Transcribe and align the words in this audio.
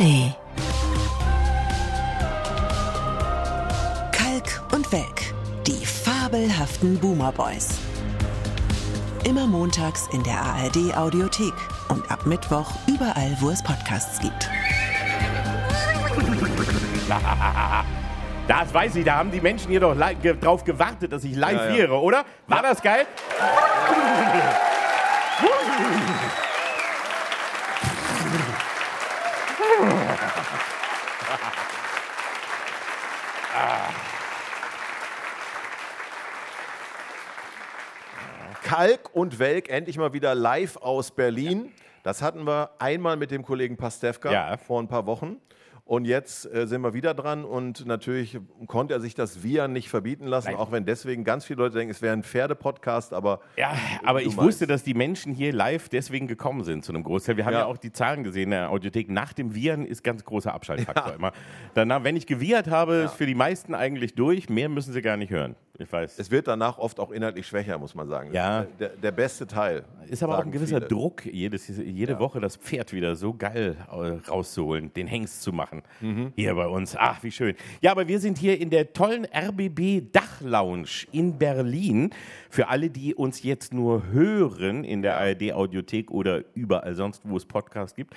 ARD. 0.00 0.34
Kalk 4.12 4.62
und 4.72 4.90
Welk, 4.92 5.34
die 5.66 5.84
fabelhaften 5.84 6.98
Boomer 6.98 7.32
Boys. 7.32 7.68
Immer 9.24 9.46
montags 9.46 10.08
in 10.12 10.22
der 10.22 10.40
ARD 10.40 10.96
Audiothek 10.96 11.52
und 11.90 12.10
ab 12.10 12.24
Mittwoch 12.24 12.70
überall, 12.86 13.36
wo 13.40 13.50
es 13.50 13.62
Podcasts 13.62 14.18
gibt. 14.20 14.48
Das 18.48 18.74
weiß 18.74 18.96
ich, 18.96 19.04
da 19.04 19.18
haben 19.18 19.30
die 19.30 19.40
Menschen 19.40 19.68
hier 19.70 19.78
doch 19.78 19.94
drauf 20.40 20.64
gewartet, 20.64 21.12
dass 21.12 21.22
ich 21.22 21.36
live 21.36 21.52
Ja, 21.52 21.66
ja. 21.68 21.76
wäre, 21.76 22.00
oder? 22.00 22.24
War 22.48 22.62
das 22.62 22.82
geil? 22.82 23.06
Kalk 38.80 39.10
und 39.14 39.38
Welk 39.38 39.68
endlich 39.68 39.98
mal 39.98 40.14
wieder 40.14 40.34
live 40.34 40.78
aus 40.78 41.10
Berlin. 41.10 41.68
Das 42.02 42.22
hatten 42.22 42.46
wir 42.46 42.70
einmal 42.78 43.18
mit 43.18 43.30
dem 43.30 43.42
Kollegen 43.42 43.76
Pastewka 43.76 44.32
Ja. 44.32 44.56
vor 44.56 44.80
ein 44.80 44.88
paar 44.88 45.04
Wochen. 45.04 45.36
Und 45.84 46.06
jetzt 46.06 46.46
äh, 46.50 46.66
sind 46.66 46.80
wir 46.80 46.94
wieder 46.94 47.12
dran 47.12 47.44
und 47.44 47.84
natürlich 47.84 48.38
konnte 48.68 48.94
er 48.94 49.00
sich 49.00 49.14
das 49.14 49.42
Wir 49.42 49.68
nicht 49.68 49.90
verbieten 49.90 50.24
lassen, 50.26 50.52
Nein. 50.52 50.56
auch 50.56 50.72
wenn 50.72 50.86
deswegen 50.86 51.24
ganz 51.24 51.44
viele 51.44 51.58
Leute 51.64 51.76
denken, 51.76 51.90
es 51.90 52.00
wäre 52.00 52.14
ein 52.14 52.22
Pferdepodcast, 52.22 53.12
aber 53.12 53.40
Ja, 53.58 53.74
aber 54.02 54.20
ich 54.22 54.28
meinst. 54.28 54.38
wusste, 54.38 54.66
dass 54.66 54.82
die 54.82 54.94
Menschen 54.94 55.34
hier 55.34 55.52
live 55.52 55.90
deswegen 55.90 56.26
gekommen 56.26 56.64
sind 56.64 56.82
zu 56.82 56.92
einem 56.92 57.02
Großteil. 57.02 57.36
Wir 57.36 57.44
haben 57.44 57.52
ja, 57.52 57.58
Ja. 57.60 57.66
auch 57.66 57.76
die 57.76 57.92
Zahlen 57.92 58.24
gesehen 58.24 58.44
in 58.44 58.50
der 58.52 58.70
Audiothek. 58.70 59.10
Nach 59.10 59.34
dem 59.34 59.54
Viren 59.54 59.84
ist 59.84 60.02
ganz 60.02 60.24
großer 60.24 60.54
Abschaltfaktor 60.54 61.12
immer. 61.12 61.32
Danach, 61.74 62.02
wenn 62.02 62.16
ich 62.16 62.26
gewiehert 62.26 62.68
habe, 62.68 62.94
ist 62.94 63.14
für 63.16 63.26
die 63.26 63.34
meisten 63.34 63.74
eigentlich 63.74 64.14
durch. 64.14 64.48
Mehr 64.48 64.70
müssen 64.70 64.94
sie 64.94 65.02
gar 65.02 65.18
nicht 65.18 65.30
hören. 65.30 65.54
Ich 65.80 65.90
weiß. 65.90 66.18
es 66.18 66.30
wird 66.30 66.46
danach 66.46 66.78
oft 66.78 67.00
auch 67.00 67.10
inhaltlich 67.10 67.46
schwächer, 67.46 67.78
muss 67.78 67.94
man 67.94 68.06
sagen. 68.06 68.32
Ja. 68.34 68.66
Der, 68.78 68.90
der 68.90 69.12
beste 69.12 69.46
Teil. 69.46 69.84
Ist 70.08 70.22
aber 70.22 70.38
auch 70.38 70.44
ein 70.44 70.52
gewisser 70.52 70.76
viele. 70.76 70.88
Druck, 70.88 71.24
jedes, 71.24 71.68
jede 71.68 72.18
Woche 72.18 72.38
das 72.38 72.56
Pferd 72.56 72.92
wieder 72.92 73.16
so 73.16 73.32
geil 73.32 73.76
äh, 73.90 74.28
rauszuholen, 74.30 74.92
den 74.92 75.06
Hengst 75.06 75.42
zu 75.42 75.52
machen. 75.52 75.82
Mhm. 76.00 76.32
Hier 76.36 76.54
bei 76.54 76.66
uns. 76.66 76.96
Ach, 76.98 77.22
wie 77.22 77.30
schön. 77.30 77.54
Ja, 77.80 77.92
aber 77.92 78.06
wir 78.08 78.20
sind 78.20 78.36
hier 78.36 78.60
in 78.60 78.68
der 78.68 78.92
tollen 78.92 79.24
RBB 79.24 80.12
Dachlounge 80.12 81.06
in 81.12 81.38
Berlin. 81.38 82.10
Für 82.50 82.68
alle, 82.68 82.90
die 82.90 83.14
uns 83.14 83.42
jetzt 83.42 83.72
nur 83.72 84.08
hören 84.08 84.84
in 84.84 85.00
der 85.00 85.16
ARD 85.18 85.52
Audiothek 85.52 86.10
oder 86.10 86.44
überall 86.54 86.94
sonst, 86.94 87.22
wo 87.24 87.38
es 87.38 87.46
Podcasts 87.46 87.96
gibt. 87.96 88.14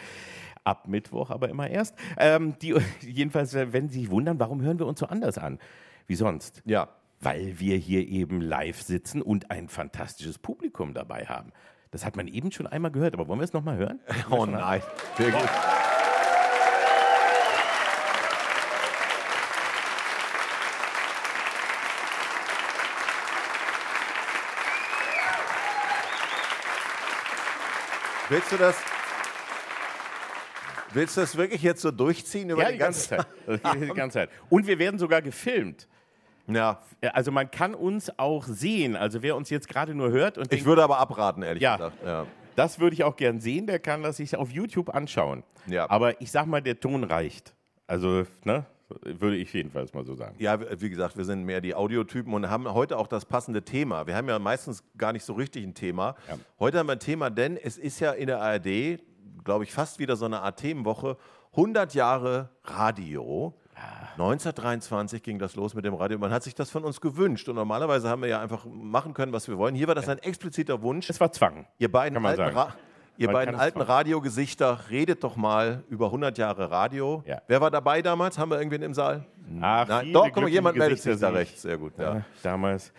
Ab 0.65 0.87
Mittwoch 0.89 1.29
aber 1.29 1.47
immer 1.47 1.69
erst. 1.69 1.95
Ähm, 2.17 2.55
die, 2.61 2.75
jedenfalls, 3.01 3.53
äh, 3.53 3.71
wenn 3.71 3.87
Sie 3.87 4.01
sich 4.01 4.11
wundern, 4.11 4.37
warum 4.39 4.61
hören 4.61 4.79
wir 4.79 4.85
uns 4.85 4.99
so 4.99 5.05
anders 5.05 5.37
an 5.37 5.59
wie 6.07 6.15
sonst? 6.15 6.61
Ja. 6.65 6.89
Weil 7.23 7.59
wir 7.59 7.77
hier 7.77 8.07
eben 8.07 8.41
live 8.41 8.81
sitzen 8.81 9.21
und 9.21 9.51
ein 9.51 9.69
fantastisches 9.69 10.37
Publikum 10.39 10.93
dabei 10.93 11.25
haben. 11.25 11.51
Das 11.91 12.05
hat 12.05 12.15
man 12.15 12.27
eben 12.27 12.51
schon 12.51 12.67
einmal 12.67 12.91
gehört, 12.91 13.13
aber 13.13 13.27
wollen 13.27 13.39
wir 13.39 13.45
es 13.45 13.53
nochmal 13.53 13.77
hören? 13.77 13.99
Oh 14.29 14.45
nein. 14.45 14.81
Sehr 15.17 15.31
gut. 15.31 15.49
Willst 28.29 28.51
du 28.51 28.57
das? 28.57 28.75
Willst 30.93 31.17
du 31.17 31.21
das 31.21 31.35
wirklich 31.35 31.61
jetzt 31.61 31.81
so 31.81 31.91
durchziehen 31.91 32.49
über 32.49 32.61
Ja, 32.61 32.67
die 32.67 32.73
die 32.73 32.79
ganze 32.79 33.17
ganze 33.17 33.61
Zeit. 33.61 33.75
Die 33.81 33.87
ganze 33.93 34.13
Zeit. 34.13 34.29
Und 34.49 34.65
wir 34.65 34.79
werden 34.79 34.97
sogar 34.97 35.21
gefilmt. 35.21 35.87
Ja. 36.47 36.81
Ja, 37.01 37.11
Also 37.11 37.31
man 37.31 37.49
kann 37.51 37.73
uns 37.73 38.17
auch 38.19 38.43
sehen. 38.45 38.95
Also 38.95 39.21
wer 39.21 39.35
uns 39.35 39.49
jetzt 39.49 39.67
gerade 39.69 39.95
nur 39.95 40.11
hört 40.11 40.37
und 40.37 40.45
Ich 40.45 40.49
denkt, 40.49 40.65
würde 40.65 40.83
aber 40.83 40.99
abraten, 40.99 41.41
ehrlich 41.43 41.63
Ja. 41.63 41.75
gesagt. 41.77 41.97
Ja. 42.05 42.25
das 42.55 42.79
würde 42.79 42.93
ich 42.93 43.03
auch 43.03 43.15
gern 43.15 43.39
sehen, 43.39 43.65
der 43.67 43.79
kann 43.79 44.03
das 44.03 44.17
sich 44.17 44.35
auf 44.35 44.51
YouTube 44.51 44.93
anschauen. 44.93 45.43
Ja. 45.67 45.89
Aber 45.89 46.21
ich 46.21 46.29
sag 46.31 46.45
mal, 46.45 46.61
der 46.61 46.79
Ton 46.79 47.03
reicht. 47.03 47.55
Also, 47.87 48.25
ne? 48.43 48.65
Würde 49.03 49.37
ich 49.37 49.51
jedenfalls 49.53 49.91
mal 49.93 50.05
so 50.05 50.13
sagen. 50.13 50.35
Ja, 50.37 50.59
wie 50.79 50.89
gesagt, 50.89 51.17
wir 51.17 51.25
sind 51.25 51.45
mehr 51.45 51.61
die 51.61 51.73
Audiotypen 51.73 52.31
und 52.33 52.47
haben 52.49 52.71
heute 52.71 52.97
auch 52.97 53.07
das 53.07 53.25
passende 53.25 53.63
Thema. 53.63 54.05
Wir 54.05 54.15
haben 54.15 54.27
ja 54.29 54.37
meistens 54.37 54.83
gar 54.97 55.13
nicht 55.13 55.23
so 55.25 55.33
richtig 55.33 55.63
ein 55.63 55.73
Thema. 55.73 56.15
Ja. 56.29 56.37
Heute 56.59 56.77
haben 56.77 56.87
wir 56.87 56.93
ein 56.93 56.99
Thema, 56.99 57.31
denn 57.31 57.57
es 57.57 57.77
ist 57.79 57.99
ja 58.01 58.11
in 58.11 58.27
der 58.27 58.39
ARD, 58.41 58.99
glaube 59.43 59.63
ich, 59.63 59.71
fast 59.71 59.97
wieder 59.97 60.15
so 60.15 60.25
eine 60.25 60.41
Art 60.41 60.59
Themenwoche. 60.59 61.17
100 61.53 61.95
Jahre 61.95 62.49
Radio. 62.65 63.55
1923 64.13 65.23
ging 65.23 65.39
das 65.39 65.55
los 65.55 65.73
mit 65.73 65.85
dem 65.85 65.95
Radio. 65.95 66.19
Man 66.19 66.31
hat 66.31 66.43
sich 66.43 66.53
das 66.53 66.69
von 66.69 66.83
uns 66.83 67.01
gewünscht 67.01 67.49
und 67.49 67.55
normalerweise 67.55 68.09
haben 68.09 68.21
wir 68.21 68.29
ja 68.29 68.41
einfach 68.41 68.65
machen 68.65 69.13
können, 69.13 69.33
was 69.33 69.47
wir 69.47 69.57
wollen. 69.57 69.73
Hier 69.73 69.87
war 69.87 69.95
das 69.95 70.07
ein 70.07 70.19
expliziter 70.19 70.81
Wunsch. 70.81 71.09
Es 71.09 71.19
war 71.19 71.31
Zwang. 71.31 71.65
Ihr 71.79 71.91
beiden 71.91 72.13
Kann 72.15 72.23
man 72.23 72.39
alten. 72.39 72.55
Ra 72.55 72.75
ihr 73.17 73.31
beiden 73.31 73.55
alten. 73.55 73.81
Radiogesichter, 73.81 74.89
redet 74.89 75.23
doch 75.23 75.35
mal 75.35 75.83
über 75.89 76.07
100 76.07 76.37
Jahre 76.37 76.71
Radio. 76.71 77.23
Ja. 77.25 77.41
Wer 77.47 77.61
war 77.61 77.71
dabei 77.71 78.01
damals? 78.01 78.37
Haben 78.37 78.51
wir 78.51 78.57
irgendwen 78.57 78.81
im 78.83 78.93
Saal? 78.93 79.25
Ach, 79.61 79.87
Nein, 79.87 80.13
doch, 80.13 80.31
guck 80.31 80.43
mal, 80.43 80.49
jemand 80.49 80.77
meldet 80.77 80.99
sich 80.99 81.19
da 81.19 81.29
rechts. 81.29 81.63
Sehr 81.63 81.77
gut, 81.77 81.97
ja. 81.97 82.15
Ja, 82.15 82.25
damals. 82.41 82.91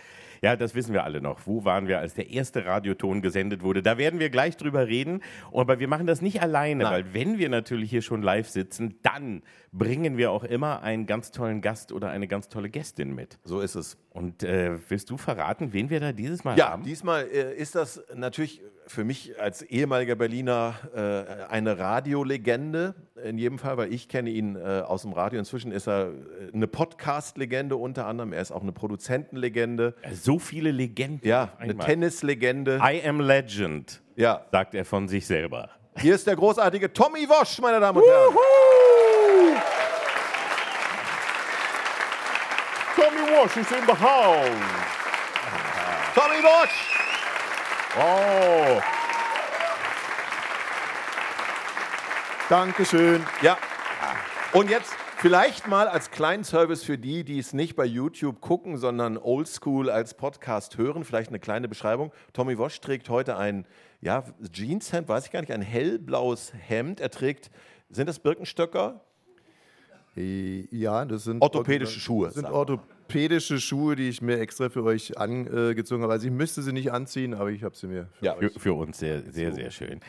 Ja, 0.45 0.57
das 0.57 0.75
wissen 0.75 0.93
wir 0.93 1.05
alle 1.05 1.23
noch. 1.23 1.47
Wo 1.47 1.65
waren 1.65 1.89
wir, 1.89 2.01
als 2.01 2.13
der 2.13 2.29
erste 2.29 2.67
Radioton 2.67 3.23
gesendet 3.23 3.63
wurde? 3.63 3.83
Da 3.83 3.97
werden 3.97 4.21
wir 4.21 4.29
gleich 4.29 4.59
drüber 4.59 4.87
reden. 4.89 5.23
Aber 5.55 5.81
wir 5.81 5.89
machen 5.89 6.07
das 6.07 6.21
nicht 6.21 6.43
alleine, 6.43 6.85
Nein. 6.85 6.93
weil 6.93 7.15
wenn 7.15 7.39
wir 7.39 7.49
natürlich 7.49 7.89
hier 7.89 8.03
schon 8.03 8.21
live 8.21 8.47
sitzen, 8.51 8.99
dann 9.01 9.43
bringen 9.73 10.19
wir 10.19 10.31
auch 10.31 10.45
immer 10.45 10.83
einen 10.83 11.07
ganz 11.07 11.31
tollen 11.31 11.63
Gast 11.63 11.93
oder 11.93 12.11
eine 12.11 12.29
ganz 12.29 12.51
tolle 12.51 12.69
Gästin 12.69 13.15
mit. 13.15 13.39
So 13.45 13.61
ist 13.63 13.75
es. 13.75 13.97
Und 14.11 14.43
äh, 14.43 14.79
willst 14.91 15.09
du 15.09 15.17
verraten, 15.17 15.73
wen 15.73 15.89
wir 15.89 15.99
da 15.99 16.13
dieses 16.13 16.45
Mal 16.45 16.59
Ja, 16.59 16.73
haben? 16.73 16.83
diesmal 16.83 17.23
äh, 17.25 17.57
ist 17.57 17.75
das 17.75 18.05
natürlich 18.15 18.61
für 18.87 19.05
mich 19.05 19.41
als 19.41 19.63
ehemaliger 19.63 20.15
Berliner 20.15 20.75
äh, 20.95 21.45
eine 21.53 21.79
Radiolegende 21.79 22.95
in 23.25 23.39
jedem 23.39 23.59
Fall, 23.59 23.77
weil 23.77 23.93
ich 23.93 24.09
kenne 24.09 24.31
ihn 24.31 24.57
äh, 24.57 24.83
aus 24.87 25.03
dem 25.03 25.13
Radio. 25.13 25.39
Inzwischen 25.39 25.73
ist 25.73 25.87
er 25.89 26.09
äh, 26.09 26.11
eine 26.53 26.67
Podcast-Legende 26.67 27.77
unter 27.77 28.07
anderem. 28.07 28.33
Er 28.33 28.43
ist 28.43 28.53
auch 28.53 28.63
eine 28.63 28.73
Produzentenlegende. 28.73 29.95
so 30.13 30.39
viele 30.39 30.71
Legenden. 30.71 31.27
Ja, 31.27 31.53
eine 31.59 31.71
einmal. 31.73 31.87
Tennislegende. 31.87 32.81
I 32.83 33.07
am 33.09 33.21
Legend, 33.21 34.03
Ja, 34.17 34.45
sagt 34.53 34.75
er 34.75 34.85
von 34.85 35.09
sich 35.09 35.27
selber. 35.27 35.71
hier 35.97 36.15
ist 36.15 36.27
der 36.27 36.37
großartige 36.37 36.93
Tommy 36.93 37.29
Wosch, 37.29 37.59
meine 37.61 37.81
Damen 37.81 37.99
und 38.03 38.05
Herren. 38.09 38.35
Tommy 42.97 43.31
Walsh 43.33 43.57
is 43.57 43.71
in 43.73 43.85
the 43.87 43.93
house. 43.93 44.49
Tommy 46.15 46.43
Wosch! 46.43 47.04
Oh, 47.97 48.81
Dankeschön. 52.49 53.25
Ja. 53.41 53.57
Und 54.53 54.69
jetzt 54.69 54.93
vielleicht 55.17 55.67
mal 55.67 55.89
als 55.89 56.11
kleinen 56.11 56.45
Service 56.45 56.83
für 56.83 56.99
die, 56.99 57.25
die 57.25 57.39
es 57.39 57.55
nicht 57.55 57.75
bei 57.75 57.87
YouTube 57.87 58.41
gucken, 58.41 58.77
sondern 58.77 59.17
oldschool 59.17 59.89
als 59.89 60.15
Podcast 60.15 60.77
hören, 60.77 61.05
vielleicht 61.05 61.31
eine 61.31 61.39
kleine 61.39 61.69
Beschreibung. 61.69 62.13
Tommy 62.35 62.59
Wosch 62.59 62.81
trägt 62.81 63.09
heute 63.09 63.37
ein 63.39 63.67
ja, 64.03 64.25
Jeanshemd, 64.53 65.09
weiß 65.09 65.27
ich 65.27 65.33
gar 65.33 65.41
nicht, 65.41 65.53
ein 65.53 65.63
hellblaues 65.63 66.53
Hemd. 66.55 67.01
Er 67.01 67.11
trägt, 67.11 67.51
sind 67.89 68.09
das 68.09 68.19
Birkenstöcker? 68.19 69.01
Ja, 70.15 71.05
das 71.07 71.25
sind 71.25 71.41
Orthopädische 71.41 71.99
Schuhe, 71.99 72.31
sind 72.31 72.49
wir. 72.49 72.81
Orthopädische 73.15 73.61
Schuhe, 73.61 73.97
die 73.97 74.09
ich 74.09 74.23
mir 74.23 74.39
extra 74.41 74.69
für 74.71 74.83
euch 74.85 75.19
angezogen 75.19 76.03
habe. 76.03 76.13
Also 76.13 76.27
ich 76.27 76.33
müsste 76.33 76.63
sie 76.63 76.73
nicht 76.73 76.93
anziehen, 76.93 77.35
aber 77.35 77.51
ich 77.51 77.63
habe 77.63 77.77
sie 77.77 77.87
mir. 77.87 78.09
Für 78.19 78.25
Ja. 78.25 78.37
euch. 78.37 78.53
für, 78.59 78.73
uns 78.75 78.99
sehr, 78.99 79.23
sehr, 79.31 79.53
sehr 79.53 79.71
schön. 79.71 80.01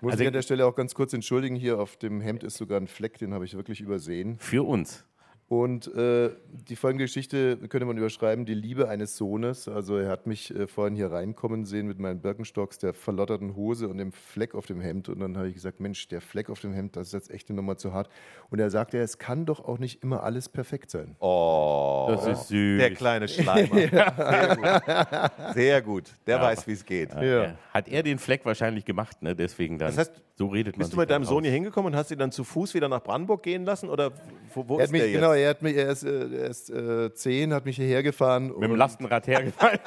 Muss 0.00 0.12
Also- 0.12 0.22
ich 0.22 0.26
an 0.28 0.32
der 0.32 0.42
Stelle 0.42 0.66
auch 0.66 0.74
ganz 0.74 0.94
kurz 0.94 1.12
entschuldigen. 1.12 1.54
Hier 1.56 1.78
auf 1.78 1.96
dem 1.96 2.20
Hemd 2.20 2.42
ist 2.42 2.56
sogar 2.56 2.80
ein 2.80 2.88
Fleck, 2.88 3.18
den 3.18 3.34
habe 3.34 3.44
ich 3.44 3.54
wirklich 3.54 3.80
übersehen. 3.80 4.36
Für 4.38 4.66
uns. 4.66 5.04
Und 5.52 5.92
äh, 5.96 6.30
die 6.68 6.76
folgende 6.76 7.02
Geschichte 7.06 7.56
könnte 7.56 7.84
man 7.84 7.98
überschreiben: 7.98 8.44
Die 8.46 8.54
Liebe 8.54 8.88
eines 8.88 9.16
Sohnes. 9.16 9.66
Also, 9.66 9.96
er 9.96 10.08
hat 10.08 10.28
mich 10.28 10.54
äh, 10.54 10.68
vorhin 10.68 10.94
hier 10.94 11.10
reinkommen 11.10 11.64
sehen 11.64 11.88
mit 11.88 11.98
meinen 11.98 12.20
Birkenstocks, 12.20 12.78
der 12.78 12.94
verlotterten 12.94 13.56
Hose 13.56 13.88
und 13.88 13.98
dem 13.98 14.12
Fleck 14.12 14.54
auf 14.54 14.66
dem 14.66 14.80
Hemd. 14.80 15.08
Und 15.08 15.18
dann 15.18 15.36
habe 15.36 15.48
ich 15.48 15.54
gesagt: 15.54 15.80
Mensch, 15.80 16.06
der 16.06 16.20
Fleck 16.20 16.50
auf 16.50 16.60
dem 16.60 16.72
Hemd, 16.72 16.94
das 16.94 17.08
ist 17.08 17.14
jetzt 17.14 17.30
echt 17.32 17.48
eine 17.48 17.56
Nummer 17.56 17.76
zu 17.76 17.92
hart. 17.92 18.08
Und 18.50 18.60
er 18.60 18.70
sagte, 18.70 18.98
es 18.98 19.18
kann 19.18 19.44
doch 19.44 19.58
auch 19.64 19.78
nicht 19.78 20.04
immer 20.04 20.22
alles 20.22 20.48
perfekt 20.48 20.88
sein. 20.92 21.16
Oh, 21.18 22.06
Das 22.12 22.28
ist 22.28 22.46
süß. 22.46 22.78
der 22.78 22.94
kleine 22.94 23.26
Schleimer. 23.26 23.74
Sehr 23.76 24.54
gut. 24.56 25.54
Sehr 25.54 25.82
gut. 25.82 26.04
Der 26.28 26.40
weiß, 26.40 26.68
wie 26.68 26.72
es 26.72 26.84
geht. 26.84 27.12
Ja. 27.14 27.54
Hat 27.74 27.88
er 27.88 28.04
den 28.04 28.18
Fleck 28.20 28.44
wahrscheinlich 28.44 28.84
gemacht, 28.84 29.20
ne? 29.20 29.34
Deswegen 29.34 29.78
dann. 29.78 29.88
Das 29.88 29.98
heißt, 29.98 30.22
so 30.36 30.46
redet 30.46 30.76
man. 30.76 30.84
Bist 30.84 30.92
du 30.92 30.96
mit 30.96 31.10
deinem 31.10 31.24
Sohn 31.24 31.42
hier 31.42 31.52
hingekommen 31.52 31.92
und 31.92 31.98
hast 31.98 32.12
ihn 32.12 32.18
dann 32.20 32.30
zu 32.30 32.44
Fuß 32.44 32.72
wieder 32.74 32.88
nach 32.88 33.02
Brandenburg 33.02 33.42
gehen 33.42 33.64
lassen? 33.64 33.88
Oder 33.90 34.12
wo, 34.54 34.68
wo 34.68 34.78
Er 34.78 34.84
ist 34.84 34.92
mich, 34.92 35.00
der 35.02 35.10
jetzt? 35.10 35.20
genau, 35.20 35.34
er, 35.42 35.50
hat 35.50 35.62
mich, 35.62 35.76
er 35.76 35.90
ist, 35.90 36.04
äh, 36.04 36.42
er 36.42 36.48
ist 36.48 36.70
äh, 36.70 37.12
zehn, 37.14 37.52
hat 37.52 37.64
mich 37.64 37.76
hierher 37.76 38.02
gefahren. 38.02 38.52
Mit 38.58 38.70
dem 38.70 38.76
Lastenrad 38.76 39.26
hergefallen? 39.26 39.78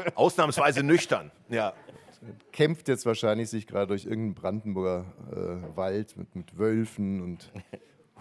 Ausnahmsweise 0.14 0.82
nüchtern. 0.82 1.30
Ja. 1.48 1.72
kämpft 2.52 2.88
jetzt 2.88 3.06
wahrscheinlich 3.06 3.50
sich 3.50 3.66
gerade 3.66 3.88
durch 3.88 4.04
irgendeinen 4.04 4.34
Brandenburger 4.34 5.04
äh, 5.30 5.76
Wald 5.76 6.16
mit, 6.16 6.34
mit 6.36 6.58
Wölfen 6.58 7.20
und 7.20 7.50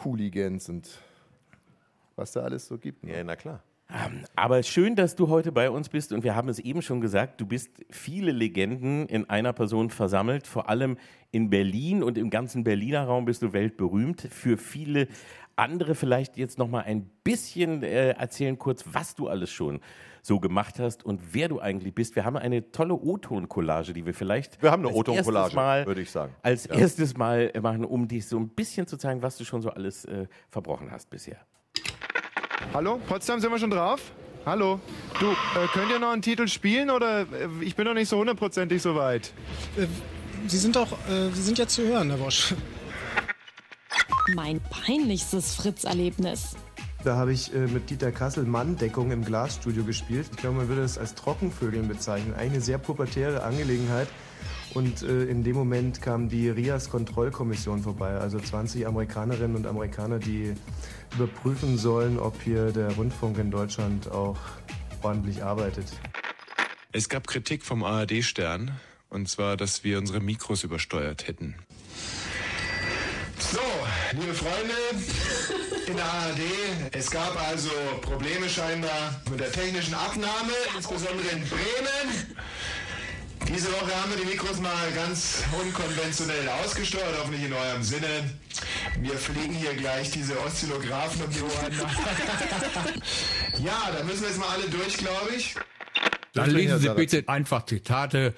Hooligans 0.03 0.69
und 0.69 0.89
was 2.15 2.31
da 2.31 2.41
alles 2.41 2.67
so 2.67 2.77
gibt. 2.77 3.03
Ne? 3.03 3.17
Ja, 3.17 3.23
na 3.23 3.35
klar. 3.35 3.63
Aber 4.35 4.63
schön, 4.63 4.95
dass 4.95 5.15
du 5.15 5.27
heute 5.27 5.51
bei 5.51 5.69
uns 5.69 5.89
bist 5.89 6.13
und 6.13 6.23
wir 6.23 6.35
haben 6.35 6.47
es 6.49 6.59
eben 6.59 6.81
schon 6.81 7.01
gesagt, 7.01 7.41
du 7.41 7.45
bist 7.45 7.69
viele 7.89 8.31
Legenden 8.31 9.05
in 9.07 9.29
einer 9.29 9.53
Person 9.53 9.89
versammelt, 9.89 10.47
vor 10.47 10.69
allem 10.69 10.97
in 11.31 11.49
Berlin 11.49 12.01
und 12.01 12.17
im 12.17 12.29
ganzen 12.29 12.63
Berliner 12.63 13.03
Raum 13.03 13.25
bist 13.25 13.41
du 13.41 13.53
weltberühmt. 13.53 14.21
Für 14.21 14.57
viele 14.57 15.07
andere 15.55 15.95
vielleicht 15.95 16.37
jetzt 16.37 16.57
noch 16.57 16.67
mal 16.67 16.81
ein 16.81 17.09
bisschen 17.23 17.83
äh, 17.83 18.11
erzählen 18.11 18.57
kurz, 18.57 18.83
was 18.91 19.15
du 19.15 19.27
alles 19.27 19.51
schon 19.51 19.79
so 20.23 20.39
gemacht 20.39 20.77
hast 20.79 21.03
und 21.03 21.33
wer 21.33 21.47
du 21.49 21.59
eigentlich 21.59 21.95
bist. 21.95 22.15
Wir 22.15 22.25
haben 22.25 22.37
eine 22.37 22.71
tolle 22.71 22.93
O-Ton-Collage, 22.93 23.93
die 23.93 24.05
wir 24.05 24.13
vielleicht 24.13 24.61
Wir 24.61 24.69
haben 24.71 24.81
eine 24.81 24.89
als 24.89 24.97
O-Ton-Collage, 24.97 25.43
erstes 25.45 25.55
Mal- 25.55 25.85
würde 25.87 26.01
ich 26.01 26.11
sagen. 26.11 26.35
Als 26.43 26.65
erstes 26.67 27.17
Mal 27.17 27.51
machen, 27.61 27.83
um 27.85 28.07
dich 28.07 28.27
so 28.27 28.37
ein 28.39 28.49
bisschen 28.49 28.85
zu 28.85 28.97
zeigen, 28.97 29.21
was 29.23 29.37
du 29.37 29.45
schon 29.45 29.61
so 29.63 29.69
alles 29.71 30.05
äh, 30.05 30.27
verbrochen 30.49 30.91
hast 30.91 31.09
bisher. 31.09 31.37
Hallo, 32.73 32.99
Potsdam, 33.07 33.39
sind 33.39 33.51
wir 33.51 33.57
schon 33.59 33.71
drauf? 33.71 34.11
Hallo. 34.45 34.79
Du, 35.19 35.31
äh, 35.31 35.67
könnt 35.73 35.91
ihr 35.91 35.99
noch 35.99 36.11
einen 36.11 36.21
Titel 36.21 36.47
spielen 36.47 36.89
oder 36.89 37.21
äh, 37.21 37.25
ich 37.61 37.75
bin 37.75 37.85
noch 37.85 37.93
nicht 37.93 38.07
so 38.09 38.17
hundertprozentig 38.17 38.81
so 38.81 38.95
weit? 38.95 39.33
Sie 40.47 40.57
sind 40.57 40.75
doch, 40.75 40.91
äh, 41.09 41.29
Sie 41.33 41.41
sind 41.41 41.57
ja 41.57 41.67
zu 41.67 41.83
hören, 41.87 42.09
Herr 42.09 42.19
Wosch. 42.19 42.53
Mein 44.35 44.61
peinlichstes 44.69 45.55
Fritz-Erlebnis. 45.55 46.55
Da 47.03 47.15
habe 47.15 47.33
ich 47.33 47.53
äh, 47.53 47.67
mit 47.67 47.89
Dieter 47.89 48.11
Kassel 48.11 48.43
Manndeckung 48.43 49.11
im 49.11 49.25
Glasstudio 49.25 49.83
gespielt. 49.83 50.27
Ich 50.31 50.37
glaube, 50.37 50.57
man 50.57 50.67
würde 50.67 50.83
es 50.83 50.97
als 50.97 51.15
Trockenvögeln 51.15 51.87
bezeichnen. 51.87 52.33
Eigentlich 52.33 52.51
eine 52.51 52.61
sehr 52.61 52.77
pubertäre 52.77 53.43
Angelegenheit. 53.43 54.07
Und 54.73 55.01
äh, 55.01 55.23
in 55.23 55.43
dem 55.43 55.55
Moment 55.55 56.01
kam 56.01 56.29
die 56.29 56.49
RIAS 56.49 56.89
Kontrollkommission 56.89 57.81
vorbei, 57.81 58.11
also 58.11 58.39
20 58.39 58.87
Amerikanerinnen 58.87 59.57
und 59.57 59.65
Amerikaner, 59.65 60.19
die 60.19 60.53
überprüfen 61.15 61.77
sollen, 61.77 62.19
ob 62.19 62.41
hier 62.41 62.71
der 62.71 62.91
Rundfunk 62.95 63.37
in 63.37 63.51
Deutschland 63.51 64.09
auch 64.11 64.37
ordentlich 65.01 65.43
arbeitet. 65.43 65.87
Es 66.93 67.09
gab 67.09 67.27
Kritik 67.27 67.65
vom 67.65 67.83
ARD-Stern, 67.83 68.71
und 69.09 69.27
zwar, 69.27 69.57
dass 69.57 69.83
wir 69.83 69.97
unsere 69.97 70.21
Mikros 70.21 70.63
übersteuert 70.63 71.27
hätten. 71.27 71.55
Liebe 74.13 74.33
Freunde 74.33 74.73
in 75.87 75.95
der 75.95 76.05
ARD, 76.05 76.39
es 76.91 77.09
gab 77.09 77.33
also 77.47 77.69
Probleme 78.01 78.49
scheinbar 78.49 79.21
mit 79.29 79.39
der 79.39 79.51
technischen 79.51 79.93
Abnahme, 79.93 80.51
insbesondere 80.75 81.27
in 81.29 81.47
Bremen. 81.47 82.37
Diese 83.47 83.71
Woche 83.71 83.95
haben 83.95 84.11
wir 84.11 84.17
die 84.17 84.25
Mikros 84.25 84.59
mal 84.59 84.91
ganz 84.95 85.43
unkonventionell 85.57 86.47
ausgesteuert, 86.63 87.15
hoffentlich 87.19 87.45
in 87.45 87.53
eurem 87.53 87.83
Sinne. 87.83 88.29
Wir 88.99 89.17
fliegen 89.17 89.53
hier 89.53 89.73
gleich 89.75 90.11
diese 90.11 90.37
Oszillographen 90.41 91.23
um 91.23 91.29
die 91.31 91.41
Ohren. 91.41 91.73
ja, 93.63 93.91
da 93.97 94.03
müssen 94.03 94.21
wir 94.21 94.29
jetzt 94.29 94.39
mal 94.39 94.49
alle 94.49 94.69
durch, 94.69 94.97
glaube 94.97 95.29
ich. 95.37 95.55
Dann 96.33 96.49
lesen 96.49 96.79
Sie 96.79 96.89
bitte 96.89 97.23
einfach 97.27 97.65
Zitate 97.65 98.33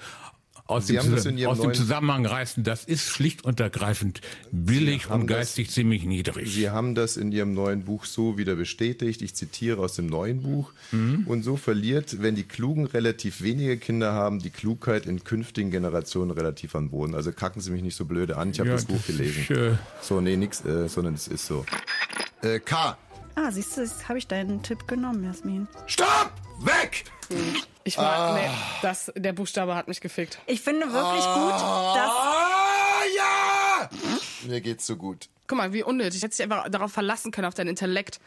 aus, 0.66 0.86
dem, 0.86 0.96
das 0.96 1.26
aus 1.46 1.60
dem 1.60 1.74
Zusammenhang 1.74 2.24
reißen. 2.24 2.64
Das 2.64 2.84
ist 2.84 3.06
schlicht 3.08 3.44
und 3.44 3.60
ergreifend 3.60 4.20
billig 4.50 5.10
und 5.10 5.28
das- 5.28 5.36
geistig 5.38 5.70
ziemlich 5.70 6.04
niedrig. 6.04 6.50
Sie 6.52 6.70
haben 6.70 6.94
das 6.94 7.16
in 7.18 7.32
Ihrem 7.32 7.52
neuen 7.52 7.84
Buch 7.84 8.06
so 8.06 8.38
wieder 8.38 8.54
bestätigt. 8.56 9.20
Ich 9.20 9.34
zitiere 9.34 9.80
aus 9.82 9.94
dem 9.94 10.06
neuen 10.06 10.42
Buch. 10.42 10.72
Und 10.92 11.42
so 11.42 11.56
verliert, 11.56 12.22
wenn 12.22 12.34
die 12.34 12.44
Klugen 12.44 12.86
relativ 12.86 13.42
wenige 13.42 13.76
Kinder 13.76 14.12
haben, 14.12 14.38
die 14.38 14.50
Klugheit 14.50 15.06
in 15.06 15.22
künftigen 15.24 15.70
Generationen 15.70 16.30
relativ 16.30 16.74
an 16.74 16.90
Boden. 16.90 17.14
Also 17.14 17.32
kacken 17.32 17.60
Sie 17.60 17.70
mich 17.70 17.82
nicht 17.82 17.96
so 17.96 18.04
blöde 18.06 18.36
an. 18.38 18.50
Ich 18.50 18.58
habe 18.60 18.70
Ja, 18.70 18.74
das 18.76 18.86
Buch 18.86 18.96
das 18.96 19.06
gelesen. 19.06 19.42
ist, 19.42 19.50
äh, 19.50 19.72
so, 20.00 20.20
nee, 20.20 20.36
nix, 20.36 20.64
äh, 20.64 20.88
sondern 20.88 21.14
es 21.14 21.28
ist 21.28 21.46
so. 21.46 21.66
Äh, 22.42 22.60
K. 22.60 22.96
Ah, 23.34 23.50
siehst 23.50 23.76
du, 23.76 23.80
jetzt 23.82 24.08
habe 24.08 24.18
ich 24.18 24.26
deinen 24.28 24.62
Tipp 24.62 24.86
genommen, 24.86 25.24
Jasmin. 25.24 25.66
Stopp! 25.86 26.32
Weg! 26.60 27.04
Ich 27.86 27.98
war, 27.98 28.34
nee, 28.34 28.48
das, 28.80 29.12
der 29.14 29.34
Buchstabe 29.34 29.74
hat 29.74 29.88
mich 29.88 30.00
gefickt. 30.00 30.38
Ich 30.46 30.62
finde 30.62 30.90
wirklich 30.90 31.24
gut, 31.24 31.52
dass. 31.52 32.10
Ah, 32.10 33.02
ja! 33.16 33.90
Mir 34.48 34.60
geht's 34.62 34.86
so 34.86 34.96
gut. 34.96 35.28
Guck 35.46 35.58
mal, 35.58 35.72
wie 35.74 35.82
unnötig. 35.82 36.16
Ich 36.16 36.22
hätte 36.22 36.34
dich 36.36 36.42
einfach 36.42 36.68
darauf 36.70 36.92
verlassen 36.92 37.30
können, 37.30 37.46
auf 37.46 37.54
dein 37.54 37.68
Intellekt. 37.68 38.20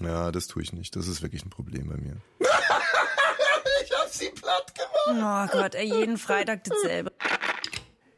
Ja, 0.00 0.30
das 0.30 0.46
tue 0.46 0.62
ich 0.62 0.72
nicht. 0.72 0.94
Das 0.94 1.08
ist 1.08 1.20
wirklich 1.22 1.44
ein 1.44 1.50
Problem 1.50 1.88
bei 1.88 1.96
mir. 1.96 2.16
Ich 3.84 3.92
hab 3.92 4.08
sie 4.08 4.30
platt 4.30 4.72
gemacht. 4.74 5.50
Oh 5.52 5.58
Gott, 5.58 5.74
ey, 5.74 5.84
jeden 5.86 6.18
Freitag 6.18 6.64
dasselbe. 6.64 7.12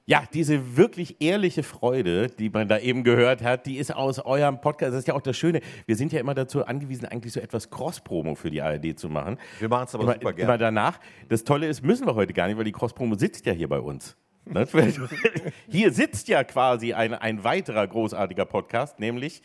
Ja, 0.09 0.23
diese 0.33 0.79
wirklich 0.79 1.21
ehrliche 1.21 1.63
Freude, 1.63 2.29
die 2.29 2.49
man 2.49 2.67
da 2.67 2.79
eben 2.79 3.05
gehört 3.05 3.43
hat, 3.43 3.67
die 3.67 3.77
ist 3.77 3.95
aus 3.95 4.19
eurem 4.19 4.59
Podcast. 4.59 4.93
Das 4.95 5.01
ist 5.01 5.07
ja 5.07 5.13
auch 5.13 5.21
das 5.21 5.37
Schöne. 5.37 5.61
Wir 5.85 5.97
sind 5.97 6.15
ja 6.15 6.21
immer 6.21 6.33
dazu 6.33 6.65
angewiesen, 6.65 7.05
eigentlich 7.05 7.35
so 7.35 7.41
etwas 7.41 7.69
Cross-Promo 7.69 8.35
für 8.35 8.51
die 8.51 8.63
ARD 8.63 8.99
zu 8.99 9.11
machen. 9.11 9.37
Wir 9.59 9.69
machen's 9.69 9.95
aber 9.95 10.05
immer, 10.05 10.15
super 10.15 10.33
gerne. 10.33 10.51
Immer 10.51 10.57
danach. 10.57 10.99
Das 11.29 11.45
Tolle 11.45 11.67
ist, 11.67 11.85
müssen 11.85 12.07
wir 12.07 12.15
heute 12.15 12.33
gar 12.33 12.47
nicht, 12.47 12.57
weil 12.57 12.65
die 12.65 12.73
Cross-Promo 12.73 13.17
sitzt 13.17 13.45
ja 13.45 13.53
hier 13.53 13.69
bei 13.69 13.81
uns. 13.81 14.17
Ne? 14.47 14.67
hier 15.69 15.93
sitzt 15.93 16.29
ja 16.29 16.43
quasi 16.43 16.95
ein, 16.95 17.13
ein 17.13 17.45
weiterer 17.45 17.87
großartiger 17.87 18.47
Podcast, 18.47 18.99
nämlich 19.01 19.43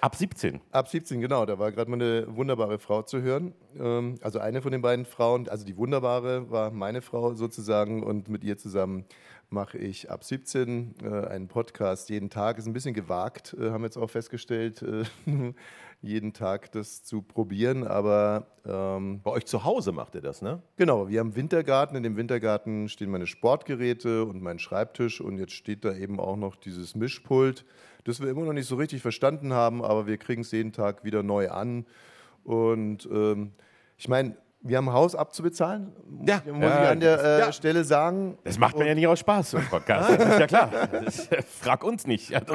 ab 0.00 0.14
17. 0.14 0.60
Ab 0.70 0.86
17, 0.86 1.20
genau. 1.20 1.44
Da 1.44 1.58
war 1.58 1.72
gerade 1.72 1.90
mal 1.90 2.00
eine 2.00 2.36
wunderbare 2.36 2.78
Frau 2.78 3.02
zu 3.02 3.20
hören. 3.20 3.52
Ähm, 3.76 4.14
Also 4.22 4.38
eine 4.38 4.62
von 4.62 4.70
den 4.70 4.80
beiden 4.80 5.06
Frauen, 5.06 5.48
also 5.48 5.64
die 5.64 5.76
wunderbare 5.76 6.48
war 6.52 6.70
meine 6.70 7.02
Frau 7.02 7.34
sozusagen 7.34 8.04
und 8.04 8.28
mit 8.28 8.44
ihr 8.44 8.56
zusammen 8.56 9.04
mache 9.50 9.78
ich 9.78 10.10
ab 10.10 10.24
17 10.24 10.94
äh, 11.02 11.26
einen 11.26 11.48
Podcast 11.48 12.10
jeden 12.10 12.30
Tag. 12.30 12.58
Ist 12.58 12.66
ein 12.66 12.72
bisschen 12.72 12.94
gewagt, 12.94 13.56
äh, 13.58 13.70
haben 13.70 13.82
wir 13.82 13.86
jetzt 13.86 13.96
auch 13.96 14.10
festgestellt, 14.10 14.82
äh, 14.82 15.04
jeden 16.02 16.32
Tag 16.32 16.70
das 16.72 17.02
zu 17.02 17.22
probieren, 17.22 17.86
aber 17.86 18.46
ähm, 18.64 19.20
Bei 19.24 19.32
euch 19.32 19.46
zu 19.46 19.64
Hause 19.64 19.92
macht 19.92 20.14
ihr 20.14 20.20
das, 20.20 20.42
ne? 20.42 20.62
Genau, 20.76 21.08
wir 21.08 21.20
haben 21.20 21.34
Wintergarten. 21.34 21.96
In 21.96 22.02
dem 22.02 22.16
Wintergarten 22.16 22.88
stehen 22.88 23.10
meine 23.10 23.26
Sportgeräte 23.26 24.24
und 24.24 24.42
mein 24.42 24.58
Schreibtisch 24.58 25.20
und 25.20 25.38
jetzt 25.38 25.52
steht 25.52 25.84
da 25.84 25.94
eben 25.94 26.20
auch 26.20 26.36
noch 26.36 26.54
dieses 26.54 26.94
Mischpult, 26.94 27.64
das 28.04 28.20
wir 28.20 28.28
immer 28.28 28.44
noch 28.44 28.52
nicht 28.52 28.68
so 28.68 28.76
richtig 28.76 29.02
verstanden 29.02 29.52
haben, 29.52 29.84
aber 29.84 30.06
wir 30.06 30.18
kriegen 30.18 30.42
es 30.42 30.52
jeden 30.52 30.72
Tag 30.72 31.04
wieder 31.04 31.22
neu 31.22 31.50
an. 31.50 31.86
Und 32.44 33.08
ähm, 33.10 33.52
ich 33.96 34.08
meine, 34.08 34.36
wir 34.60 34.76
haben 34.76 34.88
ein 34.88 34.92
Haus 34.94 35.14
abzubezahlen, 35.14 35.92
Ja. 36.26 36.42
muss 36.46 36.62
Ja, 36.64 36.82
ich 36.84 36.88
an 36.90 37.00
der 37.00 37.22
äh, 37.22 37.38
ja. 37.40 37.52
Stelle 37.52 37.84
sagen. 37.84 38.36
Das 38.44 38.58
macht 38.58 38.76
man 38.76 38.86
ja 38.88 38.94
nicht 38.94 39.06
aus 39.06 39.20
Spaß, 39.20 39.52
so 39.52 39.56
ein 39.58 39.66
Podcast. 39.66 40.10
Das 40.18 40.28
ist 40.32 40.38
ja 40.40 40.46
klar. 40.48 40.70
Das 40.90 41.18
ist, 41.28 41.34
frag 41.60 41.84
uns 41.84 42.06
nicht. 42.06 42.32
Also, 42.48 42.54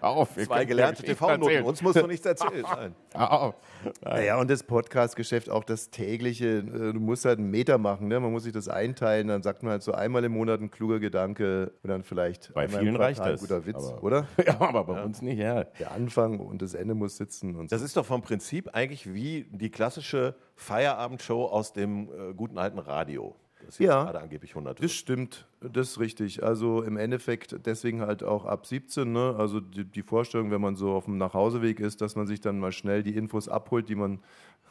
auf, 0.00 0.36
wir 0.36 0.44
Zwei 0.46 0.64
gelernte 0.64 1.02
ja 1.06 1.12
TV-Noten. 1.14 1.42
erzählen. 1.42 1.64
Uns 1.64 1.82
muss 1.82 1.94
doch 1.94 2.06
nichts 2.06 2.24
erzählt 2.26 2.66
sein. 2.66 2.94
Hör 3.14 3.32
auf. 3.32 3.54
Naja, 4.02 4.38
und 4.38 4.50
das 4.50 4.62
Podcast-Geschäft, 4.62 5.50
auch 5.50 5.64
das 5.64 5.90
tägliche, 5.90 6.58
äh, 6.58 6.62
du 6.92 7.00
musst 7.00 7.24
halt 7.26 7.38
einen 7.38 7.50
Meter 7.50 7.76
machen, 7.78 8.08
ne? 8.08 8.18
man 8.18 8.32
muss 8.32 8.44
sich 8.44 8.52
das 8.52 8.68
einteilen, 8.68 9.28
dann 9.28 9.42
sagt 9.42 9.62
man 9.62 9.72
halt 9.72 9.82
so 9.82 9.92
einmal 9.92 10.24
im 10.24 10.32
Monat 10.32 10.60
ein 10.60 10.70
kluger 10.70 11.00
Gedanke 11.00 11.72
und 11.82 11.90
dann 11.90 12.02
vielleicht 12.02 12.52
Bei 12.54 12.66
vielen 12.68 12.96
reicht 12.96 13.20
das, 13.20 13.26
ein 13.26 13.36
guter 13.38 13.66
Witz, 13.66 13.76
aber- 13.76 14.02
oder? 14.02 14.26
Ja, 14.44 14.58
aber 14.60 14.84
bei 14.84 15.02
uns 15.02 15.20
nicht, 15.20 15.38
ja. 15.38 15.64
Der 15.64 15.92
Anfang 15.92 16.40
und 16.40 16.62
das 16.62 16.72
Ende 16.74 16.94
muss 16.94 17.16
sitzen 17.18 17.54
und 17.56 17.68
so. 17.68 17.76
Das 17.76 17.82
ist 17.82 17.96
doch 17.96 18.06
vom 18.06 18.22
Prinzip 18.22 18.70
eigentlich 18.72 19.12
wie 19.12 19.46
die 19.50 19.70
klassische 19.70 20.34
Feierabendshow 20.56 21.46
aus 21.46 21.72
dem 21.72 22.08
äh, 22.08 22.34
guten 22.34 22.58
alten 22.58 22.78
Radio. 22.78 23.34
Das 23.66 23.78
Ja. 23.78 24.04
gerade 24.04 24.20
angeblich 24.20 24.50
100. 24.50 24.82
Das 24.82 24.92
stimmt, 24.92 25.46
das 25.60 25.90
ist 25.92 25.98
richtig. 25.98 26.42
Also 26.44 26.82
im 26.82 26.96
Endeffekt 26.98 27.56
deswegen 27.66 28.02
halt 28.02 28.22
auch 28.22 28.44
ab 28.44 28.66
17. 28.66 29.10
Ne? 29.10 29.34
Also 29.38 29.60
die, 29.60 29.84
die 29.84 30.02
Vorstellung, 30.02 30.50
wenn 30.50 30.60
man 30.60 30.76
so 30.76 30.92
auf 30.92 31.06
dem 31.06 31.16
Nachhauseweg 31.16 31.80
ist, 31.80 32.00
dass 32.02 32.14
man 32.14 32.26
sich 32.26 32.40
dann 32.40 32.58
mal 32.58 32.72
schnell 32.72 33.02
die 33.02 33.16
Infos 33.16 33.48
abholt, 33.48 33.88
die 33.88 33.94
man 33.94 34.20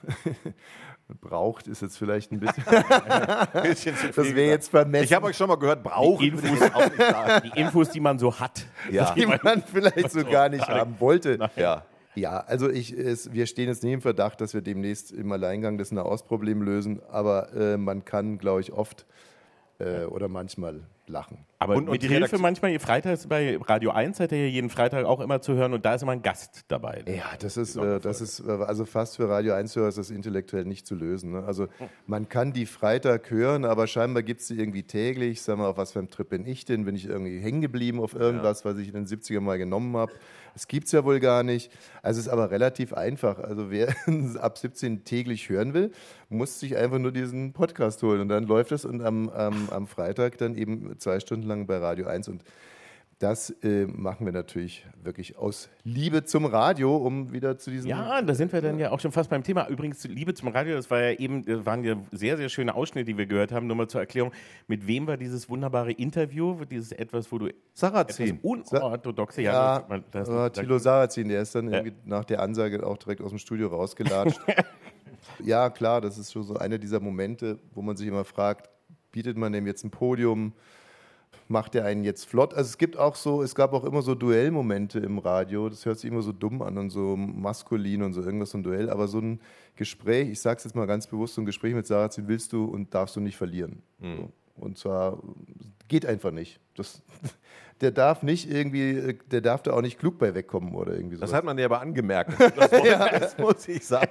braucht, 1.22 1.68
ist 1.68 1.82
jetzt 1.82 1.98
vielleicht 1.98 2.32
ein 2.32 2.40
bisschen. 2.40 2.64
bisschen 3.64 3.96
zu 3.96 4.08
das 4.12 4.16
viel 4.16 4.24
wäre 4.24 4.34
gesagt. 4.36 4.36
jetzt 4.36 4.70
vermessen. 4.70 5.06
Ich 5.06 5.14
habe 5.14 5.26
euch 5.28 5.38
schon 5.38 5.48
mal 5.48 5.56
gehört, 5.58 5.84
brauchen 5.84 6.20
Die 6.20 6.28
Infos, 6.28 6.62
auch 6.74 6.86
nicht 7.42 7.56
die 7.56 7.60
Infos, 7.60 7.90
die 7.90 8.00
man 8.00 8.20
so 8.20 8.40
hat. 8.40 8.66
Ja. 8.92 9.14
die 9.14 9.26
man 9.26 9.64
vielleicht 9.64 10.12
so 10.12 10.24
gar 10.24 10.50
nicht 10.50 10.68
haben 10.68 11.00
wollte. 11.00 11.40
Ja. 11.56 11.84
Ja, 12.16 12.40
also 12.40 12.70
ich, 12.70 12.92
es, 12.92 13.34
wir 13.34 13.46
stehen 13.48 13.68
jetzt 13.68 13.84
nicht 13.84 13.94
im 13.94 14.02
Verdacht, 14.02 14.42
dass 14.42 14.54
wir 14.54 14.62
demnächst 14.62 15.12
im 15.12 15.32
Alleingang 15.32 15.78
das 15.78 15.92
Nahostproblem 15.92 16.62
lösen, 16.62 17.02
aber 17.10 17.54
äh, 17.54 17.78
man 17.78 18.06
kann, 18.06 18.38
glaube 18.38 18.62
ich, 18.62 18.72
oft 18.72 19.06
äh, 19.80 20.04
oder 20.06 20.28
manchmal 20.28 20.82
lachen. 21.08 21.40
Aber 21.60 21.76
Und- 21.76 21.86
und 21.86 21.92
mit 21.92 22.04
die 22.04 22.08
Hilfe 22.08 22.38
manchmal, 22.38 22.78
freitags 22.80 23.28
bei 23.28 23.58
Radio 23.58 23.92
1 23.92 24.18
seid 24.18 24.32
ihr 24.32 24.46
ja 24.46 24.46
jeden 24.46 24.70
Freitag 24.70 25.06
auch 25.06 25.20
immer 25.20 25.42
zu 25.42 25.54
hören 25.54 25.74
und 25.74 25.86
da 25.86 25.96
ist 25.96 26.02
immer 26.02 26.14
ein 26.14 26.22
Gast 26.22 26.62
dabei. 26.70 27.04
Ja, 27.08 27.26
das 27.40 27.58
ist, 27.58 27.76
äh, 27.76 28.00
das 28.00 28.22
ist 28.22 28.40
äh, 28.40 28.52
also 28.52 28.86
fast 28.86 29.18
für 29.18 29.28
Radio 29.28 29.54
1-Hörer 29.54 29.90
ist 29.90 29.98
das 29.98 30.10
intellektuell 30.12 30.64
nicht 30.66 30.88
zu 30.88 30.96
lösen. 30.96 31.34
Ne? 31.34 31.44
Also 31.44 31.68
man 32.08 32.30
kann 32.30 32.54
die 32.54 32.66
Freitag 32.66 33.30
hören, 33.32 33.66
aber 33.66 33.88
scheinbar 33.88 34.24
gibt 34.24 34.42
es 34.42 34.48
die 34.48 34.58
irgendwie 34.58 34.84
täglich. 34.84 35.42
Sag 35.42 35.58
mal, 35.58 35.68
auf 35.68 35.78
was 35.78 35.92
für 35.92 36.00
einem 36.00 36.10
Trip 36.10 36.30
bin 36.30 36.46
ich 36.46 36.64
denn? 36.64 36.86
Bin 36.86 36.96
ich 36.96 37.06
irgendwie 37.08 37.40
hängen 37.40 37.60
geblieben 37.62 38.00
auf 38.00 38.14
irgendwas, 38.14 38.64
was 38.64 38.78
ich 38.78 38.88
in 38.88 38.94
den 38.94 39.06
70er 39.08 39.42
mal 39.42 39.58
genommen 39.58 39.98
habe? 39.98 40.14
Das 40.54 40.68
gibt 40.68 40.86
es 40.86 40.92
ja 40.92 41.04
wohl 41.04 41.20
gar 41.20 41.44
nicht. 41.44 41.72
Also 42.02 42.20
es 42.20 42.28
ist 42.28 42.32
aber 42.32 42.52
relativ 42.52 42.94
einfach. 42.94 43.40
Also 43.40 43.72
wer 43.72 43.96
ab 44.40 44.58
17 44.58 45.04
täglich 45.04 45.50
hören 45.50 45.74
will, 45.74 45.92
muss 46.30 46.60
sich 46.60 46.78
einfach 46.78 47.00
nur 47.00 47.12
diesen 47.12 47.54
Podcast 47.54 48.02
holen 48.04 48.22
und 48.22 48.30
dann 48.30 48.46
läuft 48.46 48.72
es 48.72 48.86
und 48.86 49.02
am, 49.02 49.30
am, 49.30 49.70
am 49.70 49.88
Freitag 49.88 50.38
dann 50.38 50.56
eben 50.56 51.00
zwei 51.00 51.20
Stunden 51.20 51.48
lang 51.48 51.66
bei 51.66 51.78
Radio 51.78 52.08
1 52.08 52.28
und 52.28 52.44
das 53.20 53.52
äh, 53.64 53.86
machen 53.86 54.26
wir 54.26 54.34
natürlich 54.34 54.86
wirklich 55.02 55.38
aus 55.38 55.70
Liebe 55.84 56.26
zum 56.26 56.46
Radio, 56.46 56.98
um 56.98 57.32
wieder 57.32 57.58
zu 57.58 57.72
diesem. 57.72 57.90
Ja, 57.90 58.22
da 58.22 58.36
sind 58.36 58.52
wir 58.52 58.62
dann 58.62 58.78
ja 58.80 58.92
auch 58.92 59.00
schon 59.00 59.12
fast 59.14 59.30
beim 59.30 59.44
Thema. 59.44 59.68
Übrigens, 59.70 60.04
Liebe 60.06 60.34
zum 60.34 60.50
Radio, 60.50 60.76
das 60.76 60.92
war 60.92 61.00
ja 61.02 61.18
eben, 61.18 61.46
das 61.46 61.66
waren 61.66 61.84
ja 61.84 61.96
sehr, 62.12 62.36
sehr 62.38 62.50
schöne 62.50 62.76
Ausschnitte, 62.76 63.06
die 63.06 63.18
wir 63.18 63.26
gehört 63.26 63.52
haben. 63.54 63.68
Nur 63.68 63.78
mal 63.78 63.88
zur 63.88 64.02
Erklärung, 64.02 64.32
mit 64.68 64.88
wem 64.88 65.08
war 65.08 65.16
dieses 65.16 65.50
wunderbare 65.50 65.92
Interview, 65.94 66.66
dieses 66.66 66.92
etwas, 66.92 67.32
wo 67.32 67.38
du 67.38 67.50
Sarrazin. 67.74 68.40
unorthodoxe, 68.42 69.42
Ja, 69.42 69.80
das- 69.80 69.90
man- 69.90 70.04
das- 70.12 70.28
äh, 70.28 70.32
das- 70.32 70.52
Thilo 70.54 70.78
Sarrazin, 70.80 71.30
der 71.30 71.42
ist 71.44 71.56
dann 71.56 71.72
irgendwie 71.72 71.94
nach 72.06 72.26
der 72.26 72.42
Ansage 72.42 72.86
auch 72.86 72.98
direkt 72.98 73.22
aus 73.22 73.30
dem 73.30 73.40
Studio 73.40 73.68
rausgelatscht. 73.70 74.40
ja, 75.44 75.70
klar, 75.70 76.02
das 76.02 76.18
ist 76.18 76.32
schon 76.34 76.44
so 76.44 76.56
einer 76.56 76.78
dieser 76.78 77.00
Momente, 77.00 77.60
wo 77.74 77.82
man 77.82 77.96
sich 77.96 78.08
immer 78.08 78.26
fragt, 78.26 78.70
bietet 79.12 79.38
man 79.38 79.54
dem 79.54 79.66
jetzt 79.68 79.84
ein 79.84 79.92
Podium? 79.92 80.54
Macht 81.48 81.74
der 81.74 81.86
einen 81.86 82.04
jetzt 82.04 82.26
flott? 82.26 82.54
Also 82.54 82.70
es 82.70 82.78
gibt 82.78 82.98
auch 82.98 83.16
so, 83.16 83.42
es 83.44 83.54
gab 83.56 83.74
auch 83.74 83.84
immer 83.84 84.02
so 84.02 84.16
Duellmomente 84.16 85.00
im 85.00 85.18
Radio. 85.20 85.70
Das 85.70 85.86
hört 85.86 86.00
sich 86.00 86.10
immer 86.12 86.22
so 86.22 86.32
dumm 86.32 86.62
an 86.62 86.78
und 86.78 86.90
so 86.90 87.16
maskulin 87.16 88.04
und 88.04 88.14
so 88.14 88.22
irgendwas 88.22 88.52
so 88.52 88.58
ein 88.58 88.64
Duell. 88.64 88.90
Aber 88.90 89.08
so 89.08 89.20
ein 89.20 89.40
Gespräch, 89.76 90.30
ich 90.30 90.42
sage 90.42 90.58
es 90.58 90.64
jetzt 90.64 90.76
mal 90.76 90.88
ganz 90.88 91.08
bewusst, 91.08 91.36
so 91.36 91.42
ein 91.42 91.46
Gespräch 91.46 91.74
mit 91.74 91.86
Sarrazin 91.88 92.28
willst 92.28 92.54
du 92.54 92.66
und 92.66 92.94
darfst 92.94 93.16
du 93.16 93.20
nicht 93.20 93.38
verlieren. 93.38 93.84
So. 94.00 94.32
Und 94.56 94.78
zwar 94.78 95.22
geht 95.88 96.06
einfach 96.06 96.32
nicht. 96.32 96.60
Das, 96.76 97.02
der 97.84 97.92
darf 97.92 98.24
nicht 98.24 98.50
irgendwie, 98.50 99.18
der 99.30 99.42
darf 99.42 99.62
da 99.62 99.74
auch 99.74 99.82
nicht 99.82 100.00
klug 100.00 100.18
bei 100.18 100.34
wegkommen 100.34 100.74
oder 100.74 100.94
irgendwie 100.96 101.16
so. 101.18 101.22
Das 101.22 101.34
hat 101.34 101.44
man 101.44 101.58
dir 101.58 101.66
aber 101.66 101.82
angemerkt. 101.82 102.32
Das, 102.56 102.72
muss- 102.72 102.90
das 103.20 103.38
muss 103.38 103.68
ich 103.68 103.86
sagen. 103.86 104.10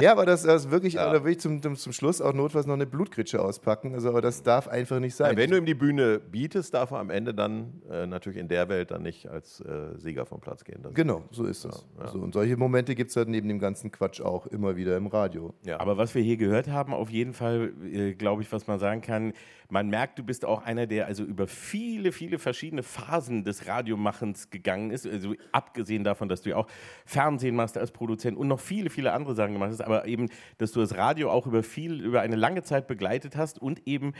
Ja, 0.00 0.12
aber 0.12 0.24
das, 0.26 0.42
das 0.42 0.70
wirklich, 0.70 0.94
da 0.94 1.24
will 1.24 1.32
ich 1.32 1.40
zum, 1.40 1.60
zum, 1.62 1.76
zum 1.76 1.92
Schluss 1.92 2.20
auch 2.20 2.32
notfalls 2.32 2.66
noch 2.66 2.74
eine 2.74 2.86
Blutgritsche 2.86 3.42
auspacken. 3.42 3.94
Also, 3.94 4.08
aber 4.08 4.20
das 4.20 4.42
darf 4.42 4.68
einfach 4.68 5.00
nicht 5.00 5.14
sein. 5.14 5.32
Ja, 5.32 5.36
wenn 5.36 5.50
du 5.50 5.56
ihm 5.56 5.66
die 5.66 5.74
Bühne 5.74 6.18
bietest, 6.20 6.74
darf 6.74 6.90
er 6.92 6.98
am 6.98 7.10
Ende 7.10 7.34
dann 7.34 7.82
äh, 7.90 8.06
natürlich 8.06 8.38
in 8.38 8.48
der 8.48 8.68
Welt 8.68 8.90
dann 8.90 9.02
nicht 9.02 9.26
als 9.28 9.60
äh, 9.60 9.98
Sieger 9.98 10.26
vom 10.26 10.40
Platz 10.40 10.64
gehen. 10.64 10.80
Das 10.82 10.94
genau, 10.94 11.24
so 11.30 11.44
ist 11.44 11.64
es. 11.64 11.86
So, 12.12 12.18
und 12.18 12.32
solche 12.34 12.56
Momente 12.56 12.94
gibt 12.94 13.10
es 13.10 13.16
halt 13.16 13.28
neben 13.28 13.48
dem 13.48 13.58
ganzen 13.58 13.90
Quatsch 13.90 14.20
auch 14.20 14.46
immer 14.46 14.76
wieder 14.76 14.96
im 14.96 15.06
Radio. 15.08 15.54
Ja. 15.64 15.80
Aber 15.80 15.96
was 15.96 16.14
wir 16.14 16.22
hier 16.22 16.36
gehört 16.36 16.68
haben, 16.68 16.94
auf 16.94 17.10
jeden 17.10 17.32
Fall, 17.32 17.72
äh, 17.92 18.12
glaube 18.14 18.42
ich, 18.42 18.52
was 18.52 18.66
man 18.66 18.78
sagen 18.78 19.00
kann, 19.00 19.32
man 19.68 19.88
merkt, 19.88 20.18
du 20.18 20.22
bist 20.22 20.44
auch 20.44 20.62
einer, 20.62 20.86
der 20.86 21.06
also 21.06 21.24
über 21.24 21.46
viele, 21.46 22.12
viele 22.12 22.38
verschiedene 22.38 22.82
Phasen 22.92 23.44
des 23.44 23.66
Radiomachens 23.66 24.50
gegangen 24.50 24.90
ist. 24.90 25.06
Also 25.06 25.34
abgesehen 25.50 26.04
davon, 26.04 26.28
dass 26.28 26.42
du 26.42 26.50
ja 26.50 26.56
auch 26.56 26.68
Fernsehen 27.04 27.56
machst 27.56 27.78
als 27.78 27.90
Produzent 27.90 28.36
und 28.36 28.48
noch 28.48 28.60
viele, 28.60 28.90
viele 28.90 29.12
andere 29.12 29.34
Sachen 29.34 29.54
gemacht 29.54 29.70
hast, 29.70 29.80
aber 29.80 30.06
eben, 30.06 30.28
dass 30.58 30.72
du 30.72 30.80
das 30.80 30.96
Radio 30.96 31.30
auch 31.30 31.46
über 31.46 31.62
viel, 31.62 32.00
über 32.00 32.20
eine 32.20 32.36
lange 32.36 32.62
Zeit 32.62 32.86
begleitet 32.86 33.36
hast 33.36 33.60
und 33.60 33.86
eben 33.86 34.12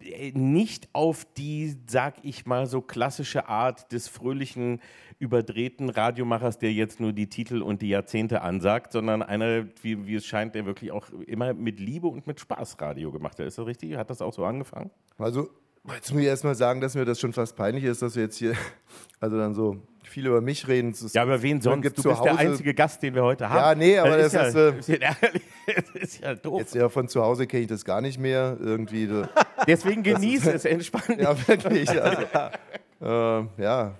äh, 0.00 0.32
nicht 0.32 0.88
auf 0.92 1.26
die, 1.36 1.76
sag 1.86 2.16
ich 2.22 2.46
mal, 2.46 2.66
so 2.66 2.80
klassische 2.80 3.48
Art 3.48 3.92
des 3.92 4.08
fröhlichen, 4.08 4.80
überdrehten 5.18 5.88
Radiomachers, 5.88 6.58
der 6.58 6.72
jetzt 6.72 7.00
nur 7.00 7.12
die 7.12 7.28
Titel 7.28 7.62
und 7.62 7.80
die 7.82 7.88
Jahrzehnte 7.88 8.42
ansagt, 8.42 8.92
sondern 8.92 9.22
einer, 9.22 9.66
wie, 9.82 10.06
wie 10.06 10.14
es 10.16 10.26
scheint, 10.26 10.54
der 10.54 10.66
wirklich 10.66 10.92
auch 10.92 11.08
immer 11.26 11.54
mit 11.54 11.80
Liebe 11.80 12.06
und 12.06 12.26
mit 12.26 12.38
Spaß 12.38 12.80
Radio 12.80 13.12
gemacht 13.12 13.38
hat. 13.38 13.46
Ist 13.46 13.58
das 13.58 13.66
richtig? 13.66 13.96
Hat 13.96 14.10
das 14.10 14.20
auch 14.20 14.34
so 14.34 14.44
angefangen? 14.44 14.90
Also, 15.18 15.48
jetzt 15.94 16.12
muss 16.12 16.20
ich 16.22 16.26
erstmal 16.26 16.54
sagen, 16.54 16.80
dass 16.80 16.94
mir 16.94 17.04
das 17.04 17.20
schon 17.20 17.32
fast 17.32 17.56
peinlich 17.56 17.84
ist, 17.84 18.02
dass 18.02 18.16
wir 18.16 18.24
jetzt 18.24 18.36
hier, 18.36 18.54
also 19.20 19.36
dann 19.38 19.54
so 19.54 19.76
viel 20.02 20.26
über 20.26 20.40
mich 20.40 20.66
reden. 20.68 20.90
Es- 20.90 21.12
Ja, 21.12 21.22
aber 21.22 21.42
wen 21.42 21.60
sonst? 21.60 21.84
Du 21.98 22.02
zu 22.02 22.08
bist 22.08 22.24
der 22.24 22.38
einzige 22.38 22.74
Gast, 22.74 23.02
den 23.02 23.14
wir 23.14 23.22
heute 23.22 23.48
haben. 23.50 23.80
Ja, 23.80 23.86
nee, 23.86 23.98
aber 23.98 24.16
das 24.16 24.32
ja, 24.32 24.42
ist, 24.44 24.54
äh, 24.54 24.72
ist, 24.78 24.88
ja, 24.88 24.98
das 25.94 26.02
ist 26.02 26.20
ja 26.22 26.34
doof. 26.34 26.60
Jetzt 26.60 26.74
ja 26.74 26.88
von 26.88 27.08
zu 27.08 27.22
Hause 27.22 27.46
kenne 27.46 27.62
ich 27.62 27.68
das 27.68 27.84
gar 27.84 28.00
nicht 28.00 28.18
mehr. 28.18 28.56
Irgendwie. 28.60 29.08
Deswegen 29.66 30.02
genieße 30.02 30.52
es, 30.52 30.64
entspann 30.64 31.16
dich. 31.16 31.18
Ja, 31.26 31.48
wirklich. 31.48 31.90
Also, 31.90 32.22
äh, 33.00 33.62
ja. 33.62 33.94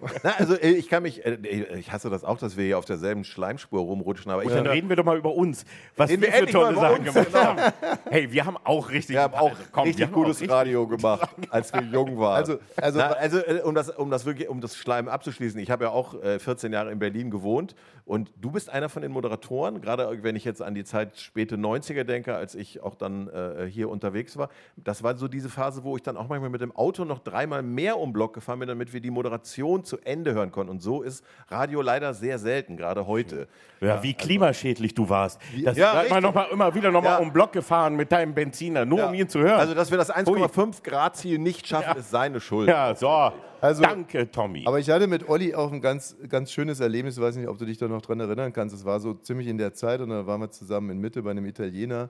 Na, 0.22 0.30
also 0.38 0.54
äh, 0.54 0.70
ich 0.70 0.88
kann 0.88 1.02
mich, 1.02 1.24
äh, 1.24 1.36
ich 1.78 1.92
hasse 1.92 2.10
das 2.10 2.24
auch, 2.24 2.38
dass 2.38 2.56
wir 2.56 2.64
hier 2.64 2.78
auf 2.78 2.84
derselben 2.84 3.24
Schleimspur 3.24 3.80
rumrutschen, 3.80 4.30
aber 4.30 4.44
ich 4.44 4.50
dann 4.50 4.66
reden 4.66 4.88
wir 4.88 4.96
doch 4.96 5.04
mal 5.04 5.16
über 5.18 5.34
uns, 5.34 5.64
was 5.96 6.10
wir 6.10 6.20
wir 6.20 6.32
für 6.32 6.46
tolle 6.46 6.74
Sachen 6.76 7.00
uns, 7.06 7.14
gemacht 7.14 7.34
haben. 7.34 7.72
Hey, 8.10 8.30
wir 8.32 8.44
haben 8.46 8.56
auch 8.64 8.90
richtig, 8.90 9.14
wir 9.16 9.22
haben 9.22 9.34
auch 9.34 9.50
also, 9.50 9.62
komm, 9.72 9.84
wir 9.84 9.88
richtig 9.90 10.06
haben 10.06 10.12
gutes 10.12 10.36
auch 10.36 10.40
richtig- 10.42 10.50
Radio 10.50 10.86
gemacht, 10.86 11.28
als 11.50 11.72
wir 11.72 11.82
jung 11.82 12.18
waren. 12.18 12.36
Also- 12.36 12.58
also- 12.76 12.98
Na, 12.98 13.08
also 13.08 13.38
äh, 13.38 13.60
um 13.62 13.74
das, 13.74 13.90
um 13.90 14.10
das 14.10 14.24
wirklich, 14.26 14.48
um 14.48 14.60
das 14.60 14.76
Schleim 14.76 15.08
abzuschließen, 15.08 15.58
ich 15.60 15.70
habe 15.70 15.84
ja 15.84 15.90
auch 15.90 16.14
äh, 16.22 16.38
14 16.38 16.72
Jahre 16.72 16.90
in 16.92 16.98
Berlin 16.98 17.30
gewohnt 17.30 17.74
und 18.04 18.32
du 18.40 18.50
bist 18.50 18.70
einer 18.70 18.88
von 18.88 19.02
den 19.02 19.12
Moderatoren, 19.12 19.80
gerade 19.80 20.22
wenn 20.22 20.36
ich 20.36 20.44
jetzt 20.44 20.62
an 20.62 20.74
die 20.74 20.84
Zeit 20.84 21.18
späte 21.18 21.56
90er 21.56 22.04
denke, 22.04 22.34
als 22.34 22.54
ich 22.54 22.82
auch 22.82 22.94
dann 22.94 23.28
äh, 23.28 23.66
hier 23.70 23.90
unterwegs 23.90 24.36
war. 24.36 24.48
Das 24.76 25.02
war 25.02 25.16
so 25.16 25.28
diese 25.28 25.48
Phase, 25.50 25.84
wo 25.84 25.96
ich 25.96 26.02
dann 26.02 26.16
auch 26.16 26.28
manchmal 26.28 26.50
mit 26.50 26.60
dem 26.60 26.74
Auto 26.74 27.04
noch 27.04 27.18
dreimal 27.18 27.62
mehr 27.62 27.98
um 27.98 28.12
Block 28.12 28.32
gefahren 28.34 28.60
bin, 28.60 28.68
damit 28.68 28.92
wir 28.92 29.00
die 29.00 29.10
Moderation 29.10 29.84
zu 29.88 29.98
Ende 30.04 30.34
hören 30.34 30.50
konnten. 30.52 30.70
Und 30.70 30.82
so 30.82 31.02
ist 31.02 31.24
Radio 31.48 31.82
leider 31.82 32.14
sehr 32.14 32.38
selten, 32.38 32.76
gerade 32.76 33.06
heute. 33.06 33.48
Ja, 33.80 34.02
wie 34.02 34.14
klimaschädlich 34.14 34.94
du 34.94 35.08
warst. 35.08 35.40
Das 35.64 35.76
Ja, 35.76 35.94
hat 35.94 36.10
man 36.10 36.22
noch 36.22 36.34
mal, 36.34 36.46
immer 36.52 36.74
wieder 36.74 36.90
noch 36.90 37.02
mal 37.02 37.10
Ja. 37.10 37.16
um 37.18 37.26
den 37.28 37.32
Block 37.32 37.52
gefahren 37.52 37.94
mit 37.96 38.10
deinem 38.12 38.34
Benziner, 38.34 38.84
nur 38.84 39.06
um 39.08 39.14
ihn 39.14 39.28
zu 39.28 39.40
hören. 39.40 39.58
Also, 39.60 39.74
dass 39.74 39.90
wir 39.90 39.98
das 39.98 40.10
1,5 40.10 40.82
Grad 40.82 41.16
Ziel 41.16 41.38
nicht 41.38 41.66
schaffen, 41.66 41.98
ist 41.98 42.10
seine 42.10 42.40
Schuld. 42.40 42.68
ja, 42.68 42.94
so. 42.94 43.32
Also- 43.60 43.82
Danke, 43.82 44.30
Tommy. 44.30 44.64
Aber 44.66 44.78
ich 44.78 44.88
hatte 44.88 45.06
mit 45.08 45.28
Olli 45.28 45.52
auch 45.54 45.72
ein 45.72 45.80
ganz, 45.80 46.16
ganz 46.28 46.52
schönes 46.52 46.78
Erlebnis. 46.78 47.16
Ich 47.16 47.22
weiß 47.22 47.34
nicht, 47.36 47.48
ob 47.48 47.58
du 47.58 47.64
dich 47.64 47.76
da 47.78 47.88
noch 47.88 48.02
dran 48.02 48.20
erinnern 48.20 48.52
kannst. 48.52 48.74
Es 48.74 48.84
war 48.84 49.00
so 49.00 49.14
ziemlich 49.14 49.48
in 49.48 49.58
der 49.58 49.74
Zeit 49.74 50.00
und 50.00 50.10
da 50.10 50.26
waren 50.26 50.40
wir 50.40 50.50
zusammen 50.50 50.90
in 50.90 50.98
Mitte 51.00 51.22
bei 51.22 51.32
einem 51.32 51.44
Italiener. 51.46 52.08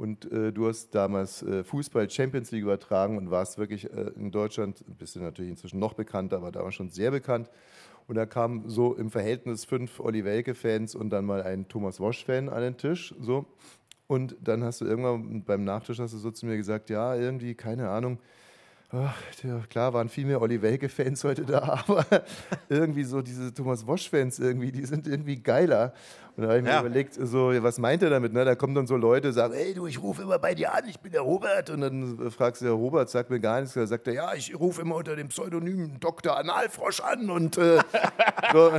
Und 0.00 0.32
äh, 0.32 0.50
du 0.50 0.66
hast 0.66 0.94
damals 0.94 1.42
äh, 1.42 1.62
Fußball 1.62 2.08
Champions 2.08 2.50
League 2.52 2.62
übertragen 2.62 3.18
und 3.18 3.30
warst 3.30 3.58
wirklich 3.58 3.84
äh, 3.92 4.12
in 4.16 4.30
Deutschland, 4.30 4.82
bist 4.96 5.14
du 5.14 5.20
natürlich 5.20 5.50
inzwischen 5.50 5.78
noch 5.78 5.92
bekannter, 5.92 6.38
aber 6.38 6.50
damals 6.50 6.74
schon 6.74 6.88
sehr 6.88 7.10
bekannt. 7.10 7.50
Und 8.08 8.14
da 8.14 8.24
kamen 8.24 8.66
so 8.66 8.94
im 8.94 9.10
Verhältnis 9.10 9.66
fünf 9.66 10.00
Olli 10.00 10.24
Welke-Fans 10.24 10.94
und 10.94 11.10
dann 11.10 11.26
mal 11.26 11.42
ein 11.42 11.68
Thomas 11.68 12.00
Wosch-Fan 12.00 12.48
an 12.48 12.62
den 12.62 12.78
Tisch. 12.78 13.14
So. 13.20 13.44
Und 14.06 14.36
dann 14.40 14.64
hast 14.64 14.80
du 14.80 14.86
irgendwann 14.86 15.44
beim 15.44 15.64
Nachtisch 15.64 15.98
hast 15.98 16.14
du 16.14 16.18
so 16.18 16.30
zu 16.30 16.46
mir 16.46 16.56
gesagt, 16.56 16.88
ja, 16.88 17.14
irgendwie, 17.14 17.54
keine 17.54 17.90
Ahnung, 17.90 18.20
Ach, 18.92 19.14
ja, 19.44 19.60
klar 19.68 19.94
waren 19.94 20.08
viel 20.08 20.24
mehr 20.24 20.42
Olli 20.42 20.62
Welke-Fans 20.62 21.22
heute 21.22 21.44
da, 21.44 21.84
aber 21.86 22.04
irgendwie 22.68 23.04
so 23.04 23.22
diese 23.22 23.54
Thomas 23.54 23.86
Wosch-Fans 23.86 24.40
irgendwie, 24.40 24.72
die 24.72 24.84
sind 24.84 25.06
irgendwie 25.06 25.36
geiler. 25.36 25.94
Und 26.36 26.42
da 26.44 26.48
habe 26.48 26.58
ich 26.58 26.64
mir 26.64 26.70
Ja. 26.70 26.80
überlegt, 26.80 27.14
so, 27.14 27.52
was 27.62 27.78
meint 27.78 28.02
er 28.02 28.10
damit? 28.10 28.32
Ne? 28.32 28.44
Da 28.44 28.54
kommen 28.54 28.74
dann 28.74 28.86
so 28.86 28.96
Leute, 28.96 29.32
sagen, 29.32 29.54
hey 29.54 29.74
du, 29.74 29.86
ich 29.86 30.00
rufe 30.02 30.22
immer 30.22 30.38
bei 30.38 30.54
dir 30.54 30.72
an, 30.74 30.84
ich 30.88 30.98
bin 31.00 31.12
der 31.12 31.20
Robert. 31.22 31.70
Und 31.70 31.80
dann 31.80 32.30
fragst 32.30 32.62
du, 32.62 32.66
ja, 32.66 32.72
Robert 32.72 33.10
sagt 33.10 33.30
mir 33.30 33.40
gar 33.40 33.60
nichts. 33.60 33.74
Da 33.74 33.86
sagt 33.86 34.06
er, 34.08 34.14
ja, 34.14 34.34
ich 34.34 34.58
rufe 34.58 34.82
immer 34.82 34.96
unter 34.96 35.16
dem 35.16 35.28
Pseudonym 35.28 35.98
Dr. 36.00 36.36
Analfrosch 36.36 37.00
an. 37.00 37.30
Und 37.30 37.58
äh, 37.58 37.78
so, 38.52 38.72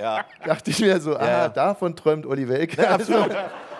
Ja. 0.00 0.24
dachte 0.44 0.70
ich 0.70 0.80
mir 0.80 1.00
so, 1.00 1.16
ah, 1.16 1.26
Ja. 1.26 1.48
davon 1.48 1.96
träumt 1.96 2.26
Olli 2.26 2.48
Welke. 2.48 2.88
Absolut. 2.88 3.30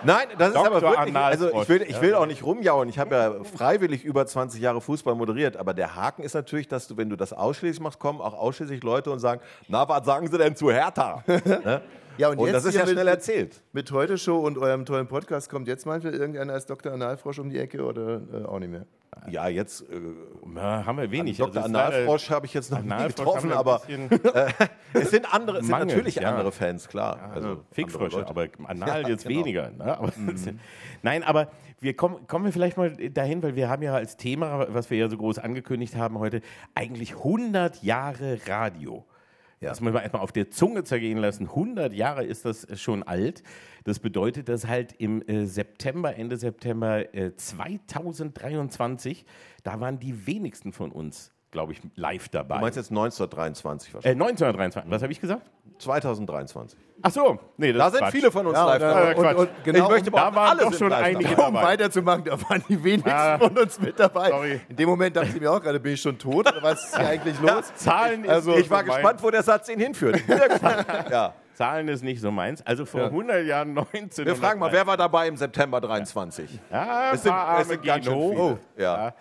Nein, 0.05 0.27
das 0.37 0.49
ist 0.49 0.57
aber 0.57 0.81
wirklich, 0.81 1.15
also 1.15 1.61
ich 1.61 1.69
will, 1.69 1.81
ich 1.87 2.01
will 2.01 2.15
auch 2.15 2.25
nicht 2.25 2.43
rumjauen. 2.43 2.89
Ich 2.89 2.99
habe 2.99 3.15
ja 3.15 3.33
freiwillig 3.55 4.03
über 4.03 4.25
20 4.25 4.59
Jahre 4.61 4.81
Fußball 4.81 5.15
moderiert, 5.15 5.55
aber 5.55 5.73
der 5.73 5.95
Haken 5.95 6.23
ist 6.23 6.33
natürlich, 6.33 6.67
dass 6.67 6.89
du, 6.89 6.97
wenn 6.97 7.09
du 7.09 7.15
das 7.15 7.31
ausschließlich 7.31 7.79
machst, 7.79 7.99
kommen 7.99 8.19
auch 8.19 8.33
ausschließlich 8.33 8.83
Leute 8.83 9.11
und 9.11 9.19
sagen, 9.19 9.39
na, 9.69 9.87
was 9.87 10.05
sagen 10.05 10.27
sie 10.29 10.37
denn 10.37 10.57
zu 10.57 10.71
Hertha? 10.71 11.23
Ne? 11.63 11.81
Ja, 12.17 12.29
Und 12.29 12.51
das 12.51 12.65
ist 12.65 12.75
ja 12.75 12.85
schnell 12.85 13.07
erzählt. 13.07 13.61
Mit 13.71 13.91
Heute 13.91 14.17
Show 14.17 14.37
und 14.39 14.57
eurem 14.57 14.85
tollen 14.85 15.07
Podcast 15.07 15.49
kommt 15.49 15.67
jetzt 15.67 15.85
manchmal 15.85 16.13
irgendeiner 16.13 16.53
als 16.53 16.65
Dr. 16.67 16.91
Analfrosch 16.93 17.39
um 17.39 17.49
die 17.49 17.57
Ecke 17.57 17.83
oder 17.83 18.21
äh, 18.31 18.45
auch 18.45 18.59
nicht 18.59 18.69
mehr? 18.69 18.85
Ja, 19.29 19.47
jetzt 19.47 19.81
äh, 19.89 19.99
Na, 20.45 20.85
haben 20.85 20.97
wir 20.97 21.09
wenig. 21.09 21.37
Dr. 21.37 21.63
Also 21.63 21.73
leider- 21.73 21.95
Analfrosch 21.95 22.29
habe 22.29 22.45
ich 22.45 22.53
jetzt 22.53 22.71
noch 22.71 22.81
nie 22.81 23.07
getroffen, 23.07 23.51
aber 23.51 23.81
äh, 23.87 24.07
es 24.93 25.09
sind 25.09 25.33
andere, 25.33 25.57
es 25.57 25.65
sind 25.65 25.71
Mangel, 25.71 25.87
natürlich 25.87 26.15
ja. 26.15 26.29
andere 26.29 26.51
Fans, 26.51 26.87
klar. 26.87 27.31
Also 27.33 27.47
andere 27.49 27.65
Fickfrösche, 27.71 28.27
aber 28.27 28.47
anal 28.65 29.01
Ja, 29.03 29.09
jetzt 29.09 29.25
genau. 29.27 29.39
weniger. 29.39 29.71
Ne? 29.71 29.97
Aber, 29.97 30.11
Nein, 31.01 31.23
aber 31.23 31.49
wir 31.79 31.95
kommen, 31.95 32.27
kommen 32.27 32.45
wir 32.45 32.51
vielleicht 32.51 32.77
mal 32.77 32.91
dahin, 32.91 33.41
weil 33.41 33.55
wir 33.55 33.69
haben 33.69 33.81
ja 33.81 33.93
als 33.95 34.17
Thema, 34.17 34.67
was 34.69 34.89
wir 34.91 34.97
ja 34.97 35.09
so 35.09 35.17
groß 35.17 35.39
angekündigt 35.39 35.95
haben 35.95 36.19
heute, 36.19 36.41
eigentlich 36.75 37.15
100 37.15 37.81
Jahre 37.81 38.37
Radio. 38.47 39.03
Das 39.69 39.81
muss 39.81 39.93
man 39.93 40.01
erstmal 40.01 40.21
auf 40.21 40.31
der 40.31 40.49
Zunge 40.49 40.83
zergehen 40.83 41.17
lassen. 41.17 41.47
100 41.47 41.93
Jahre 41.93 42.23
ist 42.23 42.45
das 42.45 42.67
schon 42.79 43.03
alt. 43.03 43.43
Das 43.83 43.99
bedeutet, 43.99 44.49
dass 44.49 44.67
halt 44.67 44.93
im 44.93 45.21
äh, 45.27 45.45
September, 45.45 46.15
Ende 46.15 46.37
September 46.37 47.13
äh, 47.13 47.35
2023, 47.35 49.25
da 49.63 49.79
waren 49.79 49.99
die 49.99 50.27
wenigsten 50.27 50.71
von 50.71 50.91
uns, 50.91 51.33
glaube 51.53 51.71
ich, 51.71 51.81
live 51.95 52.27
dabei. 52.27 52.55
Du 52.55 52.61
meinst 52.61 52.75
jetzt 52.75 52.89
1923 52.91 53.89
äh, 53.89 53.93
wahrscheinlich? 53.93 54.21
1923. 54.21 54.91
Was 54.91 55.01
habe 55.01 55.11
ich 55.13 55.21
gesagt? 55.21 55.41
2023. 55.79 56.77
Ach 57.01 57.11
so, 57.11 57.39
nee, 57.57 57.73
das 57.73 57.79
Da 57.79 57.85
ist 57.87 57.91
sind 57.93 58.01
Quatsch. 58.01 58.11
viele 58.11 58.31
von 58.31 58.47
uns 58.47 58.57
Ja, 58.57 58.65
live 58.65 58.73
und, 58.75 59.23
dabei. 59.23 59.31
äh, 59.31 59.35
und, 59.35 59.35
und 59.37 59.63
genau, 59.63 59.85
ich 59.85 59.89
möchte 59.91 60.11
da 60.11 60.17
aber 60.23 60.35
waren 60.35 60.49
alle 60.59 60.69
doch 60.69 60.77
schon 60.77 60.93
einige 60.93 61.35
dabei. 61.35 61.47
um 61.47 61.53
weiterzumachen, 61.55 62.23
da 62.25 62.41
waren 62.49 62.63
die 62.69 62.83
wenigsten 62.83 63.09
Ah. 63.09 63.37
von 63.37 63.57
uns 63.57 63.79
mit 63.79 63.99
dabei. 63.99 64.29
Sorry. 64.29 64.61
In 64.69 64.75
dem 64.75 64.89
Moment 64.89 65.15
dachte 65.15 65.29
ich 65.29 65.39
mir 65.39 65.51
auch 65.51 65.61
gerade, 65.61 65.79
bin 65.79 65.93
ich 65.93 66.01
schon 66.01 66.17
tot 66.17 66.47
oder 66.51 66.61
was 66.63 66.83
ist 66.85 66.97
hier 66.97 67.07
eigentlich 67.07 67.39
los? 67.41 67.73
Zahlen 67.75 68.23
ist 68.23 68.29
Also, 68.29 68.55
Ich 68.57 68.69
war 68.69 68.81
so 68.81 68.85
mein- 68.87 68.95
gespannt, 69.01 69.23
wo 69.23 69.29
der 69.31 69.43
Satz 69.43 69.69
ihn 69.69 69.79
hinführt. 69.79 70.17
Ich 70.17 70.25
bin 70.27 70.37
sehr 70.37 70.49
gespannt. 70.49 70.85
ja. 71.09 71.33
Zahlen 71.55 71.87
ist 71.87 72.03
nicht 72.03 72.19
so 72.19 72.31
meins. 72.31 72.65
Also 72.65 72.85
vor 72.85 73.05
100 73.11 73.45
Jahren 73.45 73.73
19. 73.73 74.25
Wir 74.25 74.35
fragen 74.35 74.59
mal, 74.59 74.71
wer 74.71 74.87
war 74.87 74.97
dabei 74.97 75.27
im 75.27 75.37
September 75.37 75.79
23? 75.81 76.49
Ja, 76.71 77.11
Es 77.13 77.21
sind- 77.23 77.35
es 77.59 77.67
sind 77.67 77.83
ganz 77.83 78.05
schön 78.05 78.31
viele. 78.31 78.57
Ja. 78.77 78.83
Ja. 79.07 79.13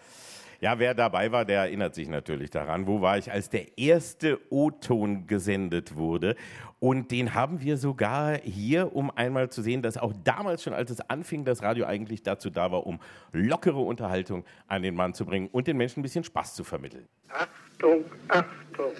Ja, 0.62 0.78
wer 0.78 0.94
dabei 0.94 1.32
war, 1.32 1.44
der 1.44 1.62
erinnert 1.62 1.96
sich 1.96 2.06
natürlich 2.08 2.50
daran. 2.50 2.86
Wo 2.86 3.00
war 3.00 3.18
ich, 3.18 3.32
als 3.32 3.50
der 3.50 3.76
erste 3.76 4.38
O-Ton 4.48 5.26
gesendet 5.26 5.96
wurde? 5.96 6.36
Und 6.78 7.10
den 7.10 7.34
haben 7.34 7.60
wir 7.60 7.76
sogar 7.76 8.38
hier, 8.38 8.94
um 8.94 9.10
einmal 9.10 9.50
zu 9.50 9.60
sehen, 9.60 9.82
dass 9.82 9.96
auch 9.98 10.12
damals 10.22 10.62
schon, 10.62 10.72
als 10.72 10.92
es 10.92 11.00
anfing, 11.00 11.44
das 11.44 11.64
Radio 11.64 11.84
eigentlich 11.84 12.22
dazu 12.22 12.48
da 12.48 12.70
war, 12.70 12.86
um 12.86 13.00
lockere 13.32 13.80
Unterhaltung 13.80 14.44
an 14.68 14.82
den 14.82 14.94
Mann 14.94 15.14
zu 15.14 15.26
bringen 15.26 15.48
und 15.50 15.66
den 15.66 15.76
Menschen 15.76 15.98
ein 15.98 16.04
bisschen 16.04 16.22
Spaß 16.22 16.54
zu 16.54 16.62
vermitteln. 16.62 17.08
Achtung, 17.28 18.04
Achtung. 18.28 18.92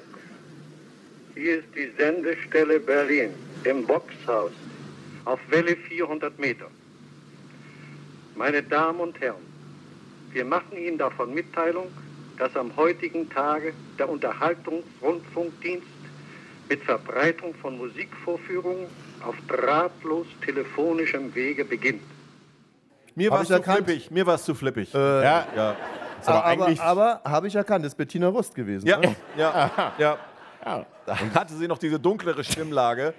Hier 1.34 1.60
ist 1.60 1.68
die 1.76 1.92
Sendestelle 1.96 2.80
Berlin 2.80 3.30
im 3.62 3.86
Boxhaus 3.86 4.50
auf 5.24 5.38
Welle 5.48 5.76
400 5.76 6.36
Meter. 6.40 6.66
Meine 8.34 8.64
Damen 8.64 8.98
und 8.98 9.20
Herren, 9.20 9.51
wir 10.32 10.44
machen 10.44 10.76
Ihnen 10.76 10.98
davon 10.98 11.34
Mitteilung, 11.34 11.86
dass 12.38 12.56
am 12.56 12.74
heutigen 12.76 13.28
Tage 13.30 13.72
der 13.98 14.08
Unterhaltungsrundfunkdienst 14.08 15.86
mit 16.68 16.82
Verbreitung 16.84 17.54
von 17.54 17.76
Musikvorführungen 17.76 18.86
auf 19.24 19.34
drahtlos 19.46 20.26
telefonischem 20.44 21.34
Wege 21.34 21.64
beginnt. 21.64 22.02
Mir 23.14 23.30
war 23.30 23.42
es 23.42 23.48
zu 23.48 23.62
flippig. 23.62 24.10
Mir 24.10 24.26
war 24.26 24.36
es 24.36 24.44
zu 24.44 24.54
flippig. 24.54 24.94
Äh, 24.94 24.98
Ja, 24.98 25.46
ja. 25.54 25.76
aber 26.24 26.44
aber 26.44 26.44
eigentlich. 26.44 26.80
aber 26.80 27.20
habe 27.24 27.48
ich 27.48 27.54
erkannt, 27.54 27.84
das 27.84 27.92
ist 27.92 27.98
Bettina 27.98 28.28
Rust 28.28 28.54
gewesen. 28.54 28.86
Ja, 28.86 28.98
ne? 28.98 29.14
ja, 29.36 29.92
ja. 29.98 30.18
Ja. 30.64 30.86
Da 31.06 31.18
hatte 31.34 31.54
sie 31.54 31.66
noch 31.66 31.78
diese 31.78 31.98
dunklere 31.98 32.44
Stimmlage. 32.44 33.14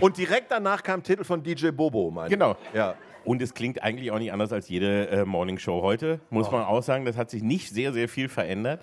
Und 0.00 0.16
direkt 0.16 0.50
danach 0.50 0.82
kam 0.82 1.02
Titel 1.02 1.24
von 1.24 1.42
DJ 1.42 1.68
Bobo, 1.68 2.10
meine. 2.10 2.30
Genau. 2.30 2.56
Ja. 2.72 2.94
Und 3.26 3.42
es 3.42 3.52
klingt 3.54 3.82
eigentlich 3.82 4.10
auch 4.10 4.18
nicht 4.18 4.32
anders 4.32 4.52
als 4.52 4.68
jede 4.68 5.08
äh, 5.08 5.24
Morning 5.24 5.58
Show 5.58 5.82
heute, 5.82 6.20
muss 6.30 6.50
man 6.50 6.64
auch 6.64 6.82
sagen. 6.82 7.04
Das 7.04 7.16
hat 7.16 7.28
sich 7.30 7.42
nicht 7.42 7.70
sehr, 7.70 7.92
sehr 7.92 8.08
viel 8.08 8.28
verändert. 8.28 8.80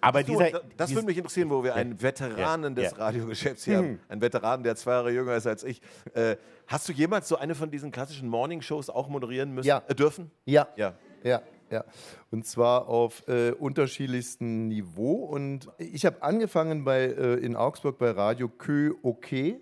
Aber 0.00 0.22
Du, 0.22 0.32
dieser, 0.32 0.50
da- 0.50 0.60
das 0.76 0.94
würde 0.94 1.06
mich 1.06 1.16
interessieren, 1.16 1.48
wo 1.50 1.64
wir 1.64 1.74
einen 1.74 2.00
Veteranen 2.02 2.76
Ja, 2.76 2.82
des 2.82 2.92
ja. 2.92 2.98
Radiogeschäfts 2.98 3.64
hier 3.64 3.78
haben. 3.78 4.00
Einen 4.08 4.20
Veteranen, 4.20 4.62
der 4.62 4.76
zwei 4.76 4.92
Jahre 4.92 5.10
jünger 5.10 5.34
ist 5.34 5.46
als 5.46 5.64
ich. 5.64 5.80
Äh, 6.12 6.36
hast 6.66 6.88
du 6.88 6.92
jemals 6.92 7.26
so 7.28 7.36
eine 7.36 7.54
von 7.54 7.70
diesen 7.70 7.90
klassischen 7.90 8.28
Morning-Shows 8.28 8.90
auch 8.90 9.08
moderieren 9.08 9.54
müssen? 9.54 9.66
Ja. 9.68 9.82
Äh, 9.88 9.94
dürfen? 9.94 10.30
Ja. 10.44 10.68
Ja. 10.76 10.94
Ja, 11.22 11.40
ja. 11.70 11.84
Und 12.30 12.46
zwar 12.46 12.86
auf 12.86 13.26
äh, 13.28 13.52
unterschiedlichstem 13.52 14.68
Niveau. 14.68 15.24
Und 15.24 15.68
ich 15.78 16.04
habe 16.04 16.22
angefangen 16.22 16.84
bei, 16.84 17.04
äh, 17.04 17.34
in 17.36 17.56
Augsburg 17.56 17.98
bei 17.98 18.10
Radio 18.10 18.48
Kö 18.48 18.92
OK. 19.02 19.32
Äh, 19.32 19.54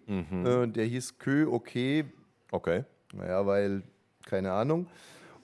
der 0.66 0.84
hieß 0.86 1.18
Kö 1.18 1.46
OK. 1.46 1.70
Okay. 2.50 2.84
Naja, 3.14 3.46
weil, 3.46 3.82
keine 4.32 4.52
Ahnung. 4.52 4.86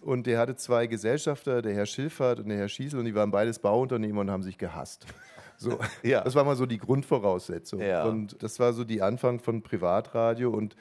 Und 0.00 0.26
der 0.26 0.38
hatte 0.38 0.56
zwei 0.56 0.86
Gesellschafter, 0.86 1.60
der 1.60 1.74
Herr 1.74 1.84
Schilfert 1.84 2.40
und 2.40 2.48
der 2.48 2.56
Herr 2.56 2.68
Schießel, 2.68 2.98
und 2.98 3.04
die 3.04 3.14
waren 3.14 3.30
beides 3.30 3.58
Bauunternehmer 3.58 4.22
und 4.22 4.30
haben 4.30 4.42
sich 4.42 4.58
gehasst. 4.58 5.06
So, 5.60 5.80
Ja. 6.04 6.20
Das 6.20 6.36
war 6.36 6.44
mal 6.44 6.54
so 6.54 6.66
die 6.66 6.78
Grundvoraussetzung. 6.78 7.80
Ja. 7.80 8.04
Und 8.04 8.40
das 8.44 8.60
war 8.60 8.72
so 8.72 8.84
die 8.84 9.02
Anfang 9.02 9.40
von 9.40 9.60
Privatradio 9.60 10.50
und 10.50 10.76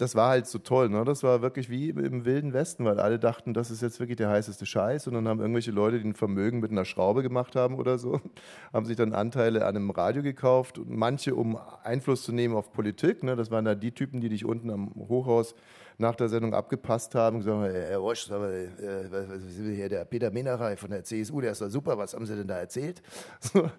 das 0.00 0.14
war 0.14 0.30
halt 0.30 0.46
so 0.46 0.58
toll. 0.58 0.88
Ne? 0.88 1.04
Das 1.04 1.22
war 1.22 1.42
wirklich 1.42 1.68
wie 1.70 1.90
im 1.90 2.24
Wilden 2.24 2.52
Westen, 2.52 2.84
weil 2.84 2.98
alle 3.00 3.18
dachten, 3.18 3.52
das 3.54 3.70
ist 3.70 3.82
jetzt 3.82 4.00
wirklich 4.00 4.16
der 4.16 4.28
heißeste 4.30 4.64
Scheiß. 4.66 5.06
Und 5.06 5.14
dann 5.14 5.28
haben 5.28 5.40
irgendwelche 5.40 5.70
Leute, 5.70 5.98
die 6.00 6.08
ein 6.08 6.14
Vermögen 6.14 6.60
mit 6.60 6.70
einer 6.70 6.84
Schraube 6.84 7.22
gemacht 7.22 7.56
haben 7.56 7.74
oder 7.76 7.98
so, 7.98 8.20
haben 8.72 8.86
sich 8.86 8.96
dann 8.96 9.12
Anteile 9.12 9.66
an 9.66 9.76
einem 9.76 9.90
Radio 9.90 10.22
gekauft. 10.22 10.78
Und 10.78 10.90
manche, 10.90 11.34
um 11.34 11.58
Einfluss 11.84 12.22
zu 12.22 12.32
nehmen 12.32 12.54
auf 12.54 12.72
Politik. 12.72 13.22
Ne? 13.22 13.36
Das 13.36 13.50
waren 13.50 13.64
dann 13.64 13.78
die 13.78 13.92
Typen, 13.92 14.20
die 14.20 14.28
dich 14.28 14.44
unten 14.44 14.70
am 14.70 14.92
Hochhaus 14.94 15.54
nach 15.98 16.14
der 16.14 16.28
Sendung 16.30 16.54
abgepasst 16.54 17.14
haben 17.14 17.36
und 17.36 17.40
gesagt 17.44 17.56
haben, 17.62 17.70
Herr 17.70 17.98
Rosch, 17.98 18.26
sag 18.26 18.38
mal, 18.40 18.50
äh, 18.52 19.10
was- 19.10 19.28
was 19.28 19.42
ist 19.42 19.58
hier 19.76 19.88
der 19.90 20.04
Peter 20.06 20.30
Menacher 20.30 20.74
von 20.78 20.90
der 20.90 21.04
CSU, 21.04 21.42
der 21.42 21.52
ist 21.52 21.60
doch 21.60 21.68
super, 21.68 21.98
was 21.98 22.14
haben 22.14 22.24
Sie 22.24 22.34
denn 22.36 22.46
da 22.48 22.58
erzählt? 22.58 23.02
So. 23.40 23.70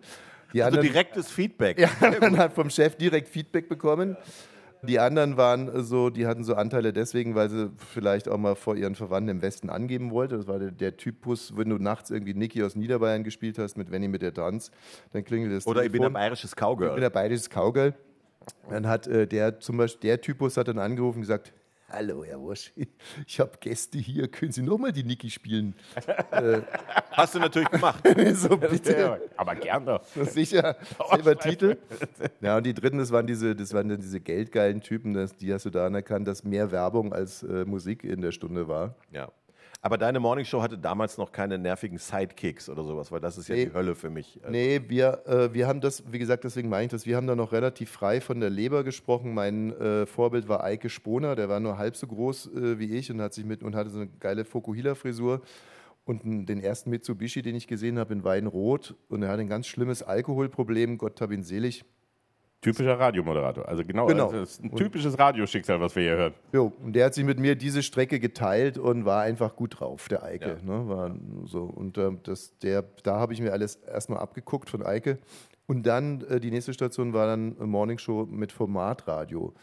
Die 0.53 0.61
Also 0.61 0.77
anderen- 0.77 0.93
direktes 0.93 1.31
Feedback. 1.31 1.79
ja, 1.79 1.89
man 2.19 2.37
hat 2.37 2.53
vom 2.53 2.69
Chef 2.69 2.95
direkt 2.97 3.29
Feedback 3.29 3.69
bekommen. 3.69 4.17
Die 4.83 4.99
anderen 4.99 5.37
waren 5.37 5.83
so, 5.83 6.09
die 6.09 6.25
hatten 6.25 6.43
so 6.43 6.55
Anteile 6.55 6.93
deswegen, 6.93 7.35
weil 7.35 7.49
sie 7.49 7.71
vielleicht 7.77 8.27
auch 8.27 8.37
mal 8.37 8.55
vor 8.55 8.75
ihren 8.75 8.95
Verwandten 8.95 9.29
im 9.29 9.41
Westen 9.41 9.69
angeben 9.69 10.11
wollte. 10.11 10.37
Das 10.37 10.47
war 10.47 10.59
der, 10.59 10.71
der 10.71 10.97
Typus, 10.97 11.55
wenn 11.55 11.69
du 11.69 11.77
nachts 11.77 12.09
irgendwie 12.09 12.33
Niki 12.33 12.63
aus 12.63 12.75
Niederbayern 12.75 13.23
gespielt 13.23 13.59
hast 13.59 13.77
mit 13.77 13.91
Wenny 13.91 14.07
mit 14.07 14.21
der 14.21 14.33
Tanz, 14.33 14.71
dann 15.13 15.23
klingelt 15.23 15.53
das 15.53 15.67
Oder 15.67 15.83
ich 15.83 15.91
bin 15.91 16.01
Telefon. 16.01 16.07
ein 16.07 16.13
bayerisches 16.21 16.55
Cowgirl. 16.55 16.89
Ich 16.89 16.95
bin 16.95 17.03
ein 17.03 17.11
bayerisches 17.11 17.49
Cowgirl. 17.49 17.93
Dann 18.69 18.87
hat 18.87 19.05
äh, 19.07 19.27
der 19.27 19.59
zum 19.59 19.77
Beispiel, 19.77 20.09
der 20.09 20.21
Typus 20.21 20.57
hat 20.57 20.67
dann 20.67 20.79
angerufen 20.79 21.17
und 21.17 21.21
gesagt, 21.21 21.53
Hallo, 21.93 22.23
Herr 22.23 22.39
Wosch, 22.39 22.71
ich 23.27 23.39
habe 23.41 23.51
Gäste 23.59 23.97
hier, 23.97 24.29
können 24.29 24.53
Sie 24.53 24.61
nochmal 24.61 24.93
die 24.93 25.03
Niki 25.03 25.29
spielen? 25.29 25.75
äh, 26.31 26.61
Hast 27.11 27.35
du 27.35 27.39
natürlich 27.39 27.69
gemacht. 27.69 28.01
so, 28.33 28.55
bitte. 28.55 29.29
aber 29.35 29.55
gern 29.55 29.85
doch. 29.85 30.01
Sicher, 30.15 30.77
selber 31.11 31.37
Titel. 31.37 31.77
Ja, 32.39 32.57
und 32.57 32.65
die 32.65 32.73
dritten, 32.73 32.97
das 32.97 33.11
waren 33.11 33.27
diese, 33.27 33.55
das 33.55 33.73
waren 33.73 33.89
dann 33.89 33.99
diese 33.99 34.19
geldgeilen 34.21 34.81
Typen, 34.81 35.13
das, 35.13 35.35
die 35.35 35.53
hast 35.53 35.65
du 35.65 35.69
da 35.69 35.85
anerkannt, 35.85 36.27
dass 36.27 36.43
mehr 36.43 36.71
Werbung 36.71 37.13
als 37.13 37.43
äh, 37.43 37.65
Musik 37.65 38.03
in 38.03 38.21
der 38.21 38.31
Stunde 38.31 38.67
war. 38.67 38.95
Ja. 39.11 39.31
Aber 39.83 39.97
deine 39.97 40.19
Morningshow 40.19 40.61
hatte 40.61 40.77
damals 40.77 41.17
noch 41.17 41.31
keine 41.31 41.57
nervigen 41.57 41.97
Sidekicks 41.97 42.69
oder 42.69 42.83
sowas, 42.83 43.11
weil 43.11 43.19
das 43.19 43.37
ist 43.39 43.47
ja 43.49 43.55
Nee. 43.55 43.65
die 43.65 43.73
Hölle 43.73 43.95
für 43.95 44.11
mich. 44.11 44.39
Nee, 44.47 44.79
wir, 44.87 45.23
äh, 45.25 45.53
wir 45.55 45.67
haben 45.67 45.81
das, 45.81 46.03
wie 46.11 46.19
gesagt, 46.19 46.43
deswegen 46.43 46.69
meine 46.69 46.85
ich 46.85 46.91
das, 46.91 47.07
wir 47.07 47.15
haben 47.17 47.25
da 47.25 47.35
noch 47.35 47.51
relativ 47.51 47.89
frei 47.89 48.21
von 48.21 48.39
der 48.39 48.51
Leber 48.51 48.83
gesprochen. 48.83 49.33
Mein 49.33 49.71
äh, 49.79 50.05
Vorbild 50.05 50.47
war 50.47 50.63
Eike 50.63 50.87
Sponer, 50.89 51.35
der 51.35 51.49
war 51.49 51.59
nur 51.59 51.79
halb 51.79 51.95
so 51.95 52.05
groß 52.05 52.53
äh, 52.53 52.79
wie 52.79 52.95
ich 52.95 53.09
und 53.11 53.21
hat 53.21 53.33
sich 53.33 53.43
mit 53.43 53.63
und 53.63 53.75
hatte 53.75 53.89
so 53.89 53.97
eine 53.99 54.09
geile 54.19 54.45
Fokuhila-Frisur. 54.45 55.41
Und 56.03 56.47
den 56.47 56.59
ersten 56.61 56.89
Mitsubishi, 56.89 57.41
den 57.41 57.55
ich 57.55 57.67
gesehen 57.67 57.97
habe, 57.97 58.13
in 58.13 58.23
Weinrot. 58.23 58.95
Und 59.09 59.23
er 59.23 59.29
hatte 59.29 59.41
ein 59.41 59.47
ganz 59.49 59.67
schlimmes 59.67 60.03
Alkoholproblem, 60.03 60.97
Gott 60.97 61.21
hab 61.21 61.31
ihn 61.31 61.43
selig. 61.43 61.85
Typischer 62.61 62.99
Radiomoderator. 62.99 63.67
Also 63.67 63.83
genau, 63.83 64.05
Genau. 64.05 64.27
Also 64.27 64.39
das 64.39 64.51
ist 64.51 64.63
ein 64.63 64.75
typisches 64.75 65.17
Radioschicksal, 65.17 65.81
was 65.81 65.95
wir 65.95 66.03
hier 66.03 66.17
hören. 66.17 66.33
Jo, 66.53 66.71
und 66.83 66.93
der 66.93 67.05
hat 67.05 67.15
sich 67.15 67.23
mit 67.23 67.39
mir 67.39 67.55
diese 67.55 67.81
Strecke 67.81 68.19
geteilt 68.19 68.77
und 68.77 69.03
war 69.03 69.23
einfach 69.23 69.55
gut 69.55 69.79
drauf, 69.79 70.07
der 70.07 70.23
Eike. 70.23 70.57
Ne, 70.63 70.87
war 70.87 71.15
so, 71.45 71.63
und 71.63 71.97
ähm, 71.97 72.19
das, 72.23 72.57
der, 72.59 72.83
da 73.03 73.19
habe 73.19 73.33
ich 73.33 73.41
mir 73.41 73.51
alles 73.51 73.77
erstmal 73.77 74.19
abgeguckt 74.19 74.69
von 74.69 74.85
Eike. 74.85 75.17
Und 75.65 75.87
dann 75.87 76.21
äh, 76.29 76.39
die 76.39 76.51
nächste 76.51 76.73
Station 76.73 77.13
war 77.13 77.25
dann 77.25 77.55
Morningshow 77.57 78.27
mit 78.29 78.51
Formatradio. 78.51 79.53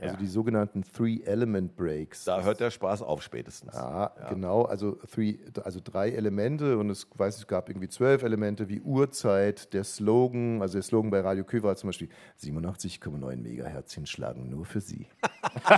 Also 0.00 0.16
die 0.16 0.26
sogenannten 0.28 0.84
Three-Element-Breaks. 0.84 2.24
Da 2.24 2.42
hört 2.42 2.60
der 2.60 2.70
Spaß 2.70 3.02
auf 3.02 3.22
spätestens. 3.22 3.74
Ja, 3.74 4.12
genau. 4.30 4.62
Also, 4.62 4.92
three, 5.10 5.38
also 5.64 5.80
drei 5.82 6.10
Elemente 6.10 6.78
und 6.78 6.90
es, 6.90 7.06
weiß, 7.16 7.36
es 7.38 7.46
gab 7.46 7.68
irgendwie 7.68 7.88
zwölf 7.88 8.22
Elemente 8.22 8.68
wie 8.68 8.80
Uhrzeit, 8.80 9.72
der 9.72 9.84
Slogan. 9.84 10.62
Also 10.62 10.74
der 10.74 10.82
Slogan 10.82 11.10
bei 11.10 11.20
Radio 11.20 11.44
Kö 11.44 11.62
war 11.62 11.74
zum 11.76 11.88
Beispiel 11.88 12.08
87,9 12.40 13.36
Megahertz 13.36 13.94
hinschlagen, 13.94 14.48
nur 14.50 14.64
für 14.64 14.80
Sie. 14.80 15.06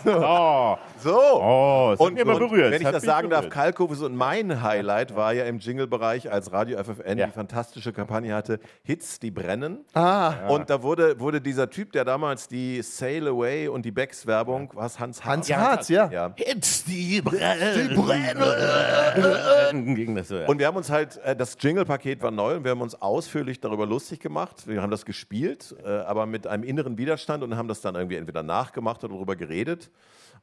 Oh, 0.04 0.76
So. 0.98 1.16
oh 1.16 1.94
Und, 1.98 2.20
aber 2.20 2.32
und 2.34 2.38
berührt. 2.48 2.72
wenn 2.72 2.82
ich 2.82 2.88
das 2.88 3.02
sagen 3.04 3.30
darf, 3.30 3.40
berührt. 3.42 3.54
Kalkofe 3.54 4.04
und 4.04 4.14
mein 4.16 4.62
Highlight 4.62 5.14
war 5.16 5.32
ja 5.32 5.44
im 5.44 5.58
Jingle-Bereich, 5.58 6.30
als 6.30 6.52
Radio 6.52 6.82
FFN 6.82 7.18
Ja. 7.18 7.26
die 7.26 7.32
fantastische 7.32 7.92
Kampagne 7.92 8.34
hatte, 8.34 8.60
Hits, 8.82 9.20
die 9.20 9.30
brennen. 9.30 9.84
Ah. 9.94 10.48
Und 10.48 10.70
da 10.70 10.82
wurde, 10.82 11.18
wurde 11.20 11.40
dieser 11.40 11.70
Typ, 11.70 11.92
der 11.92 12.04
damals 12.04 12.48
die 12.48 12.82
Sail 12.82 13.28
Away 13.28 13.68
und 13.68 13.84
die 13.84 13.90
Becks-Werbung, 14.10 14.72
was 14.74 14.98
Hans 14.98 15.24
Harz? 15.24 15.48
Hans 15.48 15.56
Harz, 15.56 15.88
ja. 15.88 16.10
ja. 16.10 16.32
Hits, 16.34 16.82
die 16.82 17.22
brennen. 17.22 17.94
Ging 19.94 20.16
das 20.16 20.26
so, 20.26 20.36
ja. 20.36 20.48
Und 20.48 20.58
wir 20.58 20.66
haben 20.66 20.76
uns 20.76 20.90
halt, 20.90 21.18
äh, 21.18 21.36
das 21.36 21.56
Jingle-Paket 21.60 22.20
war 22.20 22.32
neu 22.32 22.56
und 22.56 22.64
wir 22.64 22.72
haben 22.72 22.80
uns 22.80 23.00
ausführlich 23.00 23.60
darüber 23.60 23.86
lustig 23.86 24.18
gemacht. 24.18 24.66
Wir 24.66 24.82
haben 24.82 24.90
das 24.90 25.04
gespielt, 25.04 25.76
äh, 25.84 25.88
aber 25.88 26.26
mit 26.26 26.48
einem 26.48 26.64
inneren 26.64 26.98
Widerstand 26.98 27.44
und 27.44 27.56
haben 27.56 27.68
das 27.68 27.82
dann 27.82 27.94
irgendwie 27.94 28.16
entweder 28.16 28.42
nachgemacht 28.42 29.04
oder 29.04 29.14
darüber 29.14 29.36
geredet. 29.36 29.92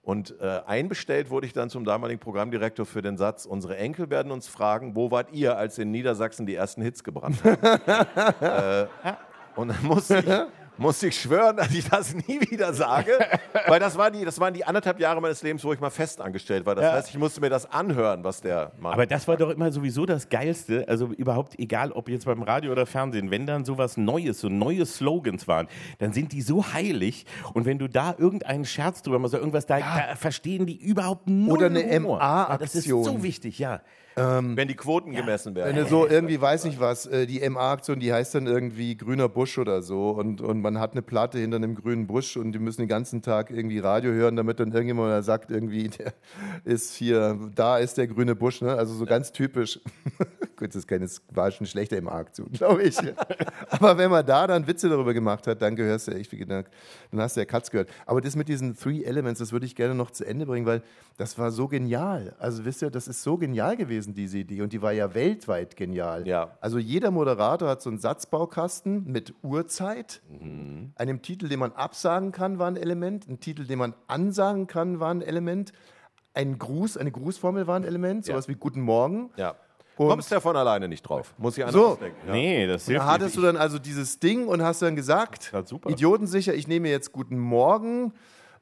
Und 0.01 0.39
äh, 0.39 0.61
einbestellt 0.65 1.29
wurde 1.29 1.47
ich 1.47 1.51
dann 1.51 1.69
zum 1.69 1.83
damaligen 1.83 2.21
Programmdirektor 2.21 2.85
für 2.85 3.01
den 3.01 3.17
Satz, 3.17 3.45
unsere 3.45 3.75
Enkel 3.75 4.09
werden 4.09 4.31
uns 4.31 4.47
fragen, 4.47 4.95
wo 4.95 5.11
wart 5.11 5.33
ihr, 5.33 5.57
als 5.57 5.77
in 5.77 5.91
Niedersachsen 5.91 6.45
die 6.45 6.55
ersten 6.55 6.81
Hits 6.81 7.03
gebrannt 7.03 7.43
haben? 7.43 7.61
äh, 8.39 8.87
und 9.57 9.67
dann 9.69 9.83
musste 9.83 10.19
ich, 10.19 10.25
muss 10.77 11.01
ich 11.03 11.19
schwören, 11.19 11.57
dass 11.57 11.71
ich 11.73 11.89
das 11.89 12.13
nie 12.13 12.39
wieder 12.49 12.73
sage. 12.73 13.11
weil 13.67 13.79
das, 13.79 13.97
war 13.97 14.11
die, 14.11 14.23
das 14.25 14.39
waren 14.39 14.53
die 14.53 14.63
anderthalb 14.65 14.99
Jahre 14.99 15.21
meines 15.21 15.41
Lebens, 15.43 15.63
wo 15.63 15.73
ich 15.73 15.79
mal 15.79 15.89
festangestellt 15.89 16.65
war. 16.65 16.75
Das 16.75 16.83
Ja. 16.83 16.91
heißt, 16.93 17.09
ich 17.09 17.17
musste 17.17 17.41
mir 17.41 17.49
das 17.49 17.71
anhören, 17.71 18.23
was 18.23 18.41
der 18.41 18.71
Mann. 18.79 18.93
Aber 18.93 19.05
das 19.05 19.27
war 19.27 19.37
doch 19.37 19.49
immer 19.49 19.71
sowieso 19.71 20.05
das 20.05 20.29
Geilste, 20.29 20.85
also 20.87 21.07
überhaupt 21.07 21.57
egal, 21.59 21.91
ob 21.91 22.09
jetzt 22.09 22.25
beim 22.25 22.41
Radio 22.41 22.71
oder 22.71 22.85
Fernsehen, 22.85 23.31
wenn 23.31 23.45
dann 23.45 23.65
sowas 23.65 23.97
Neues, 23.97 24.39
so 24.39 24.49
neue 24.49 24.85
Slogans 24.85 25.47
waren, 25.47 25.67
dann 25.99 26.13
sind 26.13 26.31
die 26.31 26.41
so 26.41 26.73
heilig 26.73 27.25
und 27.53 27.65
wenn 27.65 27.79
du 27.79 27.87
da 27.87 28.15
irgendeinen 28.17 28.65
Scherz 28.65 29.01
drüber 29.01 29.19
machst 29.19 29.33
oder 29.33 29.41
irgendwas, 29.41 29.65
da, 29.65 29.79
da 29.79 30.15
verstehen 30.15 30.65
die 30.65 30.75
überhaupt 30.77 31.27
null 31.27 31.57
Oder 31.57 31.65
eine 31.67 31.83
Humor. 31.83 32.19
Ja, 32.19 32.57
Das 32.59 32.75
ist 32.75 32.87
MA-Aktion. 32.87 33.03
so 33.03 33.23
wichtig, 33.23 33.59
ja. 33.59 33.81
Wenn 34.17 34.67
die 34.67 34.75
Quoten 34.75 35.11
gemessen 35.11 35.55
werden. 35.55 35.75
Wenn 35.75 35.83
du 35.83 35.89
so 35.89 36.07
irgendwie, 36.07 36.41
weiß 36.41 36.65
nicht 36.65 36.79
was, 36.79 37.05
äh, 37.05 37.25
die 37.27 37.47
MA-Aktion, 37.47 37.99
die 37.99 38.11
heißt 38.11 38.35
dann 38.35 38.47
irgendwie 38.47 38.97
grüner 38.97 39.29
Busch 39.29 39.57
oder 39.57 39.81
so 39.81 40.09
und, 40.09 40.41
und 40.41 40.61
man 40.61 40.79
hat 40.79 40.93
eine 40.93 41.01
Platte 41.01 41.37
hinter 41.37 41.57
einem 41.57 41.75
grünen 41.75 42.07
Busch 42.07 42.35
und 42.37 42.51
die 42.51 42.59
müssen 42.59 42.81
den 42.81 42.87
ganzen 42.87 43.21
Tag 43.21 43.51
irgendwie 43.51 43.79
Radio 43.79 44.11
hören, 44.11 44.35
damit 44.35 44.59
dann 44.59 44.71
irgendjemand 44.71 45.23
sagt, 45.23 45.51
irgendwie, 45.51 45.87
der 45.97 46.13
ist 46.65 46.95
hier, 46.95 47.37
da 47.55 47.77
ist 47.77 47.97
der 47.97 48.07
grüne 48.07 48.35
Busch, 48.35 48.61
ne? 48.61 48.73
also 48.73 48.93
so 48.93 49.05
ganz 49.05 49.31
typisch. 49.31 49.79
Gut, 50.57 50.69
das 50.69 50.77
ist 50.77 50.87
keine, 50.87 51.05
das 51.05 51.21
war 51.31 51.51
schon 51.51 51.59
eine 51.59 51.67
schlechte 51.67 52.01
MA-Aktion, 52.01 52.49
glaube 52.51 52.81
ich. 52.83 52.97
Aber 53.69 53.97
wenn 53.99 54.09
man 54.09 54.25
da 54.25 54.47
dann 54.47 54.65
Witze 54.65 54.89
darüber 54.89 55.13
gemacht 55.13 55.45
hat, 55.45 55.61
dann 55.61 55.75
gehörst 55.75 56.07
du 56.07 56.13
echt, 56.13 56.31
wie 56.31 56.37
gesagt, 56.37 56.73
dann 57.11 57.21
hast 57.21 57.35
du 57.35 57.41
ja 57.41 57.45
Katz 57.45 57.69
gehört. 57.69 57.89
Aber 58.07 58.21
das 58.21 58.35
mit 58.35 58.47
diesen 58.47 58.75
Three 58.75 59.03
Elements, 59.03 59.39
das 59.39 59.51
würde 59.51 59.67
ich 59.67 59.75
gerne 59.75 59.93
noch 59.93 60.09
zu 60.09 60.25
Ende 60.25 60.47
bringen, 60.47 60.65
weil 60.65 60.81
das 61.17 61.37
war 61.37 61.51
so 61.51 61.67
genial. 61.67 62.35
Also 62.39 62.65
wisst 62.65 62.81
ihr, 62.81 62.89
das 62.89 63.07
ist 63.07 63.21
so 63.21 63.37
genial 63.37 63.77
gewesen, 63.77 64.06
diese 64.13 64.37
Idee. 64.39 64.61
Und 64.61 64.73
die 64.73 64.81
war 64.81 64.91
ja 64.91 65.13
weltweit 65.13 65.75
genial. 65.75 66.27
Ja. 66.27 66.57
Also 66.61 66.77
jeder 66.79 67.11
Moderator 67.11 67.69
hat 67.69 67.81
so 67.81 67.89
einen 67.89 67.99
Satzbaukasten 67.99 69.05
mit 69.11 69.33
Uhrzeit. 69.43 70.21
Mhm. 70.29 70.91
Einem 70.95 71.21
Titel, 71.21 71.47
den 71.49 71.59
man 71.59 71.71
absagen 71.73 72.31
kann, 72.31 72.59
war 72.59 72.67
ein 72.67 72.77
Element. 72.77 73.27
Ein 73.27 73.39
Titel, 73.39 73.65
den 73.65 73.79
man 73.79 73.93
ansagen 74.07 74.67
kann, 74.67 74.99
war 74.99 75.11
ein 75.11 75.21
Element. 75.21 75.73
Ein 76.33 76.57
Gruß, 76.59 76.97
eine 76.97 77.11
Grußformel 77.11 77.65
war 77.67 77.75
ein 77.77 77.83
Element. 77.83 78.25
Sowas 78.25 78.47
wie 78.47 78.55
Guten 78.55 78.81
Morgen. 78.81 79.31
ja. 79.37 79.55
Und- 79.97 80.09
Kommst 80.09 80.29
ja 80.29 80.39
von 80.39 80.55
alleine 80.55 80.87
nicht 80.87 81.01
drauf. 81.01 81.33
Muss 81.39 81.57
ich 81.57 81.63
einer 81.63 81.73
So. 81.73 81.87
ausdenken. 81.87 82.17
Ja. 82.27 82.31
Nee, 82.33 82.67
das 82.67 82.87
Und 82.87 82.93
da 82.93 82.99
hilft 83.01 83.05
hattest 83.13 83.35
du 83.35 83.39
nicht. 83.39 83.47
dann 83.49 83.57
also 83.57 83.79
dieses 83.79 84.19
Ding 84.19 84.47
und 84.47 84.61
hast 84.61 84.83
dann 84.83 84.95
gesagt, 84.95 85.49
Ja, 85.51 85.65
super. 85.65 85.89
idiotensicher, 85.89 86.53
ich 86.53 86.67
nehme 86.67 86.87
jetzt 86.89 87.11
Guten 87.11 87.39
Morgen. 87.39 88.13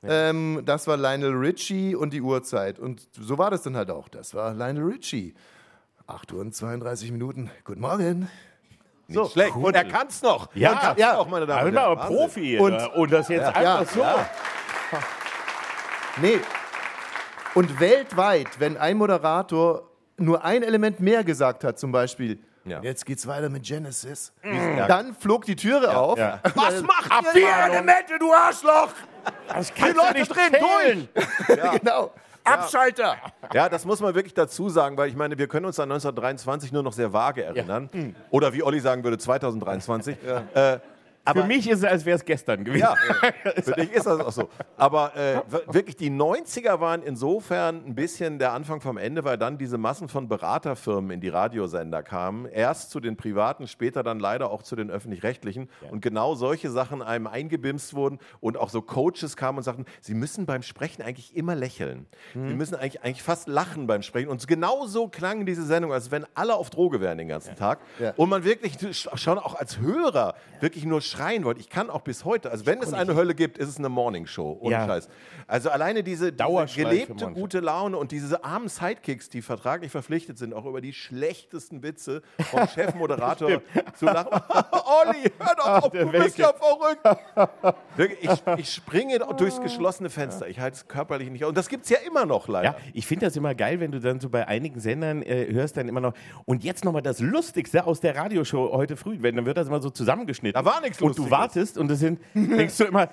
Ähm, 0.04 0.62
das 0.66 0.88
war 0.88 0.98
Lionel 0.98 1.34
Richie 1.34 1.96
und 1.96 2.12
die 2.14 2.22
Uhrzeit. 2.22 2.80
Und 2.80 3.08
so 3.20 3.38
war 3.38 3.50
das 3.52 3.64
dann 3.64 3.76
halt 3.76 3.90
auch. 3.90 4.08
Das 4.10 4.34
war 4.34 4.54
Lionel 4.54 4.84
Richie. 4.84 5.34
8 6.08 6.34
Uhr 6.34 6.42
und 6.42 6.54
32 6.54 7.12
Minuten. 7.12 7.50
Guten 7.64 7.82
Morgen. 7.82 8.30
Nicht 9.08 9.32
schlecht. 9.32 9.56
Und 9.56 9.76
er 9.76 9.86
kann 9.86 10.08
es 10.08 10.22
noch. 10.22 10.54
Ja, 10.56 10.72
er 10.74 10.76
kann's 10.80 11.00
ja. 11.00 11.18
auch, 11.18 11.28
meine 11.28 11.46
Damen 11.46 11.76
aber 11.78 11.92
und 11.92 11.98
Herren. 12.00 12.08
Profi. 12.16 12.58
Und- 12.60 12.88
Und, 12.96 13.12
das 13.12 13.28
jetzt 13.30 13.42
Ja. 13.56 13.78
einfach 13.80 13.96
Ja. 13.96 14.30
so. 14.92 14.98
Nee. 16.22 16.40
Und 17.54 17.80
weltweit, 17.80 18.60
wenn 18.60 18.78
ein 18.78 18.98
Moderator 18.98 19.90
nur 20.18 20.44
ein 20.44 20.64
Element 20.64 21.00
mehr 21.00 21.24
gesagt 21.24 21.64
hat, 21.64 21.80
zum 21.80 21.92
Beispiel, 21.92 22.40
Ja. 22.66 22.82
jetzt 22.82 23.06
geht's 23.06 23.28
weiter 23.28 23.50
mit 23.50 23.64
Genesis, 23.64 24.34
Ja. 24.44 24.88
dann 24.88 25.14
flog 25.16 25.46
die 25.46 25.56
Türe 25.56 25.96
auf. 25.96 26.18
Ja. 26.18 26.40
Was 26.56 26.82
macht 26.82 27.12
ihr? 27.26 27.32
Vier 27.32 27.50
Elemente, 27.72 28.18
du 28.20 28.34
Arschloch! 28.34 28.90
Das 29.48 29.68
Die 29.68 29.74
kannst 29.82 29.96
du 29.98 30.02
Leute 30.02 30.20
nicht 30.20 30.36
drehen 30.36 30.54
zählen. 30.54 31.10
durch! 31.14 31.80
genau. 31.80 32.12
Abschalter. 32.44 33.16
Ja, 33.54 33.70
das 33.70 33.86
muss 33.86 34.00
man 34.02 34.14
wirklich 34.14 34.34
dazu 34.36 34.70
sagen, 34.70 34.98
weil 34.98 35.10
ich 35.10 35.16
meine, 35.16 35.36
wir 35.38 35.48
können 35.48 35.66
uns 35.66 35.80
an 35.80 35.90
1923 35.92 36.72
nur 36.72 36.84
noch 36.84 36.94
sehr 36.94 37.12
vage 37.12 37.44
erinnern. 37.44 37.90
Oder 38.30 38.54
wie 38.54 38.62
Olli 38.62 38.80
sagen 38.80 39.04
würde, 39.04 39.18
2023. 39.18 40.18
Äh, 40.54 40.80
aber 41.26 41.42
Für 41.42 41.48
mich 41.48 41.68
ist 41.68 41.80
es, 41.80 41.86
als 41.86 42.06
wäre 42.06 42.16
es 42.16 42.24
gestern 42.24 42.64
gewesen. 42.64 42.82
Ja, 42.82 42.96
für 43.64 43.72
dich 43.74 43.92
ist 43.92 44.06
das 44.06 44.20
auch 44.20 44.32
so. 44.32 44.50
Aber 44.78 45.16
äh, 45.16 45.42
wirklich, 45.74 45.96
die 45.96 46.12
90er 46.12 46.80
waren 46.80 47.02
insofern 47.02 47.84
ein 47.84 47.96
bisschen 47.96 48.38
der 48.38 48.54
Anfang 48.54 48.80
vom 48.80 48.98
Ende, 48.98 49.24
weil 49.24 49.38
dann 49.38 49.58
diese 49.58 49.80
Massen 49.80 50.08
von 50.08 50.28
Beraterfirmen 50.28 51.10
in 51.10 51.22
die 51.22 51.30
Radiosender 51.30 52.04
kamen. 52.04 52.46
Erst 52.46 52.92
zu 52.92 53.00
den 53.00 53.18
privaten, 53.18 53.68
später 53.68 54.04
dann 54.04 54.20
leider 54.20 54.52
auch 54.52 54.62
zu 54.62 54.76
den 54.76 54.92
öffentlich-rechtlichen. 54.92 55.70
Und 55.90 56.02
genau 56.02 56.36
solche 56.36 56.70
Sachen 56.70 57.02
einem 57.02 57.26
eingebimst 57.26 57.96
wurden 57.96 58.20
und 58.40 58.58
auch 58.58 58.70
so 58.70 58.84
Coaches 58.84 59.36
kamen 59.36 59.58
und 59.58 59.64
sagten, 59.64 59.86
sie 60.02 60.14
müssen 60.14 60.46
beim 60.46 60.62
Sprechen 60.62 61.02
eigentlich 61.02 61.36
immer 61.36 61.56
lächeln. 61.56 62.06
Sie 62.34 62.54
müssen 62.54 62.76
eigentlich, 62.76 63.02
eigentlich 63.02 63.24
fast 63.24 63.48
lachen 63.48 63.88
beim 63.88 64.04
Sprechen. 64.04 64.30
Und 64.30 64.48
genau 64.48 64.86
so 64.86 65.08
klang 65.08 65.48
diese 65.48 65.66
Sendung, 65.66 65.92
als 65.92 66.12
wenn 66.12 66.26
alle 66.36 66.56
auf 66.56 66.70
Droge 66.70 67.02
wären 67.02 67.18
den 67.18 67.30
ganzen 67.30 67.56
Tag. 67.56 67.80
Ja. 68.00 68.14
Und 68.16 68.30
man 68.30 68.44
wirklich 68.44 68.78
schon 68.94 69.40
auch 69.40 69.56
als 69.56 69.80
Hörer 69.80 70.36
wirklich 70.60 70.86
nur 70.86 71.02
schreien 71.16 71.44
wollte. 71.46 71.60
Ich 71.62 71.70
kann 71.70 71.90
auch 71.90 72.02
bis 72.02 72.26
heute, 72.26 72.52
also 72.52 72.66
wenn 72.66 72.82
es 72.82 72.94
eine 72.94 73.16
Hölle 73.16 73.36
gibt, 73.36 73.58
ist 73.58 73.70
es 73.70 73.78
eine 73.78 73.90
Morningshow. 73.90 74.58
Ohne 74.60 74.74
Ja. 74.74 74.86
Scheiß. 74.86 75.10
Also 75.48 75.70
alleine 75.70 76.04
diese, 76.04 76.32
diese 76.32 76.66
gelebte 76.76 77.28
gute 77.32 77.60
Laune 77.60 77.98
und 77.98 78.12
diese 78.12 78.44
armen 78.44 78.68
Sidekicks, 78.68 79.30
die 79.30 79.42
vertraglich 79.42 79.92
verpflichtet 79.92 80.38
sind, 80.38 80.54
auch 80.54 80.66
über 80.66 80.82
die 80.82 80.94
schlechtesten 80.94 81.84
Witze 81.84 82.22
vom 82.52 82.68
Chefmoderator 82.74 83.62
zu 83.96 84.06
lachen. 84.06 84.30
Olli, 84.72 85.32
hör 85.38 85.56
doch 85.58 85.84
auf, 85.84 85.90
du 85.92 86.12
bist 86.12 86.38
ja 86.38 86.52
verrückt. 86.54 87.76
Wirklich, 87.96 88.30
ich, 88.30 88.60
ich 88.60 88.74
springe 88.74 89.20
durchs 89.38 89.62
geschlossene 89.62 90.10
Fenster. 90.10 90.48
Ich 90.48 90.60
halte 90.60 90.76
es 90.78 90.88
körperlich 90.88 91.30
nicht 91.30 91.44
aus. 91.44 91.50
Und 91.50 91.58
das 91.58 91.70
gibt 91.70 91.84
es 91.86 91.90
ja 91.90 91.98
immer 92.06 92.26
noch 92.26 92.48
leider. 92.48 92.66
Ja, 92.72 92.76
ich 92.94 93.06
finde 93.08 93.26
das 93.26 93.36
immer 93.36 93.56
geil, 93.56 93.80
wenn 93.80 93.92
du 93.92 94.00
dann 94.00 94.20
so 94.20 94.30
bei 94.30 94.48
einigen 94.48 94.80
Sendern 94.80 95.22
äh, 95.22 95.48
hörst 95.52 95.78
dann 95.78 95.88
immer 95.88 96.02
noch. 96.02 96.14
Und 96.46 96.64
jetzt 96.64 96.84
nochmal 96.86 97.02
das 97.02 97.20
Lustigste 97.20 97.86
aus 97.86 98.00
der 98.02 98.16
Radioshow 98.16 98.72
heute 98.74 98.98
früh, 98.98 99.18
wenn 99.22 99.36
dann 99.36 99.46
wird 99.46 99.58
das 99.58 99.68
immer 99.68 99.82
so 99.82 99.90
zusammengeschnitten. 99.90 100.62
Da 100.62 100.70
war 100.70 100.82
nichts 100.82 101.02
Und 101.06 101.18
du 101.18 101.30
wartest 101.32 101.78
und 101.78 101.88
das 101.90 102.00
sind, 102.00 102.20
denkst 102.34 102.78
du 102.78 102.86
immer, 102.86 103.10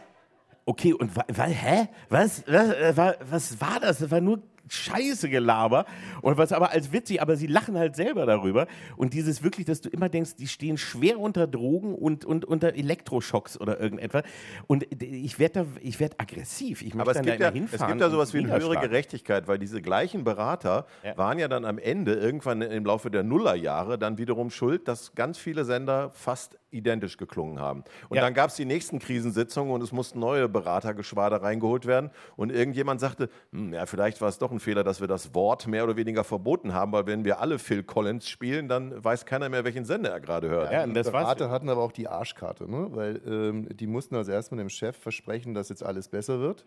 okay, 0.66 0.92
und 0.92 1.14
wa, 1.16 1.24
hä? 1.44 1.88
Was, 2.08 2.44
was, 2.46 2.70
äh, 2.74 2.92
wa- 2.96 3.14
was 3.30 3.60
war 3.60 3.80
das? 3.80 3.98
Das 3.98 4.10
war 4.10 4.20
nur 4.20 4.42
Scheiße 4.68 5.28
Gelaber 5.28 5.84
und 6.22 6.38
was 6.38 6.52
aber 6.52 6.70
als 6.70 6.92
witzig, 6.92 7.20
aber 7.20 7.36
sie 7.36 7.48
lachen 7.48 7.76
halt 7.76 7.96
selber 7.96 8.24
darüber 8.26 8.68
und 8.96 9.12
dieses 9.12 9.42
wirklich, 9.42 9.66
dass 9.66 9.80
du 9.80 9.88
immer 9.90 10.08
denkst, 10.08 10.36
die 10.36 10.46
stehen 10.46 10.78
schwer 10.78 11.18
unter 11.18 11.48
Drogen 11.48 11.94
und, 11.96 12.24
und 12.24 12.44
unter 12.44 12.72
Elektroschocks 12.74 13.60
oder 13.60 13.80
irgendetwas 13.80 14.22
und 14.68 14.86
ich 15.02 15.38
werde 15.40 15.64
da, 15.64 15.66
ich 15.82 15.98
werde 15.98 16.14
aggressiv. 16.20 16.80
Ich 16.82 16.94
Aber 16.94 17.10
es 17.10 17.20
gibt, 17.20 17.40
da 17.40 17.50
ja, 17.50 17.52
es 17.70 17.70
gibt 17.86 18.00
ja 18.00 18.06
und 18.06 18.12
sowas 18.12 18.32
wie 18.32 18.38
eine 18.38 18.52
höhere. 18.52 18.78
Gerechtigkeit, 18.80 19.48
weil 19.48 19.58
diese 19.58 19.82
gleichen 19.82 20.22
Berater 20.22 20.86
Ja. 21.02 21.18
waren 21.18 21.40
ja 21.40 21.48
dann 21.48 21.64
am 21.64 21.78
Ende, 21.78 22.14
irgendwann 22.14 22.62
im 22.62 22.84
Laufe 22.86 23.10
der 23.10 23.24
Nullerjahre, 23.24 23.98
dann 23.98 24.16
wiederum 24.16 24.50
schuld, 24.50 24.86
dass 24.86 25.14
ganz 25.16 25.38
viele 25.38 25.64
Sender 25.64 26.10
fast 26.14 26.56
identisch 26.72 27.16
geklungen 27.16 27.60
haben. 27.60 27.84
Und 28.08 28.16
Ja. 28.16 28.22
dann 28.22 28.34
gab 28.34 28.50
es 28.50 28.56
die 28.56 28.64
nächsten 28.64 28.98
Krisensitzungen 28.98 29.72
und 29.72 29.82
es 29.82 29.92
mussten 29.92 30.18
neue 30.20 30.48
Beratergeschwader 30.48 31.42
reingeholt 31.42 31.86
werden. 31.86 32.10
Und 32.36 32.50
irgendjemand 32.50 33.00
sagte, 33.00 33.28
hm, 33.52 33.72
ja, 33.72 33.86
vielleicht 33.86 34.20
war 34.20 34.28
es 34.28 34.38
doch 34.38 34.50
ein 34.50 34.60
Fehler, 34.60 34.84
dass 34.84 35.00
wir 35.00 35.08
das 35.08 35.34
Wort 35.34 35.66
mehr 35.66 35.84
oder 35.84 35.96
weniger 35.96 36.24
verboten 36.24 36.72
haben, 36.72 36.92
weil 36.92 37.06
wenn 37.06 37.24
wir 37.24 37.40
alle 37.40 37.58
Phil 37.58 37.82
Collins 37.82 38.28
spielen, 38.28 38.68
dann 38.68 39.02
weiß 39.04 39.26
keiner 39.26 39.48
mehr, 39.48 39.64
welchen 39.64 39.84
Sender 39.84 40.10
er 40.10 40.20
gerade 40.20 40.48
hört. 40.48 40.72
Ja, 40.72 40.84
und 40.84 40.94
das 40.94 41.06
die. 41.06 41.12
Berater 41.12 41.50
hatten 41.50 41.68
aber 41.68 41.82
auch 41.82 41.92
die 41.92 42.08
Arschkarte, 42.08 42.70
ne? 42.70 42.88
weil 42.90 43.20
ähm, 43.26 43.68
die 43.76 43.86
mussten 43.86 44.16
also 44.16 44.32
erstmal 44.32 44.58
dem 44.58 44.68
Chef 44.68 44.96
versprechen, 44.96 45.54
dass 45.54 45.68
jetzt 45.68 45.84
alles 45.84 46.08
besser 46.08 46.40
wird. 46.40 46.64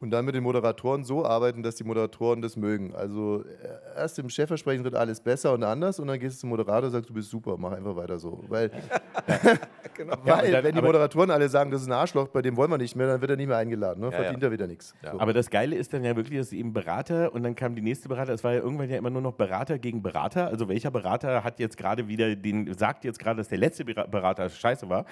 Und 0.00 0.10
dann 0.10 0.24
mit 0.26 0.34
den 0.34 0.42
Moderatoren 0.42 1.02
so 1.04 1.24
arbeiten, 1.24 1.62
dass 1.62 1.76
die 1.76 1.84
Moderatoren 1.84 2.42
das 2.42 2.56
mögen. 2.56 2.94
Also 2.94 3.42
äh, 3.44 3.96
erst 4.00 4.18
dem 4.18 4.28
Chef 4.28 4.48
versprechen, 4.48 4.84
wird 4.84 4.94
alles 4.94 5.20
besser 5.20 5.54
und 5.54 5.62
anders 5.64 5.98
und 5.98 6.08
dann 6.08 6.18
gehst 6.18 6.36
du 6.36 6.40
zum 6.40 6.50
Moderator 6.50 6.84
und 6.88 6.90
sagst, 6.90 7.08
du 7.08 7.14
bist 7.14 7.30
super, 7.30 7.56
mach 7.56 7.72
einfach 7.72 7.96
weiter 7.96 8.18
so. 8.18 8.42
Weil, 8.48 8.70
Genau. 9.96 10.14
Ja, 10.24 10.38
weil 10.38 10.46
und 10.46 10.52
dann- 10.52 10.64
wenn 10.64 10.74
die 10.74 10.82
Moderatoren 10.82 11.30
alle 11.30 11.48
sagen, 11.48 11.70
das 11.70 11.82
ist 11.82 11.86
ein 11.88 11.92
Arschloch, 11.92 12.28
bei 12.28 12.42
dem 12.42 12.56
wollen 12.56 12.70
wir 12.70 12.78
nicht 12.78 12.96
mehr, 12.96 13.06
dann 13.06 13.20
wird 13.20 13.30
er 13.30 13.36
nicht 13.36 13.46
mehr 13.46 13.56
eingeladen. 13.56 14.00
Ne? 14.00 14.06
Ja, 14.06 14.12
Verdient 14.12 14.42
ja. 14.42 14.48
er 14.48 14.52
wieder 14.52 14.66
nichts. 14.66 14.94
So. 15.02 15.20
Aber 15.20 15.32
das 15.32 15.48
Geile 15.50 15.76
ist 15.76 15.92
dann 15.92 16.04
ja 16.04 16.16
wirklich, 16.16 16.38
dass 16.38 16.52
eben 16.52 16.72
Berater 16.72 17.32
und 17.32 17.42
dann 17.44 17.54
kam 17.54 17.74
die 17.76 17.82
nächste 17.82 18.08
Berater. 18.08 18.32
Es 18.34 18.42
war 18.44 18.52
ja 18.52 18.60
irgendwann 18.60 18.90
ja 18.90 18.96
immer 18.98 19.10
nur 19.10 19.22
noch 19.22 19.32
Berater 19.34 19.78
gegen 19.78 20.02
Berater. 20.02 20.48
Also 20.48 20.68
welcher 20.68 20.90
Berater 20.90 21.44
hat 21.44 21.60
jetzt 21.60 21.76
gerade 21.76 22.08
wieder 22.08 22.34
den, 22.34 22.74
sagt 22.74 23.04
jetzt 23.04 23.18
gerade, 23.20 23.36
dass 23.38 23.48
der 23.48 23.58
letzte 23.58 23.84
Bera- 23.84 24.06
Berater 24.06 24.48
scheiße 24.50 24.88
war. 24.88 25.04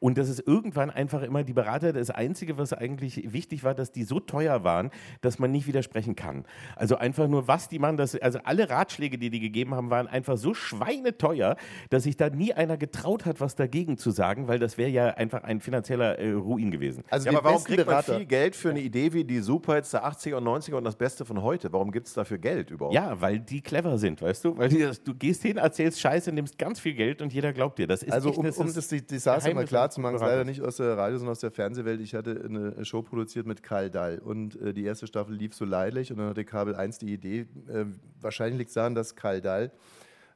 Und 0.00 0.18
das 0.18 0.28
ist 0.28 0.46
irgendwann 0.46 0.90
einfach 0.90 1.22
immer 1.22 1.44
die 1.44 1.52
Berater. 1.52 1.92
Das 1.92 2.10
Einzige, 2.10 2.58
was 2.58 2.72
eigentlich 2.72 3.32
wichtig 3.32 3.62
war, 3.62 3.74
dass 3.74 3.92
die 3.92 4.02
so 4.04 4.18
teuer 4.26 4.64
waren, 4.64 4.90
dass 5.20 5.38
man 5.38 5.50
nicht 5.52 5.66
widersprechen 5.66 6.16
kann. 6.16 6.44
Also 6.76 6.96
einfach 6.96 7.28
nur, 7.28 7.48
was 7.48 7.68
die 7.68 7.78
machen, 7.78 7.96
das, 7.96 8.14
also 8.16 8.38
alle 8.44 8.68
Ratschläge, 8.70 9.18
die 9.18 9.30
die 9.30 9.40
gegeben 9.40 9.74
haben, 9.74 9.90
waren 9.90 10.06
einfach 10.08 10.36
so 10.36 10.54
schweineteuer, 10.54 11.56
dass 11.90 12.04
sich 12.04 12.16
da 12.16 12.30
nie 12.30 12.52
einer 12.52 12.76
getraut 12.76 13.24
hat, 13.26 13.40
was 13.40 13.54
dagegen 13.56 13.96
zu 13.98 14.10
sagen, 14.10 14.48
weil 14.48 14.58
das 14.58 14.78
wäre 14.78 14.90
ja 14.90 15.06
einfach 15.08 15.42
ein 15.44 15.60
finanzieller 15.60 16.18
äh, 16.18 16.32
Ruin 16.32 16.70
gewesen. 16.70 17.04
Also 17.10 17.30
Ja, 17.30 17.38
aber 17.38 17.48
warum 17.50 17.64
kriegt 17.64 17.78
man 17.78 17.86
Berater- 17.86 18.16
viel 18.16 18.26
Geld 18.26 18.56
für 18.56 18.70
eine 18.70 18.80
Idee 18.80 19.12
wie 19.12 19.24
die 19.24 19.40
Superhits 19.40 19.90
der 19.90 20.06
80er 20.06 20.36
und 20.36 20.44
90er 20.44 20.74
und 20.74 20.84
das 20.84 20.96
Beste 20.96 21.24
von 21.24 21.42
heute? 21.42 21.72
Warum 21.72 21.90
gibt 21.92 22.06
es 22.06 22.14
dafür 22.14 22.38
Geld 22.38 22.70
überhaupt? 22.70 22.94
Ja, 22.94 23.20
weil 23.20 23.38
die 23.40 23.60
clever 23.60 23.98
sind, 23.98 24.20
weißt 24.22 24.44
du? 24.44 24.56
Weil 24.56 24.68
die, 24.68 24.88
du 25.04 25.14
gehst 25.14 25.42
hin, 25.42 25.56
erzählst 25.56 26.00
Scheiße, 26.00 26.32
nimmst 26.32 26.58
ganz 26.58 26.80
viel 26.80 26.94
Geld 26.94 27.22
und 27.22 27.32
jeder 27.32 27.52
glaubt 27.52 27.78
dir. 27.78 27.86
Das 27.86 28.02
ist 28.02 28.12
Also 28.12 28.30
echt, 28.30 28.38
um, 28.38 28.44
das 28.44 28.58
um 28.58 28.72
das 28.72 28.88
Desaster 28.88 29.54
mal 29.54 29.64
klar 29.64 29.90
zu 29.90 30.00
machen, 30.00 30.18
leider 30.18 30.44
nicht 30.44 30.60
aus 30.62 30.76
der 30.76 30.96
Radio, 30.96 31.18
sondern 31.18 31.32
aus 31.32 31.40
der 31.40 31.50
Fernsehwelt. 31.50 32.00
Ich 32.00 32.14
hatte 32.14 32.42
eine 32.48 32.84
Show 32.84 33.02
produziert 33.02 33.46
mit 33.46 33.62
Karl 33.62 33.90
Dall 34.16 34.24
und 34.24 34.60
äh, 34.60 34.72
die 34.72 34.84
erste 34.84 35.06
Staffel 35.06 35.34
lief 35.34 35.54
so 35.54 35.64
leidlich 35.64 36.10
und 36.10 36.18
dann 36.18 36.28
hatte 36.28 36.44
Kabel 36.44 36.74
1 36.74 36.98
die 36.98 37.12
Idee, 37.12 37.46
äh, 37.68 37.84
wahrscheinlich 38.20 38.58
liegt 38.58 38.68
es 38.68 38.74
daran, 38.74 38.94
dass 38.94 39.14
Karl 39.16 39.40
Dall 39.40 39.70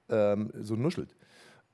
ähm, 0.09 0.51
so 0.61 0.75
nuschelt. 0.77 1.15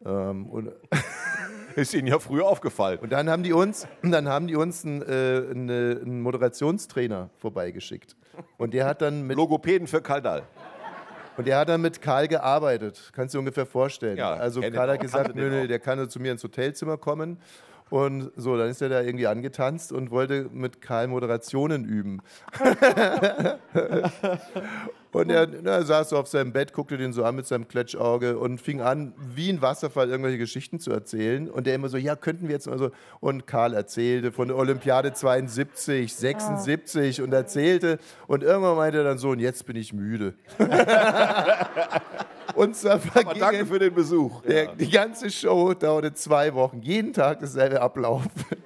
Ähm, 0.04 0.46
und 0.46 0.72
Ist 1.76 1.92
Ihnen 1.92 2.06
ja 2.06 2.20
früher 2.20 2.46
aufgefallen. 2.46 3.00
Und 3.00 3.10
dann 3.10 3.28
haben 3.28 3.42
die 3.42 3.52
uns, 3.52 3.88
dann 4.02 4.28
haben 4.28 4.46
die 4.46 4.54
uns 4.54 4.84
einen, 4.84 5.02
äh, 5.02 5.06
eine- 5.50 6.00
einen 6.02 6.20
Moderationstrainer 6.20 7.30
vorbeigeschickt. 7.38 8.16
Und 8.58 8.74
der 8.74 8.86
hat 8.86 9.02
dann 9.02 9.26
mit 9.26 9.36
Logopäden 9.36 9.88
für 9.88 10.00
Kaldal. 10.00 10.42
und 11.36 11.48
der 11.48 11.58
hat 11.58 11.68
dann 11.68 11.80
mit 11.80 12.00
Karl 12.00 12.28
gearbeitet. 12.28 13.10
Kannst 13.12 13.34
du 13.34 13.38
dir 13.38 13.40
ungefähr 13.40 13.66
vorstellen. 13.66 14.16
Ja, 14.16 14.34
also 14.34 14.60
Karl 14.60 14.88
hat 14.92 15.00
gesagt, 15.00 15.34
nö, 15.34 15.50
nö, 15.50 15.66
der 15.66 15.80
kann 15.80 16.08
zu 16.08 16.20
mir 16.20 16.30
ins 16.30 16.44
Hotelzimmer 16.44 16.96
kommen. 16.96 17.38
Und 17.90 18.32
so, 18.36 18.56
dann 18.56 18.70
ist 18.70 18.80
er 18.80 18.88
da 18.88 19.02
irgendwie 19.02 19.26
angetanzt 19.26 19.92
und 19.92 20.10
wollte 20.10 20.48
mit 20.52 20.80
Karl 20.80 21.06
Moderationen 21.06 21.84
üben. 21.84 22.22
und 25.12 25.30
er, 25.30 25.46
na, 25.62 25.82
saß 25.82 26.08
so 26.08 26.16
auf 26.16 26.26
seinem 26.26 26.52
Bett, 26.52 26.72
guckte 26.72 26.96
den 26.96 27.12
so 27.12 27.24
an 27.24 27.36
mit 27.36 27.46
seinem 27.46 27.68
Kletschauge 27.68 28.38
und 28.38 28.58
fing 28.60 28.80
an, 28.80 29.12
wie 29.34 29.50
ein 29.50 29.60
Wasserfall 29.60 30.08
irgendwelche 30.08 30.38
Geschichten 30.38 30.80
zu 30.80 30.92
erzählen. 30.92 31.50
Und 31.50 31.66
der 31.66 31.74
immer 31.74 31.90
so, 31.90 31.98
ja, 31.98 32.16
könnten 32.16 32.48
wir 32.48 32.54
jetzt 32.54 32.66
mal 32.66 32.78
so. 32.78 32.90
Und 33.20 33.46
Karl 33.46 33.74
erzählte 33.74 34.32
von 34.32 34.48
der 34.48 34.56
Olympiade 34.56 35.12
72, 35.12 36.14
76 36.14 37.20
und 37.20 37.34
erzählte. 37.34 37.98
Und 38.26 38.42
irgendwann 38.42 38.76
meinte 38.76 38.98
er 38.98 39.04
dann 39.04 39.18
so, 39.18 39.28
und 39.30 39.40
jetzt 39.40 39.66
bin 39.66 39.76
ich 39.76 39.92
müde. 39.92 40.34
Und 42.54 42.76
zwar 42.76 43.00
Aber 43.14 43.34
danke 43.34 43.66
für 43.66 43.78
den 43.78 43.94
Besuch. 43.94 44.42
der, 44.42 44.74
Die 44.74 44.90
ganze 44.90 45.30
Show 45.30 45.74
dauerte 45.74 46.12
zwei 46.14 46.54
Wochen. 46.54 46.80
Jeden 46.82 47.12
Tag 47.12 47.40
dasselbe 47.40 47.80
Ablauf. 47.80 48.22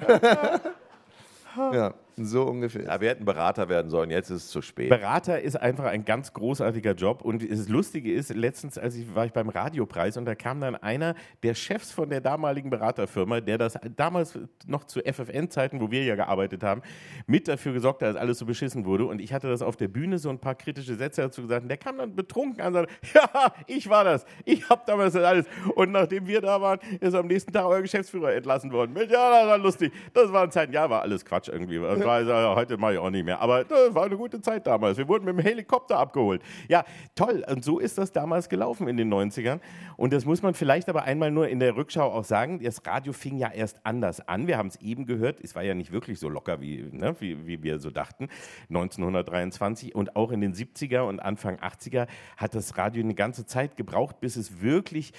ja, 1.57 1.95
so 2.27 2.45
ungefähr. 2.45 2.85
Ja, 2.85 3.01
wir 3.01 3.11
hätten 3.11 3.25
Berater 3.25 3.69
werden 3.69 3.91
sollen, 3.91 4.11
jetzt 4.11 4.31
ist 4.31 4.45
es 4.45 4.49
zu 4.49 4.63
spät. 4.63 4.89
Berater 4.89 5.41
ist 5.41 5.57
einfach 5.57 5.85
ein 5.85 6.05
ganz 6.05 6.33
großartiger 6.33 6.93
Job. 6.93 7.23
Und 7.23 7.49
das 7.51 7.69
Lustige 7.69 8.13
ist, 8.13 8.35
letztens 8.35 8.79
als 8.79 8.97
ich, 8.97 9.15
war 9.15 9.27
ich 9.27 9.33
beim 9.33 9.49
Radiopreis 9.49 10.17
und 10.17 10.25
da 10.25 10.35
kam 10.35 10.61
dann 10.61 10.77
einer 10.77 11.15
der 11.43 11.55
Chefs 11.55 11.93
von 11.93 12.09
der 12.11 12.21
damaligen 12.21 12.71
Beraterfirma, 12.71 13.41
der 13.41 13.59
das 13.59 13.79
damals 13.97 14.39
noch 14.67 14.85
zu 14.85 15.01
FFN-Zeiten, 15.01 15.81
wo 15.81 15.91
wir 15.91 16.05
ja 16.05 16.15
gearbeitet 16.15 16.63
haben, 16.63 16.83
mit 17.27 17.49
dafür 17.49 17.73
gesorgt 17.73 18.03
hat, 18.03 18.11
dass 18.11 18.17
alles 18.17 18.39
so 18.39 18.47
beschissen 18.47 18.85
wurde. 18.85 19.07
Und 19.07 19.21
ich 19.21 19.33
hatte 19.33 19.49
das 19.49 19.63
auf 19.63 19.77
der 19.77 19.89
Bühne 19.89 20.19
so 20.19 20.31
ein 20.31 20.39
paar 20.39 20.55
kritische 20.55 20.95
Sätze 20.95 21.23
dazu 21.23 21.43
gesagt. 21.43 21.63
Und 21.63 21.69
der 21.69 21.79
kam 21.79 21.99
dann 21.99 22.15
betrunken 22.15 22.61
an 22.61 22.69
und 22.69 22.75
sagte, 22.75 22.95
ja, 23.15 23.53
ich 23.67 23.89
war 23.89 24.05
das. 24.05 24.25
Ich 24.45 24.69
habe 24.69 24.83
damals 24.87 25.15
das 25.15 25.25
alles. 25.25 25.47
Und 25.75 25.93
nachdem 25.93 26.27
wir 26.27 26.41
da 26.41 26.61
waren, 26.61 26.79
ist 27.01 27.15
am 27.15 27.27
nächsten 27.27 27.53
Tag 27.53 27.65
euer 27.67 27.83
Geschäftsführer 27.83 28.35
entlassen 28.35 28.73
worden. 28.73 28.97
Ja, 28.97 29.05
das 29.31 29.47
war 29.47 29.59
lustig. 29.59 29.93
Das 30.13 30.33
waren 30.33 30.51
Zeiten, 30.51 30.73
ja, 30.73 30.89
war 30.91 31.03
alles 31.03 31.25
Quatsch 31.25 31.49
irgendwie. 31.49 31.79
Das 31.79 32.05
war, 32.09 32.57
heute 32.57 32.77
mache 32.77 32.95
ich 32.95 32.99
auch 32.99 33.11
nicht 33.11 33.25
mehr. 33.25 33.41
Aber 33.41 33.65
das 33.65 33.95
war 33.95 34.07
eine 34.07 34.17
gute 34.17 34.41
Zeit 34.41 34.67
damals. 34.67 34.99
Wir 34.99 35.07
wurden 35.07 35.25
mit 35.25 35.37
dem 35.37 35.41
Helikopter 35.41 35.99
abgeholt. 35.99 36.43
Ja, 36.69 36.85
toll. 37.15 37.45
Und 37.49 37.65
so 37.65 37.79
ist 37.79 37.99
das 37.99 38.13
damals 38.13 38.49
gelaufen 38.49 38.89
in 38.89 38.97
den 38.97 39.13
90ern. 39.13 39.61
Und 39.97 40.13
das 40.13 40.25
muss 40.25 40.43
man 40.43 40.55
vielleicht 40.55 40.89
aber 40.89 41.05
einmal 41.05 41.31
nur 41.31 41.49
in 41.49 41.61
der 41.61 41.77
Rückschau 41.77 42.11
auch 42.11 42.25
sagen. 42.25 42.61
Das 42.63 42.85
Radio 42.87 43.13
fing 43.13 43.39
ja 43.39 43.51
erst 43.51 43.81
anders 43.85 44.27
an. 44.27 44.47
Wir 44.47 44.59
haben 44.59 44.69
es 44.69 44.77
eben 44.81 45.07
gehört. 45.07 45.41
Es 45.41 45.55
war 45.55 45.63
ja 45.63 45.75
nicht 45.75 45.93
wirklich 45.93 46.19
so 46.19 46.29
locker, 46.29 46.61
wie, 46.61 46.89
ne, 46.91 47.15
wie, 47.21 47.47
wie 47.47 47.63
wir 47.63 47.79
so 47.79 47.91
dachten. 47.91 48.29
1923 48.69 49.95
und 49.95 50.17
auch 50.17 50.31
in 50.31 50.41
den 50.41 50.55
70er 50.55 51.03
und 51.03 51.21
Anfang 51.21 51.57
80er 51.57 52.07
hat 52.37 52.55
das 52.55 52.77
Radio 52.77 53.03
eine 53.03 53.15
ganze 53.15 53.47
Zeit 53.47 53.77
gebraucht, 53.77 54.21
bis 54.21 54.37
es 54.37 54.63
wirklich 54.63 55.13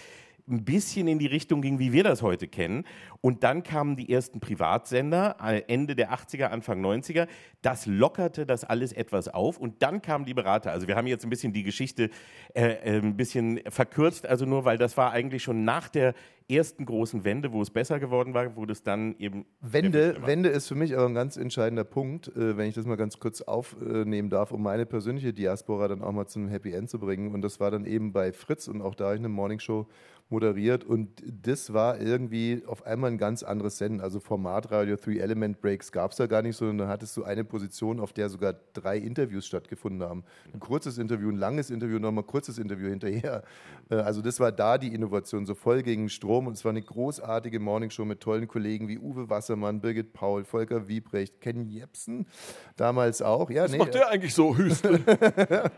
ein 0.50 0.66
bisschen 0.66 1.08
in 1.08 1.20
die 1.20 1.28
Richtung 1.28 1.62
ging, 1.62 1.80
wie 1.80 1.94
wir 1.94 2.04
das 2.04 2.22
heute 2.22 2.48
kennen. 2.48 2.86
Und 3.22 3.44
dann 3.44 3.64
kamen 3.64 3.96
die 3.96 4.12
ersten 4.12 4.40
Privatsender, 4.40 5.38
äh, 5.44 5.64
Ende 5.68 5.96
der 5.96 6.12
80er, 6.12 6.46
Anfang 6.46 6.84
90er. 6.84 7.28
Das 7.62 7.86
lockerte 7.86 8.46
das 8.46 8.64
alles 8.64 8.94
etwas 8.94 9.28
auf. 9.28 9.58
Und 9.58 9.82
dann 9.82 10.02
kamen 10.02 10.26
die 10.26 10.34
Berater. 10.34 10.72
Also 10.72 10.88
wir 10.88 10.96
haben 10.96 11.08
jetzt 11.08 11.26
ein 11.26 11.30
bisschen 11.30 11.54
die 11.54 11.64
Geschichte 11.64 12.10
äh, 12.54 12.74
äh, 12.84 13.02
ein 13.02 13.18
bisschen 13.18 13.60
verkürzt, 13.70 14.28
also 14.28 14.46
nur, 14.46 14.66
weil 14.66 14.78
das 14.78 14.98
war 14.98 15.12
eigentlich 15.12 15.44
schon 15.44 15.66
nach 15.66 15.90
der 15.90 16.14
ersten 16.50 16.86
großen 16.86 17.24
Wende, 17.24 17.54
wo 17.54 17.62
es 17.62 17.70
besser 17.70 18.00
geworden 18.00 18.34
war, 18.34 18.56
wo 18.56 18.66
das 18.66 18.82
dann 18.82 19.16
eben... 19.20 19.46
Wende, 19.62 20.18
Wende 20.26 20.50
ist 20.50 20.68
für 20.68 20.76
mich 20.76 20.98
aber 20.98 21.06
ein 21.06 21.14
ganz 21.14 21.38
entscheidender 21.38 21.84
Punkt, 21.84 22.30
äh, 22.30 22.58
wenn 22.58 22.68
ich 22.68 22.76
das 22.76 22.86
mal 22.86 22.96
ganz 22.96 23.20
kurz 23.20 23.42
aufnehmen 23.42 24.30
darf, 24.30 24.52
um 24.52 24.64
meine 24.64 24.86
persönliche 24.86 25.32
Diaspora 25.32 25.88
dann 25.88 26.02
auch 26.02 26.12
mal 26.12 26.26
zum 26.26 26.48
Happy 26.48 26.74
End 26.74 26.90
zu 26.90 26.98
bringen. 27.00 27.34
Und 27.34 27.42
das 27.42 27.60
war 27.60 27.70
dann 27.70 27.86
eben 27.86 28.12
bei 28.14 28.34
Fritz 28.34 28.68
und 28.68 28.82
auch 28.82 28.96
da 28.96 29.06
habe 29.06 29.16
ich 29.16 29.22
eine 29.22 29.30
Morningshow 29.30 29.88
moderiert 30.30 30.84
und 30.84 31.10
das 31.26 31.74
war 31.74 32.00
irgendwie 32.00 32.64
auf 32.68 32.86
einmal 32.86 33.10
ein 33.12 33.18
ganz 33.18 33.42
anderes 33.42 33.80
Senden. 33.80 34.00
Also 34.00 34.20
Formatradio, 34.20 34.96
Three-Element-Breaks 34.96 35.92
gab 35.92 36.12
es 36.12 36.18
da 36.18 36.28
gar 36.28 36.44
nicht, 36.44 36.56
sondern 36.56 36.78
dann 36.78 36.88
hattest 36.88 37.18
du 37.18 37.24
eine 37.24 37.44
Position, 37.44 38.00
auf 38.00 38.14
der 38.14 38.30
sogar 38.30 38.54
drei 38.74 38.98
Interviews 38.98 39.48
stattgefunden 39.48 40.08
haben. 40.08 40.24
Ein 40.54 40.60
kurzes 40.60 41.00
Interview, 41.00 41.30
ein 41.30 41.38
langes 41.38 41.72
Interview, 41.72 41.98
nochmal 41.98 42.24
ein 42.24 42.28
kurzes 42.28 42.60
Interview 42.60 42.90
hinterher. 42.90 43.44
Äh, 43.90 43.96
Also 43.96 44.22
das 44.22 44.40
war 44.40 44.52
da 44.52 44.78
die 44.78 44.94
Innovation, 44.94 45.46
so 45.48 45.56
voll 45.56 45.82
gegen 45.82 46.10
Strom 46.10 46.46
und 46.46 46.54
es 46.54 46.64
war 46.64 46.70
eine 46.72 46.82
großartige 46.84 47.60
Morningshow 47.60 48.06
mit 48.06 48.20
tollen 48.20 48.48
Kollegen 48.48 48.88
wie 48.88 49.00
Uwe 49.00 49.30
Wassermann, 49.30 49.82
Birgit 49.82 50.14
Paul, 50.14 50.44
Volker 50.44 50.88
Wiebrecht, 50.88 51.42
Ken 51.42 51.66
Jepsen, 51.68 52.28
damals 52.76 53.22
auch. 53.24 53.50
Ja, 53.50 53.64
Was 53.64 53.76
macht 53.78 53.96
der 53.96 54.10
eigentlich 54.10 54.34
so, 54.36 54.56
Hüstel? 54.56 55.00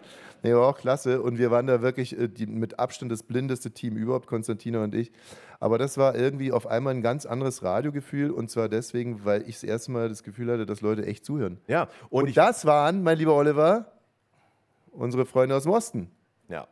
Nee, 0.43 0.55
war 0.55 0.67
auch 0.67 0.77
klasse. 0.77 1.21
Und 1.21 1.37
wir 1.37 1.51
waren 1.51 1.67
da 1.67 1.81
wirklich 1.81 2.17
äh, 2.17 2.27
die, 2.27 2.47
mit 2.47 2.79
Abstand 2.79 3.11
das 3.11 3.21
blindeste 3.23 3.71
Team 3.71 3.95
überhaupt, 3.95 4.27
Konstantina 4.41 4.83
und 4.83 4.95
ich. 4.95 5.11
Aber 5.59 5.77
das 5.77 5.97
war 5.97 6.15
irgendwie 6.15 6.51
auf 6.51 6.65
einmal 6.65 6.93
ein 6.95 7.03
ganz 7.03 7.25
anderes 7.27 7.61
Radiogefühl. 7.61 8.31
Und 8.31 8.49
zwar 8.49 8.67
deswegen, 8.67 9.23
weil 9.25 9.43
ich 9.43 9.55
das 9.55 9.63
erste 9.63 9.91
Mal 9.91 10.09
das 10.09 10.23
Gefühl 10.23 10.51
hatte, 10.51 10.65
dass 10.65 10.81
Leute 10.81 11.05
echt 11.05 11.23
zuhören. 11.23 11.59
Ja, 11.67 11.87
Und, 12.09 12.35
das 12.35 12.65
waren, 12.65 13.03
mein 13.03 13.17
lieber 13.17 13.35
Oliver, 13.35 13.91
unsere 14.91 15.25
Freunde 15.25 15.55
aus 15.55 15.63
dem 15.63 15.71
Osten. 15.71 16.11
Ja. 16.49 16.67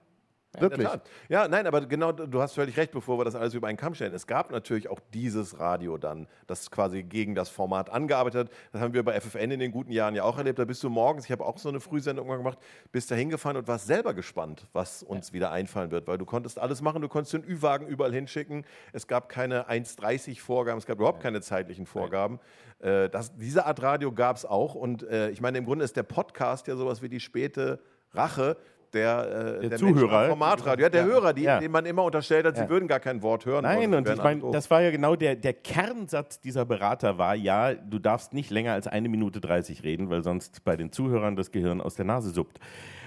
Wirklich. 0.58 0.88
Ja, 1.30 1.48
nein, 1.48 1.68
aber 1.68 1.86
genau, 1.86 2.12
du 2.12 2.42
hast 2.42 2.54
völlig 2.56 2.76
recht, 2.76 2.92
bevor 2.92 3.20
wir 3.20 3.26
das 3.26 3.36
alles 3.36 3.54
über 3.54 3.68
einen 3.68 3.78
Kamm 3.78 3.94
stellen. 3.94 4.14
Es 4.16 4.26
gab 4.26 4.52
natürlich 4.52 4.90
auch 4.90 5.00
dieses 5.14 5.60
Radio 5.60 5.98
dann, 6.00 6.28
das 6.48 6.72
quasi 6.72 7.04
gegen 7.04 7.36
das 7.36 7.50
Format 7.50 7.92
angearbeitet 7.92 8.48
hat. 8.48 8.56
Das 8.72 8.82
haben 8.82 8.96
wir 8.96 9.04
bei 9.04 9.20
FFN 9.20 9.52
in 9.52 9.60
den 9.60 9.72
guten 9.72 9.92
Jahren 9.92 10.16
ja 10.16 10.24
auch 10.24 10.40
erlebt. 10.40 10.58
Da 10.58 10.66
bist 10.66 10.84
du 10.84 10.90
morgens, 10.90 11.26
ich 11.26 11.32
habe 11.32 11.46
auch 11.46 11.60
so 11.60 11.70
eine 11.70 11.80
Frühsendung 11.80 12.28
mal 12.28 12.38
gemacht, 12.38 12.58
bist 12.92 13.12
da 13.12 13.16
hingefahren 13.16 13.58
und 13.58 13.68
warst 13.68 13.86
selber 13.86 14.16
gespannt, 14.16 14.68
was 14.74 15.04
uns 15.04 15.34
wieder 15.34 15.52
einfallen 15.52 15.92
wird, 15.92 16.08
weil 16.08 16.18
du 16.18 16.26
konntest 16.26 16.58
alles 16.58 16.82
machen. 16.82 17.04
Du 17.04 17.10
konntest 17.10 17.34
den 17.34 17.44
Ü-Wagen 17.44 17.86
überall 17.86 18.14
hinschicken. 18.14 18.66
Es 18.92 19.06
gab 19.06 19.30
keine 19.30 19.70
1,30 19.70 20.42
Vorgaben, 20.42 20.80
es 20.80 20.88
gab 20.88 20.98
überhaupt 20.98 21.22
keine 21.22 21.42
zeitlichen 21.42 21.86
Vorgaben. 21.86 22.40
Äh, 22.80 23.10
das, 23.10 23.36
diese 23.36 23.68
Art 23.68 23.84
Radio 23.84 24.12
gab 24.12 24.36
es 24.36 24.46
auch. 24.46 24.74
Und 24.74 25.04
äh, 25.04 25.30
ich 25.30 25.42
meine, 25.42 25.60
im 25.60 25.66
Grunde 25.66 25.86
ist 25.86 25.96
der 25.96 26.04
Podcast 26.04 26.66
ja 26.66 26.76
sowas 26.76 27.04
wie 27.04 27.10
die 27.10 27.20
späte 27.20 27.80
Rache 28.14 28.58
der, 28.94 29.20
äh, 29.20 29.60
Der 29.62 29.70
Menschen 29.70 29.78
Zuhörer. 29.96 30.28
Formatradio, 30.28 30.84
ja, 30.84 30.90
der 30.90 31.02
Ja. 31.02 31.08
Hörer, 31.08 31.34
die, 31.34 31.44
Ja. 31.44 31.60
denen 31.60 31.72
man 31.72 31.86
immer 31.86 32.04
unterstellt 32.04 32.46
hat, 32.46 32.58
sie 32.58 32.70
würden 32.70 32.88
gar 32.88 33.00
kein 33.00 33.22
Wort 33.22 33.46
hören. 33.46 33.64
Nein, 33.64 33.94
und 33.94 34.06
wären 34.06 34.18
ich 34.18 34.24
meine, 34.24 34.42
das 34.52 34.70
war 34.70 34.82
ja 34.82 34.92
genau 34.92 35.16
der, 35.16 35.36
der 35.36 35.54
Kernsatz 35.54 36.40
dieser 36.40 36.66
Berater 36.66 37.18
war, 37.18 37.36
ja, 37.36 37.74
du 37.74 38.00
darfst 38.00 38.34
nicht 38.34 38.50
länger 38.52 38.74
als 38.74 38.88
eine 38.88 39.10
Minute 39.10 39.40
30 39.42 39.84
reden, 39.84 40.10
weil 40.10 40.24
sonst 40.24 40.64
bei 40.64 40.76
den 40.76 40.92
Zuhörern 40.92 41.36
das 41.36 41.52
Gehirn 41.52 41.82
aus 41.82 41.96
der 41.96 42.06
Nase 42.06 42.30
suppt. 42.32 42.60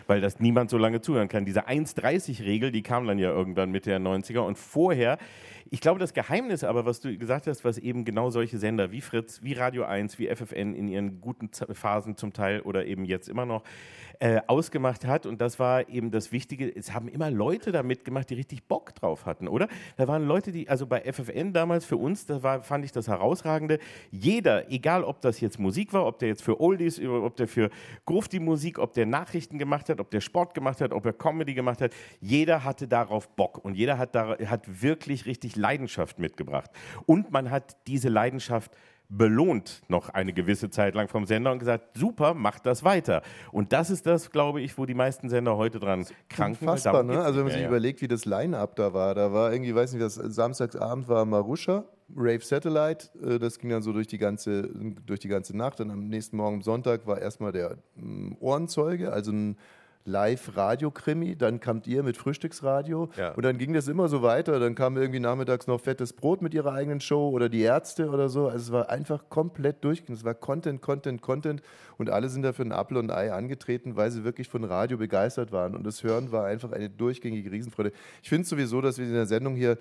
Weil 0.08 0.20
das 0.20 0.40
niemand 0.40 0.68
so 0.68 0.78
lange 0.78 1.00
zuhören 1.00 1.28
kann. 1.28 1.44
Diese 1.44 1.68
1,30-Regel, 1.68 2.72
die 2.72 2.82
kam 2.82 3.06
dann 3.06 3.18
ja 3.20 3.30
irgendwann 3.30 3.70
Mitte 3.70 3.90
der 3.90 4.00
90er. 4.00 4.40
Und 4.40 4.58
vorher, 4.58 5.16
ich 5.70 5.80
glaube, 5.80 6.00
das 6.00 6.14
Geheimnis 6.14 6.64
aber, 6.64 6.86
was 6.86 7.00
du 7.00 7.16
gesagt 7.16 7.46
hast, 7.46 7.64
was 7.64 7.78
eben 7.78 8.04
genau 8.04 8.30
solche 8.30 8.58
Sender 8.58 8.92
wie 8.92 9.00
Fritz, 9.00 9.40
wie 9.42 9.52
Radio 9.52 9.84
1, 9.84 10.18
wie 10.18 10.28
FFN 10.34 10.74
in 10.74 10.88
ihren 10.88 11.20
guten 11.20 11.50
Phasen 11.74 12.16
zum 12.16 12.32
Teil 12.32 12.60
oder 12.60 12.86
eben 12.86 13.04
jetzt 13.04 13.28
immer 13.28 13.46
noch 13.46 13.62
äh, 14.18 14.40
ausgemacht 14.46 15.04
hat. 15.04 15.26
Und 15.26 15.40
das 15.40 15.58
war 15.58 15.88
eben 15.88 16.10
das 16.10 16.32
Wichtige. 16.32 16.74
Es 16.74 16.92
haben 16.92 17.08
immer 17.08 17.30
Leute 17.30 17.72
da 17.72 17.82
mitgemacht, 17.82 18.30
die 18.30 18.34
richtig 18.34 18.68
Bock 18.68 18.94
drauf 18.94 19.26
hatten, 19.26 19.48
oder? 19.48 19.68
Da 19.96 20.06
waren 20.08 20.26
Leute, 20.26 20.52
die, 20.52 20.68
also 20.68 20.86
bei 20.86 21.00
FFN 21.00 21.52
damals 21.52 21.84
für 21.84 21.96
uns, 21.96 22.26
da 22.26 22.42
war, 22.42 22.62
fand 22.62 22.84
ich 22.84 22.92
das 22.92 23.08
Herausragende. 23.08 23.78
Jeder, 24.10 24.70
egal 24.70 25.04
ob 25.04 25.20
das 25.20 25.40
jetzt 25.40 25.58
Musik 25.58 25.92
war, 25.92 26.06
ob 26.06 26.18
der 26.18 26.28
jetzt 26.28 26.42
für 26.42 26.60
Oldies, 26.60 27.00
ob 27.04 27.36
der 27.36 27.48
für 27.48 27.70
Grufti 28.06 28.38
Musik, 28.38 28.78
ob 28.78 28.92
der 28.94 29.06
Nachrichten 29.06 29.58
gemacht 29.58 29.88
hat, 29.88 30.00
ob 30.00 30.10
der 30.10 30.20
Sport 30.20 30.54
gemacht 30.54 30.80
hat, 30.80 30.92
ob 30.92 31.04
er 31.04 31.12
Comedy 31.12 31.54
gemacht 31.54 31.80
hat, 31.80 31.92
jeder 32.20 32.64
hatte 32.64 32.86
darauf 32.86 33.28
Bock 33.28 33.64
und 33.64 33.74
jeder 33.74 33.98
hat, 33.98 34.14
da, 34.14 34.36
hat 34.46 34.82
wirklich 34.82 35.26
richtig 35.26 35.51
Leidenschaft 35.56 36.18
mitgebracht. 36.18 36.70
Und 37.06 37.30
man 37.30 37.50
hat 37.50 37.76
diese 37.86 38.08
Leidenschaft 38.08 38.72
belohnt 39.12 39.82
noch 39.88 40.08
eine 40.08 40.32
gewisse 40.32 40.70
Zeit 40.70 40.94
lang 40.94 41.08
vom 41.08 41.26
Sender 41.26 41.52
und 41.52 41.58
gesagt, 41.58 41.98
super, 41.98 42.32
macht 42.34 42.64
das 42.64 42.82
weiter. 42.82 43.22
Und 43.52 43.72
das 43.72 43.90
ist 43.90 44.06
das, 44.06 44.30
glaube 44.30 44.62
ich, 44.62 44.78
wo 44.78 44.86
die 44.86 44.94
meisten 44.94 45.28
Sender 45.28 45.56
heute 45.56 45.78
dran 45.78 46.06
kranken. 46.30 46.66
Unfassbar, 46.66 47.02
ne? 47.02 47.20
Also 47.20 47.36
wenn 47.36 47.44
man 47.44 47.52
sich 47.52 47.62
ja. 47.62 47.68
überlegt, 47.68 48.00
wie 48.00 48.08
das 48.08 48.24
Line-Up 48.24 48.74
da 48.76 48.94
war. 48.94 49.14
Da 49.14 49.32
war 49.32 49.52
irgendwie, 49.52 49.74
weiß 49.74 49.92
nicht, 49.92 50.02
was 50.02 50.14
Samstagsabend 50.14 51.08
war 51.08 51.26
Marusha, 51.26 51.84
Rave 52.16 52.40
Satellite. 52.40 53.10
äh, 53.22 53.38
Das 53.38 53.58
ging 53.58 53.70
dann 53.70 53.82
so 53.82 53.92
durch 53.92 54.06
die 54.06 54.18
ganze, 54.18 54.68
durch 55.06 55.20
die 55.20 55.28
ganze 55.28 55.56
Nacht. 55.56 55.80
Dann 55.80 55.90
am 55.90 56.08
nächsten 56.08 56.38
Morgen 56.38 56.62
Sonntag 56.62 57.06
war 57.06 57.20
erstmal 57.20 57.52
der 57.52 57.76
mm, 57.96 58.32
Ohrenzeuge, 58.40 59.12
also 59.12 59.30
ein 59.30 59.56
Live-Radio-Krimi, 60.04 61.36
dann 61.36 61.60
kamt 61.60 61.86
ihr 61.86 62.02
mit 62.02 62.16
Frühstücksradio 62.16 63.08
Ja. 63.16 63.32
und 63.32 63.44
dann 63.44 63.58
ging 63.58 63.72
das 63.72 63.88
immer 63.88 64.08
so 64.08 64.22
weiter. 64.22 64.58
Dann 64.60 64.74
kam 64.74 64.96
irgendwie 64.96 65.20
nachmittags 65.20 65.66
noch 65.66 65.80
fettes 65.80 66.12
Brot 66.12 66.42
mit 66.42 66.54
ihrer 66.54 66.72
eigenen 66.72 67.00
Show 67.00 67.30
oder 67.30 67.48
die 67.48 67.62
Ärzte 67.62 68.08
oder 68.10 68.28
so. 68.28 68.46
Also 68.48 68.56
es 68.58 68.72
war 68.72 68.90
einfach 68.90 69.24
komplett 69.28 69.84
durchgehend. 69.84 70.18
Es 70.18 70.24
war 70.24 70.34
Content, 70.34 70.82
Content, 70.82 71.22
Content 71.22 71.62
und 71.98 72.10
alle 72.10 72.28
sind 72.28 72.42
da 72.42 72.52
für 72.52 72.62
ein 72.62 72.72
Apfel 72.72 72.96
und 72.96 73.10
ein 73.10 73.16
Ei 73.16 73.32
angetreten, 73.32 73.96
weil 73.96 74.10
sie 74.10 74.24
wirklich 74.24 74.48
von 74.48 74.64
Radio 74.64 74.98
begeistert 74.98 75.52
waren. 75.52 75.74
Und 75.74 75.84
das 75.84 76.02
Hören 76.02 76.32
war 76.32 76.46
einfach 76.46 76.72
eine 76.72 76.90
durchgängige 76.90 77.50
Riesenfreude. 77.50 77.92
Ich 78.22 78.28
finde 78.28 78.46
sowieso, 78.46 78.80
dass 78.80 78.98
wir 78.98 79.06
in 79.06 79.12
der 79.12 79.26
Sendung 79.26 79.54
hier 79.54 79.78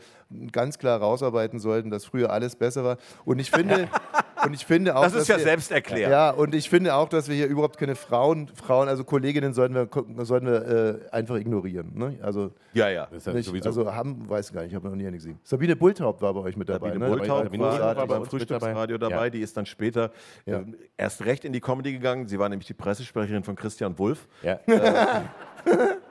ganz 0.51 0.77
klar 0.77 0.99
rausarbeiten 0.99 1.59
sollten, 1.59 1.89
dass 1.89 2.05
früher 2.05 2.31
alles 2.31 2.55
besser 2.55 2.83
war. 2.83 2.97
Und 3.25 3.39
ich 3.39 3.51
finde, 3.51 3.87
und 4.45 4.53
ich 4.53 4.65
finde 4.65 4.95
auch, 4.95 5.03
Das 5.03 5.13
ist 5.13 5.27
ja 5.27 5.37
wir, 5.37 5.43
selbsterklärend. 5.43 6.11
Ja, 6.11 6.29
und 6.31 6.55
ich 6.55 6.69
finde 6.69 6.95
auch, 6.95 7.09
dass 7.09 7.27
wir 7.27 7.35
hier 7.35 7.47
überhaupt 7.47 7.77
keine 7.77 7.95
Frauen, 7.95 8.47
Frauen, 8.49 8.87
also 8.87 9.03
Kolleginnen 9.03 9.53
sollten 9.53 9.75
wir, 9.75 9.87
sollten 10.25 10.47
wir 10.47 11.01
äh, 11.05 11.09
einfach 11.11 11.35
ignorieren. 11.35 11.91
Ne? 11.95 12.17
Also, 12.21 12.51
Ja, 12.73 12.89
ja. 12.89 13.07
nicht, 13.33 13.65
also 13.65 13.93
haben, 13.93 14.29
weiß 14.29 14.51
gar 14.53 14.61
nicht, 14.61 14.71
ich 14.71 14.75
habe 14.75 14.87
noch 14.87 14.95
nie 14.95 15.05
eine 15.07 15.17
gesehen. 15.17 15.39
Sabine 15.43 15.75
Bulthaupt 15.75 16.21
war 16.21 16.33
bei 16.33 16.41
euch 16.41 16.57
mit 16.57 16.69
dabei. 16.69 16.87
Sabine 16.89 17.05
ne? 17.09 17.15
Bulthaupt 17.17 17.43
Sabine 17.45 17.63
war, 17.63 17.71
Bulthaupt 17.71 17.97
war 17.97 18.07
beim 18.07 18.25
Frühstücksradio 18.25 18.97
dabei. 18.97 19.25
Ja. 19.25 19.29
Die 19.29 19.41
ist 19.41 19.55
dann 19.57 19.65
später 19.65 20.11
Ja. 20.45 20.59
äh, 20.59 20.65
erst 20.97 21.25
recht 21.25 21.45
in 21.45 21.53
die 21.53 21.61
Comedy 21.61 21.91
gegangen. 21.93 22.27
Sie 22.27 22.39
war 22.39 22.49
nämlich 22.49 22.67
die 22.67 22.73
Pressesprecherin 22.73 23.43
von 23.43 23.55
Christian 23.55 23.97
Wulff. 23.99 24.27
Ja. 24.43 24.59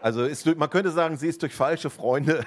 Also 0.01 0.25
ist, 0.25 0.47
man 0.57 0.71
könnte 0.71 0.91
sagen, 0.93 1.17
sie 1.17 1.27
ist 1.27 1.43
durch 1.43 1.53
falsche 1.55 1.91
Freunde 1.91 2.45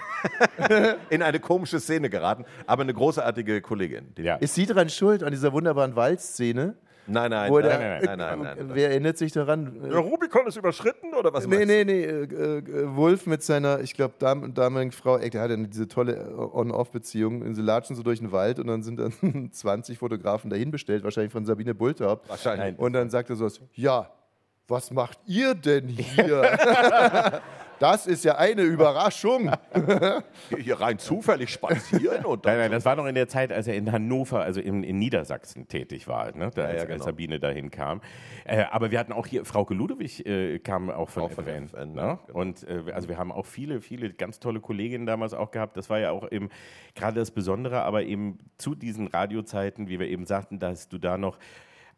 in 1.09 1.21
eine 1.21 1.39
komische 1.41 1.79
Szene 1.81 2.09
geraten, 2.09 2.45
aber 2.65 2.83
eine 2.83 2.93
großartige 2.93 3.61
Kollegin. 3.61 4.13
Die- 4.17 4.31
Ist 4.39 4.55
sie 4.55 4.65
dran 4.65 4.89
schuld 4.89 5.21
an 5.21 5.31
dieser 5.31 5.51
wunderbaren 5.51 5.72
Waldszene? 5.95 6.75
Nein, 7.05 7.31
nein, 7.31 7.51
nein, 7.51 7.63
der- 7.63 7.79
nein, 7.79 8.01
nein, 8.05 8.17
nein, 8.17 8.39
nein, 8.39 8.57
nein. 8.59 8.69
Wer 8.75 8.91
erinnert 8.91 9.17
sich 9.17 9.33
daran? 9.33 9.77
Der 9.83 9.97
Rubikon 9.97 10.47
ist 10.47 10.55
überschritten 10.55 11.13
oder 11.13 11.33
was 11.33 11.45
Nee, 11.45 11.57
meinst 11.57 11.67
nee, 11.67 11.83
nee. 11.83 12.03
Äh, 12.03 12.23
äh, 12.59 12.95
Wolf 12.95 13.25
mit 13.27 13.43
seiner, 13.43 13.81
ich 13.81 13.93
glaube, 13.93 14.13
Dam 14.19 14.53
damaligen 14.53 14.93
Frau, 14.93 15.17
der 15.17 15.41
hatte 15.41 15.57
diese 15.67 15.89
tolle 15.89 16.13
äh, 16.15 16.33
On-Off-Beziehung. 16.33 17.53
Sie 17.55 17.61
latschen 17.61 17.97
so 17.97 18.03
durch 18.03 18.19
den 18.19 18.31
Wald 18.31 18.57
und 18.59 18.67
dann 18.67 18.83
sind 18.83 18.99
dann 18.99 19.49
20 19.51 19.97
Fotografen 19.97 20.49
dahin 20.49 20.71
bestellt, 20.71 21.03
wahrscheinlich 21.03 21.33
von 21.33 21.45
Sabine 21.45 21.75
Bulthaupt. 21.75 22.29
Wahrscheinlich. 22.29 22.79
Und 22.79 22.93
dann 22.93 23.09
sagt 23.09 23.29
er 23.29 23.35
so: 23.35 23.47
Ja, 23.73 24.09
was 24.67 24.91
macht 24.91 25.19
ihr 25.25 25.55
denn 25.55 25.87
hier? 25.87 27.41
das 27.79 28.07
ist 28.07 28.23
ja 28.23 28.37
eine 28.37 28.61
Überraschung. 28.61 29.51
Hier 30.57 30.79
rein 30.79 30.97
zufällig 30.99 31.49
spazieren 31.49 32.23
und 32.25 32.45
Nein, 32.45 32.57
nein, 32.57 32.71
das 32.71 32.85
war 32.85 32.95
noch 32.95 33.05
in 33.05 33.15
der 33.15 33.27
Zeit, 33.27 33.51
als 33.51 33.67
er 33.67 33.75
in 33.75 33.91
Hannover, 33.91 34.41
also 34.41 34.61
in, 34.61 34.83
in 34.83 34.99
Niedersachsen 34.99 35.67
tätig 35.67 36.07
war, 36.07 36.33
ne? 36.35 36.49
da, 36.55 36.63
als, 36.63 36.75
ja, 36.75 36.79
als 36.81 36.87
genau. 36.87 37.03
Sabine 37.03 37.39
dahin 37.41 37.71
kam. 37.71 37.99
Äh, 38.45 38.63
aber 38.71 38.91
wir 38.91 38.99
hatten 38.99 39.11
auch 39.11 39.27
hier, 39.27 39.43
Frauke 39.43 39.73
Ludewig 39.73 40.25
äh, 40.25 40.59
kam 40.59 40.89
auch 40.89 41.09
von, 41.09 41.23
Auch 41.23 41.31
von 41.31 41.45
FN. 41.45 41.65
FN, 41.65 41.93
ne? 41.93 42.19
Und 42.31 42.65
äh, 42.67 42.91
also 42.93 43.09
wir 43.09 43.17
haben 43.17 43.33
auch 43.33 43.45
viele, 43.45 43.81
viele 43.81 44.13
ganz 44.13 44.39
tolle 44.39 44.61
Kolleginnen 44.61 45.05
damals 45.05 45.33
auch 45.33 45.51
gehabt. 45.51 45.75
Das 45.75 45.89
war 45.89 45.99
ja 45.99 46.11
auch 46.11 46.31
eben 46.31 46.49
gerade 46.95 47.19
das 47.19 47.31
Besondere, 47.31 47.81
aber 47.81 48.03
eben 48.03 48.39
zu 48.57 48.75
diesen 48.75 49.07
Radiozeiten, 49.07 49.89
wie 49.89 49.99
wir 49.99 50.07
eben 50.07 50.25
sagten, 50.25 50.59
dass 50.59 50.87
du 50.87 50.97
da 50.97 51.17
noch 51.17 51.37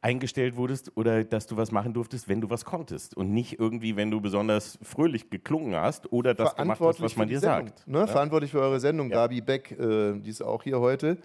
eingestellt 0.05 0.55
wurdest 0.55 0.95
oder 0.95 1.23
dass 1.23 1.47
du 1.47 1.57
was 1.57 1.71
machen 1.71 1.93
durftest, 1.93 2.29
wenn 2.29 2.39
du 2.39 2.47
was 2.51 2.63
konntest 2.63 3.17
und 3.17 3.33
nicht 3.33 3.59
irgendwie, 3.59 3.95
wenn 3.95 4.11
du 4.11 4.21
besonders 4.21 4.77
fröhlich 4.83 5.31
geklungen 5.31 5.75
hast 5.75 6.13
oder 6.13 6.35
das 6.35 6.55
gemacht 6.55 6.79
hast, 6.79 7.01
was 7.01 7.15
man 7.15 7.27
dir 7.27 7.39
Sendung, 7.39 7.67
sagt. 7.69 7.87
Ne? 7.87 8.07
Verantwortlich 8.07 8.51
für 8.51 8.61
eure 8.61 8.79
Sendung, 8.79 9.09
Gabi 9.09 9.41
Beck, 9.41 9.71
äh, 9.71 10.13
die 10.19 10.29
ist 10.29 10.43
auch 10.43 10.61
hier 10.61 10.79
heute. 10.79 11.17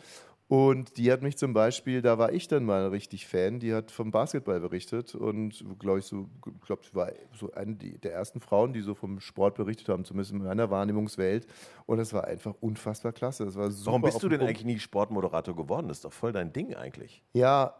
Und 0.48 0.96
die 0.96 1.12
hat 1.12 1.22
mich 1.22 1.36
zum 1.36 1.52
Beispiel, 1.52 2.02
da 2.02 2.18
war 2.18 2.32
ich 2.32 2.48
dann 2.48 2.64
mal 2.64 2.88
richtig 2.88 3.28
Fan, 3.28 3.60
die 3.60 3.72
hat 3.72 3.92
vom 3.92 4.10
Basketball 4.10 4.58
berichtet 4.58 5.14
und 5.14 5.64
glaube 5.78 6.00
ich 6.00 6.06
so, 6.06 6.28
glaube 6.66 6.82
sie 6.82 6.92
war 6.92 7.12
so 7.38 7.52
eine 7.52 7.76
der 7.76 8.14
ersten 8.14 8.40
Frauen, 8.40 8.72
die 8.72 8.80
so 8.80 8.94
vom 8.94 9.20
Sport 9.20 9.54
berichtet 9.54 9.88
haben, 9.90 10.04
zumindest 10.04 10.32
in 10.32 10.42
meiner 10.42 10.68
Wahrnehmungswelt. 10.68 11.46
Und 11.86 12.00
es 12.00 12.12
war 12.12 12.24
einfach 12.24 12.54
unfassbar 12.60 13.12
klasse. 13.12 13.44
Das 13.44 13.54
war 13.54 13.70
super 13.70 13.86
Warum 13.88 14.02
bist 14.02 14.22
du 14.22 14.28
den 14.28 14.30
denn 14.30 14.38
Punkt. 14.40 14.50
eigentlich 14.50 14.64
nie 14.64 14.78
Sportmoderator 14.80 15.54
geworden? 15.54 15.86
Das 15.86 15.98
ist 15.98 16.04
doch 16.06 16.12
voll 16.12 16.32
dein 16.32 16.52
Ding 16.52 16.74
eigentlich. 16.74 17.22
Ja, 17.32 17.76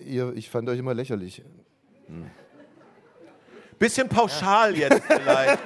ihr, 0.00 0.32
ich 0.34 0.50
fand 0.50 0.68
euch 0.68 0.78
immer 0.78 0.94
lächerlich. 0.94 1.42
Bisschen 3.78 4.08
pauschal 4.08 4.76
jetzt 4.76 5.02
vielleicht. 5.06 5.58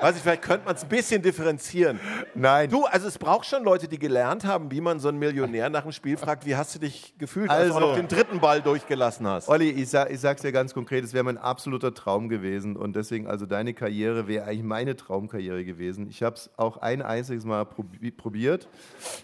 Weiß 0.00 0.16
ich, 0.16 0.22
vielleicht 0.22 0.42
könnte 0.42 0.64
man 0.66 0.74
es 0.74 0.82
ein 0.82 0.88
bisschen 0.88 1.22
differenzieren. 1.22 2.00
Nein. 2.34 2.68
Du, 2.68 2.84
also 2.84 3.06
es 3.06 3.16
braucht 3.16 3.46
schon 3.46 3.62
Leute, 3.62 3.86
die 3.86 3.98
gelernt 4.00 4.44
haben, 4.44 4.72
wie 4.72 4.80
man 4.80 4.98
so 4.98 5.06
einen 5.08 5.20
Millionär 5.20 5.70
nach 5.70 5.82
dem 5.82 5.92
Spiel 5.92 6.16
fragt, 6.16 6.46
wie 6.46 6.56
hast 6.56 6.74
du 6.74 6.80
dich 6.80 7.14
gefühlt, 7.16 7.48
als 7.48 7.68
du 7.68 7.72
auch 7.74 7.76
Also. 7.76 7.88
noch 7.90 7.94
den 7.96 8.08
dritten 8.08 8.40
Ball 8.40 8.60
durchgelassen 8.60 9.24
hast? 9.28 9.48
Olli, 9.48 9.70
ich, 9.70 9.88
sag, 9.88 10.10
ich 10.10 10.18
sag's 10.18 10.42
dir 10.42 10.50
ganz 10.50 10.74
konkret, 10.74 11.04
es 11.04 11.12
wäre 11.12 11.22
mein 11.22 11.38
absoluter 11.38 11.94
Traum 11.94 12.28
gewesen 12.28 12.74
und 12.76 12.96
deswegen, 12.96 13.28
also 13.28 13.46
deine 13.46 13.72
Karriere 13.72 14.26
wäre 14.26 14.46
eigentlich 14.46 14.64
meine 14.64 14.96
Traumkarriere 14.96 15.64
gewesen. 15.64 16.08
Ich 16.10 16.24
habe 16.24 16.34
es 16.34 16.50
auch 16.56 16.78
ein 16.78 17.02
einziges 17.02 17.44
Mal 17.44 17.66
probi 17.66 18.10
probiert 18.10 18.66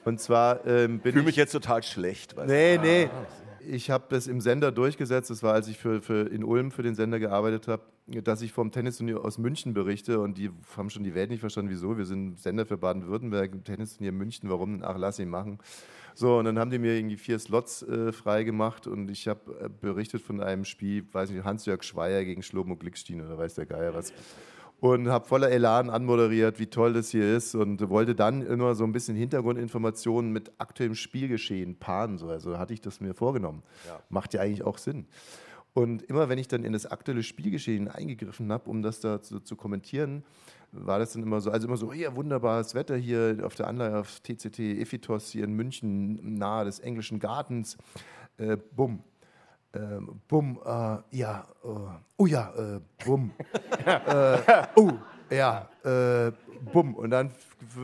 und 0.05 0.20
zwar 0.20 0.64
ähm, 0.66 1.01
bin 1.01 1.09
Ich 1.09 1.12
fühle 1.14 1.20
ich... 1.20 1.27
mich 1.27 1.37
jetzt 1.37 1.51
total 1.51 1.83
schlecht. 1.83 2.37
Weißt 2.37 2.46
Nee, 2.49 2.77
du? 2.77 2.83
nee. 2.85 3.11
Ich 3.69 3.91
habe 3.91 4.05
das 4.09 4.29
im 4.29 4.41
Sender 4.41 4.71
durchgesetzt. 4.71 5.31
Das 5.31 5.43
war, 5.43 5.55
als 5.55 5.67
ich 5.67 5.77
für, 5.77 6.01
für 6.01 6.29
in 6.29 6.45
Ulm 6.45 6.71
für 6.71 6.83
den 6.83 6.95
Sender 6.95 7.19
gearbeitet 7.19 7.67
habe, 7.67 7.83
dass 8.07 8.41
ich 8.43 8.53
vom 8.53 8.71
Tennisturnier 8.71 9.25
aus 9.25 9.39
München 9.39 9.75
berichte. 9.75 10.21
Und 10.21 10.39
die 10.39 10.51
haben 10.77 10.89
schon 10.89 11.03
die 11.03 11.15
Welt 11.15 11.31
nicht 11.31 11.41
verstanden, 11.41 11.71
wieso. 11.71 11.99
Wir 11.99 12.05
sind 12.05 12.39
Sender 12.39 12.65
für 12.65 12.79
Baden-Württemberg, 12.79 13.65
Tennisturnier 13.65 14.13
München. 14.13 14.49
Warum? 14.51 14.83
Ach, 14.85 14.97
lass 14.97 15.19
ihn 15.19 15.29
machen. 15.29 15.59
So, 16.15 16.39
und 16.39 16.45
dann 16.45 16.59
haben 16.59 16.71
die 16.71 16.79
mir 16.79 16.95
irgendwie 16.97 17.17
vier 17.17 17.39
Slots 17.39 17.83
äh, 17.83 18.13
frei 18.13 18.49
und 18.49 19.11
ich 19.11 19.29
habe 19.29 19.59
äh, 19.61 19.69
berichtet 19.69 20.23
von 20.23 20.41
einem 20.41 20.65
Spiel, 20.65 21.05
weiß 21.13 21.31
nicht, 21.31 21.45
Hans-Jörg 21.45 21.83
Schweier 21.83 22.25
gegen 22.25 22.43
Schlomo 22.43 22.77
Glickstein 22.77 23.21
oder 23.21 23.37
weiß 23.37 23.55
der 23.55 23.67
Geier 23.67 23.93
was 23.93 24.15
und 24.81 25.09
habe 25.09 25.27
voller 25.27 25.51
Elan 25.51 25.91
anmoderiert, 25.91 26.59
wie 26.59 26.67
toll 26.67 26.93
das 26.93 27.11
hier 27.11 27.37
ist 27.37 27.55
und 27.55 27.89
wollte 27.89 28.15
dann 28.15 28.43
immer 28.43 28.75
so 28.75 28.85
ein 28.85 28.93
bisschen 28.93 29.17
Hintergrundinformationen 29.17 30.33
mit 30.33 30.53
aktuellem 30.59 30.95
Spielgeschehen 30.95 31.79
paaren. 31.79 32.19
So. 32.19 32.29
Also 32.29 32.59
hatte 32.59 32.75
ich 32.75 32.81
das 32.81 33.01
mir 33.01 33.15
vorgenommen. 33.15 33.62
Macht 34.09 34.35
ja 34.35 34.43
eigentlich 34.43 34.65
auch 34.65 34.79
Sinn. 34.79 35.07
Und 35.73 36.03
immer 36.05 36.31
wenn 36.31 36.39
ich 36.39 36.49
dann 36.49 36.65
in 36.65 36.73
das 36.73 36.87
aktuelle 36.87 37.23
Spielgeschehen 37.23 37.89
eingegriffen 37.89 38.51
habe, 38.51 38.71
um 38.71 38.81
das 38.81 39.01
da 39.01 39.21
zu, 39.21 39.41
zu 39.41 39.57
kommentieren, 39.57 40.25
war 40.73 40.99
das 40.99 41.12
dann 41.12 41.23
immer 41.23 41.41
so, 41.41 41.51
also 41.51 41.67
immer 41.69 41.77
so, 41.77 41.93
ja, 41.93 42.17
wunderbares 42.17 42.75
Wetter 42.75 42.97
hier 42.97 43.41
auf 43.45 43.55
der 43.57 43.67
Anleihe 43.67 43.99
auf 43.99 44.21
TCT 44.21 44.59
Ephitos 44.59 45.31
hier 45.31 45.45
in 45.45 45.53
München, 45.53 46.39
nahe 46.39 46.65
des 46.65 46.81
englischen 46.81 47.19
Gartens. 47.19 47.77
Äh, 48.39 48.57
bumm. 48.75 49.03
Ähm, 49.77 50.21
bumm, 50.29 50.59
äh, 50.65 51.17
ja, 51.17 51.47
äh, 51.62 51.69
oh 52.17 52.27
ja, 52.27 52.51
äh, 52.57 52.81
bumm. 53.05 53.33
äh, 53.85 54.39
oh, 54.77 54.93
ja, 55.31 55.69
äh, 55.87 56.33
bumm. 56.72 56.94
Und 56.94 57.11
dann 57.11 57.31
so. 57.75 57.83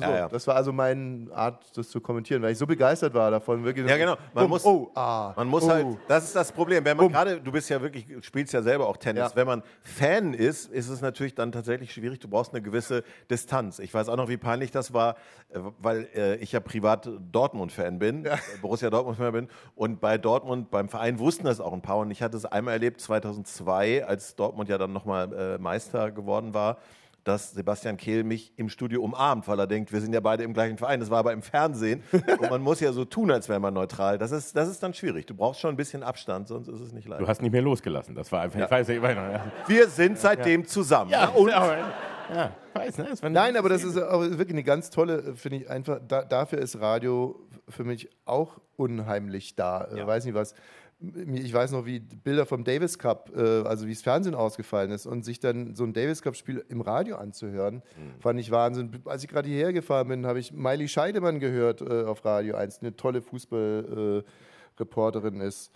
Ja, 0.00 0.16
ja. 0.16 0.28
Das 0.28 0.46
war 0.46 0.56
also 0.56 0.72
meine 0.72 1.28
Art, 1.32 1.64
das 1.76 1.88
zu 1.88 2.00
kommentieren, 2.00 2.42
weil 2.42 2.52
ich 2.52 2.58
so 2.58 2.66
begeistert 2.66 3.14
war 3.14 3.30
davon. 3.30 3.64
Wirklich 3.64 3.88
Ja, 3.88 3.96
genau. 3.96 4.16
Man 4.34 4.44
bumm, 4.44 4.50
muss, 4.50 4.64
oh, 4.64 4.90
ah, 4.94 5.32
man 5.36 5.48
muss 5.48 5.64
oh. 5.64 5.70
halt, 5.70 5.86
das 6.08 6.24
ist 6.24 6.36
das 6.36 6.52
Problem. 6.52 6.84
Wenn 6.84 6.96
man 6.96 7.08
gerade, 7.08 7.40
du 7.40 7.50
bist 7.50 7.70
ja 7.70 7.80
wirklich, 7.80 8.06
spielst 8.20 8.52
ja 8.52 8.62
selber 8.62 8.86
auch 8.86 8.96
Tennis. 8.96 9.30
Ja. 9.30 9.36
Wenn 9.36 9.46
man 9.46 9.62
Fan 9.82 10.34
ist, 10.34 10.70
ist 10.70 10.88
es 10.88 11.00
natürlich 11.00 11.34
dann 11.34 11.52
tatsächlich 11.52 11.92
schwierig. 11.92 12.18
Du 12.18 12.28
brauchst 12.28 12.52
eine 12.52 12.62
gewisse 12.62 13.02
Distanz. 13.30 13.78
Ich 13.78 13.94
weiß 13.94 14.08
auch 14.08 14.16
noch, 14.16 14.28
wie 14.28 14.36
peinlich 14.36 14.70
das 14.70 14.92
war, 14.92 15.16
äh, 15.50 15.60
weil 15.78 16.08
äh, 16.14 16.36
ich 16.36 16.52
ja 16.52 16.60
privat 16.60 17.08
Dortmund-Fan 17.32 17.98
bin, 17.98 18.26
äh, 18.26 18.36
Borussia 18.60 18.90
Dortmund-Fan 18.90 19.32
bin. 19.32 19.48
Und 19.74 20.00
bei 20.00 20.18
Dortmund, 20.18 20.70
beim 20.70 20.88
Verein 20.88 21.18
wussten 21.18 21.44
das 21.44 21.60
auch 21.60 21.72
ein 21.72 21.82
paar. 21.82 21.98
Und 21.98 22.10
ich 22.10 22.22
hatte 22.22 22.36
es 22.36 22.44
einmal 22.44 22.74
erlebt, 22.74 23.00
2002, 23.00 24.04
als 24.04 24.36
Dortmund 24.36 24.68
ja 24.68 24.76
dann 24.76 24.92
nochmal 24.92 25.32
äh, 25.32 25.58
Meister 25.58 26.10
geworden 26.10 26.52
war 26.52 26.78
dass 27.24 27.52
Sebastian 27.52 27.96
Kehl 27.96 28.24
mich 28.24 28.52
im 28.56 28.68
Studio 28.68 29.02
umarmt, 29.02 29.46
weil 29.48 29.58
er 29.58 29.66
denkt, 29.66 29.92
wir 29.92 30.00
sind 30.00 30.12
ja 30.14 30.20
beide 30.20 30.44
im 30.44 30.54
gleichen 30.54 30.78
Verein. 30.78 31.00
Das 31.00 31.10
war 31.10 31.18
aber 31.18 31.32
im 31.32 31.42
Fernsehen 31.42 32.02
und 32.12 32.50
man 32.50 32.62
muss 32.62 32.80
ja 32.80 32.92
so 32.92 33.04
tun, 33.04 33.30
als 33.30 33.48
wäre 33.48 33.60
man 33.60 33.74
neutral. 33.74 34.18
Das 34.18 34.32
ist, 34.32 34.56
das 34.56 34.68
ist 34.68 34.82
dann 34.82 34.94
schwierig. 34.94 35.26
Du 35.26 35.34
brauchst 35.34 35.60
schon 35.60 35.70
ein 35.70 35.76
bisschen 35.76 36.02
Abstand, 36.02 36.48
sonst 36.48 36.68
ist 36.68 36.80
es 36.80 36.92
nicht 36.92 37.06
leicht. 37.08 37.20
Du 37.20 37.28
hast 37.28 37.42
nicht 37.42 37.52
mehr 37.52 37.62
losgelassen. 37.62 38.14
Das 38.14 38.32
war 38.32 38.42
einfach, 38.42 38.58
Ja. 38.58 38.64
ich 38.66 38.70
weiß, 38.70 38.88
ich 38.88 39.02
weiß 39.02 39.16
noch, 39.16 39.22
ja. 39.32 39.44
Wir 39.66 39.88
sind 39.88 40.18
seitdem 40.18 40.66
zusammen. 40.66 41.10
Ja, 41.10 41.28
und 41.28 41.48
ja, 41.50 42.52
weiß, 42.74 42.98
ne? 42.98 43.08
Nein, 43.30 43.56
aber 43.56 43.68
das 43.68 43.84
ist 43.84 43.94
wirklich 43.96 44.50
eine 44.50 44.64
ganz 44.64 44.90
tolle, 44.90 45.18
äh, 45.18 45.34
finde 45.34 45.58
ich 45.58 45.70
einfach, 45.70 46.00
da, 46.06 46.22
dafür 46.24 46.58
ist 46.58 46.80
Radio 46.80 47.40
für 47.68 47.84
mich 47.84 48.08
auch 48.24 48.58
unheimlich 48.76 49.56
da. 49.56 49.84
Äh, 49.84 50.06
Weiß 50.06 50.24
nicht 50.24 50.34
was. 50.34 50.54
Ich 51.00 51.54
weiß 51.54 51.70
noch, 51.70 51.86
wie 51.86 52.00
Bilder 52.00 52.44
vom 52.44 52.64
Davis 52.64 52.98
Cup, 52.98 53.30
äh, 53.36 53.62
also 53.62 53.86
wie 53.86 53.92
das 53.92 54.02
Fernsehen 54.02 54.34
ausgefallen 54.34 54.90
ist 54.90 55.06
und 55.06 55.24
sich 55.24 55.38
dann 55.38 55.76
so 55.76 55.84
ein 55.84 55.92
Davis 55.92 56.22
Cup-Spiel 56.22 56.64
im 56.68 56.80
Radio 56.80 57.14
anzuhören, 57.16 57.84
fand 58.18 58.40
ich 58.40 58.50
Wahnsinn. 58.50 59.00
Als 59.04 59.22
ich 59.22 59.28
gerade 59.28 59.48
hierher 59.48 59.72
gefahren 59.72 60.08
bin, 60.08 60.26
habe 60.26 60.40
ich 60.40 60.52
Miley 60.52 60.88
Scheidemann 60.88 61.38
gehört 61.38 61.82
äh, 61.82 62.02
auf 62.02 62.24
Radio 62.24 62.56
1, 62.56 62.80
eine 62.80 62.96
tolle 62.96 63.22
Fußballreporterin 63.22 65.40
ist. 65.40 65.70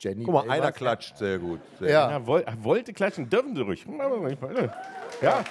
Jenny. 0.00 0.24
Guck 0.24 0.34
mal, 0.34 0.44
ey, 0.44 0.50
einer 0.50 0.70
klatscht 0.70 1.16
sehr 1.16 1.38
gut. 1.38 1.60
Sehr 1.80 1.90
Ja. 1.90 2.10
Ja, 2.10 2.26
woll, 2.26 2.44
wollte 2.60 2.92
klatschen, 2.92 3.30
dürfen 3.30 3.56
Sie 3.56 3.62
ruhig. 3.62 3.86
Ja, 3.86 4.10
warte. 4.40 4.70
Ja, 5.22 5.44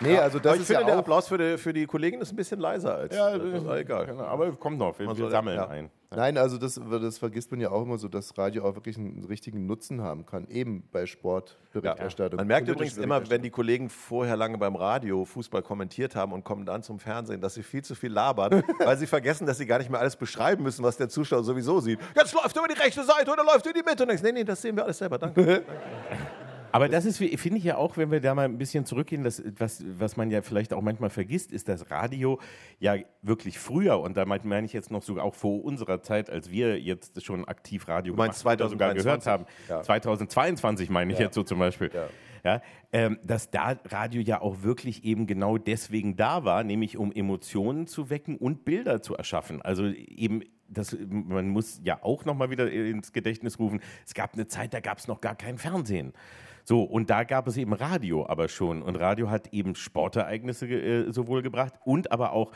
Nee, 0.00 0.18
also 0.18 0.38
das 0.38 0.46
aber 0.46 0.56
ich 0.56 0.62
ist 0.62 0.66
finde, 0.66 0.80
ja 0.82 0.86
der 0.86 0.94
auch- 0.96 1.00
Applaus 1.00 1.28
für 1.28 1.38
die, 1.38 1.58
für 1.58 1.72
die 1.72 1.86
Kollegin 1.86 2.20
ist 2.20 2.32
ein 2.32 2.36
bisschen 2.36 2.60
leiser 2.60 2.94
als. 2.94 3.14
Ja, 3.14 3.36
das 3.36 3.62
ist 3.62 3.68
egal. 3.68 4.06
Genau, 4.06 4.24
aber 4.24 4.52
kommt 4.52 4.78
noch, 4.78 4.98
wir, 4.98 5.16
wir 5.16 5.30
sammeln 5.30 5.56
ja. 5.56 5.68
ein. 5.68 5.90
Nein, 6.16 6.38
also 6.38 6.58
das, 6.58 6.80
das 7.00 7.18
vergisst 7.18 7.50
man 7.50 7.60
ja 7.60 7.70
auch 7.70 7.82
immer 7.82 7.98
so, 7.98 8.08
dass 8.08 8.36
Radio 8.38 8.64
auch 8.64 8.74
wirklich 8.76 8.96
einen 8.96 9.24
richtigen 9.24 9.66
Nutzen 9.66 10.00
haben 10.00 10.26
kann, 10.26 10.46
eben 10.48 10.84
bei 10.92 11.06
Sportberichterstattung. 11.06 12.36
Man 12.36 12.46
merkt 12.46 12.68
übrigens 12.68 12.96
immer, 12.96 13.28
wenn 13.30 13.42
die 13.42 13.50
Kollegen 13.50 13.88
vorher 13.88 14.36
lange 14.36 14.58
beim 14.58 14.76
Radio 14.76 15.24
Fußball 15.24 15.62
kommentiert 15.62 16.14
haben 16.14 16.32
und 16.32 16.44
kommen 16.44 16.66
dann 16.66 16.82
zum 16.82 16.98
Fernsehen, 16.98 17.40
dass 17.40 17.54
sie 17.54 17.62
viel 17.62 17.82
zu 17.82 17.94
viel 17.94 18.12
labern, 18.12 18.62
weil 18.78 18.96
sie 18.96 19.06
vergessen, 19.06 19.46
dass 19.46 19.58
sie 19.58 19.66
gar 19.66 19.78
nicht 19.78 19.90
mehr 19.90 20.00
alles 20.00 20.16
beschreiben 20.16 20.62
müssen, 20.62 20.84
was 20.84 20.96
der 20.96 21.08
Zuschauer 21.08 21.42
sowieso 21.42 21.80
sieht. 21.80 21.98
Jetzt 22.14 22.32
läuft 22.32 22.56
er 22.56 22.64
über 22.64 22.72
die 22.72 22.80
rechte 22.80 23.02
Seite 23.02 23.32
oder 23.32 23.42
läuft 23.44 23.66
er 23.66 23.74
in 23.74 23.82
die 23.82 23.88
Mitte 23.88 24.04
und 24.04 24.08
denkst, 24.08 24.22
nee, 24.22 24.32
nee, 24.32 24.44
das 24.44 24.62
sehen 24.62 24.76
wir 24.76 24.84
alles 24.84 24.98
selber, 24.98 25.18
danke. 25.18 25.64
Aber 26.74 26.88
das 26.88 27.04
ist, 27.04 27.18
finde 27.18 27.58
ich 27.58 27.62
ja 27.64 27.76
auch, 27.76 27.96
wenn 27.96 28.10
wir 28.10 28.20
da 28.20 28.34
mal 28.34 28.46
ein 28.46 28.58
bisschen 28.58 28.84
zurückgehen, 28.84 29.22
das, 29.22 29.40
was, 29.58 29.84
was 29.96 30.16
man 30.16 30.32
ja 30.32 30.42
vielleicht 30.42 30.72
auch 30.72 30.82
manchmal 30.82 31.08
vergisst, 31.08 31.52
ist, 31.52 31.68
dass 31.68 31.88
Radio 31.88 32.40
ja 32.80 32.96
wirklich 33.22 33.60
früher, 33.60 34.00
und 34.00 34.16
damit 34.16 34.44
meine 34.44 34.66
ich 34.66 34.72
jetzt 34.72 34.90
noch 34.90 35.04
sogar 35.04 35.24
auch 35.24 35.36
vor 35.36 35.62
unserer 35.64 36.02
Zeit, 36.02 36.30
als 36.30 36.50
wir 36.50 36.80
jetzt 36.80 37.24
schon 37.24 37.44
aktiv 37.44 37.86
Radio 37.86 38.14
gemacht 38.14 38.44
oder 38.44 38.68
sogar 38.68 38.92
gehört 38.92 39.24
haben, 39.24 39.44
2023? 39.68 39.68
Ja. 39.68 39.82
2022 39.82 40.90
meine 40.90 41.12
ich 41.12 41.18
Ja. 41.20 41.26
jetzt 41.26 41.36
so 41.36 41.44
zum 41.44 41.60
Beispiel. 41.60 41.92
Ja. 42.44 42.60
ähm, 42.92 43.20
dass 43.22 43.50
da 43.50 43.76
Radio 43.84 44.20
ja 44.20 44.40
auch 44.42 44.62
wirklich 44.64 45.04
eben 45.04 45.28
genau 45.28 45.58
deswegen 45.58 46.16
da 46.16 46.44
war, 46.44 46.64
nämlich 46.64 46.98
um 46.98 47.12
Emotionen 47.12 47.86
zu 47.86 48.10
wecken 48.10 48.36
und 48.36 48.64
Bilder 48.64 49.00
zu 49.00 49.14
erschaffen. 49.14 49.62
Also 49.62 49.86
eben 49.86 50.42
das, 50.68 50.96
man 51.08 51.48
muss 51.48 51.80
ja 51.84 52.02
auch 52.02 52.24
noch 52.24 52.34
mal 52.34 52.50
wieder 52.50 52.70
ins 52.70 53.12
Gedächtnis 53.12 53.58
rufen, 53.58 53.80
es 54.04 54.12
gab 54.14 54.34
eine 54.34 54.46
Zeit, 54.48 54.74
da 54.74 54.80
gab 54.80 54.98
es 54.98 55.06
noch 55.08 55.20
gar 55.20 55.36
kein 55.36 55.56
Fernsehen. 55.56 56.12
So, 56.64 56.82
und 56.82 57.10
da 57.10 57.24
gab 57.24 57.46
es 57.46 57.56
eben 57.56 57.74
Radio 57.74 58.26
aber 58.26 58.48
schon. 58.48 58.82
Und 58.82 58.96
Radio 58.96 59.30
hat 59.30 59.52
eben 59.52 59.74
Sportereignisse 59.74 60.66
äh, 60.66 61.12
sowohl 61.12 61.42
gebracht 61.42 61.74
und 61.84 62.10
aber 62.10 62.32
auch 62.32 62.52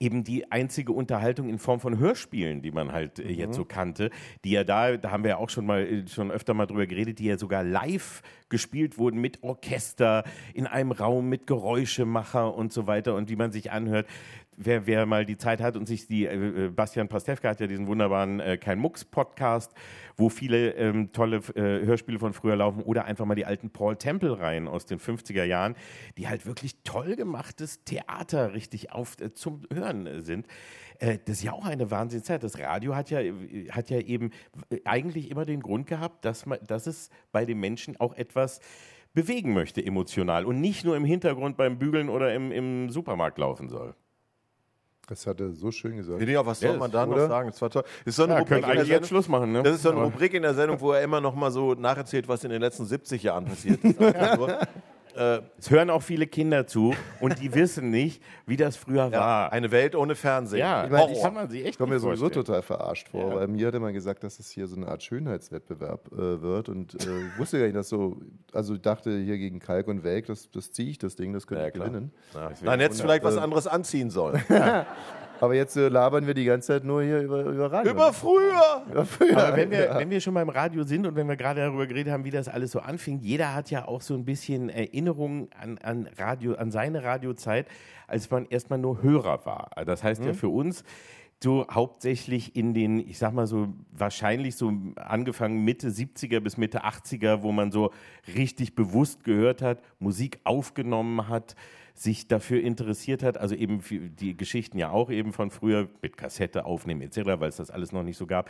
eben 0.00 0.22
die 0.22 0.50
einzige 0.52 0.92
Unterhaltung 0.92 1.48
in 1.48 1.58
Form 1.58 1.80
von 1.80 1.98
Hörspielen, 1.98 2.62
die 2.62 2.70
man 2.70 2.92
halt 2.92 3.18
äh, 3.18 3.30
jetzt 3.32 3.56
so 3.56 3.64
kannte, 3.64 4.10
die 4.44 4.52
ja 4.52 4.64
da, 4.64 4.96
da 4.96 5.10
haben 5.10 5.24
wir 5.24 5.30
ja 5.30 5.36
auch 5.38 5.50
schon 5.50 5.66
mal 5.66 5.80
äh, 5.80 6.06
schon 6.06 6.30
öfter 6.30 6.54
mal 6.54 6.66
drüber 6.66 6.86
geredet, 6.86 7.18
die 7.18 7.24
ja 7.24 7.36
sogar 7.36 7.64
live 7.64 8.22
gespielt 8.48 8.96
wurden 8.96 9.20
mit 9.20 9.42
Orchester 9.42 10.24
in 10.54 10.66
einem 10.66 10.92
Raum 10.92 11.28
mit 11.28 11.46
Geräuschemacher 11.46 12.54
und 12.54 12.72
so 12.72 12.86
weiter 12.86 13.14
und 13.14 13.28
die 13.28 13.36
man 13.36 13.50
sich 13.50 13.72
anhört. 13.72 14.06
Wer, 14.60 14.88
wer 14.88 15.06
mal 15.06 15.24
die 15.24 15.36
Zeit 15.36 15.60
hat 15.60 15.76
und 15.76 15.86
sich 15.86 16.08
die, 16.08 16.26
äh, 16.26 16.64
äh, 16.66 16.68
Bastian 16.68 17.06
Pastewka 17.06 17.50
hat 17.50 17.60
ja 17.60 17.68
diesen 17.68 17.86
wunderbaren 17.86 18.40
äh, 18.40 18.56
Kein 18.56 18.80
Mucks-Podcast, 18.80 19.72
wo 20.16 20.28
viele 20.28 20.72
ähm, 20.72 21.12
tolle 21.12 21.36
äh, 21.54 21.86
Hörspiele 21.86 22.18
von 22.18 22.32
früher 22.32 22.56
laufen 22.56 22.82
oder 22.82 23.04
einfach 23.04 23.24
mal 23.24 23.36
die 23.36 23.44
alten 23.44 23.70
Paul 23.70 23.94
Temple-Reihen 23.94 24.66
aus 24.66 24.84
den 24.84 24.98
50er 24.98 25.44
Jahren, 25.44 25.76
die 26.16 26.26
halt 26.26 26.44
wirklich 26.44 26.82
toll 26.82 27.14
gemachtes 27.14 27.84
Theater 27.84 28.52
richtig 28.52 28.90
auf, 28.90 29.20
äh, 29.20 29.32
zum 29.32 29.62
Hören 29.72 30.08
äh, 30.08 30.20
sind. 30.22 30.48
Das 30.98 31.36
ist 31.36 31.44
ja 31.44 31.52
auch 31.52 31.64
eine 31.64 31.92
Wahnsinnszeit. 31.92 32.42
Das 32.42 32.58
Radio 32.58 32.96
hat 32.96 33.08
ja, 33.10 33.20
hat 33.70 33.88
ja 33.88 34.00
eben 34.00 34.32
eigentlich 34.84 35.30
immer 35.30 35.44
den 35.44 35.60
Grund 35.60 35.86
gehabt, 35.86 36.24
dass, 36.24 36.44
man, 36.44 36.58
dass 36.66 36.88
es 36.88 37.10
bei 37.30 37.44
den 37.44 37.60
Menschen 37.60 38.00
auch 38.00 38.14
etwas 38.14 38.58
bewegen 39.14 39.52
möchte 39.52 39.84
emotional 39.84 40.44
und 40.44 40.60
nicht 40.60 40.84
nur 40.84 40.96
im 40.96 41.04
Hintergrund 41.04 41.56
beim 41.56 41.78
Bügeln 41.78 42.08
oder 42.08 42.34
im, 42.34 42.50
im 42.50 42.90
Supermarkt 42.90 43.38
laufen 43.38 43.68
soll. 43.68 43.94
Das 45.08 45.26
hat 45.26 45.40
er 45.40 45.52
so 45.52 45.70
schön 45.70 45.96
gesagt. 45.96 46.20
Ja, 46.22 46.44
was 46.44 46.60
soll 46.60 46.72
Ja, 46.72 46.76
man 46.76 46.90
da 46.90 47.06
noch 47.06 47.14
oder? 47.14 47.28
sagen? 47.28 47.48
Das 47.50 47.60
war 47.62 47.70
toll. 47.70 47.82
Das 48.04 48.12
ist 48.12 48.16
so 48.16 48.24
eine 48.24 48.34
Ja, 48.34 48.38
Rubrik 48.40 48.48
können 48.48 48.62
in 48.62 48.66
der 48.68 48.76
eigentlich 48.76 48.88
jetzt 48.88 49.08
Sendung- 49.08 49.08
Schluss 49.08 49.28
machen, 49.28 49.52
ne? 49.52 49.62
Das 49.62 49.74
ist 49.76 49.82
so 49.82 49.88
eine 49.90 49.98
Aber- 50.00 50.06
Rubrik 50.10 50.34
in 50.34 50.42
der 50.42 50.54
Sendung, 50.54 50.80
wo 50.80 50.92
er 50.92 51.02
immer 51.02 51.20
noch 51.20 51.34
mal 51.34 51.50
so 51.50 51.72
nacherzählt, 51.74 52.28
was 52.28 52.44
in 52.44 52.50
den 52.50 52.60
letzten 52.60 52.84
70 52.84 53.22
Jahren 53.22 53.46
passiert 53.46 53.82
ist. 53.82 53.98
Äh, 55.16 55.40
Es 55.58 55.70
hören 55.70 55.90
auch 55.90 56.02
viele 56.02 56.26
Kinder 56.26 56.66
zu 56.66 56.94
und 57.20 57.40
die 57.40 57.54
wissen 57.54 57.90
nicht, 57.90 58.22
wie 58.46 58.56
das 58.56 58.76
früher 58.76 59.10
war. 59.12 59.52
eine 59.52 59.70
Welt 59.70 59.94
ohne 59.96 60.14
Fernsehen. 60.14 60.60
Ja, 60.60 60.84
Ich 60.84 60.90
meine, 60.90 61.02
Horror. 61.04 61.16
ich 61.16 61.22
kann 61.22 61.34
man 61.34 61.48
sich 61.48 61.60
echt 61.60 61.70
Ich 61.70 61.78
komme 61.78 61.94
mir 61.94 62.00
sowieso 62.00 62.24
vorstellen. 62.26 62.44
total 62.46 62.62
verarscht 62.62 63.08
vor, 63.08 63.34
weil 63.34 63.48
mir 63.48 63.66
hatte 63.66 63.80
man 63.80 63.92
gesagt, 63.92 64.22
dass 64.24 64.38
es 64.38 64.50
hier 64.50 64.66
so 64.66 64.76
eine 64.76 64.88
Art 64.88 65.02
Schönheitswettbewerb 65.02 66.08
äh, 66.12 66.42
wird 66.42 66.68
und 66.68 66.94
äh, 66.94 67.26
ich 67.32 67.38
wusste 67.38 67.58
gar 67.58 67.64
nicht, 67.66 67.76
dass 67.76 67.88
so, 67.88 68.20
also 68.52 68.74
ich 68.74 68.80
dachte 68.82 69.16
hier 69.18 69.38
gegen 69.38 69.58
Kalk 69.58 69.88
und 69.88 70.04
Welk, 70.04 70.26
das, 70.26 70.50
das 70.50 70.72
ziehe 70.72 70.90
ich 70.90 70.98
das 70.98 71.16
Ding, 71.16 71.32
das 71.32 71.46
könnte 71.46 71.62
Ja, 71.62 71.68
ich 71.68 71.74
gewinnen. 71.74 72.12
Ja. 72.34 72.50
Nein, 72.62 72.80
hättest 72.80 73.00
du 73.00 73.04
vielleicht 73.04 73.24
was 73.24 73.36
anderes 73.36 73.66
anziehen 73.66 74.10
sollen. 74.10 74.42
Aber 75.40 75.54
jetzt 75.54 75.76
äh, 75.76 75.88
labern 75.88 76.26
wir 76.26 76.34
die 76.34 76.44
ganze 76.44 76.68
Zeit 76.68 76.84
nur 76.84 77.02
hier 77.02 77.20
über, 77.20 77.44
über 77.44 77.70
Radio. 77.70 77.92
Über 77.92 78.12
früher! 78.12 78.82
Über 78.90 79.04
früher. 79.04 79.36
Aber 79.36 79.56
wenn 79.56 79.70
wir, 79.70 79.84
ja. 79.84 79.98
wenn 79.98 80.10
wir 80.10 80.20
schon 80.20 80.34
beim 80.34 80.48
Radio 80.48 80.82
sind 80.84 81.06
und 81.06 81.16
wenn 81.16 81.28
wir 81.28 81.36
gerade 81.36 81.60
darüber 81.60 81.86
geredet 81.86 82.12
haben, 82.12 82.24
wie 82.24 82.30
das 82.30 82.48
alles 82.48 82.72
so 82.72 82.80
anfing, 82.80 83.20
jeder 83.20 83.54
hat 83.54 83.70
ja 83.70 83.86
auch 83.86 84.00
so 84.00 84.14
ein 84.14 84.24
bisschen 84.24 84.68
Erinnerungen 84.68 85.48
an, 85.60 85.78
an 85.78 86.08
Radio, 86.18 86.54
an 86.54 86.70
seine 86.70 87.02
Radiozeit, 87.02 87.66
als 88.06 88.30
man 88.30 88.46
erstmal 88.46 88.78
nur 88.78 89.02
Hörer 89.02 89.44
war. 89.46 89.70
Das 89.84 90.02
heißt 90.02 90.24
ja 90.24 90.32
für 90.32 90.48
uns 90.48 90.84
so 91.42 91.66
hauptsächlich 91.70 92.56
in 92.56 92.74
den, 92.74 92.98
ich 92.98 93.18
sag 93.18 93.32
mal 93.32 93.46
so, 93.46 93.68
wahrscheinlich 93.92 94.56
so 94.56 94.72
angefangen 94.96 95.64
Mitte 95.64 95.88
70er 95.88 96.40
bis 96.40 96.56
Mitte 96.56 96.84
80er, 96.84 97.42
wo 97.42 97.52
man 97.52 97.70
so 97.70 97.92
richtig 98.34 98.74
bewusst 98.74 99.24
gehört 99.24 99.62
hat, 99.62 99.80
Musik 100.00 100.40
aufgenommen 100.44 101.28
hat, 101.28 101.54
sich 102.00 102.28
dafür 102.28 102.62
interessiert 102.62 103.22
hat, 103.22 103.38
also 103.38 103.54
eben 103.54 103.82
die 103.90 104.36
Geschichten 104.36 104.78
ja 104.78 104.90
auch 104.90 105.10
eben 105.10 105.32
von 105.32 105.50
früher 105.50 105.88
mit 106.00 106.16
Kassette 106.16 106.64
aufnehmen 106.64 107.02
etc., 107.02 107.40
weil 107.40 107.48
es 107.48 107.56
das 107.56 107.70
alles 107.70 107.92
noch 107.92 108.02
nicht 108.02 108.16
so 108.16 108.26
gab. 108.26 108.48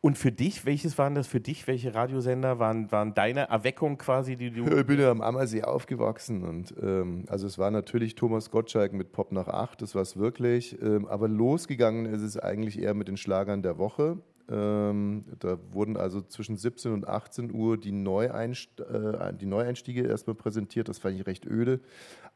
Und 0.00 0.18
für 0.18 0.32
dich, 0.32 0.66
welches 0.66 0.98
waren 0.98 1.14
das 1.14 1.28
für 1.28 1.40
dich? 1.40 1.66
Welche 1.68 1.94
Radiosender 1.94 2.58
waren, 2.58 2.90
waren 2.90 3.14
deine 3.14 3.48
Erweckung 3.48 3.98
quasi, 3.98 4.36
die 4.36 4.50
du... 4.50 4.64
Ich 4.66 4.86
bin 4.86 4.98
ja 4.98 5.10
am 5.10 5.20
Ammersee 5.20 5.62
aufgewachsen 5.62 6.42
und 6.42 6.74
ähm, 6.82 7.24
also 7.28 7.46
es 7.46 7.56
war 7.56 7.70
natürlich 7.70 8.16
Thomas 8.16 8.50
Gottschalk 8.50 8.92
mit 8.92 9.12
Pop 9.12 9.32
nach 9.32 9.48
acht, 9.48 9.80
das 9.80 9.94
war 9.94 10.02
es 10.02 10.16
wirklich. 10.16 10.80
Ähm, 10.82 11.06
aber 11.06 11.28
losgegangen 11.28 12.06
ist 12.06 12.22
es 12.22 12.36
eigentlich 12.36 12.80
eher 12.80 12.94
mit 12.94 13.08
den 13.08 13.16
Schlagern 13.16 13.62
der 13.62 13.78
Woche. 13.78 14.18
Ähm, 14.52 15.24
da 15.38 15.58
wurden 15.70 15.96
also 15.96 16.20
zwischen 16.20 16.56
17 16.56 16.92
und 16.92 17.08
18 17.08 17.52
Uhr 17.52 17.78
die, 17.78 17.92
Neueinst 17.92 18.80
äh, 18.80 19.32
die 19.32 19.46
Neueinstiege 19.46 20.06
erstmal 20.06 20.34
präsentiert. 20.36 20.88
Das 20.88 20.98
fand 20.98 21.18
ich 21.18 21.26
recht 21.26 21.46
öde. 21.46 21.80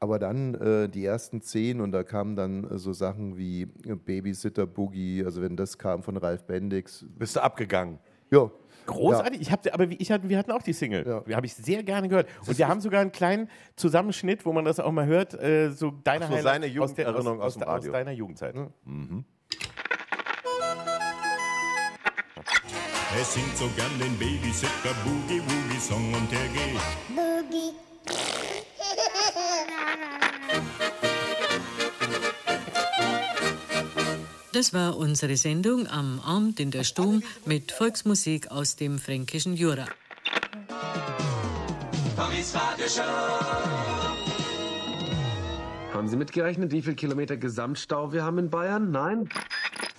Aber 0.00 0.18
dann 0.18 0.54
äh, 0.54 0.88
die 0.88 1.04
ersten 1.04 1.42
zehn 1.42 1.80
und 1.80 1.92
da 1.92 2.02
kamen 2.04 2.36
dann 2.36 2.64
äh, 2.64 2.78
so 2.78 2.92
Sachen 2.92 3.36
wie 3.36 3.62
äh, 3.86 3.94
Babysitter 3.94 4.66
Boogie, 4.66 5.22
also 5.24 5.42
wenn 5.42 5.56
das 5.56 5.76
kam 5.78 6.02
von 6.02 6.16
Ralf 6.16 6.44
Bendix. 6.44 7.04
Bist 7.18 7.36
du 7.36 7.40
abgegangen? 7.42 7.98
Ja. 8.30 8.50
Großartig. 8.86 9.40
Ich 9.40 9.50
hab, 9.50 9.66
aber 9.74 9.84
ich 9.90 10.12
hatte, 10.12 10.28
wir 10.28 10.38
hatten 10.38 10.52
auch 10.52 10.62
die 10.62 10.72
Single. 10.72 11.04
Ja. 11.06 11.20
Die 11.20 11.34
habe 11.34 11.44
ich 11.46 11.54
sehr 11.54 11.82
gerne 11.82 12.08
gehört. 12.08 12.28
Und 12.46 12.56
wir 12.56 12.68
haben 12.68 12.80
sogar 12.80 13.00
einen 13.00 13.10
kleinen 13.10 13.48
Zusammenschnitt, 13.74 14.46
wo 14.46 14.52
man 14.52 14.64
das 14.64 14.78
auch 14.78 14.92
mal 14.92 15.06
hört, 15.06 15.34
äh, 15.34 15.70
so 15.70 15.92
deine 16.04 16.26
Ach 16.26 16.30
so, 16.30 16.38
seine 16.42 16.66
aus, 16.80 16.94
der, 16.94 17.08
aus, 17.08 17.26
aus 17.26 17.40
aus, 17.40 17.54
dem 17.54 17.60
der- 17.60 17.68
aus 17.68 17.74
Radio. 17.92 17.92
Es 23.18 23.32
singt 23.32 23.56
so 23.56 23.66
gern 23.76 23.98
den 23.98 24.14
Babysitter 24.18 24.94
Boogie 25.02 25.40
Woogie 25.40 25.80
Song 25.80 26.12
und 26.12 26.30
der 26.30 26.48
geht. 26.48 26.78
Boogie. 27.08 27.72
Das 34.52 34.74
war 34.74 34.98
unsere 34.98 35.36
Sendung 35.36 35.86
am 35.86 36.20
Abend 36.20 36.60
in 36.60 36.70
der 36.70 36.84
Stube 36.84 37.22
mit 37.46 37.72
Volksmusik 37.72 38.50
aus 38.50 38.76
dem 38.76 38.98
fränkischen 38.98 39.54
Jura. 39.56 39.86
Haben 45.92 46.08
Sie 46.08 46.16
mitgerechnet, 46.16 46.72
wie 46.72 46.82
viel 46.82 46.94
Kilometer 46.94 47.38
Gesamtstau 47.38 48.12
wir 48.12 48.24
haben 48.24 48.38
in 48.38 48.50
Bayern? 48.50 48.90
Nein? 48.90 49.28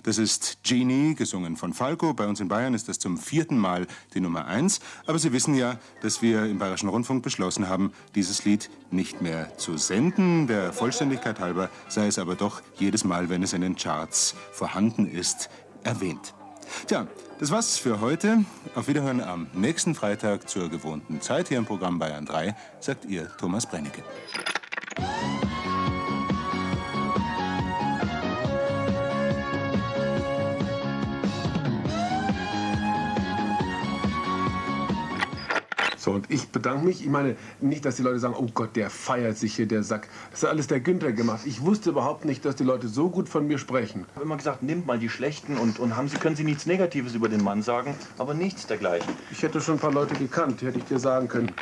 Das 0.02 0.18
ist 0.18 0.58
Genie, 0.62 1.14
gesungen 1.14 1.56
von 1.56 1.72
Falco. 1.72 2.14
Bei 2.14 2.26
uns 2.26 2.40
in 2.40 2.48
Bayern 2.48 2.74
ist 2.74 2.88
das 2.88 2.98
zum 2.98 3.18
vierten 3.18 3.58
Mal 3.58 3.86
die 4.14 4.20
Nummer 4.20 4.46
eins. 4.46 4.80
Aber 5.06 5.18
Sie 5.18 5.32
wissen 5.32 5.54
ja, 5.54 5.78
dass 6.02 6.22
wir 6.22 6.44
im 6.44 6.58
Bayerischen 6.58 6.88
Rundfunk 6.88 7.22
beschlossen 7.22 7.68
haben, 7.68 7.92
dieses 8.14 8.44
Lied 8.44 8.70
nicht 8.90 9.20
mehr 9.20 9.56
zu 9.58 9.76
senden. 9.76 10.46
Der 10.46 10.72
Vollständigkeit 10.72 11.40
halber 11.40 11.70
sei 11.88 12.06
es 12.06 12.18
aber 12.18 12.34
doch 12.34 12.62
jedes 12.78 13.04
Mal, 13.04 13.28
wenn 13.28 13.42
es 13.42 13.52
in 13.52 13.60
den 13.60 13.76
Charts 13.76 14.34
vorhanden 14.52 15.10
ist, 15.10 15.50
erwähnt. 15.82 16.34
Tja, 16.86 17.06
das 17.38 17.50
war's 17.50 17.78
für 17.78 18.00
heute. 18.00 18.44
Auf 18.74 18.88
Wiederhören 18.88 19.20
am 19.20 19.46
nächsten 19.54 19.94
Freitag 19.94 20.48
zur 20.48 20.68
gewohnten 20.68 21.20
Zeit 21.20 21.48
hier 21.48 21.58
im 21.58 21.66
Programm 21.66 21.98
Bayern 21.98 22.26
3, 22.26 22.54
sagt 22.80 23.04
Ihr 23.04 23.28
Thomas 23.38 23.66
Brennecke. 23.66 24.02
So, 36.08 36.14
und 36.14 36.30
ich 36.30 36.48
bedanke 36.48 36.86
mich. 36.86 37.02
Ich 37.02 37.10
meine, 37.10 37.36
nicht, 37.60 37.84
dass 37.84 37.96
die 37.96 38.02
Leute 38.02 38.18
sagen, 38.18 38.34
oh 38.34 38.46
Gott, 38.54 38.76
der 38.76 38.88
feiert 38.88 39.36
sich 39.36 39.54
hier, 39.56 39.66
der 39.66 39.82
Sack. 39.82 40.08
Das 40.30 40.42
hat 40.42 40.48
alles 40.48 40.66
der 40.66 40.80
Günther 40.80 41.12
gemacht. 41.12 41.40
Ich 41.44 41.60
wusste 41.60 41.90
überhaupt 41.90 42.24
nicht, 42.24 42.46
dass 42.46 42.56
die 42.56 42.64
Leute 42.64 42.88
so 42.88 43.10
gut 43.10 43.28
von 43.28 43.46
mir 43.46 43.58
sprechen. 43.58 44.06
Ich 44.08 44.14
habe 44.14 44.24
immer 44.24 44.38
gesagt, 44.38 44.62
nimmt 44.62 44.86
mal 44.86 44.98
die 44.98 45.10
Schlechten 45.10 45.58
und, 45.58 45.78
und 45.78 45.96
haben 45.96 46.08
Sie, 46.08 46.16
können 46.16 46.34
Sie 46.34 46.44
nichts 46.44 46.64
Negatives 46.64 47.14
über 47.14 47.28
den 47.28 47.44
Mann 47.44 47.60
sagen, 47.60 47.94
aber 48.16 48.32
nichts 48.32 48.66
dergleichen. 48.66 49.12
Ich 49.30 49.42
hätte 49.42 49.60
schon 49.60 49.74
ein 49.74 49.80
paar 49.80 49.92
Leute 49.92 50.14
gekannt, 50.14 50.62
hätte 50.62 50.78
ich 50.78 50.84
dir 50.84 50.98
sagen 50.98 51.28
können. 51.28 51.52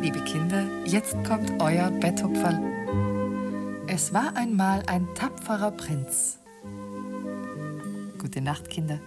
Liebe 0.00 0.20
Kinder, 0.20 0.64
jetzt 0.84 1.16
kommt 1.24 1.50
euer 1.60 1.90
Betthupferl. 1.90 2.56
Es 3.88 4.14
war 4.14 4.32
einmal 4.36 4.84
ein 4.86 5.08
tapferer 5.16 5.72
Prinz. 5.72 6.38
Gute 8.16 8.42
Nacht, 8.42 8.70
Kinder. 8.70 9.00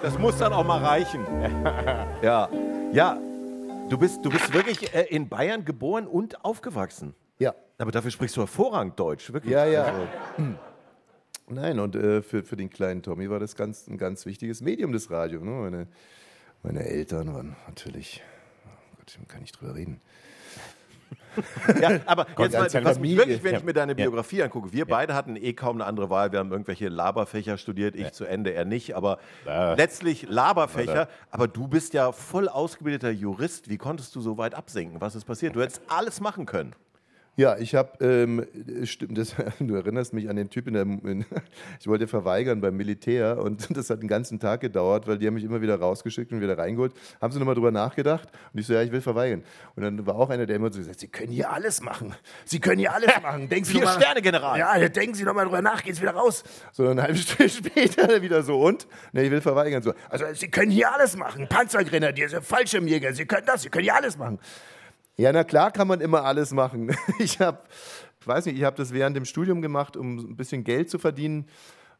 Das 0.00 0.18
muss 0.18 0.38
dann 0.38 0.52
auch 0.52 0.64
mal 0.64 0.82
reichen. 0.82 1.26
ja, 2.22 2.48
ja. 2.92 3.20
Du 3.88 3.96
bist, 3.96 4.24
du 4.24 4.30
bist 4.30 4.52
wirklich 4.52 4.94
äh, 4.94 5.04
in 5.04 5.28
Bayern 5.28 5.64
geboren 5.64 6.06
und 6.06 6.44
aufgewachsen. 6.44 7.14
Ja. 7.38 7.54
Aber 7.78 7.90
dafür 7.90 8.10
sprichst 8.10 8.36
du 8.36 8.42
hervorragend 8.42 8.98
Deutsch, 8.98 9.32
wirklich. 9.32 9.52
Ja, 9.52 9.64
ja. 9.64 9.84
Also, 9.84 10.08
Nein, 11.50 11.78
und 11.80 11.96
äh, 11.96 12.20
für, 12.20 12.42
für 12.42 12.56
den 12.56 12.68
kleinen 12.68 13.02
Tommy 13.02 13.30
war 13.30 13.40
das 13.40 13.56
ganz, 13.56 13.86
ein 13.86 13.96
ganz 13.96 14.26
wichtiges 14.26 14.60
Medium, 14.60 14.92
das 14.92 15.10
Radio. 15.10 15.42
Ne? 15.42 15.50
Meine, 15.50 15.86
meine 16.62 16.84
Eltern 16.84 17.32
waren 17.32 17.56
natürlich, 17.66 18.22
oh 18.66 18.96
Gott, 18.98 19.18
ich 19.18 19.28
kann 19.28 19.40
nicht 19.40 19.58
drüber 19.58 19.74
reden. 19.74 20.02
Ja, 21.80 22.00
aber 22.06 22.26
Gott, 22.34 22.52
jetzt 22.52 22.74
mal, 22.74 22.84
was 22.84 22.98
mich 22.98 23.16
wirklich, 23.16 23.42
wenn 23.42 23.52
Ja. 23.52 23.58
ich 23.58 23.64
mir 23.64 23.72
deine 23.72 23.92
Ja. 23.92 23.96
Biografie 23.96 24.42
angucke, 24.42 24.72
wir 24.72 24.86
beide 24.86 25.14
hatten 25.14 25.36
eh 25.36 25.52
kaum 25.52 25.76
eine 25.76 25.84
andere 25.86 26.10
Wahl. 26.10 26.32
Wir 26.32 26.38
haben 26.40 26.50
irgendwelche 26.50 26.88
Laberfächer 26.88 27.58
studiert, 27.58 27.94
ich 27.96 28.12
zu 28.12 28.24
Ende, 28.24 28.52
er 28.52 28.64
nicht, 28.64 28.94
aber 28.96 29.18
letztlich 29.76 30.26
Laberfächer. 30.28 30.92
Oder- 30.92 31.08
Aber 31.30 31.48
du 31.48 31.68
bist 31.68 31.94
ja 31.94 32.12
voll 32.12 32.48
ausgebildeter 32.48 33.10
Jurist. 33.10 33.68
Wie 33.68 33.78
konntest 33.78 34.14
du 34.16 34.20
so 34.20 34.38
weit 34.38 34.54
absinken? 34.54 35.00
Was 35.00 35.14
ist 35.14 35.24
passiert? 35.24 35.54
Du 35.56 35.60
hättest 35.62 35.82
alles 35.88 36.20
machen 36.20 36.46
können. 36.46 36.74
Ja, 37.38 37.56
ich 37.56 37.76
habe, 37.76 38.04
ähm, 38.04 38.44
stimmt, 38.82 39.16
das, 39.16 39.36
du 39.60 39.76
erinnerst 39.76 40.12
mich 40.12 40.28
an 40.28 40.34
den 40.34 40.50
Typ 40.50 40.66
in 40.66 40.74
der, 40.74 40.82
in, 40.82 41.24
ich 41.80 41.86
wollte 41.86 42.08
verweigern 42.08 42.60
beim 42.60 42.76
Militär 42.76 43.38
und 43.38 43.68
das 43.76 43.90
hat 43.90 44.02
den 44.02 44.08
ganzen 44.08 44.40
Tag 44.40 44.60
gedauert, 44.60 45.06
weil 45.06 45.18
die 45.18 45.26
haben 45.28 45.34
mich 45.34 45.44
immer 45.44 45.60
wieder 45.60 45.78
rausgeschickt 45.78 46.32
und 46.32 46.40
wieder 46.40 46.58
reingeholt. 46.58 46.92
Haben 47.20 47.32
sie 47.32 47.38
nochmal 47.38 47.54
drüber 47.54 47.70
nachgedacht 47.70 48.28
und 48.52 48.58
ich 48.58 48.66
so, 48.66 48.72
ja, 48.72 48.82
ich 48.82 48.90
will 48.90 49.00
verweigern. 49.00 49.44
Und 49.76 49.84
dann 49.84 50.04
war 50.04 50.16
auch 50.16 50.30
einer, 50.30 50.46
der 50.46 50.56
immer 50.56 50.72
so 50.72 50.80
gesagt, 50.80 50.98
Sie 50.98 51.06
können 51.06 51.30
hier 51.30 51.52
alles 51.52 51.80
machen. 51.80 52.12
Sie 52.44 52.58
können 52.58 52.80
hier 52.80 52.92
alles 52.92 53.12
machen. 53.22 53.48
Denken 53.48 53.66
Sie 53.66 53.78
Vier 53.78 53.86
Sterne, 53.86 54.20
General. 54.20 54.58
Ja, 54.58 54.88
denken 54.88 55.14
Sie 55.14 55.22
nochmal 55.22 55.44
drüber 55.44 55.62
nach, 55.62 55.84
geht's 55.84 56.02
wieder 56.02 56.14
raus. 56.14 56.42
So 56.72 56.88
eine 56.88 57.02
halbe 57.04 57.18
Stunde 57.18 57.48
später 57.48 58.20
wieder 58.20 58.42
so 58.42 58.60
und? 58.60 58.88
Ne, 59.12 59.22
ich 59.22 59.30
will 59.30 59.40
verweigern. 59.40 59.80
So, 59.80 59.92
also 60.10 60.24
Sie 60.34 60.48
können 60.48 60.72
hier 60.72 60.92
alles 60.92 61.16
machen. 61.16 61.46
Panzergrenadier, 61.48 62.28
Sie 62.28 62.42
Fallschirmjäger, 62.42 63.12
Sie 63.12 63.26
können 63.26 63.46
das, 63.46 63.62
Sie 63.62 63.68
können 63.68 63.84
hier 63.84 63.94
alles 63.94 64.18
machen. 64.18 64.40
Ja, 65.18 65.32
na 65.32 65.42
klar 65.42 65.72
kann 65.72 65.88
man 65.88 66.00
immer 66.00 66.24
alles 66.24 66.52
machen. 66.52 66.94
Ich 67.18 67.40
habe, 67.40 67.58
ich 68.20 68.26
weiß 68.26 68.46
nicht, 68.46 68.56
ich 68.56 68.64
habe 68.64 68.76
das 68.76 68.92
während 68.92 69.16
dem 69.16 69.24
Studium 69.24 69.60
gemacht, 69.60 69.96
um 69.96 70.16
ein 70.18 70.36
bisschen 70.36 70.62
Geld 70.62 70.88
zu 70.90 70.98
verdienen. 70.98 71.46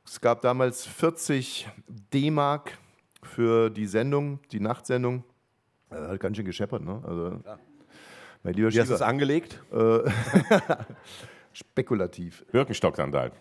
Es 0.07 0.21
gab 0.21 0.41
damals 0.43 0.87
40 0.87 1.69
D-Mark 2.13 2.79
für 3.23 3.71
die 3.71 3.87
Sendung, 3.87 4.39
die 4.53 4.61
Nachtsendung. 4.61 5.25
Äh, 5.91 5.97
Hat 5.97 6.21
ganz 6.21 6.37
schön 6.37 6.47
gescheppert, 6.47 6.83
ne? 6.83 7.03
Also, 7.05 7.41
mein 8.45 8.55
lieber 8.55 8.73
Wie 8.73 8.79
hast 8.79 8.89
du 8.89 8.95
Schieber. 8.95 8.95
es 8.95 9.03
angelegt? 9.03 9.61
Äh, 9.73 9.99
spekulativ. 11.53 12.45
Birkenstock-Sandalen. 12.53 13.33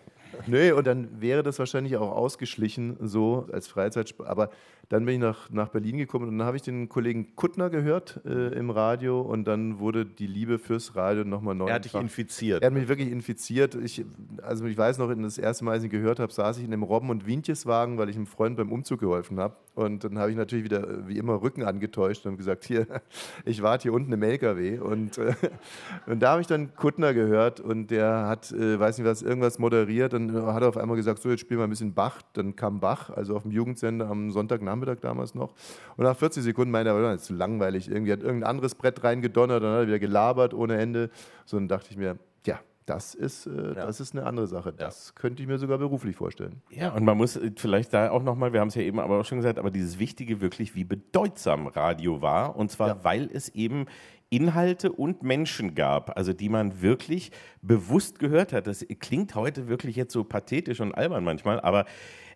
Nee, 0.46 0.72
und 0.72 0.86
dann 0.86 1.20
wäre 1.20 1.42
das 1.42 1.58
wahrscheinlich 1.58 1.96
auch 1.96 2.10
ausgeschlichen, 2.10 2.96
so 3.00 3.46
als 3.52 3.68
Freizeitsport. 3.68 4.28
Aber 4.28 4.50
dann 4.88 5.04
bin 5.04 5.16
ich 5.16 5.20
nach, 5.20 5.50
nach 5.50 5.68
Berlin 5.68 5.98
gekommen 5.98 6.28
und 6.28 6.38
dann 6.38 6.46
habe 6.46 6.56
ich 6.56 6.62
den 6.62 6.88
Kollegen 6.88 7.36
Kuttner 7.36 7.68
gehört 7.68 8.20
äh, 8.24 8.54
im 8.54 8.70
Radio 8.70 9.20
und 9.20 9.44
dann 9.44 9.78
wurde 9.78 10.06
die 10.06 10.26
Liebe 10.26 10.58
fürs 10.58 10.96
Radio 10.96 11.24
nochmal 11.24 11.54
neu. 11.54 11.68
Er 11.68 11.74
hat 11.74 11.84
dich 11.84 11.94
infiziert. 11.94 12.62
Er 12.62 12.66
hat 12.66 12.74
mich 12.74 12.88
wirklich 12.88 13.10
infiziert. 13.10 13.74
Ich, 13.74 14.04
also 14.42 14.64
ich 14.64 14.78
weiß 14.78 14.98
noch, 14.98 15.14
das 15.14 15.36
erste 15.36 15.64
Mal, 15.64 15.72
als 15.72 15.84
ich 15.84 15.92
ihn 15.92 15.98
gehört 15.98 16.20
habe, 16.20 16.32
saß 16.32 16.58
ich 16.58 16.64
in 16.64 16.70
dem 16.70 16.82
Robben- 16.82 17.10
und 17.10 17.26
Wientjeswagen, 17.26 17.98
weil 17.98 18.08
ich 18.08 18.16
einem 18.16 18.26
Freund 18.26 18.56
beim 18.56 18.72
Umzug 18.72 19.00
geholfen 19.00 19.38
habe. 19.38 19.56
Und 19.78 20.02
dann 20.02 20.18
habe 20.18 20.32
ich 20.32 20.36
natürlich 20.36 20.64
wieder, 20.64 20.82
äh, 20.82 21.06
wie 21.06 21.18
immer, 21.18 21.40
Rücken 21.40 21.62
angetäuscht 21.62 22.26
und 22.26 22.36
gesagt, 22.36 22.64
hier, 22.64 22.88
ich 23.44 23.62
warte 23.62 23.84
hier 23.84 23.92
unten 23.92 24.12
im 24.12 24.22
LKW. 24.24 24.80
Und, 24.80 25.18
äh, 25.18 25.34
und 26.06 26.18
da 26.20 26.32
habe 26.32 26.40
ich 26.40 26.48
dann 26.48 26.74
Kuttner 26.74 27.14
gehört 27.14 27.60
und 27.60 27.92
der 27.92 28.26
hat, 28.26 28.50
äh, 28.50 28.80
weiß 28.80 28.98
nicht 28.98 29.06
was, 29.06 29.22
irgendwas 29.22 29.60
moderiert 29.60 30.14
und 30.14 30.32
hat 30.32 30.64
auf 30.64 30.76
einmal 30.76 30.96
gesagt, 30.96 31.22
so, 31.22 31.30
jetzt 31.30 31.40
spielen 31.40 31.60
wir 31.60 31.64
ein 31.64 31.70
bisschen 31.70 31.94
Bach. 31.94 32.20
Dann 32.32 32.56
kam 32.56 32.80
Bach, 32.80 33.10
also 33.10 33.36
auf 33.36 33.42
dem 33.42 33.52
Jugendsender 33.52 34.10
am 34.10 34.32
Sonntagnachmittag 34.32 34.98
damals 35.00 35.36
noch. 35.36 35.52
Und 35.96 36.04
nach 36.04 36.16
40 36.16 36.42
Sekunden 36.42 36.72
meinte 36.72 36.90
er, 36.90 36.96
aber 36.96 37.12
das 37.12 37.20
ist 37.20 37.26
zu 37.28 37.34
langweilig. 37.34 37.88
Irgendwie 37.88 38.12
hat 38.12 38.20
irgendein 38.20 38.50
anderes 38.50 38.74
Brett 38.74 39.04
reingedonnert, 39.04 39.62
dann 39.62 39.70
hat 39.70 39.80
er 39.82 39.86
wieder 39.86 40.00
gelabert 40.00 40.54
ohne 40.54 40.76
Ende. 40.76 41.08
So, 41.46 41.56
dann 41.56 41.68
dachte 41.68 41.86
ich 41.92 41.96
mir, 41.96 42.18
ja, 42.44 42.58
das 42.88 43.14
ist, 43.14 43.46
äh, 43.46 43.74
das 43.74 44.00
ist 44.00 44.14
eine 44.14 44.26
andere 44.26 44.46
Sache. 44.46 44.72
Das 44.72 45.14
könnte 45.14 45.42
ich 45.42 45.48
mir 45.48 45.58
sogar 45.58 45.78
beruflich 45.78 46.16
vorstellen. 46.16 46.62
Ja, 46.70 46.92
und 46.94 47.04
man 47.04 47.16
muss 47.16 47.36
äh, 47.36 47.50
vielleicht 47.56 47.92
da 47.92 48.10
auch 48.10 48.22
nochmal, 48.22 48.52
wir 48.52 48.60
haben 48.60 48.68
es 48.68 48.74
ja 48.74 48.82
eben 48.82 48.98
aber 49.00 49.20
auch 49.20 49.24
schon 49.24 49.38
gesagt, 49.38 49.58
aber 49.58 49.70
dieses 49.70 49.98
Wichtige 49.98 50.40
wirklich, 50.40 50.74
wie 50.74 50.84
bedeutsam 50.84 51.66
Radio 51.66 52.22
war. 52.22 52.56
Und 52.56 52.70
zwar, 52.70 53.04
weil 53.04 53.30
es 53.32 53.50
eben 53.50 53.86
Inhalte 54.30 54.92
und 54.92 55.22
Menschen 55.22 55.74
gab, 55.74 56.16
also 56.16 56.32
die 56.32 56.48
man 56.48 56.82
wirklich 56.82 57.30
bewusst 57.62 58.18
gehört 58.18 58.52
hat. 58.52 58.66
Das 58.66 58.84
klingt 59.00 59.34
heute 59.34 59.68
wirklich 59.68 59.96
jetzt 59.96 60.12
so 60.12 60.24
pathetisch 60.24 60.80
und 60.80 60.92
albern 60.92 61.24
manchmal, 61.24 61.60
aber 61.60 61.86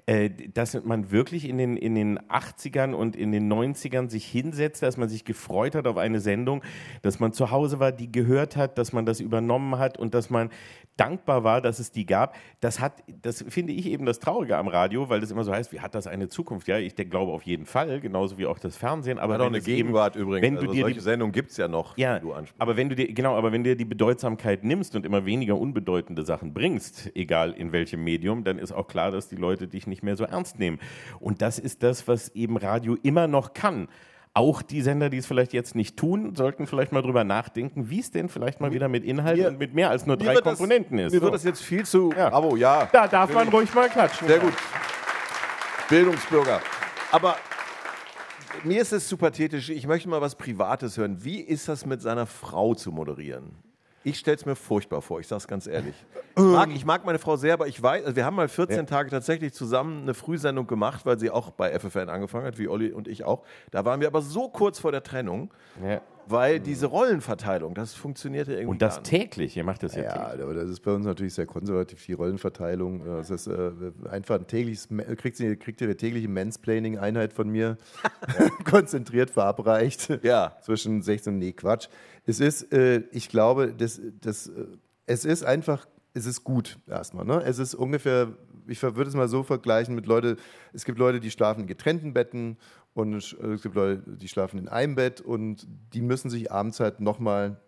äh, 0.06 0.30
dass 0.52 0.82
man 0.84 1.10
wirklich 1.10 1.48
in 1.48 1.58
den, 1.58 1.76
in 1.76 1.94
den 1.94 2.18
80ern 2.18 2.92
und 2.92 3.14
in 3.14 3.30
den 3.30 3.52
90ern 3.52 4.10
sich 4.10 4.26
hinsetzt, 4.26 4.82
dass 4.82 4.96
man 4.96 5.08
sich 5.08 5.24
gefreut 5.24 5.74
hat 5.74 5.86
auf 5.86 5.96
eine 5.96 6.20
Sendung, 6.20 6.62
dass 7.02 7.20
man 7.20 7.32
zu 7.32 7.50
Hause 7.50 7.78
war, 7.78 7.92
die 7.92 8.10
gehört 8.10 8.56
hat, 8.56 8.78
dass 8.78 8.92
man 8.92 9.06
das 9.06 9.20
übernommen 9.20 9.78
hat 9.78 9.98
und 9.98 10.14
dass 10.14 10.28
man 10.30 10.50
dankbar 10.96 11.42
war, 11.44 11.60
dass 11.60 11.78
es 11.78 11.90
die 11.90 12.04
gab. 12.04 12.34
Das 12.60 12.80
hat, 12.80 13.02
das 13.22 13.44
finde 13.48 13.72
ich 13.72 13.86
eben 13.86 14.04
das 14.04 14.18
Traurige 14.18 14.56
am 14.56 14.68
Radio, 14.68 15.08
weil 15.08 15.20
das 15.20 15.30
immer 15.30 15.44
so 15.44 15.52
heißt, 15.52 15.72
wie 15.72 15.80
hat 15.80 15.94
das 15.94 16.06
eine 16.06 16.28
Zukunft? 16.28 16.68
Ja, 16.68 16.78
ich 16.78 16.94
glaube 16.96 17.32
auf 17.32 17.42
jeden 17.44 17.64
Fall, 17.64 18.00
genauso 18.00 18.38
wie 18.38 18.46
auch 18.46 18.58
das 18.58 18.76
Fernsehen. 18.76 19.18
Aber 19.18 19.34
Hat 19.34 19.40
auch 19.40 19.44
wenn 19.46 19.52
eine 19.54 19.58
es 19.58 19.68
eben- 19.68 19.76
Gegenwart 19.76 20.16
übrigens. 20.16 20.42
Wenn 20.42 20.54
du 20.56 20.60
also 20.62 20.72
dir 20.72 20.80
solche 20.82 20.94
die, 20.98 21.00
Sendungen 21.04 21.32
gibt 21.32 21.50
es 21.50 21.56
ja 21.56 21.68
noch, 21.68 21.96
ja, 21.96 22.18
die 22.18 22.26
du 22.26 22.32
ansprichst. 22.32 22.60
aber 22.60 22.76
wenn 22.76 22.88
du 22.88 22.96
dir, 22.96 23.12
genau, 23.12 23.36
aber 23.36 23.52
wenn 23.52 23.62
du 23.64 23.70
dir 23.70 23.76
die 23.76 23.84
Bedeutsamkeit 23.84 24.64
nimmst 24.64 24.94
und 24.96 25.06
immer 25.06 25.24
weniger 25.24 25.56
unbedeutende 25.58 26.24
Sachen 26.24 26.52
bringst, 26.52 27.10
egal 27.16 27.52
in 27.52 27.72
welchem 27.72 28.02
Medium, 28.04 28.44
dann 28.44 28.58
ist 28.58 28.72
auch 28.72 28.86
klar, 28.88 29.10
dass 29.10 29.28
die 29.28 29.36
Leute 29.36 29.68
dich 29.68 29.86
nicht 29.86 29.91
mehr 30.02 30.16
so 30.16 30.24
ernst 30.24 30.58
nehmen. 30.58 30.78
Und 31.20 31.42
das 31.42 31.58
ist 31.58 31.82
das, 31.82 32.08
was 32.08 32.28
eben 32.30 32.56
Radio 32.56 32.96
immer 33.02 33.26
noch 33.26 33.52
kann. 33.52 33.88
Auch 34.34 34.62
die 34.62 34.80
Sender, 34.80 35.10
die 35.10 35.18
es 35.18 35.26
vielleicht 35.26 35.52
jetzt 35.52 35.74
nicht 35.74 35.98
tun, 35.98 36.34
sollten 36.34 36.66
vielleicht 36.66 36.90
mal 36.92 37.02
drüber 37.02 37.22
nachdenken, 37.22 37.90
wie 37.90 38.00
es 38.00 38.10
denn 38.12 38.30
vielleicht 38.30 38.62
mal 38.62 38.72
wieder 38.72 38.88
mit 38.88 39.04
Inhalten 39.04 39.44
und 39.44 39.58
mit 39.58 39.74
mehr 39.74 39.90
als 39.90 40.06
nur 40.06 40.16
drei 40.16 40.32
wird 40.34 40.46
das- 40.46 40.56
Komponenten 40.56 40.98
ist. 40.98 41.12
Mir 41.12 41.18
So. 41.18 41.24
wird 41.24 41.34
das 41.34 41.44
jetzt 41.44 41.62
viel 41.62 41.84
zu. 41.84 42.08
Bravo, 42.08 42.56
ja. 42.56 42.88
Da 42.92 43.06
darf 43.08 43.30
man 43.34 43.48
ruhig 43.48 43.74
mal 43.74 43.90
klatschen. 43.90 44.26
Sehr 44.28 44.38
gut. 44.38 44.54
Bildungsbürger. 45.90 46.60
Aber 47.10 47.36
mir 48.64 48.80
ist 48.80 48.92
es 48.92 49.08
zu 49.08 49.16
pathetisch. 49.18 49.68
Ich 49.68 49.86
möchte 49.86 50.08
mal 50.08 50.20
was 50.22 50.34
Privates 50.36 50.96
hören. 50.96 51.22
Wie 51.24 51.40
ist 51.40 51.68
das 51.68 51.84
mit 51.84 52.00
seiner 52.00 52.24
Frau 52.26 52.74
zu 52.74 52.90
moderieren? 52.92 53.50
Ich 54.04 54.18
stelle 54.18 54.36
es 54.36 54.46
mir 54.46 54.56
furchtbar 54.56 55.00
vor, 55.02 55.20
ich 55.20 55.28
sage 55.28 55.38
es 55.38 55.48
ganz 55.48 55.66
ehrlich. 55.66 55.94
Ich 56.36 56.42
mag, 56.42 56.70
ich 56.74 56.84
mag 56.84 57.04
meine 57.04 57.18
Frau 57.18 57.36
sehr, 57.36 57.54
aber 57.54 57.68
ich 57.68 57.80
weiß, 57.82 58.04
also 58.04 58.16
wir 58.16 58.24
haben 58.24 58.36
mal 58.36 58.48
14 58.48 58.76
Ja. 58.78 58.82
Tage 58.84 59.10
tatsächlich 59.10 59.52
zusammen 59.52 60.02
eine 60.02 60.14
Frühsendung 60.14 60.66
gemacht, 60.66 61.06
weil 61.06 61.18
sie 61.18 61.30
auch 61.30 61.50
bei 61.50 61.78
FFN 61.78 62.08
angefangen 62.08 62.46
hat, 62.46 62.58
wie 62.58 62.68
Olli 62.68 62.90
und 62.92 63.06
ich 63.06 63.24
auch. 63.24 63.42
Da 63.70 63.84
waren 63.84 64.00
wir 64.00 64.08
aber 64.08 64.22
so 64.22 64.48
kurz 64.48 64.78
vor 64.80 64.90
der 64.92 65.02
Trennung, 65.02 65.50
weil 66.26 66.60
diese 66.60 66.86
Rollenverteilung, 66.86 67.74
das 67.74 67.94
funktionierte 67.94 68.52
irgendwie 68.52 68.70
Und 68.70 68.82
das 68.82 68.96
nicht. 68.98 69.06
täglich, 69.10 69.56
ihr 69.56 69.64
macht 69.64 69.82
das 69.82 69.94
ja, 69.94 70.02
Ja, 70.04 70.26
täglich. 70.28 70.42
aber 70.44 70.54
das 70.54 70.70
ist 70.70 70.80
bei 70.80 70.92
uns 70.92 71.04
natürlich 71.04 71.34
sehr 71.34 71.46
konservativ, 71.46 72.04
die 72.04 72.12
Rollenverteilung. 72.12 73.04
Das 73.04 73.30
ist 73.30 73.46
äh, 73.46 73.70
einfach 74.10 74.36
ein 74.38 74.46
tägliches, 74.46 74.88
kriegt, 75.16 75.36
sie, 75.36 75.56
kriegt 75.56 75.80
ihr 75.80 75.86
eine 75.86 75.96
tägliche 75.96 76.28
Mansplaining-Einheit 76.28 77.32
von 77.32 77.48
mir, 77.48 77.76
konzentriert 78.64 79.30
verabreicht. 79.30 80.18
Ja. 80.22 80.56
Zwischen 80.62 81.02
16 81.02 81.34
und 81.34 81.38
nee, 81.38 81.52
Quatsch. 81.52 81.88
Es 82.24 82.40
ist, 82.40 82.72
äh, 82.72 83.02
ich 83.10 83.28
glaube, 83.28 83.72
das, 83.72 84.00
das, 84.20 84.46
äh, 84.48 84.66
es 85.06 85.24
ist 85.24 85.44
einfach, 85.44 85.86
es 86.14 86.26
ist 86.26 86.44
gut 86.44 86.78
erstmal. 86.86 87.24
Ne? 87.24 87.42
Es 87.44 87.58
ist 87.58 87.74
ungefähr, 87.74 88.32
ich 88.66 88.82
würde 88.82 89.04
es 89.08 89.14
mal 89.14 89.28
so 89.28 89.42
vergleichen 89.42 89.94
mit 89.94 90.06
Leute, 90.06 90.36
es 90.72 90.84
gibt 90.84 90.98
Leute, 90.98 91.20
die 91.20 91.30
schlafen 91.30 91.62
in 91.62 91.66
getrennten 91.66 92.12
Betten 92.12 92.58
und 92.94 93.14
es 93.14 93.32
es 93.32 93.62
gibt 93.62 93.74
Leute, 93.74 94.02
die 94.16 94.28
schlafen 94.28 94.58
in 94.58 94.68
einem 94.68 94.94
Bett 94.94 95.20
und 95.20 95.66
die 95.92 96.02
müssen 96.02 96.30
sich 96.30 96.52
abends 96.52 96.80
halt 96.80 97.00
nochmal 97.00 97.60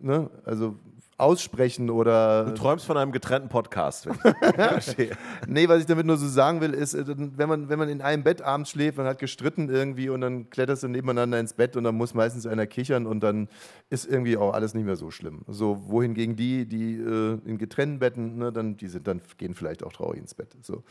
ne, 0.00 0.30
also 0.44 0.76
aussprechen 1.18 1.90
oder. 1.90 2.44
Du 2.46 2.54
träumst 2.54 2.86
von 2.86 2.96
einem 2.96 3.12
getrennten 3.12 3.48
Podcast. 3.48 4.06
Wenn 4.06 4.14
ich 4.14 4.54
verstehe. 4.54 5.10
nee, 5.46 5.68
was 5.68 5.80
ich 5.80 5.86
damit 5.86 6.06
nur 6.06 6.16
so 6.16 6.26
sagen 6.28 6.60
will, 6.60 6.72
ist, 6.72 6.94
äh, 6.94 7.04
wenn 7.06 7.48
man, 7.48 7.68
wenn 7.68 7.78
man 7.78 7.88
in 7.88 8.00
einem 8.00 8.22
Bett 8.22 8.40
abends 8.40 8.70
schläft, 8.70 8.96
man 8.98 9.06
hat 9.06 9.18
gestritten 9.18 9.68
irgendwie 9.68 10.08
und 10.08 10.20
dann 10.20 10.48
kletterst 10.48 10.84
du 10.84 10.88
nebeneinander 10.88 11.38
ins 11.40 11.54
Bett 11.54 11.76
und 11.76 11.84
dann 11.84 11.96
muss 11.96 12.14
meistens 12.14 12.46
einer 12.46 12.66
kichern 12.66 13.06
und 13.06 13.20
dann 13.20 13.48
ist 13.90 14.06
irgendwie 14.06 14.36
auch 14.36 14.54
alles 14.54 14.74
nicht 14.74 14.84
mehr 14.84 14.96
so 14.96 15.10
schlimm. 15.10 15.42
So, 15.48 15.82
wohingegen 15.88 16.36
die, 16.36 16.66
die 16.66 16.94
äh, 16.94 17.38
in 17.44 17.58
getrennten 17.58 17.98
Betten, 17.98 18.38
ne, 18.38 18.52
dann, 18.52 18.76
die 18.76 18.88
sind 18.88 19.06
dann 19.08 19.20
gehen 19.38 19.54
vielleicht 19.54 19.82
auch 19.84 19.92
traurig 19.92 20.20
ins 20.20 20.34
Bett. 20.34 20.56
So. 20.62 20.84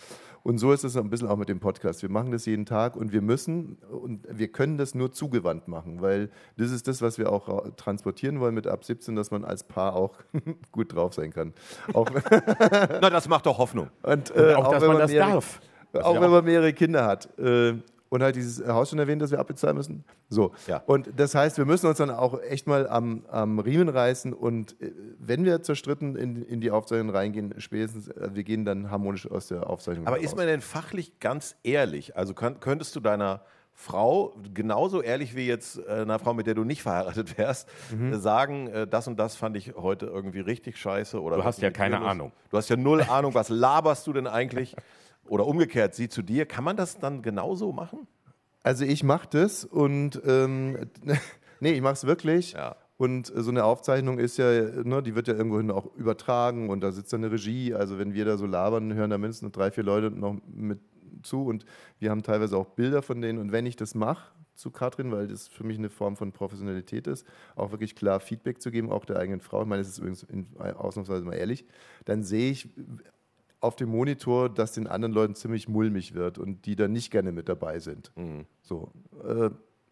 Und 0.43 0.57
so 0.57 0.71
ist 0.73 0.83
es 0.83 0.97
ein 0.97 1.09
bisschen 1.09 1.27
auch 1.29 1.37
mit 1.37 1.49
dem 1.49 1.59
Podcast. 1.59 2.01
Wir 2.01 2.09
machen 2.09 2.31
das 2.31 2.45
jeden 2.45 2.65
Tag 2.65 2.95
und 2.97 3.13
wir 3.13 3.21
müssen 3.21 3.77
und 3.89 4.27
wir 4.29 4.49
können 4.49 4.77
das 4.77 4.93
nur 4.93 5.11
zugewandt 5.11 5.67
machen, 5.69 6.01
weil 6.01 6.29
das 6.57 6.71
ist 6.71 6.87
das, 6.87 7.01
was 7.01 7.17
wir 7.17 7.31
auch 7.31 7.47
ra- 7.47 7.69
transportieren 7.77 8.39
wollen 8.41 8.53
mit 8.55 8.67
ab 8.67 8.83
17, 8.83 9.15
dass 9.15 9.31
man 9.31 9.45
als 9.45 9.63
Paar 9.63 9.95
auch 9.95 10.16
gut 10.71 10.93
drauf 10.93 11.13
sein 11.13 11.31
kann. 11.31 11.53
Auch, 11.93 12.09
Na, 13.01 13.09
das 13.09 13.27
macht 13.27 13.45
doch 13.45 13.57
Hoffnung. 13.57 13.89
und, 14.03 14.31
Und 14.31 14.55
auch, 14.55 14.71
dass 14.71 14.81
wenn 14.81 14.89
man 14.89 14.99
das 14.99 15.11
mehrere, 15.11 15.31
darf. 15.33 15.59
Auch 15.93 16.13
ja 16.15 16.21
wenn 16.21 16.27
auch- 16.29 16.31
man 16.33 16.45
mehrere 16.45 16.73
Kinder 16.73 17.05
hat. 17.05 17.29
Äh, 17.39 17.75
Und 18.09 18.23
halt 18.23 18.37
dieses 18.37 18.65
Haus 18.65 18.89
schon 18.89 18.99
erwähnt, 18.99 19.21
das 19.21 19.31
wir 19.31 19.39
abbezahlen 19.39 19.75
müssen. 19.75 20.05
So. 20.29 20.53
Und 20.85 21.09
das 21.17 21.35
heißt, 21.35 21.57
wir 21.57 21.65
müssen 21.65 21.87
uns 21.87 21.97
dann 21.97 22.09
auch 22.09 22.39
echt 22.41 22.65
mal 22.65 22.87
am, 22.87 23.25
am 23.29 23.59
Riemen 23.59 23.89
reißen 23.89 24.31
und 24.33 24.79
äh, 24.81 24.93
wenn 25.19 25.43
wir 25.43 25.61
zerstritten 25.61 26.15
in, 26.15 26.41
in 26.43 26.61
die 26.61 26.71
Aufzeichnung 26.71 27.09
reingehen, 27.13 27.53
spätestens, 27.57 28.07
äh, 28.07 28.29
wir 28.33 28.43
gehen 28.45 28.63
dann 28.63 28.89
harmonisch 28.91 29.29
aus 29.29 29.47
der 29.49 29.69
Aufzeichnung 29.69 30.07
Aber 30.07 30.15
raus. 30.15 30.23
ist 30.25 30.37
man 30.37 30.47
denn 30.47 30.61
fachlich 30.61 31.19
ganz 31.19 31.55
ehrlich? 31.63 32.15
Also 32.15 32.33
könnt, 32.33 32.61
könntest 32.61 32.95
du 32.95 33.01
deiner 33.01 33.41
Frau 33.79 34.33
genauso 34.55 35.03
ehrlich 35.03 35.35
wie 35.35 35.45
jetzt 35.45 35.77
äh, 35.77 36.01
einer 36.01 36.17
Frau, 36.17 36.33
mit 36.33 36.47
der 36.47 36.55
du 36.55 36.63
nicht 36.63 36.81
verheiratet 36.81 37.37
wärst, 37.37 37.69
Mhm. 37.95 38.11
äh, 38.13 38.17
sagen, 38.17 38.67
äh, 38.67 38.87
das 38.87 39.07
und 39.07 39.19
das 39.19 39.35
fand 39.35 39.55
ich 39.55 39.75
heute 39.75 40.07
irgendwie 40.07 40.39
richtig 40.39 40.77
scheiße? 40.77 41.21
Oder 41.21 41.37
Du 41.37 41.43
hast 41.43 41.61
ja 41.61 41.69
keine 41.69 41.97
los? 41.97 42.07
Ahnung. 42.07 42.31
Du 42.49 42.57
hast 42.57 42.69
ja 42.69 42.75
null 42.75 43.01
Ahnung, 43.09 43.35
was 43.35 43.49
laberst 43.49 44.07
du 44.07 44.13
denn 44.13 44.25
eigentlich? 44.25 44.75
Oder 45.27 45.45
umgekehrt, 45.45 45.93
sie 45.93 46.09
zu 46.09 46.23
dir. 46.23 46.47
Kann 46.47 46.63
man 46.63 46.75
das 46.75 46.97
dann 46.97 47.21
genauso 47.21 47.71
machen? 47.71 48.07
Also 48.63 48.83
ich 48.83 49.03
mache 49.03 49.27
das 49.29 49.63
und 49.63 50.19
ähm, 50.25 50.89
nee, 51.59 51.73
ich 51.73 51.81
mache 51.81 51.93
es 51.93 52.05
wirklich. 52.07 52.55
Und 52.97 53.29
äh, 53.33 53.43
so 53.43 53.51
eine 53.51 53.63
Aufzeichnung 53.63 54.17
ist 54.17 54.37
ja, 54.37 54.49
ne, 54.83 55.03
die 55.03 55.13
wird 55.13 55.27
ja 55.27 55.35
irgendwohin 55.35 55.69
auch 55.69 55.85
übertragen 55.95 56.71
und 56.71 56.81
da 56.81 56.91
sitzt 56.91 57.13
dann 57.13 57.23
eine 57.23 57.31
Regie. 57.31 57.75
Also 57.75 57.99
wenn 57.99 58.15
wir 58.15 58.25
da 58.25 58.37
so 58.37 58.47
labern, 58.47 58.91
hören 58.95 59.11
da 59.11 59.19
mindestens 59.19 59.51
drei, 59.51 59.69
vier 59.69 59.83
Leute 59.83 60.09
noch 60.09 60.35
mit 60.51 60.79
zu 61.23 61.45
und 61.45 61.65
wir 61.99 62.09
haben 62.09 62.23
teilweise 62.23 62.57
auch 62.57 62.67
Bilder 62.67 63.01
von 63.01 63.21
denen. 63.21 63.39
Und 63.39 63.51
wenn 63.51 63.65
ich 63.65 63.75
das 63.75 63.95
mache 63.95 64.31
zu 64.55 64.71
Katrin, 64.71 65.11
weil 65.11 65.27
das 65.27 65.47
für 65.47 65.63
mich 65.63 65.77
eine 65.77 65.89
Form 65.89 66.15
von 66.15 66.31
Professionalität 66.31 67.07
ist, 67.07 67.25
auch 67.55 67.71
wirklich 67.71 67.95
klar 67.95 68.19
Feedback 68.19 68.61
zu 68.61 68.71
geben, 68.71 68.91
auch 68.91 69.05
der 69.05 69.19
eigenen 69.19 69.41
Frau, 69.41 69.61
ich 69.61 69.67
meine, 69.67 69.81
das 69.81 69.89
ist 69.89 69.99
übrigens 69.99 70.23
in, 70.23 70.47
ausnahmsweise 70.57 71.25
mal 71.25 71.35
ehrlich, 71.35 71.65
dann 72.05 72.23
sehe 72.23 72.51
ich 72.51 72.69
auf 73.59 73.75
dem 73.75 73.89
Monitor, 73.89 74.49
dass 74.49 74.73
den 74.73 74.87
anderen 74.87 75.13
Leuten 75.13 75.35
ziemlich 75.35 75.67
mulmig 75.67 76.13
wird 76.13 76.37
und 76.37 76.65
die 76.65 76.75
dann 76.75 76.91
nicht 76.91 77.11
gerne 77.11 77.31
mit 77.31 77.49
dabei 77.49 77.79
sind. 77.79 78.11
So. 78.61 78.91
Äh, 79.23 79.49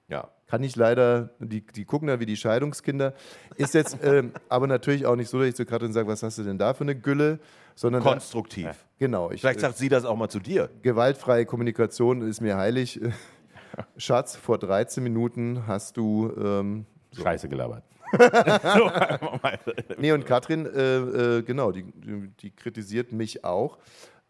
ja. 0.08 0.30
Kann 0.48 0.62
ich 0.64 0.76
leider, 0.76 1.32
die, 1.40 1.66
die 1.66 1.86
gucken 1.86 2.08
da 2.08 2.20
wie 2.20 2.28
die 2.28 2.38
Scheidungskinder. 2.38 3.14
Ist 3.56 3.74
jetzt 3.74 3.98
ähm, 4.04 4.32
aber 4.48 4.68
natürlich 4.68 5.06
auch 5.08 5.16
nicht 5.16 5.30
so, 5.30 5.40
dass 5.40 5.48
ich 5.48 5.56
zu 5.56 5.66
Katrin 5.66 5.92
sage, 5.92 6.08
was 6.08 6.22
hast 6.22 6.38
du 6.38 6.44
denn 6.44 6.60
da 6.60 6.74
für 6.76 6.84
eine 6.84 6.96
Gülle? 6.96 7.40
Sondern 7.74 8.04
da- 8.04 8.12
Konstruktiv. 8.12 8.86
genau. 9.00 9.32
Ich, 9.32 9.42
Vielleicht 9.42 9.60
sagt 9.60 9.78
sie 9.78 9.90
das 9.90 10.06
auch 10.06 10.16
mal 10.16 10.30
zu 10.30 10.40
dir. 10.40 10.70
Gewaltfreie 10.84 11.46
Kommunikation 11.46 12.22
ist 12.22 12.42
mir 12.42 12.58
heilig. 12.58 13.02
Schatz, 13.98 14.36
vor 14.36 14.58
13 14.60 15.04
Minuten 15.04 15.68
hast 15.68 15.98
du 15.98 16.32
ähm, 16.38 16.86
so. 17.12 17.24
Scheiße 17.24 17.50
gelabert. 17.50 17.84
nee, 19.98 20.12
und 20.12 20.26
Katrin, 20.26 20.66
äh, 20.66 20.98
äh, 21.40 21.42
genau, 21.42 21.72
die, 21.72 21.84
die, 21.84 22.30
die 22.40 22.52
kritisiert 22.52 23.12
mich 23.12 23.44
auch. 23.44 23.78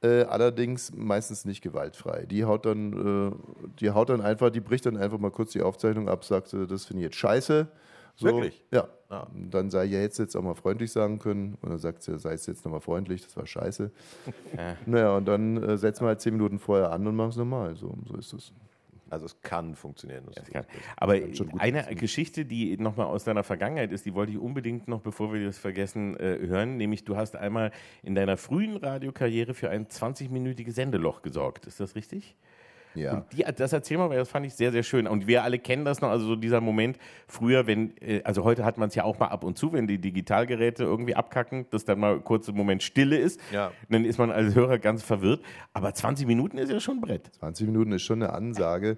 Äh, 0.05 0.23
allerdings 0.25 0.93
meistens 0.95 1.45
nicht 1.45 1.61
gewaltfrei. 1.61 2.25
Die 2.25 2.45
haut 2.45 2.65
dann, 2.65 2.93
äh, 2.93 3.65
die 3.79 3.89
haut 3.89 4.09
dann 4.09 4.21
einfach, 4.21 4.51
die 4.51 4.59
bricht 4.59 4.85
dann 4.85 4.97
einfach 4.97 5.17
mal 5.17 5.31
kurz 5.31 5.53
die 5.53 5.63
Aufzeichnung 5.63 6.09
ab, 6.09 6.23
sagt, 6.23 6.53
äh, 6.53 6.67
das 6.67 6.85
finde 6.85 7.01
ich 7.01 7.05
jetzt 7.05 7.15
scheiße. 7.15 7.67
So, 8.15 8.27
Wirklich? 8.27 8.63
Ja. 8.71 8.87
Und 9.33 9.51
Dann 9.51 9.69
sei 9.69 9.85
ja 9.85 9.99
jetzt 9.99 10.19
jetzt 10.19 10.35
auch 10.35 10.41
mal 10.41 10.55
freundlich 10.55 10.91
sagen 10.91 11.19
können. 11.19 11.57
Und 11.61 11.69
dann 11.69 11.79
sagt 11.79 12.03
sie, 12.03 12.17
sei 12.19 12.33
es 12.33 12.45
jetzt 12.45 12.65
nochmal 12.65 12.81
freundlich, 12.81 13.23
das 13.23 13.35
war 13.35 13.45
scheiße. 13.45 13.91
Ja. 14.55 14.75
Naja, 14.85 15.17
und 15.17 15.25
dann 15.25 15.61
äh, 15.61 15.77
setzen 15.77 16.03
wir 16.03 16.09
halt 16.09 16.21
zehn 16.21 16.33
Minuten 16.33 16.59
vorher 16.59 16.91
an 16.91 17.05
und 17.07 17.15
machen 17.15 17.29
es 17.29 17.35
normal. 17.37 17.75
So, 17.75 17.97
so 18.07 18.15
ist 18.15 18.33
es. 18.33 18.53
Also 19.15 19.27
es 19.27 19.41
kann 19.41 19.75
funktionieren. 19.75 20.25
Das 20.33 20.51
kann. 20.51 20.65
Aber 20.97 21.13
eine. 21.57 21.95
Geschichte, 21.95 22.43
die 22.43 22.75
nochmal 22.77 23.07
aus 23.07 23.23
deiner 23.23 23.43
Vergangenheit 23.43 23.93
ist, 23.93 24.05
die 24.05 24.13
wollte 24.13 24.33
ich 24.33 24.37
unbedingt 24.37 24.89
noch, 24.89 24.99
bevor 24.99 25.33
wir 25.33 25.45
das 25.45 25.57
vergessen, 25.57 26.17
äh, 26.17 26.37
hören. 26.45 26.75
Nämlich, 26.75 27.05
du 27.05 27.15
hast 27.15 27.37
einmal 27.37 27.71
in 28.03 28.13
deiner 28.13 28.35
frühen 28.35 28.75
Radiokarriere 28.75 29.53
für 29.53 29.69
ein 29.69 29.87
20-minütiges 29.87 30.73
Sendeloch 30.73 31.21
gesorgt. 31.21 31.65
Ist 31.65 31.79
das 31.79 31.95
richtig? 31.95 32.35
Ja. 32.95 33.13
Und 33.13 33.33
die, 33.33 33.43
das 33.55 33.73
erzähl 33.73 33.97
mal, 33.97 34.09
weil 34.09 34.17
das 34.17 34.29
fand 34.29 34.45
ich 34.45 34.53
sehr, 34.53 34.71
sehr 34.71 34.83
schön. 34.83 35.07
Und 35.07 35.27
wir 35.27 35.43
alle 35.43 35.59
kennen 35.59 35.85
das 35.85 36.01
noch, 36.01 36.09
also 36.09 36.25
so 36.25 36.35
dieser 36.35 36.61
Moment 36.61 36.97
früher, 37.27 37.67
wenn, 37.67 37.95
äh, 38.01 38.21
also 38.23 38.43
heute 38.43 38.65
hat 38.65 38.77
man 38.77 38.89
es 38.89 38.95
ja 38.95 39.03
auch 39.03 39.19
mal 39.19 39.27
ab 39.27 39.43
und 39.43 39.57
zu, 39.57 39.73
wenn 39.73 39.87
die 39.87 39.99
Digitalgeräte 39.99 40.83
irgendwie 40.83 41.15
abkacken, 41.15 41.65
dass 41.69 41.85
dann 41.85 41.99
mal 41.99 42.19
kurz 42.19 42.47
im 42.47 42.55
Moment 42.55 42.83
Stille 42.83 43.17
ist. 43.17 43.39
Ja. 43.51 43.71
Dann 43.89 44.05
ist 44.05 44.17
man 44.17 44.31
als 44.31 44.55
Hörer 44.55 44.79
ganz 44.79 45.03
verwirrt. 45.03 45.41
Aber 45.73 45.93
20 45.93 46.27
Minuten 46.27 46.57
ist 46.57 46.71
ja 46.71 46.79
schon 46.79 46.97
ein 46.97 47.01
Brett. 47.01 47.33
20 47.39 47.67
Minuten 47.67 47.91
ist 47.91 48.03
schon 48.03 48.21
eine 48.21 48.33
Ansage. 48.33 48.97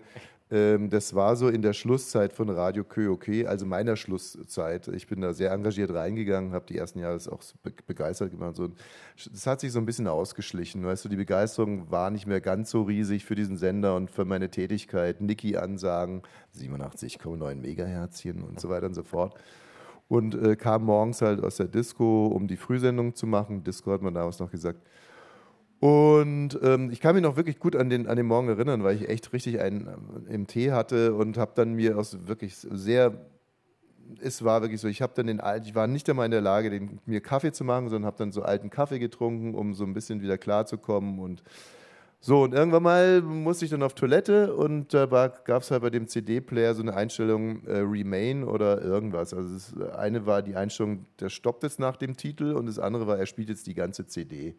Ähm, 0.50 0.90
das 0.90 1.14
war 1.14 1.36
so 1.36 1.50
in 1.50 1.62
der 1.62 1.74
Schlusszeit 1.74 2.32
von 2.32 2.50
Radio 2.50 2.86
KÖOK, 2.86 3.46
also 3.48 3.66
meiner 3.66 3.98
Schlusszeit. 3.98 4.88
Ich 4.88 5.08
bin 5.08 5.20
da 5.20 5.34
sehr 5.34 5.52
engagiert 5.52 5.94
reingegangen, 5.94 6.54
habe 6.54 6.66
die 6.68 6.78
ersten 6.78 7.00
Jahre 7.00 7.18
auch 7.32 7.42
be 7.64 7.74
begeistert 7.86 8.32
gemacht. 8.32 8.56
So, 8.56 8.70
das 9.30 9.46
hat 9.46 9.60
sich 9.60 9.74
so 9.74 9.80
ein 9.80 9.86
bisschen 9.86 10.08
ausgeschlichen. 10.08 10.86
Weißt 10.86 11.04
du, 11.04 11.10
die 11.10 11.18
Begeisterung 11.18 11.92
war 11.92 12.12
nicht 12.12 12.28
mehr 12.28 12.40
ganz 12.40 12.72
so 12.72 12.84
riesig 12.84 13.26
für 13.26 13.36
diesen 13.36 13.58
Sender 13.58 13.96
und 13.96 14.10
für 14.10 14.24
meine 14.24 14.50
Tätigkeit. 14.50 15.20
Niki-Ansagen, 15.20 16.22
87,9 16.56 17.56
Megaherzchen 17.56 18.44
und 18.44 18.62
so 18.62 18.70
weiter 18.70 18.86
und 18.86 18.94
so 18.94 19.04
fort. 19.04 19.36
Und 20.08 20.34
äh, 20.36 20.56
kam 20.56 20.86
morgens 20.86 21.22
halt 21.22 21.44
aus 21.44 21.58
der 21.58 21.68
Disco, 21.68 22.28
um 22.28 22.48
die 22.48 22.56
Frühsendung 22.56 23.16
zu 23.16 23.28
machen. 23.28 23.66
Disco 23.66 23.92
hat 23.92 24.02
man 24.02 24.14
damals 24.14 24.40
noch 24.40 24.50
gesagt. 24.50 24.80
Und 25.80 26.58
ähm, 26.64 26.90
ich 26.90 27.00
kann 27.02 27.14
mich 27.14 27.24
noch 27.24 27.36
wirklich 27.36 27.60
gut 27.60 27.76
an 27.76 27.90
den, 27.90 28.08
an 28.08 28.18
den 28.18 28.26
Morgen 28.26 28.50
erinnern, 28.50 28.84
weil 28.84 28.96
ich 28.96 29.10
echt 29.10 29.32
richtig 29.32 29.60
einen 29.60 29.88
ähm, 29.88 30.28
im 30.28 30.48
Tee 30.48 30.72
hatte 30.72 31.14
und 31.14 31.38
habe 31.38 31.52
dann 31.54 31.74
mir 31.74 31.98
aus 31.98 32.28
wirklich 32.28 32.56
sehr, 32.58 33.14
es 34.20 34.44
war 34.44 34.62
wirklich 34.62 34.82
so, 34.82 34.88
ich 34.88 35.04
habe 35.04 35.14
dann 35.16 35.28
den 35.28 35.42
ich 35.64 35.76
war 35.76 35.86
nicht 35.86 36.10
einmal 36.10 36.26
in 36.26 36.32
der 36.32 36.42
Lage, 36.42 36.72
den, 36.72 37.00
mir 37.06 37.22
Kaffee 37.22 37.52
zu 37.52 37.64
machen, 37.64 37.90
sondern 37.90 38.08
habe 38.08 38.18
dann 38.18 38.32
so 38.32 38.42
alten 38.42 38.72
Kaffee 38.72 38.98
getrunken, 38.98 39.54
um 39.54 39.76
so 39.76 39.84
ein 39.84 39.94
bisschen 39.94 40.22
wieder 40.22 40.40
klarzukommen 40.40 41.20
und 41.20 41.44
so, 42.20 42.44
und 42.44 42.54
irgendwann 42.54 42.84
mal 42.84 43.22
musste 43.22 43.66
ich 43.66 43.72
dann 43.72 43.84
auf 43.84 43.94
Toilette 43.94 44.56
und 44.56 44.94
da 44.94 45.06
gab 45.06 45.62
es 45.62 45.70
halt 45.70 45.84
bei 45.84 45.92
dem 45.92 46.08
CD-Player 46.08 46.74
so 46.74 46.82
eine 46.82 46.96
Einstellung 46.96 47.64
äh, 47.66 47.78
Remain 47.78 48.44
oder 48.44 48.82
irgendwas. 48.82 49.34
Also 49.34 49.54
das 49.54 49.96
eine 49.96 50.26
war 50.26 50.42
die 50.42 50.56
Einstellung, 50.56 51.06
der 51.20 51.30
stoppt 51.30 51.64
jetzt 51.64 51.80
nach 51.80 51.96
dem 51.96 52.18
Titel 52.18 52.54
und 52.54 52.66
das 52.66 52.80
andere 52.80 53.06
war, 53.06 53.20
er 53.20 53.28
spielt 53.28 53.50
jetzt 53.50 53.68
die 53.68 53.76
ganze 53.76 54.08
CD. 54.08 54.56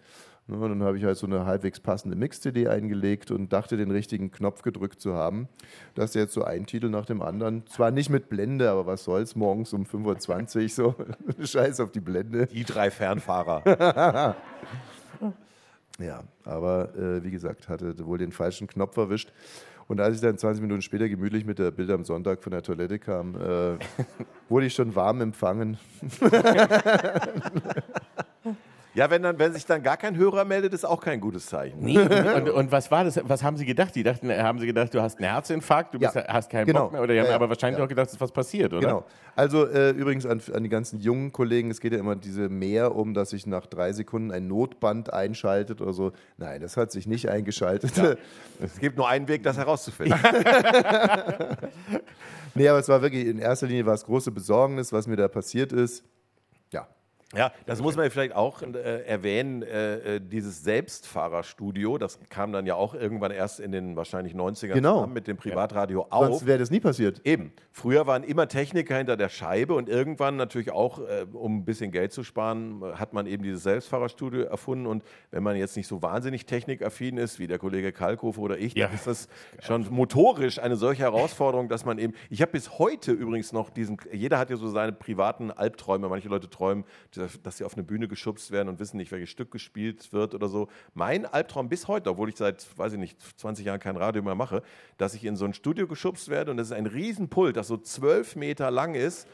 Ne, 0.47 0.57
und 0.57 0.71
dann 0.71 0.83
habe 0.83 0.97
ich 0.97 1.05
halt 1.05 1.19
so 1.19 1.27
eine 1.27 1.47
halbwegs 1.47 1.81
passende 1.81 2.17
Mix-CD 2.17 2.69
eingelegt 2.69 3.33
und 3.33 3.53
dachte, 3.53 3.77
den 3.77 3.91
richtigen 3.91 4.31
Knopf 4.31 4.63
gedrückt 4.63 5.01
zu 5.01 5.15
haben, 5.15 5.49
dass 5.95 6.15
jetzt 6.15 6.33
so 6.33 6.45
ein 6.45 6.65
Titel 6.65 6.89
nach 6.89 7.07
dem 7.07 7.21
anderen, 7.21 7.67
zwar 7.67 7.91
nicht 7.91 8.09
mit 8.09 8.31
Blende, 8.31 8.71
aber 8.71 8.87
was 8.87 9.05
soll's, 9.05 9.37
morgens 9.37 9.73
um 9.75 9.83
5.20 9.83 10.63
Uhr 10.63 10.69
so, 10.69 10.95
scheiß 11.45 11.81
auf 11.81 11.91
die 11.91 12.01
Blende. 12.01 12.47
Die 12.47 12.65
drei 12.65 12.91
Fernfahrer. 12.91 14.37
Ja, 15.99 16.22
aber 16.44 16.94
äh, 16.94 17.24
wie 17.24 17.30
gesagt, 17.30 17.68
hatte 17.68 18.07
wohl 18.07 18.18
den 18.18 18.32
falschen 18.32 18.66
Knopf 18.68 18.96
erwischt. 18.96 19.32
Und 19.88 20.01
als 20.01 20.16
ich 20.16 20.20
dann 20.20 20.36
20 20.36 20.62
Minuten 20.62 20.82
später 20.82 21.09
gemütlich 21.09 21.44
mit 21.44 21.59
der 21.59 21.70
Bild 21.70 21.90
am 21.90 22.05
Sonntag 22.05 22.42
von 22.42 22.53
der 22.53 22.62
Toilette 22.62 22.99
kam, 22.99 23.34
äh, 23.34 23.78
wurde 24.49 24.66
ich 24.66 24.74
schon 24.74 24.94
warm 24.94 25.20
empfangen. 25.22 25.78
Ja, 28.99 29.09
wenn, 29.11 29.22
dann, 29.22 29.38
wenn 29.38 29.53
sich 29.53 29.64
dann 29.64 29.80
gar 29.84 29.96
kein 29.96 30.16
Hörer 30.16 30.44
meldet, 30.44 30.74
ist 30.74 30.84
auch 30.84 31.01
kein 31.01 31.20
gutes 31.20 31.46
Zeichen. 31.46 31.78
Nee, 31.78 31.96
und, 31.99 32.51
und 32.51 32.72
was 32.72 32.90
war 32.90 33.05
das? 33.05 33.20
Was 33.22 33.44
haben 33.44 33.57
Sie 33.57 33.64
gedacht? 33.64 33.94
Die 33.94 34.03
dachten, 34.03 34.28
haben 34.28 34.59
Sie 34.59 34.66
gedacht, 34.66 34.92
du 34.92 35.01
hast 35.01 35.18
einen 35.18 35.30
Herzinfarkt, 35.30 35.94
du 35.94 36.01
bist, 36.01 36.16
Ja, 36.16 36.24
hast 36.26 36.51
keinen 36.51 36.66
genau. 36.66 36.84
Bock 36.84 36.92
mehr? 36.92 37.03
Oder 37.03 37.14
die 37.14 37.20
haben 37.20 37.28
Ja, 37.28 37.36
aber 37.36 37.49
wahrscheinlich 37.49 37.78
ja. 37.78 37.84
auch 37.84 37.88
gedacht, 37.88 38.09
es 38.09 38.14
ist 38.14 38.20
was 38.20 38.32
passiert, 38.32 38.72
oder? 38.72 38.80
Genau. 38.80 39.05
Also 39.36 39.68
äh, 39.68 39.90
übrigens 39.90 40.26
an, 40.26 40.42
an 40.53 40.64
die 40.64 40.68
ganzen 40.68 40.99
jungen 40.99 41.30
Kollegen, 41.30 41.70
es 41.70 41.78
geht 41.78 41.92
ja 41.92 42.01
immer 42.01 42.16
diese 42.16 42.49
mehr 42.49 42.96
um, 42.96 43.14
dass 43.14 43.30
sich 43.30 43.46
nach 43.46 43.66
drei 43.66 43.92
Sekunden 43.92 44.32
ein 44.32 44.49
Notband 44.49 45.12
einschaltet 45.12 45.80
oder 45.80 45.92
so. 45.92 46.11
Nein, 46.36 46.61
das 46.61 46.76
hat 46.76 46.90
sich 46.90 47.07
nicht 47.07 47.28
eingeschaltet. 47.28 47.92
Es 48.61 48.80
gibt 48.80 48.96
nur 48.96 49.09
einen 49.09 49.28
Weg, 49.28 49.44
das 49.44 49.57
herauszufinden. 49.57 50.18
nee, 52.57 52.68
aber 52.68 52.80
es 52.80 52.88
war 52.88 53.01
wirklich, 53.01 53.28
in 53.28 53.38
erster 53.38 53.68
Linie 53.68 53.86
war 53.86 53.94
es 53.94 54.05
große 54.05 54.32
Besorgnis, 54.32 54.92
was 54.92 55.07
mir 55.07 55.14
da 55.14 55.28
passiert 55.28 55.72
ist. 55.72 56.03
Ja. 56.72 56.88
Ja, 57.37 57.53
das 57.66 57.83
muss 57.83 57.95
man 57.95 58.11
vielleicht 58.11 58.35
auch 58.35 58.62
äh, 58.62 59.03
erwähnen. 59.05 59.62
Äh, 59.62 60.16
äh, 60.16 60.20
dieses 60.20 60.62
Selbstfahrerstudio, 60.62 61.99
das 61.99 62.18
kam 62.31 62.53
dann 62.53 62.64
ja 62.64 62.74
auch 62.74 62.95
irgendwann 62.95 63.33
erst 63.33 63.61
in 63.61 63.70
den 63.70 63.97
wahrscheinlich 63.97 64.35
90ern 64.35 64.72
Genau. 64.72 65.07
mit 65.07 65.26
dem 65.26 65.37
Privatradio 65.37 66.07
auf. 66.09 66.26
Sonst 66.26 66.47
wäre 66.47 66.59
das 66.59 66.70
nie 66.70 66.81
passiert. 66.81 67.20
Eben. 67.24 67.53
Früher 67.70 68.07
waren 68.07 68.22
immer 68.24 68.49
Techniker 68.49 68.97
hinter 68.97 69.16
der 69.16 69.29
Scheibe 69.29 69.74
und 69.74 69.89
irgendwann 69.91 70.37
natürlich 70.37 70.70
auch, 70.72 71.01
äh, 71.01 71.26
um 71.33 71.59
ein 71.59 71.64
bisschen 71.66 71.93
Geld 71.93 72.12
zu 72.12 72.24
sparen, 72.24 72.83
hat 72.95 73.12
man 73.12 73.26
eben 73.26 73.43
dieses 73.43 73.62
Selbstfahrerstudio 73.62 74.45
erfunden. 74.45 74.87
Und 74.87 75.05
wenn 75.31 75.43
man 75.43 75.55
jetzt 75.57 75.76
nicht 75.76 75.87
so 75.87 76.01
wahnsinnig 76.03 76.47
technikaffin 76.47 77.18
ist, 77.18 77.39
wie 77.39 77.47
der 77.47 77.59
Kollege 77.59 77.93
Kalkofe 77.93 78.41
oder 78.41 78.59
ich, 78.59 78.74
dann 78.74 78.93
ist 78.95 79.07
das 79.07 79.29
schon 79.61 79.87
motorisch 79.91 80.59
eine 80.59 80.76
solche 80.76 81.03
Herausforderung, 81.03 81.68
dass 81.68 81.85
man 81.85 81.99
eben. 81.99 82.14
Ich 82.31 82.41
habe 82.41 82.53
bis 82.53 82.79
heute 82.79 83.12
übrigens 83.12 83.53
noch 83.53 83.68
diesen. 83.70 83.99
Jeder 84.12 84.39
hat 84.39 84.49
ja 84.51 84.57
so 84.57 84.68
seine 84.68 84.93
privaten 84.93 85.51
Albträume. 85.51 86.09
Manche 86.09 86.29
Leute 86.29 86.49
träumen, 86.49 86.85
dass 87.43 87.59
sie 87.59 87.64
auf 87.64 87.75
eine 87.75 87.83
Bühne 87.83 88.09
geschubst 88.09 88.51
werden 88.51 88.69
und 88.69 88.79
wissen 88.79 88.97
nicht, 88.97 89.11
welches 89.12 89.31
Stück 89.31 89.51
gespielt 89.51 90.12
wird 90.12 90.35
oder 90.35 90.49
so. 90.49 90.69
Mein 90.95 91.27
Albtraum 91.27 91.69
bis 91.69 91.89
heute, 91.89 92.11
obwohl 92.11 92.29
ich 92.29 92.37
seit, 92.37 92.66
weiß 92.77 92.93
ich 92.95 92.99
nicht, 92.99 93.19
20 93.39 93.66
Jahren 93.66 93.81
kein 93.81 93.97
Radio 93.97 94.23
mehr 94.23 94.35
mache, 94.35 94.62
dass 94.97 95.14
ich 95.14 95.25
in 95.25 95.37
so 95.37 95.45
ein 95.45 95.55
Studio 95.55 95.87
geschubst 95.87 96.29
werde 96.29 96.51
und 96.51 96.57
das 96.57 96.69
ist 96.69 96.73
ein 96.73 96.87
Riesenpult, 96.87 97.57
das 97.57 97.69
so 97.69 97.77
zwölf 97.77 98.37
Meter 98.37 98.71
lang 98.71 98.95
ist. 98.95 99.27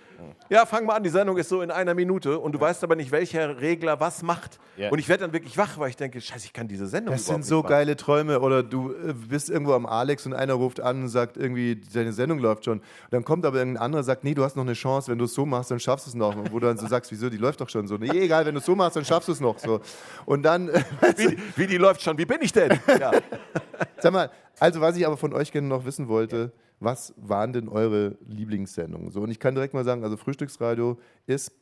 Ja, 0.48 0.64
fang 0.66 0.86
mal 0.86 0.94
an, 0.94 1.02
die 1.02 1.10
Sendung 1.10 1.36
ist 1.38 1.48
so 1.48 1.60
in 1.60 1.70
einer 1.70 1.94
Minute 1.94 2.38
und 2.38 2.52
du 2.52 2.60
weißt 2.60 2.84
aber 2.84 2.96
nicht, 2.96 3.10
welcher 3.10 3.60
Regler 3.60 3.98
was 4.00 4.22
macht. 4.22 4.58
Ja. 4.76 4.90
Und 4.90 4.98
ich 4.98 5.08
werde 5.08 5.22
dann 5.24 5.32
wirklich 5.32 5.56
wach, 5.58 5.78
weil 5.78 5.90
ich 5.90 5.96
denke, 5.96 6.20
scheiße, 6.20 6.46
ich 6.46 6.52
kann 6.52 6.68
diese 6.68 6.86
Sendung 6.86 7.14
Das 7.14 7.26
sind 7.26 7.44
so 7.44 7.58
machen. 7.58 7.68
geile 7.68 7.96
Träume. 7.96 8.40
Oder 8.40 8.62
du 8.62 8.92
äh, 8.92 9.12
bist 9.12 9.50
irgendwo 9.50 9.72
am 9.72 9.86
Alex 9.86 10.26
und 10.26 10.32
einer 10.34 10.54
ruft 10.54 10.80
an 10.80 11.02
und 11.02 11.08
sagt 11.08 11.36
irgendwie, 11.36 11.76
deine 11.76 12.12
Sendung 12.12 12.38
läuft 12.38 12.64
schon. 12.64 12.78
Und 12.78 12.84
dann 13.10 13.24
kommt 13.24 13.44
aber 13.44 13.58
irgendein 13.58 13.82
anderer 13.82 14.00
und 14.00 14.04
sagt, 14.04 14.24
nee, 14.24 14.34
du 14.34 14.44
hast 14.44 14.56
noch 14.56 14.62
eine 14.64 14.74
Chance, 14.74 15.10
wenn 15.10 15.18
du 15.18 15.24
es 15.24 15.34
so 15.34 15.44
machst, 15.46 15.70
dann 15.70 15.80
schaffst 15.80 16.06
du 16.06 16.10
es 16.10 16.14
noch. 16.14 16.36
Und 16.36 16.52
wo 16.52 16.58
du 16.60 16.66
dann 16.66 16.78
so 16.78 16.86
sagst, 16.88 17.10
wieso, 17.10 17.28
die 17.30 17.36
läuft 17.36 17.60
doch 17.60 17.68
schon 17.74 17.86
so. 17.86 17.96
Nee, 17.96 18.08
egal, 18.10 18.46
wenn 18.46 18.54
du 18.54 18.60
es 18.60 18.66
so 18.66 18.74
machst, 18.74 18.96
dann 18.96 19.04
schaffst 19.04 19.28
du 19.28 19.32
es 19.32 19.40
noch. 19.40 19.58
So. 19.58 19.80
Und 20.24 20.42
dann... 20.42 20.68
wie, 21.16 21.36
wie 21.56 21.66
die 21.66 21.76
läuft 21.76 22.00
schon, 22.00 22.16
wie 22.16 22.24
bin 22.24 22.38
ich 22.40 22.52
denn? 22.52 22.78
Ja. 22.98 23.10
Sag 23.98 24.12
mal, 24.12 24.30
also 24.58 24.80
was 24.80 24.96
ich 24.96 25.06
aber 25.06 25.16
von 25.16 25.34
euch 25.34 25.52
gerne 25.52 25.68
noch 25.68 25.84
wissen 25.84 26.08
wollte, 26.08 26.52
was 26.80 27.12
waren 27.16 27.52
denn 27.52 27.68
eure 27.68 28.16
Lieblingssendungen? 28.26 29.10
So, 29.10 29.20
und 29.20 29.30
ich 29.30 29.38
kann 29.38 29.54
direkt 29.54 29.74
mal 29.74 29.84
sagen, 29.84 30.04
also 30.04 30.16
Frühstücksradio 30.16 30.98
ist 31.26 31.52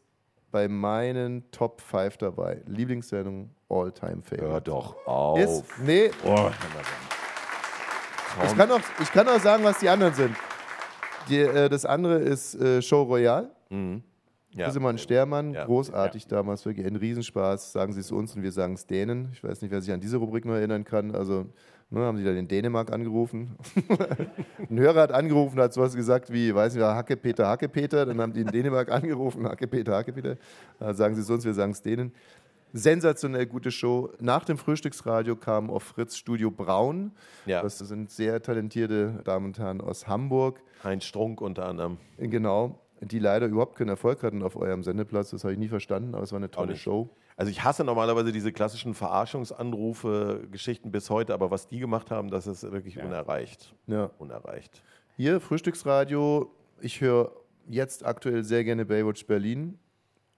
bei 0.51 0.69
meinen 0.69 1.51
Top 1.51 1.81
5 1.81 2.19
dabei. 2.19 2.63
Lieblingssendung, 2.67 3.51
All-Time-Favorite. 3.69 4.53
Hör 4.53 4.61
doch 4.61 5.07
auf. 5.07 5.39
Ist, 5.39 5.65
nee. 5.83 6.11
Oh. 6.25 6.51
Ich 8.45 8.57
kann, 8.57 8.71
auch, 8.71 8.81
ich 9.01 9.13
kann 9.13 9.29
auch 9.29 9.41
sagen, 9.41 9.65
was 9.65 9.79
die 9.79 9.89
anderen 9.89 10.15
sind. 10.15 10.37
Die, 11.29 11.39
äh, 11.39 11.69
das 11.69 11.85
andere 11.85 12.19
ist 12.19 12.55
äh, 12.55 12.83
Show 12.83 13.03
Royale. 13.03 13.51
Mhm. 13.71 14.03
Ja. 14.55 14.67
Ja. 14.67 14.71
Simon 14.71 14.99
Stermann, 14.99 15.55
Ja. 15.55 15.65
großartig 15.65 16.27
damals, 16.27 16.65
wirklich 16.67 16.87
ein 16.87 16.97
Riesenspaß. 16.97 17.73
Sagen 17.73 17.93
Sie 17.93 18.01
es 18.01 18.13
uns 18.13 18.37
und 18.37 18.43
wir 18.43 18.53
sagen 18.53 18.75
es 18.75 18.87
denen. 18.87 19.31
Ich 19.33 19.43
weiß 19.43 19.63
nicht, 19.63 19.71
wer 19.71 19.81
sich 19.81 19.93
an 19.93 20.01
diese 20.01 20.19
Rubrik 20.19 20.45
noch 20.45 20.55
erinnern 20.55 20.85
kann. 20.85 21.15
Also 21.15 21.47
ne, 21.91 22.01
haben 22.01 22.19
Sie 22.19 22.25
da 22.25 22.33
den 22.33 22.49
Dänemark 22.49 22.93
angerufen. 22.93 23.57
ein 24.71 24.79
Hörer 24.79 25.01
hat 25.03 25.13
angerufen, 25.13 25.59
hat 25.59 25.73
sowas 25.73 25.95
gesagt 25.95 26.33
wie, 26.33 26.55
weiß 26.55 26.75
nicht, 26.75 26.83
Hacke 26.85 27.17
Peter, 27.17 27.49
Hacke 27.49 27.69
Peter. 27.69 28.05
Dann 28.05 28.21
haben 28.21 28.33
die 28.35 28.43
in 28.43 28.49
Dänemark 28.49 28.91
angerufen, 28.93 29.47
Hacke 29.47 29.67
Peter, 29.67 29.95
Hacke 29.97 30.13
Peter. 30.13 30.37
Äh, 30.81 30.93
sagen 30.95 31.15
Sie 31.15 31.23
es 31.23 31.31
uns, 31.31 31.45
wir 31.45 31.55
sagen 31.55 31.73
es 31.73 31.81
denen. 31.83 32.13
Sensationell 32.75 33.45
gute 33.47 33.71
Show. 33.71 34.11
Nach 34.19 34.45
dem 34.47 34.57
Frühstücksradio 34.57 35.37
kam 35.37 35.69
auf 35.69 35.83
Fritz 35.83 36.17
Studio 36.17 36.51
Braun. 36.51 37.13
Ja. 37.45 37.61
Das 37.63 37.79
sind 37.79 38.11
sehr 38.11 38.41
talentierte 38.41 39.21
Damen 39.25 39.47
und 39.47 39.59
Herren 39.59 39.83
aus 39.83 40.07
Hamburg. 40.09 40.61
Heinz 40.83 41.05
Strunk 41.05 41.43
unter 41.43 41.67
anderem. 41.67 41.99
Genau, 42.17 42.79
die 43.03 43.19
leider 43.19 43.47
überhaupt 43.47 43.77
keinen 43.77 43.89
Erfolg 43.89 44.23
hatten 44.23 44.43
auf 44.43 44.57
eurem 44.57 44.83
Sendeplatz. 44.83 45.31
Das 45.31 45.45
habe 45.45 45.53
ich 45.53 45.59
nie 45.59 45.69
verstanden, 45.69 46.15
aber 46.15 46.23
es 46.23 46.33
war 46.33 46.39
eine 46.39 46.51
tolle. 46.51 46.77
Show. 46.77 47.11
Also 47.37 47.51
ich 47.51 47.65
hasse 47.65 47.85
normalerweise 47.85 48.33
diese 48.33 48.53
klassischen 48.53 48.95
Verarschungsanrufe, 48.95 50.47
Geschichten 50.51 50.91
bis 50.93 51.11
heute, 51.11 51.35
aber 51.35 51.51
was 51.51 51.67
die 51.67 51.79
gemacht 51.79 52.11
haben, 52.11 52.31
das 52.31 52.47
ist 52.47 52.63
wirklich 52.71 53.03
unerreicht. 53.03 53.75
Ja. 53.87 54.11
Unerreicht. 54.19 54.83
Hier, 55.17 55.41
Frühstücksradio. 55.41 56.51
Ich 56.81 57.01
höre 57.01 57.33
jetzt 57.69 58.05
aktuell 58.05 58.45
sehr 58.45 58.65
gerne 58.65 58.85
Baywatch 58.85 59.27
Berlin 59.27 59.79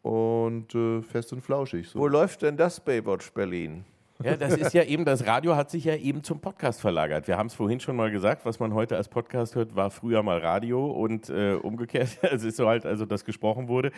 und 0.02 0.74
äh, 0.74 1.02
fest 1.02 1.32
und 1.32 1.40
flauschig. 1.40 1.88
So. 1.88 1.98
Wo 1.98 2.06
läuft 2.06 2.42
denn 2.42 2.56
das 2.56 2.80
Baywatch 2.80 3.32
Berlin? 3.32 3.84
Ja, 4.22 4.36
das 4.36 4.56
ist 4.56 4.72
ja 4.74 4.84
eben, 4.84 5.04
das 5.04 5.26
Radio 5.26 5.56
hat 5.56 5.70
sich 5.70 5.84
ja 5.84 5.96
eben 5.96 6.22
zum 6.22 6.40
Podcast 6.40 6.80
verlagert. 6.80 7.26
Wir 7.26 7.36
haben 7.36 7.48
es 7.48 7.54
vorhin 7.54 7.80
schon 7.80 7.96
mal 7.96 8.10
gesagt, 8.12 8.44
was 8.44 8.60
man 8.60 8.72
heute 8.72 8.96
als 8.96 9.08
Podcast 9.08 9.56
hört, 9.56 9.74
war 9.74 9.90
früher 9.90 10.22
mal 10.22 10.38
Radio 10.38 10.86
und 10.86 11.28
äh, 11.30 11.54
umgekehrt. 11.54 12.18
Es 12.22 12.44
ist 12.44 12.56
so 12.56 12.68
halt, 12.68 12.86
also 12.86 13.06
das 13.06 13.24
gesprochen 13.24 13.66
wurde. 13.68 13.90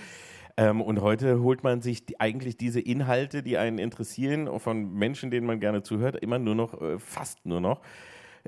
Ähm, 0.56 0.80
und 0.80 1.02
heute 1.02 1.40
holt 1.42 1.62
man 1.62 1.82
sich 1.82 2.06
die, 2.06 2.18
eigentlich 2.18 2.56
diese 2.56 2.80
Inhalte, 2.80 3.42
die 3.42 3.58
einen 3.58 3.78
interessieren, 3.78 4.48
von 4.58 4.94
Menschen, 4.94 5.30
denen 5.30 5.46
man 5.46 5.60
gerne 5.60 5.82
zuhört, 5.82 6.16
immer 6.16 6.38
nur 6.38 6.54
noch, 6.54 6.80
äh, 6.80 6.98
fast 6.98 7.44
nur 7.44 7.60
noch. 7.60 7.82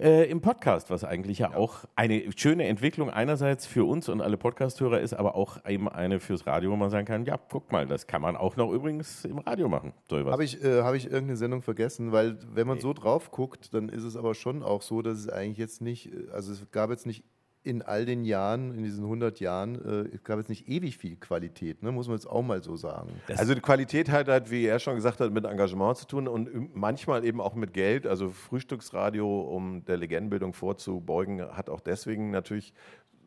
Äh, 0.01 0.31
im 0.31 0.41
Podcast, 0.41 0.91
was 0.91 1.03
eigentlich 1.03 1.39
ja, 1.39 1.55
auch 1.55 1.85
eine 1.97 2.31
schöne 2.37 2.67
Entwicklung 2.67 3.11
einerseits 3.11 3.67
für 3.67 3.85
uns 3.85 4.09
und 4.09 4.21
alle 4.21 4.37
Podcast-Hörer 4.37 5.01
ist, 5.01 5.13
aber 5.13 5.35
auch 5.35 5.65
eben 5.67 5.89
eine 5.89 6.21
fürs 6.21 6.47
Radio, 6.47 6.71
wo 6.71 6.77
man 6.77 6.91
sagen 6.91 7.07
kann, 7.07 7.25
ja, 7.25 7.37
guck 7.51 7.73
mal, 7.73 7.87
das 7.87 8.07
kann 8.07 8.23
man 8.23 8.37
auch 8.37 8.57
noch 8.57 8.71
übrigens 8.71 9.25
im 9.25 9.39
Radio 9.39 9.69
machen. 9.69 9.93
Habe 10.11 10.45
ich, 10.45 10.63
äh, 10.63 10.83
hab 10.83 10.95
ich 10.95 11.07
irgendeine 11.07 11.37
Sendung 11.37 11.63
vergessen? 11.63 12.13
Weil, 12.13 12.39
wenn 12.55 12.67
man 12.67 12.79
so 12.79 12.93
drauf 12.93 13.31
guckt, 13.33 13.75
dann 13.75 13.89
ist 13.89 14.05
es 14.05 14.17
aber 14.17 14.35
schon 14.35 14.63
auch 14.63 14.83
so, 14.83 15.03
dass 15.03 15.19
es 15.19 15.29
eigentlich 15.29 15.59
jetzt 15.59 15.81
nicht, 15.81 16.13
äh, 16.13 16.31
also 16.33 16.53
es 16.53 16.71
gab 16.71 16.91
jetzt 16.91 17.07
nicht 17.07 17.25
in 17.69 17.83
all 17.83 18.07
den 18.07 18.25
Jahren, 18.25 18.75
in 18.75 18.83
diesen 18.83 19.05
100 19.05 19.41
Jahren, 19.41 19.75
äh, 19.85 20.15
es 20.15 20.25
gab 20.25 20.39
jetzt 20.39 20.49
nicht 20.49 20.69
ewig 20.69 20.97
viel 20.97 21.17
Qualität, 21.17 21.83
ne? 21.83 21.93
muss 21.93 22.09
man 22.09 22.17
jetzt 22.17 22.27
auch 22.27 22.43
mal 22.43 22.63
so 22.63 22.77
sagen. 22.77 23.11
also 23.37 23.55
die 23.55 23.61
Qualität 23.61 24.09
hat 24.09 24.29
halt, 24.29 24.51
wie 24.51 24.65
er 24.65 24.79
schon 24.79 24.95
gesagt 24.95 25.21
hat, 25.21 25.31
mit 25.33 25.45
Engagement 25.45 25.99
zu 25.99 26.07
tun 26.07 26.27
und 26.27 26.75
manchmal 26.75 27.25
eben 27.25 27.43
auch 27.43 27.55
mit 27.55 27.75
Geld. 27.75 28.07
Also 28.07 28.31
Frühstücksradio, 28.31 29.43
um 29.43 29.85
der 29.85 29.99
Legendenbildung 29.99 30.55
vorzubeugen, 30.55 31.43
hat 31.43 31.69
auch 31.69 31.81
deswegen 31.81 32.31
natürlich 32.31 32.73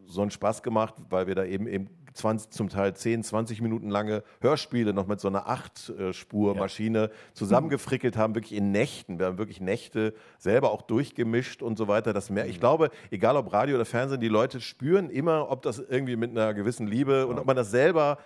so 0.07 0.21
einen 0.21 0.31
Spaß 0.31 0.63
gemacht, 0.63 0.95
weil 1.09 1.27
wir 1.27 1.35
da 1.35 1.45
eben, 1.45 1.67
eben 1.67 1.87
20, 2.14 2.51
zum 2.51 2.70
Teil 2.70 2.93
10, 2.93 3.24
20 3.24 3.62
Minuten 3.62 3.89
lange 3.89 4.24
Hörspiele 4.41 4.93
noch 4.93 5.07
mit 5.07 5.20
so 5.20 5.28
einer 5.28 5.47
Acht-Spur-Maschine 5.47 7.09
zusammengefrickelt 7.34 8.18
haben, 8.18 8.36
wirklich 8.36 8.53
in 8.53 8.72
Nächten. 8.72 9.20
Wir 9.20 9.28
haben 9.28 9.38
wirklich 9.38 9.62
Nächte 9.62 10.14
selber 10.38 10.72
auch 10.72 10.82
durchgemischt 10.82 11.62
und 11.62 11.78
so 11.78 11.88
weiter. 11.88 12.14
Das 12.14 12.30
mehr, 12.30 12.47
ich 12.47 12.59
glaube, 12.59 12.89
egal 13.09 13.36
ob 13.38 13.53
Radio 13.53 13.76
oder 13.76 13.86
Fernsehen, 13.86 14.22
die 14.22 14.28
Leute 14.28 14.62
spüren 14.62 15.09
immer, 15.09 15.49
ob 15.49 15.62
das 15.62 15.80
irgendwie 15.80 16.16
mit 16.16 16.32
einer 16.32 16.53
gewissen 16.53 16.88
Liebe 16.88 17.28
und 17.28 17.39
ob 17.39 17.45
man 17.45 17.55
das 17.55 17.72
selber 17.72 18.18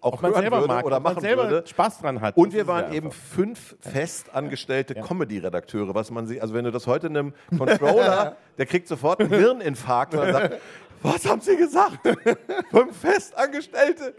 auch 0.00 0.14
Ob 0.14 0.22
man 0.22 0.30
hören 0.32 0.42
selber 0.42 0.60
würde 0.60 0.74
mag, 0.74 0.84
oder 0.84 1.00
machen 1.00 1.20
selber 1.20 1.50
würde. 1.50 1.66
Spaß 1.66 2.00
dran 2.00 2.20
hat. 2.20 2.36
Und 2.36 2.52
wir 2.52 2.66
waren 2.66 2.90
ja 2.90 2.94
eben 2.94 3.10
fünf 3.10 3.76
fest 3.80 4.34
angestellte 4.34 4.94
Comedy-Redakteure, 4.94 5.94
was 5.94 6.10
man 6.10 6.26
sich, 6.26 6.40
also 6.40 6.54
wenn 6.54 6.64
du 6.64 6.70
das 6.70 6.86
heute 6.86 7.08
einem 7.08 7.34
Controller, 7.56 8.36
der 8.58 8.66
kriegt 8.66 8.88
sofort 8.88 9.20
einen 9.20 9.30
Hirninfarkt, 9.30 10.16
weil 10.16 10.28
er 10.28 10.32
sagt, 10.32 10.60
was 11.02 11.28
haben 11.28 11.40
Sie 11.40 11.56
gesagt? 11.56 11.98
Fünf 12.70 12.96
Festangestellte. 12.96 14.14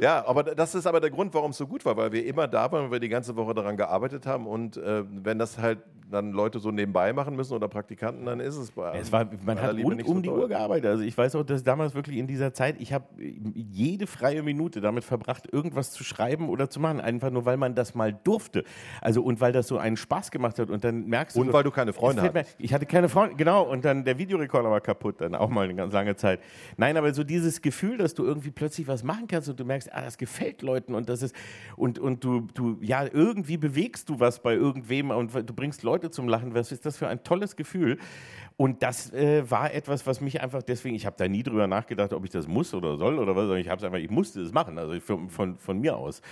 Ja, 0.00 0.26
aber 0.26 0.42
das 0.42 0.74
ist 0.74 0.86
aber 0.86 1.00
der 1.00 1.10
Grund, 1.10 1.32
warum 1.34 1.50
es 1.50 1.56
so 1.56 1.66
gut 1.66 1.84
war, 1.84 1.96
weil 1.96 2.12
wir 2.12 2.24
immer 2.26 2.48
da 2.48 2.70
waren, 2.72 2.84
weil 2.84 2.92
wir 2.92 3.00
die 3.00 3.08
ganze 3.08 3.36
Woche 3.36 3.54
daran 3.54 3.76
gearbeitet 3.76 4.26
haben 4.26 4.46
und 4.46 4.76
äh, 4.76 5.04
wenn 5.08 5.38
das 5.38 5.58
halt 5.58 5.78
dann 6.12 6.32
Leute 6.32 6.58
so 6.58 6.70
nebenbei 6.70 7.12
machen 7.12 7.34
müssen 7.34 7.54
oder 7.54 7.68
Praktikanten, 7.68 8.26
dann 8.26 8.40
ist 8.40 8.56
es 8.56 8.70
bei 8.70 8.98
Es 8.98 9.10
war, 9.10 9.26
man 9.44 9.60
hat 9.60 9.76
rund 9.76 9.96
nicht 9.96 10.06
so 10.06 10.12
um 10.12 10.22
die. 10.22 10.28
Uhr 10.28 10.48
gearbeitet. 10.48 10.86
Also 10.86 11.02
ich 11.02 11.16
weiß 11.16 11.34
auch, 11.36 11.42
dass 11.42 11.62
damals 11.62 11.94
wirklich 11.94 12.16
in 12.18 12.26
dieser 12.26 12.52
Zeit, 12.54 12.76
ich 12.78 12.92
habe 12.92 13.04
jede 13.18 14.06
freie 14.06 14.42
Minute 14.42 14.80
damit 14.80 15.04
verbracht, 15.04 15.52
irgendwas 15.52 15.90
zu 15.90 16.04
schreiben 16.04 16.48
oder 16.48 16.70
zu 16.70 16.80
machen. 16.80 17.00
Einfach 17.00 17.30
nur, 17.30 17.44
weil 17.44 17.56
man 17.56 17.74
das 17.74 17.94
mal 17.94 18.12
durfte. 18.12 18.64
Also 19.00 19.22
und 19.22 19.40
weil 19.40 19.52
das 19.52 19.66
so 19.66 19.78
einen 19.78 19.96
Spaß 19.96 20.30
gemacht 20.30 20.58
hat. 20.58 20.70
Und 20.70 20.84
dann 20.84 21.06
merkst 21.06 21.36
du. 21.36 21.40
Und 21.40 21.48
so, 21.48 21.52
weil 21.52 21.64
du 21.64 21.70
keine 21.70 21.92
Freunde 21.92 22.22
hattest. 22.22 22.56
Ich 22.58 22.72
hatte 22.72 22.86
keine 22.86 23.08
Freunde, 23.08 23.36
genau. 23.36 23.62
Und 23.62 23.84
dann 23.84 24.04
der 24.04 24.18
Videorekorder 24.18 24.70
war 24.70 24.80
kaputt, 24.80 25.20
dann 25.20 25.34
auch 25.34 25.48
mal 25.48 25.64
eine 25.64 25.74
ganz 25.74 25.92
lange 25.92 26.14
Zeit. 26.16 26.21
Nein, 26.76 26.96
aber 26.96 27.12
so 27.14 27.24
dieses 27.24 27.62
Gefühl, 27.62 27.98
dass 27.98 28.14
du 28.14 28.24
irgendwie 28.24 28.50
plötzlich 28.50 28.86
was 28.86 29.02
machen 29.02 29.26
kannst 29.28 29.48
und 29.48 29.58
du 29.58 29.64
merkst, 29.64 29.92
ah, 29.92 30.02
das 30.02 30.18
gefällt 30.18 30.62
Leuten 30.62 30.94
und 30.94 31.08
das 31.08 31.22
ist 31.22 31.34
und, 31.76 31.98
und 31.98 32.24
du, 32.24 32.48
du, 32.54 32.78
ja, 32.80 33.04
irgendwie 33.04 33.56
bewegst 33.56 34.08
du 34.08 34.20
was 34.20 34.42
bei 34.42 34.54
irgendwem 34.54 35.10
und 35.10 35.34
du 35.34 35.54
bringst 35.54 35.82
Leute 35.82 36.10
zum 36.10 36.28
Lachen. 36.28 36.54
Was 36.54 36.72
ist 36.72 36.86
das 36.86 36.96
für 36.96 37.08
ein 37.08 37.24
tolles 37.24 37.56
Gefühl? 37.56 37.98
Und 38.56 38.82
das 38.82 39.12
äh, 39.12 39.48
war 39.50 39.72
etwas, 39.72 40.06
was 40.06 40.20
mich 40.20 40.40
einfach 40.40 40.62
deswegen, 40.62 40.94
ich 40.94 41.06
habe 41.06 41.16
da 41.18 41.28
nie 41.28 41.42
drüber 41.42 41.66
nachgedacht, 41.66 42.12
ob 42.12 42.24
ich 42.24 42.30
das 42.30 42.46
muss 42.46 42.74
oder 42.74 42.96
soll 42.96 43.18
oder 43.18 43.34
was, 43.34 43.42
sondern 43.42 43.58
ich 43.58 43.68
habe 43.68 43.78
es 43.78 43.84
einfach, 43.84 43.98
ich 43.98 44.10
musste 44.10 44.40
es 44.40 44.52
machen, 44.52 44.78
also 44.78 44.98
von, 45.00 45.28
von, 45.30 45.58
von 45.58 45.78
mir 45.78 45.96
aus. 45.96 46.22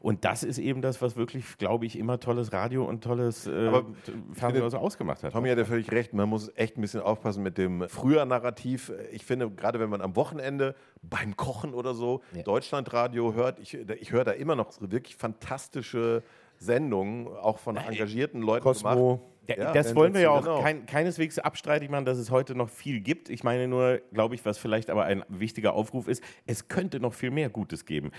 Und 0.00 0.24
das 0.24 0.42
ist 0.42 0.58
eben 0.58 0.82
das, 0.82 1.00
was 1.02 1.16
wirklich, 1.16 1.58
glaube 1.58 1.86
ich, 1.86 1.98
immer 1.98 2.20
tolles 2.20 2.52
Radio 2.52 2.84
und 2.84 3.02
tolles 3.02 3.46
äh, 3.46 3.68
Aber 3.68 3.86
Fernsehen 4.32 4.62
oder 4.62 4.70
so 4.70 4.78
ausgemacht 4.78 5.22
hat. 5.22 5.32
Tommy 5.32 5.48
hat 5.48 5.58
ja 5.58 5.64
völlig 5.64 5.90
recht. 5.90 6.12
Man 6.12 6.28
muss 6.28 6.50
echt 6.54 6.76
ein 6.76 6.80
bisschen 6.80 7.00
aufpassen 7.00 7.42
mit 7.42 7.58
dem 7.58 7.88
früher 7.88 8.24
Narrativ. 8.24 8.92
Ich 9.12 9.24
finde, 9.24 9.50
gerade 9.50 9.80
wenn 9.80 9.90
man 9.90 10.00
am 10.00 10.16
Wochenende 10.16 10.74
beim 11.02 11.36
Kochen 11.36 11.74
oder 11.74 11.94
so 11.94 12.22
Deutschlandradio 12.44 13.34
hört, 13.34 13.58
ich, 13.58 13.74
ich 13.74 14.12
höre 14.12 14.24
da 14.24 14.32
immer 14.32 14.56
noch 14.56 14.72
wirklich 14.80 15.16
fantastische 15.16 16.22
Sendungen, 16.60 17.26
auch 17.26 17.58
von 17.58 17.76
engagierten 17.76 18.42
Leuten 18.42 18.64
Cosmo. 18.64 18.90
gemacht. 18.90 19.20
Ja, 19.56 19.72
das 19.72 19.94
wollen 19.94 20.14
wir 20.14 20.20
ja 20.22 20.30
auch 20.30 20.42
genau. 20.42 20.62
kein, 20.62 20.86
keineswegs 20.86 21.38
abstreitig 21.38 21.90
machen, 21.90 22.04
dass 22.04 22.18
es 22.18 22.30
heute 22.30 22.54
noch 22.54 22.68
viel 22.68 23.00
gibt. 23.00 23.28
Ich 23.30 23.44
meine 23.44 23.68
nur, 23.68 24.00
glaube 24.12 24.34
ich, 24.34 24.44
was 24.44 24.58
vielleicht 24.58 24.90
aber 24.90 25.04
ein 25.04 25.24
wichtiger 25.28 25.74
Aufruf 25.74 26.08
ist, 26.08 26.22
es 26.46 26.68
könnte 26.68 27.00
noch 27.00 27.14
viel 27.14 27.30
mehr 27.30 27.48
Gutes 27.48 27.84
geben. 27.84 28.10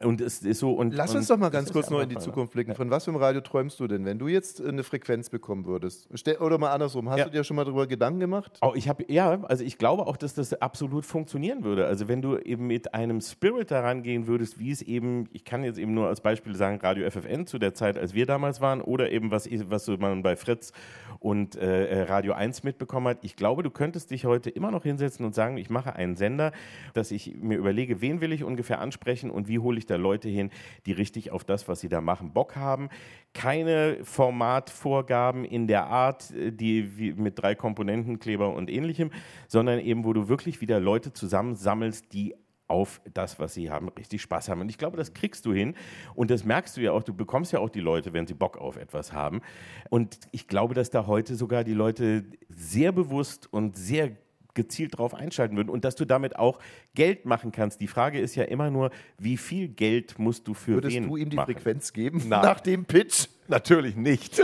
Und 0.00 0.20
es 0.20 0.42
ist 0.42 0.60
so. 0.60 0.72
Und, 0.74 0.94
Lass 0.94 1.10
und 1.10 1.16
uns 1.18 1.26
doch 1.26 1.36
mal 1.38 1.48
ganz 1.48 1.72
kurz 1.72 1.90
noch 1.90 2.00
in 2.00 2.08
die. 2.08 2.18
Zukunft 2.18 2.52
blicken. 2.52 2.74
Von 2.76 2.88
was 2.90 3.04
für 3.04 3.10
einem 3.10 3.20
Radio 3.20 3.40
träumst 3.40 3.80
du 3.80 3.88
denn, 3.88 4.04
wenn 4.04 4.18
du 4.18 4.28
jetzt 4.28 4.64
eine 4.64 4.84
Frequenz 4.84 5.28
bekommen 5.28 5.66
würdest? 5.66 6.08
Oder 6.40 6.58
mal 6.58 6.70
andersrum, 6.70 7.08
hast 7.10 7.18
Ja. 7.18 7.24
du 7.24 7.30
dir 7.32 7.42
schon 7.42 7.56
mal 7.56 7.64
darüber 7.64 7.86
Gedanken 7.88 8.20
gemacht? 8.20 8.58
Oh, 8.62 8.72
ich 8.76 8.88
habe 8.88 9.04
ja, 9.08 9.42
also 9.44 9.64
ich 9.64 9.76
glaube 9.76 10.06
auch, 10.06 10.16
dass 10.16 10.34
das 10.34 10.52
absolut 10.54 11.04
funktionieren 11.04 11.64
würde. 11.64 11.86
Also 11.86 12.06
wenn 12.06 12.22
du 12.22 12.36
eben 12.38 12.66
mit 12.68 12.94
einem 12.94 13.20
Spirit 13.20 13.70
daran 13.72 14.02
gehen 14.04 14.26
würdest, 14.28 14.58
wie 14.60 14.70
es 14.70 14.82
eben, 14.82 15.28
ich 15.32 15.44
kann 15.44 15.64
jetzt 15.64 15.78
eben 15.78 15.94
nur 15.94 16.06
als 16.06 16.20
Beispiel 16.20 16.54
sagen, 16.54 16.78
Radio 16.80 17.08
FFN 17.10 17.46
zu 17.46 17.58
der 17.58 17.74
Zeit, 17.74 17.98
als 17.98 18.14
wir 18.14 18.26
damals 18.26 18.60
waren, 18.60 18.80
oder 18.80 19.10
eben 19.10 19.30
was, 19.32 19.48
was 19.68 19.88
man 19.88 20.22
bei 20.22 20.36
Fritz 20.36 20.72
und 21.18 21.56
äh, 21.56 22.02
Radio 22.02 22.34
1 22.34 22.62
mitbekommen 22.62 23.08
hat. 23.08 23.18
Ich 23.22 23.34
glaube, 23.34 23.62
du 23.64 23.70
könntest 23.70 24.12
dich 24.12 24.24
heute 24.26 24.50
immer 24.50 24.70
noch 24.70 24.84
hinsetzen 24.84 25.26
und 25.26 25.34
sagen, 25.34 25.56
ich 25.56 25.70
mache 25.70 25.96
einen 25.96 26.14
Sender, 26.16 26.52
dass 26.94 27.10
ich 27.10 27.34
mir 27.40 27.58
überlege, 27.58 28.00
wen 28.00 28.20
will 28.20 28.32
ich 28.32 28.44
ungefähr 28.44 28.80
ansprechen 28.80 29.30
und 29.30 29.48
wie 29.48 29.58
hole 29.58 29.78
ich 29.78 29.86
da 29.90 29.96
Leute 29.96 30.28
hin, 30.28 30.50
die 30.86 30.92
richtig 30.92 31.30
auf 31.30 31.44
das, 31.44 31.68
was 31.68 31.80
sie 31.80 31.88
da 31.88 32.00
machen, 32.00 32.32
Bock 32.32 32.56
haben. 32.56 32.88
Keine 33.34 33.98
Formatvorgaben 34.04 35.44
in 35.44 35.66
der 35.66 35.86
Art, 35.86 36.30
äh, 36.32 36.52
die 36.52 37.14
mit 37.16 37.40
drei 37.40 37.54
Komponenten, 37.54 38.18
Kleber 38.18 38.54
und 38.54 38.70
ähnlichem, 38.70 39.10
sondern 39.46 39.78
eben, 39.80 40.04
wo 40.04 40.12
du 40.12 40.28
wirklich 40.28 40.60
wieder 40.60 40.80
Leute 40.80 41.12
zusammensammelst, 41.12 42.12
die 42.12 42.34
auf 42.68 43.00
das, 43.14 43.38
was 43.38 43.54
sie 43.54 43.70
haben, 43.70 43.88
richtig 43.88 44.22
Spaß 44.22 44.48
haben. 44.50 44.60
Und 44.60 44.68
ich 44.68 44.78
glaube, 44.78 44.96
das 44.96 45.14
kriegst 45.14 45.46
du 45.46 45.52
hin. 45.52 45.74
Und 46.14 46.30
das 46.30 46.44
merkst 46.44 46.76
du 46.76 46.82
ja 46.82 46.92
auch. 46.92 47.02
Du 47.02 47.14
bekommst 47.14 47.52
ja 47.52 47.58
auch 47.58 47.70
die 47.70 47.80
Leute, 47.80 48.12
wenn 48.12 48.26
sie 48.26 48.34
Bock 48.34 48.58
auf 48.58 48.76
etwas 48.76 49.12
haben. 49.12 49.40
Und 49.88 50.20
ich 50.32 50.46
glaube, 50.46 50.74
dass 50.74 50.90
da 50.90 51.06
heute 51.06 51.34
sogar 51.34 51.64
die 51.64 51.72
Leute 51.72 52.24
sehr 52.48 52.92
bewusst 52.92 53.50
und 53.52 53.76
sehr 53.76 54.16
gezielt 54.58 54.98
drauf 54.98 55.14
einschalten 55.14 55.56
würden 55.56 55.70
und 55.70 55.84
dass 55.84 55.94
du 55.94 56.04
damit 56.04 56.36
auch 56.36 56.58
Geld 56.94 57.24
machen 57.24 57.52
kannst. 57.52 57.80
Die 57.80 57.86
Frage 57.86 58.18
ist 58.18 58.34
ja 58.34 58.42
immer 58.42 58.70
nur, 58.70 58.90
wie 59.16 59.36
viel 59.36 59.68
Geld 59.68 60.18
musst 60.18 60.48
du 60.48 60.52
für 60.52 60.72
Würdest 60.74 60.96
wen 60.96 61.06
du 61.06 61.16
ihm 61.16 61.30
die 61.30 61.36
machen? 61.36 61.54
Frequenz 61.54 61.92
geben 61.92 62.18
Nein. 62.26 62.42
nach 62.42 62.58
dem 62.60 62.84
Pitch? 62.84 63.28
Natürlich 63.48 63.96
nicht. 63.96 64.40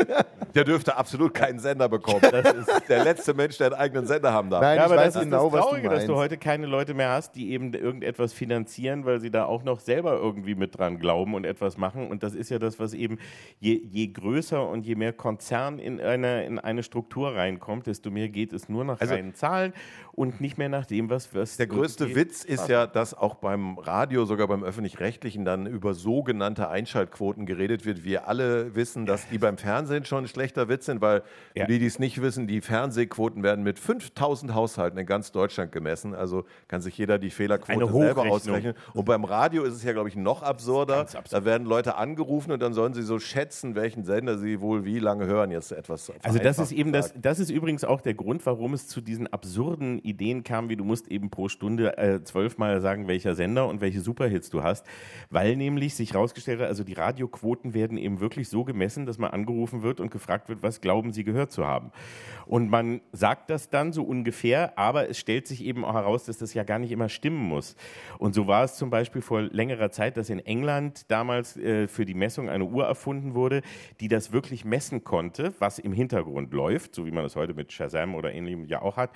Der 0.55 0.64
dürfte 0.64 0.96
absolut 0.96 1.34
keinen 1.34 1.59
Sender 1.59 1.88
bekommen. 1.88 2.20
Das 2.22 2.52
ist 2.55 2.88
der 2.88 3.05
letzte 3.05 3.34
Mensch, 3.34 3.59
der 3.59 3.66
einen 3.68 3.74
eigenen 3.76 4.07
Sender 4.07 4.32
haben 4.32 4.48
darf. 4.50 4.62
Nein, 4.62 4.76
ja, 4.76 4.86
ich 4.86 4.92
aber 4.92 5.00
weiß 5.00 5.14
das 5.14 5.24
genau, 5.24 5.46
ist 5.46 5.52
das 5.52 5.52
was 5.52 5.61
du 5.64 5.68
Traurige, 5.70 5.88
dass 5.90 6.07
du 6.07 6.14
heute 6.16 6.38
keine 6.38 6.66
Leute 6.66 6.94
mehr 6.94 7.11
hast, 7.11 7.34
die 7.36 7.50
eben 7.50 7.72
irgendetwas 7.74 8.32
finanzieren, 8.32 9.05
weil 9.05 9.20
sie 9.20 9.30
da 9.30 9.44
auch 9.44 9.62
noch 9.64 9.80
selber 9.80 10.14
irgendwie 10.14 10.55
mit 10.55 10.78
dran 10.78 10.98
glauben 10.98 11.34
und 11.34 11.44
etwas 11.44 11.76
machen. 11.76 12.09
Und 12.09 12.22
das 12.22 12.34
ist 12.34 12.50
ja 12.50 12.59
das, 12.59 12.78
was 12.78 12.94
eben 12.94 13.18
je, 13.61 13.74
je 13.74 14.07
größer 14.09 14.66
und 14.66 14.86
je 14.86 14.94
mehr 14.94 15.12
Konzern 15.12 15.78
in 15.78 16.00
eine, 16.00 16.44
in 16.46 16.59
eine 16.59 16.82
Struktur 16.82 17.34
reinkommt, 17.34 17.86
desto 17.86 18.11
mehr 18.11 18.28
geht 18.28 18.52
es 18.52 18.68
nur 18.68 18.84
nach 18.84 19.00
Also- 19.00 19.14
reinen 19.14 19.34
Zahlen 19.34 19.72
und 20.17 20.41
nicht 20.41 20.59
mehr 20.59 20.69
nach 20.69 20.87
dem, 20.87 21.11
was, 21.11 21.35
was 21.35 21.57
Der 21.57 21.67
größte 21.67 22.05
irgendwie 22.05 22.21
Witz 22.21 22.45
ist 22.45 22.69
ja, 22.69 22.87
dass 22.87 23.15
auch 23.15 23.35
beim 23.37 23.79
Radio, 23.79 24.25
sogar 24.25 24.47
beim 24.49 24.62
Öffentlich-Rechtlichen, 24.62 25.45
dann 25.45 25.67
über 25.67 25.95
sogenannte 25.95 26.69
Einschaltquoten 26.69 27.47
geredet 27.47 27.85
wird. 27.85 28.05
Wir 28.05 28.29
alle 28.29 28.75
wissen, 28.75 29.07
dass 29.07 29.29
die 29.29 29.39
beim 29.39 29.59
Fernsehen 29.59 30.05
schon 30.05 30.25
ein 30.25 30.29
schlechter 30.29 30.69
Witz 30.69 30.87
sind, 30.87 31.01
weil 31.01 31.23
Ja. 31.55 31.67
die, 31.67 31.79
die 31.79 31.87
es 31.87 31.99
nicht 31.99 32.21
wissen, 32.23 32.47
die 32.47 32.61
Fernsehquoten 32.61 33.43
werden 33.43 33.65
mit 33.65 33.79
5000 33.79 34.55
Haushalten 34.55 34.99
in 34.99 35.07
ganz 35.07 35.33
Deutschland 35.33 35.73
gemessen. 35.73 36.15
Also 36.15 36.45
kann 36.69 36.81
sich 36.81 36.97
jeder 36.97 37.19
die 37.19 37.31
Fehlerquote 37.31 37.93
selber 37.93 38.23
ausrechnen. 38.23 38.75
Und 38.93 39.05
beim 39.05 39.25
Radio 39.25 39.65
ist 39.65 39.75
es 39.75 39.83
ja, 39.83 39.93
glaube 39.93 40.09
ich, 40.09 40.17
noch 40.17 40.43
absurder. 40.43 41.01
Absurd. 41.01 41.33
Da 41.33 41.45
werden 41.45 41.67
Leute 41.67 41.97
angerufen 41.97 42.53
und 42.53 42.62
dann 42.62 42.73
sollen 42.75 42.95
sie 42.95 43.03
so 43.03 43.19
schätzen, 43.19 43.75
welchen 43.75 44.05
Sender 44.05 44.39
sie 44.39 44.61
wohl 44.61 44.85
wie 44.85 44.99
lange 44.99 45.27
hören. 45.27 45.51
Jetzt 45.51 45.73
etwas 45.73 46.12
Also 46.23 46.39
das 46.39 46.59
ist 46.59 46.73
eben 46.73 46.93
das, 46.93 47.12
das 47.21 47.39
ist 47.39 47.51
übrigens 47.51 47.85
auch 47.85 48.01
der 48.01 48.15
Grund, 48.15 48.45
warum 48.47 48.75
es 48.75 48.87
zu 48.87 49.01
diesen 49.01 49.27
absurden 49.33 50.01
Ideen 50.05 50.44
kam, 50.44 50.68
wie 50.68 50.76
du 50.76 50.84
musst 50.84 51.09
eben 51.09 51.30
pro 51.30 51.48
Stunde 51.48 51.98
äh, 51.98 52.22
zwölfmal 52.22 52.80
sagen, 52.80 53.09
welcher 53.09 53.34
Sender 53.34 53.68
und 53.68 53.80
welche 53.80 54.00
Superhits 54.00 54.50
du 54.50 54.62
hast, 54.62 54.86
weil 55.30 55.57
nämlich 55.57 55.94
sich 55.94 56.12
herausgestellt 56.12 56.61
hat, 56.61 56.68
also 56.68 56.84
die 56.84 56.92
Radioquoten 56.92 57.74
werden 57.74 57.98
eben 57.98 58.20
wirklich 58.20 58.48
so 58.48 58.64
gemessen, 58.64 59.07
dass 59.07 59.18
man 59.18 59.30
angerufen 59.30 59.82
wird 59.82 60.00
und 60.00 60.11
gefragt 60.11 60.48
wird, 60.48 60.62
was 60.62 60.80
glauben 60.80 61.12
sie 61.12 61.24
gehört 61.24 61.52
zu 61.52 61.66
haben. 61.66 61.90
Und 62.46 62.70
man 62.70 63.00
sagt 63.12 63.50
das 63.50 63.70
dann 63.70 63.92
so 63.92 64.02
ungefähr, 64.05 64.78
aber 64.78 65.09
es 65.09 65.18
stellt 65.18 65.46
sich 65.46 65.64
eben 65.64 65.84
auch 65.84 65.94
heraus, 65.94 66.24
dass 66.24 66.38
das 66.38 66.55
ja 66.55 66.62
gar 66.62 66.78
nicht 66.78 66.92
immer 66.92 67.09
stimmen 67.09 67.42
muss. 67.42 67.76
Und 68.18 68.34
so 68.34 68.46
war 68.46 68.64
es 68.64 68.76
zum 68.76 68.90
Beispiel 68.90 69.22
vor 69.22 69.42
längerer 69.42 69.90
Zeit, 69.90 70.16
dass 70.16 70.30
in 70.30 70.40
England 70.40 71.11
damals 71.11 71.57
äh, 71.57 71.88
für 71.88 72.05
die 72.05 72.14
Messung 72.14 72.48
eine 72.48 72.64
Uhr 72.64 72.84
erfunden 72.84 73.34
wurde, 73.34 73.62
die 74.00 74.09
das 74.09 74.32
wirklich 74.32 74.64
messen 74.64 75.05
konnte, 75.05 75.55
was 75.59 75.78
im 75.78 75.92
Hintergrund 75.92 76.52
läuft, 76.52 76.94
so 76.94 77.07
wie 77.07 77.11
man 77.11 77.22
das 77.22 77.36
heute 77.36 77.55
mit 77.55 77.72
Shazam 77.72 78.14
oder 78.14 78.32
ähnlichem 78.32 78.66
ja 78.66 78.82
auch 78.82 78.96
hat. 78.96 79.11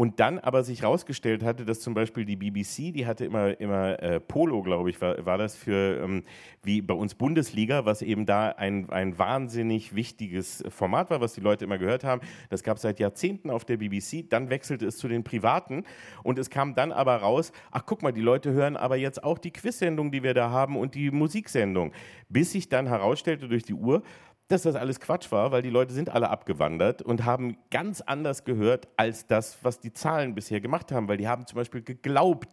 Und 0.00 0.18
dann 0.18 0.38
aber 0.38 0.64
sich 0.64 0.80
herausgestellt 0.80 1.44
hatte, 1.44 1.66
dass 1.66 1.80
zum 1.80 1.92
Beispiel 1.92 2.24
die 2.24 2.36
BBC, 2.36 2.90
die 2.90 3.04
hatte 3.04 3.26
immer, 3.26 3.60
immer 3.60 4.02
äh, 4.02 4.18
Polo, 4.18 4.62
glaube 4.62 4.88
ich, 4.88 4.98
war, 5.02 5.26
war 5.26 5.36
das 5.36 5.54
für, 5.54 6.02
ähm, 6.02 6.24
wie 6.62 6.80
bei 6.80 6.94
uns 6.94 7.14
Bundesliga, 7.14 7.84
was 7.84 8.00
eben 8.00 8.24
da 8.24 8.48
ein, 8.48 8.88
ein 8.88 9.18
wahnsinnig 9.18 9.94
wichtiges 9.94 10.64
Format 10.70 11.10
war, 11.10 11.20
was 11.20 11.34
die 11.34 11.42
Leute 11.42 11.66
immer 11.66 11.76
gehört 11.76 12.02
haben. 12.02 12.22
Das 12.48 12.62
gab 12.62 12.76
es 12.78 12.82
seit 12.82 12.98
Jahrzehnten 12.98 13.50
auf 13.50 13.66
der 13.66 13.76
BBC. 13.76 14.26
Dann 14.30 14.48
wechselte 14.48 14.86
es 14.86 14.96
zu 14.96 15.06
den 15.06 15.22
Privaten 15.22 15.84
und 16.22 16.38
es 16.38 16.48
kam 16.48 16.74
dann 16.74 16.92
aber 16.92 17.16
raus, 17.16 17.52
ach 17.70 17.82
guck 17.84 18.02
mal, 18.02 18.12
die 18.12 18.22
Leute 18.22 18.52
hören 18.52 18.78
aber 18.78 18.96
jetzt 18.96 19.22
auch 19.22 19.36
die 19.36 19.50
Quiz-Sendung, 19.50 20.12
die 20.12 20.22
wir 20.22 20.32
da 20.32 20.48
haben 20.48 20.78
und 20.78 20.94
die 20.94 21.10
Musiksendung. 21.10 21.92
Bis 22.30 22.52
sich 22.52 22.70
dann 22.70 22.86
herausstellte 22.86 23.48
durch 23.48 23.64
die 23.64 23.74
Uhr, 23.74 24.02
dass 24.50 24.62
das 24.62 24.74
alles 24.74 24.98
Quatsch 24.98 25.30
war, 25.30 25.52
weil 25.52 25.62
die 25.62 25.70
Leute 25.70 25.94
sind 25.94 26.10
alle 26.10 26.28
abgewandert 26.28 27.02
und 27.02 27.24
haben 27.24 27.56
ganz 27.70 28.00
anders 28.00 28.44
gehört 28.44 28.88
als 28.96 29.26
das, 29.26 29.58
was 29.62 29.80
die 29.80 29.92
Zahlen 29.92 30.34
bisher 30.34 30.60
gemacht 30.60 30.90
haben, 30.90 31.08
weil 31.08 31.18
die 31.18 31.28
haben 31.28 31.46
zum 31.46 31.56
Beispiel 31.56 31.82
geglaubt, 31.82 32.48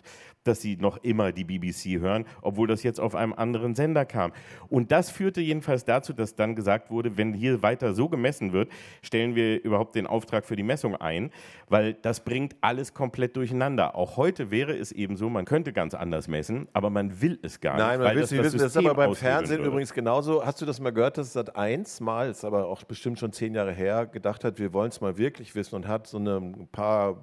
dass 0.47 0.61
sie 0.61 0.77
noch 0.77 0.97
immer 1.03 1.31
die 1.31 1.43
BBC 1.43 1.99
hören, 1.99 2.25
obwohl 2.41 2.67
das 2.67 2.83
jetzt 2.83 2.99
auf 2.99 3.15
einem 3.15 3.33
anderen 3.33 3.75
Sender 3.75 4.05
kam. 4.05 4.31
Und 4.69 4.91
das 4.91 5.09
führte 5.09 5.41
jedenfalls 5.41 5.85
dazu, 5.85 6.13
dass 6.13 6.35
dann 6.35 6.55
gesagt 6.55 6.89
wurde, 6.89 7.17
wenn 7.17 7.33
hier 7.33 7.61
weiter 7.61 7.93
so 7.93 8.09
gemessen 8.09 8.53
wird, 8.53 8.71
stellen 9.01 9.35
wir 9.35 9.63
überhaupt 9.63 9.95
den 9.95 10.07
Auftrag 10.07 10.45
für 10.45 10.55
die 10.55 10.63
Messung 10.63 10.95
ein, 10.95 11.31
weil 11.69 11.93
das 11.93 12.23
bringt 12.23 12.55
alles 12.61 12.93
komplett 12.93 13.35
durcheinander. 13.35 13.95
Auch 13.95 14.17
heute 14.17 14.51
wäre 14.51 14.75
es 14.75 14.91
eben 14.91 15.17
so, 15.17 15.29
man 15.29 15.45
könnte 15.45 15.73
ganz 15.73 15.93
anders 15.93 16.27
messen, 16.27 16.67
aber 16.73 16.89
man 16.89 17.21
will 17.21 17.39
es 17.41 17.59
gar 17.59 17.77
Nein, 17.77 17.89
nicht. 17.89 17.97
man 17.99 18.07
weil 18.07 18.15
will 18.15 18.21
das 18.21 18.31
es 18.31 18.37
nicht 18.37 18.43
wissen. 18.45 18.59
Das 18.59 18.75
ist 18.75 18.77
aber 18.77 18.95
beim 18.95 19.15
Fernsehen 19.15 19.59
würde. 19.59 19.69
übrigens 19.69 19.93
genauso. 19.93 20.45
Hast 20.45 20.61
du 20.61 20.65
das 20.65 20.79
mal 20.79 20.91
gehört, 20.91 21.17
dass 21.17 21.33
Sat 21.33 21.55
1 21.55 21.99
mal, 22.01 22.29
ist 22.29 22.45
aber 22.45 22.67
auch 22.67 22.83
bestimmt 22.83 23.19
schon 23.19 23.31
zehn 23.31 23.53
Jahre 23.53 23.73
her, 23.73 24.05
gedacht 24.05 24.43
hat, 24.43 24.59
wir 24.59 24.73
wollen 24.73 24.89
es 24.89 25.01
mal 25.01 25.17
wirklich 25.17 25.55
wissen 25.55 25.75
und 25.75 25.87
hat 25.87 26.07
so 26.07 26.17
ein 26.17 26.67
paar 26.71 27.17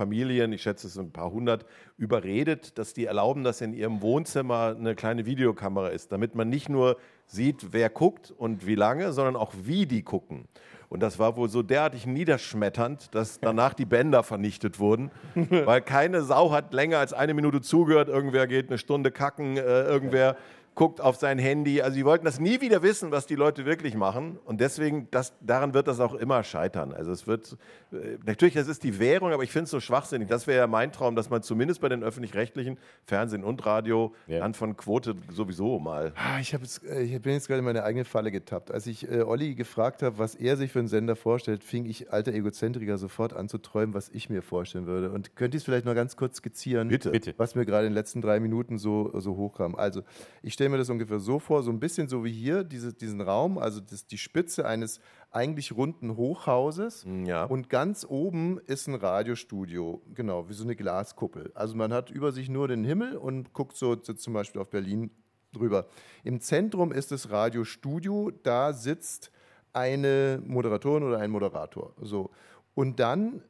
Familien, 0.00 0.50
ich 0.54 0.62
schätze 0.62 0.86
es 0.86 0.94
sind 0.94 1.08
ein 1.08 1.12
paar 1.12 1.30
hundert, 1.30 1.66
überredet, 1.98 2.78
dass 2.78 2.94
die 2.94 3.04
erlauben, 3.04 3.44
dass 3.44 3.60
in 3.60 3.74
ihrem 3.74 4.00
Wohnzimmer 4.00 4.74
eine 4.74 4.94
kleine 4.94 5.26
Videokamera 5.26 5.88
ist, 5.88 6.10
damit 6.10 6.34
man 6.34 6.48
nicht 6.48 6.70
nur 6.70 6.96
sieht, 7.26 7.74
wer 7.74 7.90
guckt 7.90 8.30
und 8.30 8.66
wie 8.66 8.76
lange, 8.76 9.12
sondern 9.12 9.36
auch 9.36 9.52
wie 9.62 9.84
die 9.84 10.02
gucken. 10.02 10.48
Und 10.88 11.00
das 11.00 11.18
war 11.18 11.36
wohl 11.36 11.50
so 11.50 11.62
derartig 11.62 12.06
niederschmetternd, 12.06 13.14
dass 13.14 13.40
danach 13.40 13.74
die 13.74 13.84
Bänder 13.84 14.22
vernichtet 14.22 14.78
wurden, 14.78 15.10
weil 15.34 15.82
keine 15.82 16.22
Sau 16.22 16.50
hat 16.50 16.72
länger 16.72 16.96
als 16.96 17.12
eine 17.12 17.34
Minute 17.34 17.60
zugehört. 17.60 18.08
Irgendwer 18.08 18.46
geht 18.46 18.70
eine 18.70 18.78
Stunde 18.78 19.10
kacken, 19.10 19.58
äh, 19.58 19.60
irgendwer 19.60 20.36
guckt 20.80 21.02
auf 21.02 21.16
sein 21.16 21.38
Handy. 21.38 21.82
Also 21.82 21.96
sie 21.96 22.06
wollten 22.06 22.24
das 22.24 22.40
nie 22.40 22.62
wieder 22.62 22.82
wissen, 22.82 23.10
was 23.10 23.26
die 23.26 23.34
Leute 23.34 23.66
wirklich 23.66 23.94
machen. 23.94 24.38
Und 24.46 24.62
deswegen, 24.62 25.08
das, 25.10 25.34
daran 25.42 25.74
wird 25.74 25.86
das 25.86 26.00
auch 26.00 26.14
immer 26.14 26.42
scheitern. 26.42 26.94
Also 26.94 27.12
es 27.12 27.26
wird, 27.26 27.58
äh, 27.92 28.16
natürlich, 28.24 28.54
das 28.54 28.66
ist 28.66 28.82
die 28.82 28.98
Währung, 28.98 29.34
aber 29.34 29.42
ich 29.42 29.52
finde 29.52 29.64
es 29.64 29.72
so 29.72 29.80
schwachsinnig. 29.80 30.28
Das 30.28 30.46
wäre 30.46 30.60
ja 30.60 30.66
mein 30.66 30.90
Traum, 30.90 31.16
dass 31.16 31.28
man 31.28 31.42
zumindest 31.42 31.82
bei 31.82 31.90
den 31.90 32.02
öffentlich-rechtlichen, 32.02 32.78
Fernsehen 33.04 33.44
und 33.44 33.66
Radio, 33.66 34.14
dann 34.26 34.54
von 34.54 34.74
Quote 34.74 35.16
sowieso 35.30 35.78
mal. 35.78 36.14
Ah, 36.16 36.40
Ich, 36.40 36.52
jetzt, 36.52 36.82
äh, 36.86 37.02
ich 37.02 37.20
bin 37.20 37.34
jetzt 37.34 37.48
gerade 37.48 37.58
in 37.58 37.66
meine 37.66 37.84
eigene 37.84 38.06
Falle 38.06 38.30
getappt. 38.30 38.70
Als 38.70 38.86
ich 38.86 39.06
äh, 39.06 39.20
Olli 39.20 39.54
gefragt 39.56 40.02
habe, 40.02 40.16
was 40.16 40.34
er 40.34 40.56
sich 40.56 40.72
für 40.72 40.78
einen 40.78 40.88
Sender 40.88 41.14
vorstellt, 41.14 41.62
fing 41.62 41.84
ich, 41.84 42.10
alter 42.10 42.32
Egozentriker, 42.32 42.96
sofort 42.96 43.34
an 43.34 43.50
zu 43.50 43.58
träumen, 43.58 43.92
was 43.92 44.08
ich 44.08 44.30
mir 44.30 44.40
vorstellen 44.40 44.86
würde. 44.86 45.10
Und 45.10 45.36
könnt 45.36 45.52
ihr 45.52 45.58
es 45.58 45.64
vielleicht 45.64 45.84
noch 45.84 45.94
ganz 45.94 46.16
kurz 46.16 46.38
skizzieren. 46.38 46.88
Bitte. 46.88 47.34
was 47.36 47.54
mir 47.54 47.66
gerade 47.66 47.86
in 47.86 47.90
den 47.90 47.98
letzten 47.98 48.22
drei 48.22 48.40
Minuten 48.40 48.78
so, 48.78 49.10
so 49.20 49.36
hochkam? 49.36 49.74
Also, 49.74 50.04
ich 50.40 50.54
stelle 50.54 50.69
mir 50.70 50.78
das 50.78 50.90
ungefähr 50.90 51.18
so 51.18 51.38
vor, 51.38 51.62
so 51.62 51.70
ein 51.70 51.80
bisschen 51.80 52.08
so 52.08 52.24
wie 52.24 52.32
hier, 52.32 52.64
diese, 52.64 52.92
diesen 52.92 53.20
Raum, 53.20 53.58
also 53.58 53.80
das, 53.80 54.06
die 54.06 54.18
Spitze 54.18 54.66
eines 54.66 55.00
eigentlich 55.30 55.72
runden 55.72 56.16
Hochhauses. 56.16 57.06
Ja. 57.24 57.44
Und 57.44 57.68
ganz 57.68 58.06
oben 58.08 58.58
ist 58.66 58.88
ein 58.88 58.94
Radiostudio, 58.94 60.02
genau, 60.14 60.48
wie 60.48 60.54
so 60.54 60.64
eine 60.64 60.76
Glaskuppel. 60.76 61.52
Also 61.54 61.76
man 61.76 61.92
hat 61.92 62.10
über 62.10 62.32
sich 62.32 62.48
nur 62.48 62.68
den 62.68 62.84
Himmel 62.84 63.16
und 63.16 63.52
guckt 63.52 63.76
so, 63.76 63.96
so 64.02 64.12
zum 64.14 64.32
Beispiel 64.32 64.60
auf 64.60 64.70
Berlin 64.70 65.10
drüber. 65.52 65.86
Im 66.24 66.40
Zentrum 66.40 66.92
ist 66.92 67.12
das 67.12 67.30
Radiostudio, 67.30 68.30
da 68.42 68.72
sitzt 68.72 69.30
eine 69.72 70.42
Moderatorin 70.44 71.02
oder 71.02 71.18
ein 71.18 71.30
Moderator. 71.30 71.94
So. 72.00 72.30
Und 72.74 73.00
dann 73.00 73.42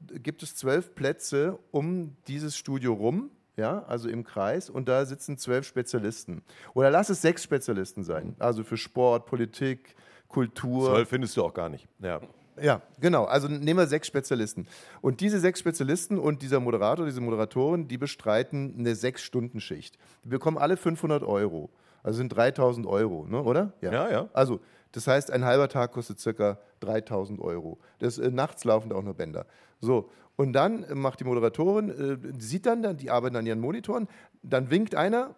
gibt 0.00 0.42
es 0.42 0.54
zwölf 0.54 0.94
Plätze 0.94 1.58
um 1.70 2.16
dieses 2.28 2.56
Studio 2.56 2.94
rum, 2.94 3.30
ja, 3.56 3.84
also 3.84 4.08
im 4.08 4.24
Kreis, 4.24 4.70
und 4.70 4.88
da 4.88 5.04
sitzen 5.04 5.38
zwölf 5.38 5.66
Spezialisten. 5.66 6.42
Oder 6.74 6.90
lass 6.90 7.08
es 7.08 7.22
sechs 7.22 7.42
Spezialisten 7.42 8.04
sein, 8.04 8.36
also 8.38 8.64
für 8.64 8.76
Sport, 8.76 9.26
Politik, 9.26 9.94
Kultur. 10.28 10.90
Zwölf 10.90 11.08
findest 11.08 11.36
du 11.36 11.44
auch 11.44 11.54
gar 11.54 11.68
nicht. 11.68 11.88
Ja. 12.00 12.20
Ja, 12.60 12.80
genau. 13.00 13.24
Also 13.24 13.48
nehmen 13.48 13.78
wir 13.78 13.86
sechs 13.86 14.06
Spezialisten. 14.06 14.66
Und 15.02 15.20
diese 15.20 15.40
sechs 15.40 15.60
Spezialisten 15.60 16.18
und 16.18 16.40
dieser 16.40 16.58
Moderator, 16.58 17.04
diese 17.04 17.20
Moderatorin, 17.20 17.86
die 17.86 17.98
bestreiten 17.98 18.74
eine 18.78 18.94
Sechs-Stunden-Schicht. 18.94 19.98
Die 20.24 20.28
bekommen 20.30 20.56
alle 20.56 20.78
500 20.78 21.22
Euro. 21.22 21.68
Also 22.02 22.18
sind 22.18 22.30
3000 22.30 22.86
Euro, 22.86 23.26
ne, 23.26 23.42
oder? 23.42 23.72
Ja, 23.82 24.08
ja. 24.10 24.28
Also, 24.32 24.60
das 24.92 25.06
heißt, 25.06 25.30
ein 25.30 25.44
halber 25.44 25.68
Tag 25.68 25.92
kostet 25.92 26.20
circa 26.20 26.58
3000 26.80 27.40
Euro. 27.40 27.78
Das, 27.98 28.18
äh, 28.18 28.30
nachts 28.30 28.64
laufen 28.64 28.88
da 28.90 28.96
auch 28.96 29.02
nur 29.02 29.14
Bänder. 29.14 29.44
So. 29.80 30.08
Und 30.36 30.52
dann 30.52 30.84
äh, 30.84 30.94
macht 30.94 31.20
die 31.20 31.24
Moderatorin, 31.24 31.90
äh, 31.90 32.40
sieht 32.40 32.66
dann, 32.66 32.82
dann, 32.82 32.96
die 32.96 33.10
arbeiten 33.10 33.36
an 33.36 33.46
ihren 33.46 33.60
Monitoren, 33.60 34.08
dann 34.42 34.70
winkt 34.70 34.94
einer 34.94 35.34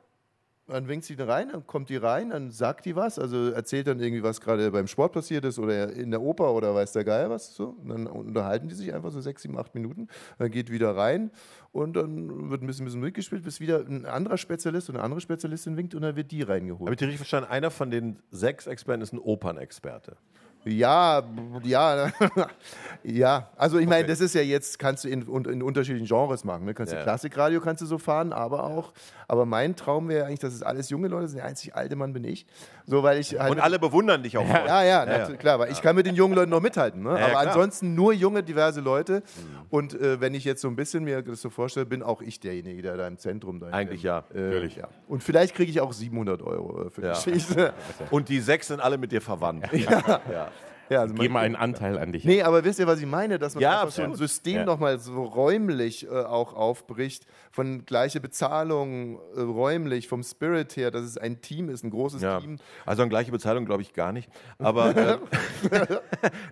dann 0.69 0.87
winkt 0.87 1.07
sie 1.07 1.15
rein, 1.15 1.49
dann 1.51 1.67
kommt 1.67 1.89
die 1.89 1.97
rein, 1.97 2.31
dann 2.31 2.51
sagt 2.51 2.85
die 2.85 2.95
was, 2.95 3.19
also 3.19 3.51
erzählt 3.51 3.87
dann 3.87 4.01
irgendwie, 4.01 4.23
was 4.23 4.41
gerade 4.41 4.71
beim 4.71 4.87
Sport 4.87 5.13
passiert 5.13 5.45
ist 5.45 5.59
oder 5.59 5.91
in 5.93 6.11
der 6.11 6.21
Oper 6.21 6.53
oder 6.53 6.75
weiß 6.75 6.93
der 6.93 7.05
Geier 7.05 7.31
was. 7.31 7.55
So. 7.55 7.69
Und 7.69 7.89
dann 7.89 8.07
unterhalten 8.07 8.69
die 8.69 8.75
sich 8.75 8.93
einfach 8.93 9.11
so 9.11 9.21
sechs, 9.21 9.43
sieben, 9.43 9.59
acht 9.59 9.75
Minuten. 9.75 10.09
Dann 10.39 10.51
geht 10.51 10.71
wieder 10.71 10.95
rein 10.95 11.31
und 11.73 11.97
dann 11.97 12.51
wird 12.51 12.63
ein 12.63 12.67
bisschen, 12.67 12.85
bisschen 12.85 13.01
mitgespielt, 13.01 13.45
bis 13.45 13.61
wieder 13.61 13.81
ein 13.81 14.05
anderer 14.05 14.37
Spezialist 14.37 14.91
und 14.91 14.97
eine 14.97 15.05
andere 15.05 15.21
Spezialistin 15.21 15.77
winkt 15.77 15.95
und 15.95 16.03
dann 16.03 16.17
wird 16.17 16.31
die 16.31 16.43
reingeholt. 16.43 16.87
Habe 16.87 16.93
ich 16.93 16.99
dir 16.99 17.07
richtig 17.07 17.19
verstanden? 17.19 17.51
Einer 17.51 17.71
von 17.71 17.91
den 17.91 18.19
sechs 18.31 18.67
Experten 18.67 19.03
ist 19.03 19.13
ein 19.13 19.19
Opernexperte. 19.19 20.17
Ja, 20.65 21.23
ja, 21.63 22.11
ja. 23.03 23.49
Also 23.57 23.79
ich 23.79 23.87
meine, 23.87 24.07
das 24.07 24.21
ist 24.21 24.35
ja 24.35 24.43
jetzt, 24.43 24.79
kannst 24.79 25.05
du 25.05 25.09
in, 25.09 25.23
in 25.23 25.63
unterschiedlichen 25.63 26.07
Genres 26.07 26.45
machen. 26.45 26.65
Ne? 26.65 26.75
Kannst 26.75 26.93
du 26.93 26.97
Ja. 26.97 27.03
Klassikradio 27.03 27.61
kannst 27.61 27.81
du 27.83 27.87
so 27.87 27.97
fahren, 27.99 28.33
aber 28.33 28.65
auch, 28.65 28.93
aber 29.29 29.47
mein 29.47 29.77
Traum 29.77 30.09
wäre 30.09 30.27
eigentlich, 30.27 30.41
dass 30.41 30.53
es 30.53 30.63
alles 30.63 30.91
junge 30.91 31.09
Leute 31.09 31.29
sind. 31.29 31.39
Der 31.39 31.47
einzig 31.47 31.75
alte 31.75 31.97
Mann 31.97 32.13
bin 32.13 32.25
ich. 32.25 32.47
So, 32.87 33.03
weil 33.03 33.19
ich 33.19 33.39
halt 33.39 33.51
Und 33.51 33.61
alle 33.61 33.79
bewundern 33.79 34.23
dich 34.23 34.37
auch. 34.37 34.47
Ja, 34.49 34.83
ja, 34.85 35.05
Ja, 35.07 35.29
ja. 35.29 35.37
klar, 35.37 35.59
weil 35.59 35.71
ich 35.71 35.81
kann 35.83 35.95
mit 35.97 36.07
den 36.07 36.15
jungen 36.17 36.35
Leuten 36.35 36.51
noch 36.51 36.61
mithalten. 36.63 37.03
Ne? 37.03 37.11
Ja, 37.11 37.19
ja, 37.19 37.25
aber. 37.29 37.43
Mhm. 37.43 37.49
ansonsten 37.49 37.95
nur 37.95 38.13
junge, 38.13 38.43
diverse 38.43 38.81
Leute. 38.81 39.23
Und 39.71 39.95
äh, 39.95 40.21
wenn 40.21 40.35
ich 40.35 40.45
jetzt 40.45 40.61
so 40.63 40.69
ein 40.69 40.77
bisschen 40.77 41.05
mir 41.05 41.23
das 41.23 41.41
so 41.41 41.51
vorstelle, 41.51 41.87
bin 41.87 42.03
auch 42.03 42.21
ich 42.23 42.41
derjenige, 42.41 42.83
der 42.83 42.97
da 42.97 43.07
im 43.07 43.19
Zentrum 43.19 43.61
da 43.61 43.69
Eigentlich 43.69 44.03
ja, 44.03 44.25
Äh, 44.35 44.41
natürlich. 44.41 44.77
ja. 44.77 44.89
Und 45.07 45.23
vielleicht 45.23 45.55
kriege 45.55 45.71
ich 45.71 45.81
auch 45.81 45.93
700 45.93 46.43
Euro 46.43 46.87
äh, 46.87 46.91
für 46.91 47.03
Ja. 47.03 47.13
die 47.13 47.31
Geschichte. 47.33 47.73
Und 48.11 48.29
die 48.29 48.41
sechs 48.41 48.69
sind 48.69 48.81
alle 48.81 48.99
mit 48.99 49.13
dir 49.13 49.21
verwandt. 49.23 49.67
Ja. 49.73 50.49
Ja. 50.91 51.01
Also 51.01 51.15
Geben 51.15 51.37
einen 51.37 51.57
Anteil 51.57 51.99
an 51.99 52.13
dich. 52.13 52.25
Nee, 52.25 52.43
aber 52.43 52.65
wisst 52.65 52.79
ihr, 52.79 52.87
was 52.87 53.01
ich 53.01 53.07
meine? 53.07 53.39
Dass 53.39 53.55
man 53.55 53.63
Ja, 53.63 53.87
so 53.89 54.03
ein. 54.03 54.15
System 54.15 54.57
Ja. 54.57 54.65
nochmal 54.65 54.99
so 54.99 55.23
räumlich 55.25 56.07
äh, 56.07 56.11
auch 56.11 56.55
aufbricht, 56.55 57.27
von 57.51 57.85
gleiche 57.87 58.21
Bezahlung 58.21 59.19
äh, 59.37 59.41
räumlich, 59.41 60.09
vom 60.09 60.23
Spirit 60.23 60.77
her, 60.77 60.91
dass 60.91 61.03
es 61.05 61.19
ein 61.19 61.41
Team 61.41 61.69
ist, 61.69 61.85
ein 61.85 61.91
großes 61.91 62.23
Ja. 62.23 62.41
Team. 62.41 62.59
Also 62.87 63.03
an 63.03 63.09
gleiche 63.09 63.31
Bezahlung 63.31 63.65
glaube 63.65 63.83
ich 63.83 63.93
gar 63.95 64.13
nicht. 64.13 64.29
Aber 64.59 64.97
äh, 64.97 65.19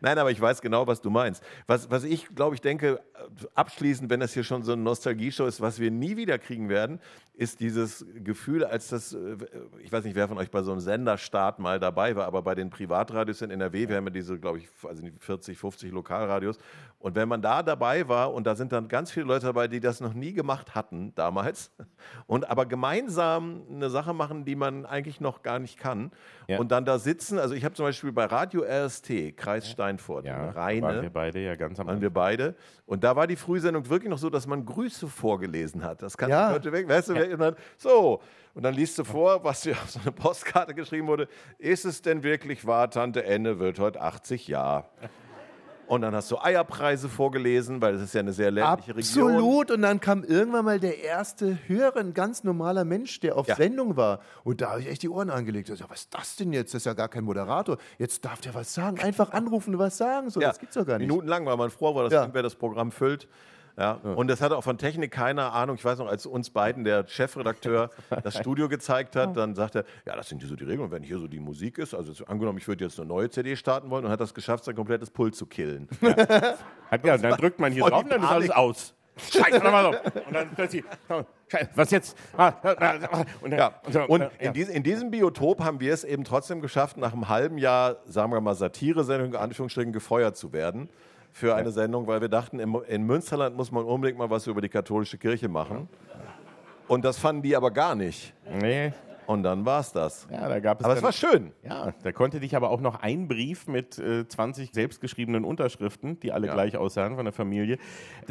nein, 0.00 0.18
aber 0.18 0.30
ich 0.30 0.40
weiß 0.40 0.60
genau, 0.60 0.86
was 0.86 1.00
du 1.00 1.10
meinst. 1.10 1.42
Was, 1.66 1.90
was 1.90 2.04
ich 2.04 2.34
glaube 2.34 2.54
ich 2.54 2.60
denke, 2.60 3.00
abschließend, 3.54 4.10
wenn 4.10 4.20
das 4.20 4.32
hier 4.34 4.44
schon 4.44 4.62
so 4.62 4.72
eine 4.72 4.82
Nostalgie-Show 4.82 5.46
ist, 5.46 5.60
was 5.60 5.78
wir 5.78 5.90
nie 5.90 6.16
wieder 6.16 6.38
kriegen 6.38 6.68
werden, 6.68 7.00
ist 7.36 7.60
dieses 7.60 8.04
Gefühl, 8.24 8.64
als 8.64 8.88
das, 8.88 9.12
äh, 9.12 9.36
ich 9.80 9.92
weiß 9.92 10.04
nicht, 10.04 10.16
wer 10.16 10.26
von 10.26 10.38
euch 10.38 10.50
bei 10.50 10.62
so 10.62 10.70
einem 10.72 10.80
Senderstart 10.80 11.58
mal 11.58 11.78
dabei 11.78 12.16
war, 12.16 12.26
aber 12.26 12.40
bei 12.42 12.54
den 12.54 12.70
Privatradios 12.70 13.42
in 13.42 13.50
NRW, 13.50 13.88
wir 13.90 13.96
haben 13.96 14.04
ja 14.06 14.10
diese, 14.10 14.38
glaube 14.38 14.58
ich, 14.58 14.68
also 14.88 15.02
40, 15.20 15.58
50 15.58 15.92
Lokalradios. 15.92 16.56
Und 16.98 17.14
wenn 17.14 17.28
man 17.28 17.42
da 17.42 17.62
dabei 17.62 18.08
war, 18.08 18.32
und 18.32 18.46
da 18.46 18.54
sind 18.56 18.72
dann 18.72 18.88
ganz 18.88 19.10
viele 19.12 19.26
Leute 19.26 19.46
dabei, 19.46 19.68
die 19.68 19.80
das 19.80 20.00
noch 20.00 20.14
nie 20.14 20.32
gemacht 20.32 20.74
hatten 20.74 21.12
damals, 21.14 21.70
und 22.26 22.48
aber 22.48 22.64
gemeinsam 22.64 23.62
eine 23.70 23.90
Sache 23.90 24.14
machen, 24.14 24.46
die 24.46 24.56
man 24.56 24.86
eigentlich 24.86 25.20
noch 25.20 25.42
gar 25.42 25.58
nicht 25.58 25.78
kann, 25.78 26.10
Ja. 26.48 26.58
und 26.58 26.72
dann 26.72 26.86
da 26.86 26.98
sitzen, 26.98 27.38
also 27.38 27.54
ich 27.54 27.64
habe 27.66 27.74
zum 27.74 27.84
Beispiel 27.84 28.12
bei 28.12 28.24
Radio 28.24 28.62
RST, 28.62 29.36
Kreis 29.36 29.68
Steinfurt, 29.68 30.24
Ja, 30.24 30.50
Rheine, 30.50 30.82
waren 30.82 31.02
wir 31.02 31.10
beide 31.10 31.40
ja 31.40 31.54
ganz 31.54 31.78
am 31.78 31.86
waren 31.86 32.00
wir 32.00 32.10
beide. 32.10 32.54
Und 32.86 33.02
da 33.04 33.14
war 33.16 33.26
die 33.26 33.36
Frühsendung 33.36 33.88
wirklich 33.90 34.08
noch 34.08 34.18
so, 34.18 34.30
dass 34.30 34.46
man 34.46 34.64
Grüße 34.64 35.08
vorgelesen 35.08 35.82
hat. 35.84 36.02
Das 36.02 36.16
kannst 36.16 36.30
Ja. 36.30 36.48
du 36.48 36.54
heute 36.54 36.72
weg, 36.72 36.88
weißt 36.88 37.10
du, 37.10 37.25
und 37.32 37.40
dann, 37.40 37.56
so. 37.76 38.20
Und 38.54 38.62
dann 38.62 38.72
liest 38.74 38.98
du 38.98 39.04
vor, 39.04 39.44
was 39.44 39.60
dir 39.60 39.72
auf 39.72 39.90
so 39.90 40.00
eine 40.00 40.12
Postkarte 40.12 40.72
geschrieben 40.74 41.06
wurde. 41.08 41.28
Ist 41.58 41.84
es 41.84 42.00
denn 42.00 42.22
wirklich 42.22 42.66
wahr, 42.66 42.90
Tante 42.90 43.24
Enne 43.24 43.58
wird 43.58 43.78
heute 43.78 44.00
80 44.00 44.48
Jahre? 44.48 44.84
Und 45.88 46.00
dann 46.00 46.16
hast 46.16 46.30
du 46.32 46.38
Eierpreise 46.38 47.08
vorgelesen, 47.08 47.80
weil 47.80 47.92
das 47.92 48.02
ist 48.02 48.14
ja 48.14 48.18
eine 48.20 48.32
sehr 48.32 48.50
ländliche 48.50 48.96
Region. 48.96 49.30
Absolut. 49.34 49.70
Und 49.70 49.82
dann 49.82 50.00
kam 50.00 50.24
irgendwann 50.24 50.64
mal 50.64 50.80
der 50.80 51.00
erste 51.04 51.58
Hörer, 51.68 52.00
ein 52.00 52.12
ganz 52.12 52.42
normaler 52.42 52.84
Mensch, 52.84 53.20
der 53.20 53.36
auf 53.36 53.46
Ja. 53.46 53.54
Sendung 53.54 53.96
war. 53.96 54.18
Und 54.42 54.62
da 54.62 54.70
habe 54.70 54.80
ich 54.80 54.88
echt 54.88 55.02
die 55.04 55.08
Ohren 55.08 55.30
angelegt. 55.30 55.68
Ich 55.68 55.78
so, 55.78 55.84
was 55.88 56.00
ist 56.00 56.14
das 56.14 56.34
denn 56.34 56.52
jetzt? 56.52 56.74
Das 56.74 56.80
ist 56.80 56.86
ja 56.86 56.94
gar 56.94 57.08
kein 57.08 57.22
Moderator. 57.22 57.76
Jetzt 57.98 58.24
darf 58.24 58.40
der 58.40 58.52
was 58.54 58.74
sagen. 58.74 58.98
Einfach 58.98 59.30
anrufen 59.32 59.74
und 59.74 59.78
was 59.80 59.96
sagen. 59.96 60.28
So, 60.28 60.40
Ja, 60.40 60.48
Das 60.48 60.58
gibt's 60.58 60.74
doch 60.74 60.84
gar 60.86 60.98
nicht. 60.98 61.06
Minutenlang, 61.06 61.46
weil 61.46 61.56
man 61.56 61.70
froh 61.70 61.94
war, 61.94 62.02
dass 62.04 62.12
Ja. 62.12 62.22
irgendwer 62.22 62.42
das 62.42 62.56
Programm 62.56 62.90
füllt. 62.90 63.28
Ja. 63.78 63.92
Und 63.92 64.28
das 64.28 64.40
hatte 64.40 64.56
auch 64.56 64.64
von 64.64 64.78
Technik 64.78 65.10
keine 65.10 65.52
Ahnung. 65.52 65.76
Ich 65.76 65.84
weiß 65.84 65.98
noch, 65.98 66.06
als 66.08 66.24
uns 66.24 66.48
beiden 66.48 66.84
der 66.84 67.06
Chefredakteur 67.06 67.90
das 68.24 68.36
Studio 68.38 68.68
gezeigt 68.68 69.16
hat, 69.16 69.36
dann 69.36 69.54
sagt 69.54 69.74
er, 69.74 69.84
ja, 70.06 70.16
das 70.16 70.28
sind 70.28 70.38
hier 70.38 70.48
so 70.48 70.56
die 70.56 70.64
Regeln. 70.64 70.86
Und 70.86 70.90
wenn 70.92 71.02
hier 71.02 71.18
so 71.18 71.26
die 71.26 71.40
Musik 71.40 71.76
ist, 71.78 71.94
also 71.94 72.24
angenommen, 72.24 72.58
ich 72.58 72.66
würde 72.66 72.84
jetzt 72.84 72.98
eine 72.98 73.08
neue 73.08 73.28
CD 73.28 73.54
starten 73.54 73.90
wollen 73.90 74.06
und 74.06 74.10
hat 74.10 74.20
das 74.20 74.32
geschafft, 74.32 74.64
sein 74.64 74.74
komplettes 74.74 75.10
Pult 75.10 75.34
zu 75.36 75.46
killen. 75.46 75.88
Hat, 76.90 77.04
ja, 77.04 77.18
dann 77.18 77.36
drückt 77.36 77.58
man 77.58 77.72
hier 77.72 77.84
drauf 77.84 78.04
und 78.04 78.12
dann 78.12 78.22
ist 78.22 78.28
alles 78.28 78.50
aus. 78.50 78.94
Scheiße, 79.16 79.52
warte 79.52 79.70
mal 79.70 79.92
so. 79.92 80.20
Und 80.26 80.32
dann 80.34 80.48
plötzlich, 80.54 80.84
Scheiße, 81.48 81.70
was 81.74 81.90
jetzt? 81.90 82.16
Ah, 82.36 82.52
ah, 82.62 82.74
ah, 82.78 83.24
Und, 83.40 83.52
Ja. 83.52 83.80
und, 84.06 84.20
äh, 84.20 84.28
in, 84.38 84.52
dies, 84.52 84.68
in 84.68 84.82
diesem 84.82 85.10
Biotop 85.10 85.64
haben 85.64 85.80
wir 85.80 85.92
es 85.92 86.04
eben 86.04 86.22
trotzdem 86.22 86.60
geschafft, 86.60 86.96
nach 86.96 87.12
einem 87.12 87.28
halben 87.28 87.58
Jahr, 87.58 87.96
sagen 88.04 88.30
wir 88.30 88.40
mal, 88.40 88.54
Satire-Sendung, 88.54 89.30
in 89.30 89.36
Anführungsstrichen, 89.36 89.92
gefeuert 89.92 90.36
zu 90.36 90.52
werden 90.52 90.88
für 91.36 91.54
eine 91.54 91.70
Sendung, 91.70 92.06
weil 92.06 92.22
wir 92.22 92.30
dachten, 92.30 92.58
in 92.58 93.02
Münsterland 93.02 93.54
muss 93.58 93.70
man 93.70 93.84
unbedingt 93.84 94.18
mal 94.18 94.30
was 94.30 94.46
über 94.46 94.62
die 94.62 94.70
katholische 94.70 95.18
Kirche 95.18 95.50
machen. 95.50 95.86
Und 96.88 97.04
das 97.04 97.18
fanden 97.18 97.42
die 97.42 97.54
aber 97.54 97.70
gar 97.70 97.94
nicht. 97.94 98.32
Nee. 98.50 98.94
Und 99.26 99.42
dann 99.42 99.64
war 99.66 99.80
es 99.80 99.92
das. 99.92 100.26
Ja, 100.30 100.48
da 100.48 100.60
gab 100.60 100.78
es 100.80 100.84
aber 100.84 100.94
es 100.94 101.00
dann- 101.00 101.04
war 101.04 101.12
schön. 101.12 101.52
Ja, 101.64 101.92
da 102.02 102.12
konnte 102.12 102.38
dich 102.40 102.54
aber 102.56 102.70
auch 102.70 102.80
noch 102.80 103.00
ein 103.02 103.26
Brief 103.28 103.66
mit 103.66 103.98
äh, 103.98 104.26
20 104.28 104.70
selbstgeschriebenen 104.72 105.44
Unterschriften, 105.44 106.20
die 106.20 106.32
alle 106.32 106.46
Ja. 106.46 106.54
gleich 106.54 106.76
aussahen 106.76 107.16
von 107.16 107.24
der 107.24 107.32
Familie, 107.32 107.78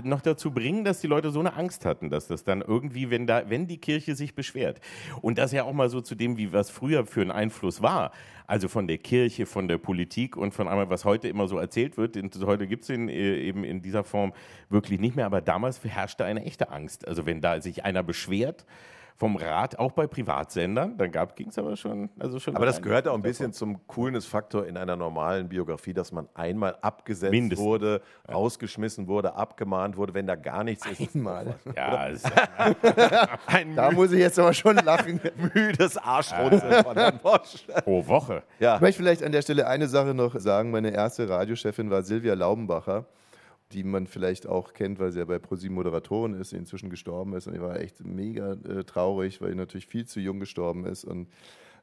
noch 0.03 0.21
dazu 0.21 0.51
bringen, 0.51 0.85
dass 0.85 1.01
die 1.01 1.07
Leute 1.07 1.31
so 1.31 1.39
eine 1.41 1.53
Angst 1.55 1.85
hatten, 1.85 2.09
dass 2.09 2.27
das 2.27 2.43
dann 2.43 2.61
irgendwie, 2.61 3.09
wenn 3.09 3.27
da, 3.27 3.49
wenn 3.49 3.67
die 3.67 3.77
Kirche 3.77 4.15
sich 4.15 4.35
beschwert. 4.35 4.79
Und 5.21 5.37
das 5.37 5.51
ja 5.51 5.63
auch 5.63 5.73
mal 5.73 5.89
so 5.89 6.01
zu 6.01 6.15
dem, 6.15 6.37
wie 6.37 6.53
was 6.53 6.69
früher 6.69 7.05
für 7.05 7.21
ein 7.21 7.31
Einfluss 7.31 7.81
war. 7.81 8.11
Also 8.47 8.67
von 8.67 8.87
der 8.87 8.99
Kirche, 8.99 9.45
von 9.47 9.67
der 9.67 9.79
Politik 9.79 10.37
und 10.37 10.53
von 10.53 10.67
einmal, 10.67 10.89
was 10.89 11.03
heute 11.03 11.27
immer 11.27 11.47
so 11.47 11.57
erzählt 11.57 11.97
wird. 11.97 12.15
Heute 12.45 12.67
gibt 12.67 12.83
es 12.83 12.89
ihn 12.89 13.09
äh, 13.09 13.37
eben 13.39 13.63
in 13.63 13.81
dieser 13.81 14.03
Form 14.03 14.33
wirklich 14.69 14.99
nicht 14.99 15.15
mehr, 15.15 15.25
aber 15.25 15.41
damals 15.41 15.83
herrschte 15.83 16.25
eine 16.25 16.45
echte 16.45 16.69
Angst. 16.69 17.07
Also 17.07 17.25
wenn 17.25 17.41
da 17.41 17.59
sich 17.59 17.83
einer 17.83 18.03
beschwert, 18.03 18.65
vom 19.18 19.38
Rat, 19.38 19.80
auch 19.80 19.93
bei 19.93 20.07
Privatsendern, 20.07 20.97
dann 20.97 21.11
ging 21.36 21.47
es 21.47 21.57
aber 21.57 21.78
schon, 21.78 22.09
also 22.20 22.38
schon. 22.38 22.55
Aber 22.55 22.66
das 22.66 22.82
gehört 22.82 23.07
auch 23.07 23.13
ein 23.13 23.22
bisschen 23.22 23.53
zum 23.53 23.88
Coolness-Faktor 23.88 24.66
in 24.66 24.76
einer 24.76 24.97
normalen 24.97 25.47
Biografie, 25.47 25.93
dass 25.93 26.11
man 26.11 26.28
einmal 26.34 26.78
abgesetzt 26.82 27.32
Mindestens. 27.32 27.66
wurde, 27.66 28.01
rausgeschmissen 28.30 29.07
wurde, 29.07 29.36
abgemahnt 29.36 29.95
wurde, 29.95 30.13
wenn 30.13 30.28
da 30.28 30.36
gar 30.36 30.66
nichts 30.66 30.86
ist. 30.86 31.16
Einmal. 31.16 31.55
Ja, 31.76 32.07
es, 32.09 32.24
Ein 33.47 33.76
Da 33.76 33.91
muss 33.91 34.11
ich 34.11 34.20
jetzt 34.20 34.38
aber 34.38 34.53
schon 34.53 34.76
lachen. 34.78 35.22
müdes 35.53 35.97
Arschrunzeln 35.97 36.84
von 36.84 36.97
Herrn 36.97 37.20
Bosch. 37.20 37.66
pro 37.84 38.05
Woche. 38.07 38.43
Ja. 38.59 38.76
Ich 38.76 38.82
möchte 38.82 39.01
vielleicht 39.01 39.24
an 39.24 39.32
der 39.32 39.41
Stelle 39.41 39.68
eine 39.68 39.88
Sache 39.88 40.13
noch 40.13 40.38
sagen. 40.39 40.72
Meine 40.72 40.91
erste 40.91 41.30
Radiochefin 41.30 41.89
war 41.89 42.03
Silvia 42.03 42.34
Laubenbacher, 42.34 43.05
die 43.72 43.84
man 43.84 44.07
vielleicht 44.07 44.47
auch 44.47 44.74
kennt, 44.74 44.99
weil 44.99 45.11
sie 45.11 45.20
ja 45.20 45.26
bei 45.26 45.39
ProSieben 45.39 45.76
Moderatorin 45.76 46.34
ist, 46.36 46.51
die 46.51 46.57
inzwischen 46.57 46.89
gestorben 46.89 47.34
ist. 47.34 47.47
Und 47.47 47.53
die 47.53 47.61
war 47.61 47.80
echt 47.80 48.05
mega 48.05 48.53
äh, 48.53 48.84
traurig, 48.84 49.41
weil 49.41 49.49
sie 49.49 49.55
natürlich 49.55 49.88
viel 49.88 50.05
zu 50.05 50.20
jung 50.20 50.39
gestorben 50.39 50.86
ist. 50.86 51.03
Und 51.03 51.28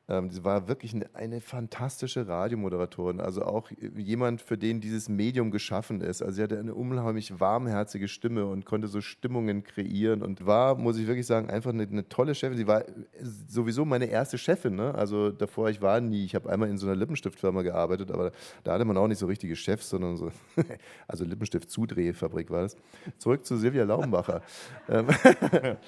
ähm, 0.09 0.31
sie 0.31 0.45
war 0.45 0.67
wirklich 0.67 0.95
eine, 0.95 1.15
eine 1.15 1.41
fantastische 1.41 2.27
Radiomoderatorin. 2.27 3.21
Also 3.21 3.43
auch 3.43 3.71
jemand, 3.97 4.43
für 4.43 4.59
den 4.59 4.81
dieses 4.81 5.09
Medium 5.09 5.51
geschaffen 5.51 6.01
ist. 6.01 6.23
Also 6.23 6.37
sie 6.37 6.43
hatte 6.43 6.59
eine 6.59 6.75
unheimlich 6.75 7.39
warmherzige 7.39 8.09
Stimme 8.09 8.47
und 8.47 8.67
konnte 8.67 8.89
so 8.89 9.01
Stimmungen 9.01 9.63
kreieren 9.63 10.23
und 10.23 10.45
war, 10.45 10.75
muss 10.75 10.99
ich 10.99 11.07
wirklich 11.07 11.27
sagen, 11.27 11.51
einfach 11.51 11.71
eine, 11.71 11.85
eine 11.85 12.09
tolle 12.09 12.35
Chefin. 12.35 12.57
Sie 12.57 12.67
war 12.67 12.85
sowieso 13.23 13.85
meine 13.85 14.07
erste 14.07 14.39
Chefin. 14.39 14.75
Ne? 14.75 14.95
Also 14.95 15.31
davor, 15.31 15.71
ich 15.71 15.81
war 15.81 16.01
nie, 16.01 16.25
ich 16.25 16.35
habe 16.35 16.51
einmal 16.51 16.69
in 16.69 16.79
so 16.79 16.87
einer 16.87 16.97
Lippenstiftfirma 16.97 17.63
gearbeitet, 17.63 18.11
aber 18.11 18.33
da 18.65 18.75
hatte 18.75 18.85
man 18.85 18.97
auch 18.97 19.09
nicht 19.09 19.19
so 19.19 19.27
richtige 19.27 19.55
Chefs, 19.55 19.89
sondern 19.89 20.17
so, 20.17 20.33
also 21.07 21.25
Lippenstift-Zudrehfabrik 21.25 22.51
war 22.51 22.63
das. 22.63 22.77
Zurück 23.19 23.47
zu 23.47 23.57
Silvia 23.57 23.85
Laubenbacher. 23.85 24.43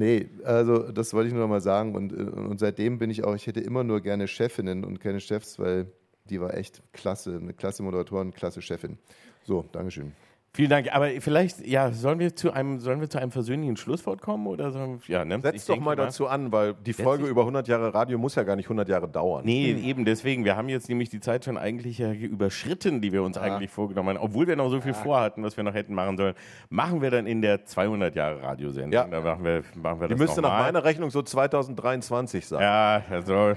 Nee, 0.00 0.30
also 0.44 0.90
das 0.90 1.12
wollte 1.12 1.28
ich 1.28 1.34
nur 1.34 1.42
noch 1.42 1.50
mal 1.50 1.60
sagen. 1.60 1.94
Und, 1.94 2.14
äh, 2.14 2.22
und 2.22 2.58
seitdem 2.58 2.98
bin 2.98 3.10
ich 3.10 3.22
auch, 3.22 3.34
ich 3.34 3.46
hätte 3.46 3.60
immer 3.60 3.84
nur 3.84 4.00
gerne 4.00 4.28
Chefinnen 4.28 4.82
und 4.82 4.98
keine 4.98 5.20
Chefs, 5.20 5.58
weil 5.58 5.92
die 6.24 6.40
war 6.40 6.54
echt 6.54 6.82
klasse, 6.94 7.36
eine 7.36 7.52
klasse 7.52 7.82
Moderatorin, 7.82 8.32
klasse 8.32 8.62
Chefin. 8.62 8.96
So, 9.42 9.66
Dankeschön. 9.72 10.12
Vielen 10.52 10.70
Dank. 10.70 10.92
Aber 10.92 11.08
vielleicht, 11.20 11.64
ja, 11.64 11.92
sollen 11.92 12.18
wir 12.18 12.34
zu 12.34 12.52
einem, 12.52 12.80
sollen 12.80 13.00
wir 13.00 13.08
zu 13.08 13.18
einem 13.18 13.30
versöhnlichen 13.30 13.76
Schlusswort 13.76 14.20
kommen 14.20 14.48
oder 14.48 14.72
sollen 14.72 15.00
wir, 15.04 15.18
ja, 15.18 15.24
ne? 15.24 15.38
Setz 15.40 15.54
Ich 15.54 15.60
doch 15.62 15.74
denke 15.74 15.84
mal 15.84 15.94
dazu 15.94 16.26
an, 16.26 16.50
weil 16.50 16.74
die 16.74 16.92
Folge 16.92 17.26
über 17.26 17.42
100 17.42 17.68
Jahre 17.68 17.94
Radio 17.94 18.18
muss 18.18 18.34
ja 18.34 18.42
gar 18.42 18.56
nicht 18.56 18.66
100 18.66 18.88
Jahre 18.88 19.08
dauern. 19.08 19.44
Nee, 19.44 19.70
eben 19.70 20.04
deswegen. 20.04 20.44
Wir 20.44 20.56
haben 20.56 20.68
jetzt 20.68 20.88
nämlich 20.88 21.08
die 21.08 21.20
Zeit 21.20 21.44
schon 21.44 21.56
eigentlich 21.56 21.98
ja 21.98 22.12
überschritten, 22.12 23.00
die 23.00 23.12
wir 23.12 23.22
uns 23.22 23.38
eigentlich 23.38 23.70
vorgenommen 23.70 24.16
haben. 24.16 24.24
Obwohl 24.24 24.48
wir 24.48 24.56
noch 24.56 24.70
so 24.70 24.80
viel 24.80 24.94
vorhatten, 24.94 25.44
was 25.44 25.56
wir 25.56 25.62
noch 25.62 25.74
hätten 25.74 25.94
machen 25.94 26.16
sollen, 26.16 26.34
machen 26.68 27.00
wir 27.00 27.12
dann 27.12 27.26
in 27.26 27.42
der 27.42 27.64
200 27.64 28.16
Jahre 28.16 28.42
Radiosendung. 28.42 28.92
Ja. 28.92 29.06
Da 29.06 29.20
machen 29.20 29.44
wir, 29.44 29.62
machen 29.80 30.00
wir 30.00 30.08
Die 30.08 30.14
das 30.14 30.20
müsste 30.20 30.42
nach 30.42 30.58
meiner 30.58 30.82
Rechnung 30.82 31.10
so 31.10 31.22
2023 31.22 32.46
sein. 32.48 32.60
Ja, 32.60 33.04
also 33.08 33.54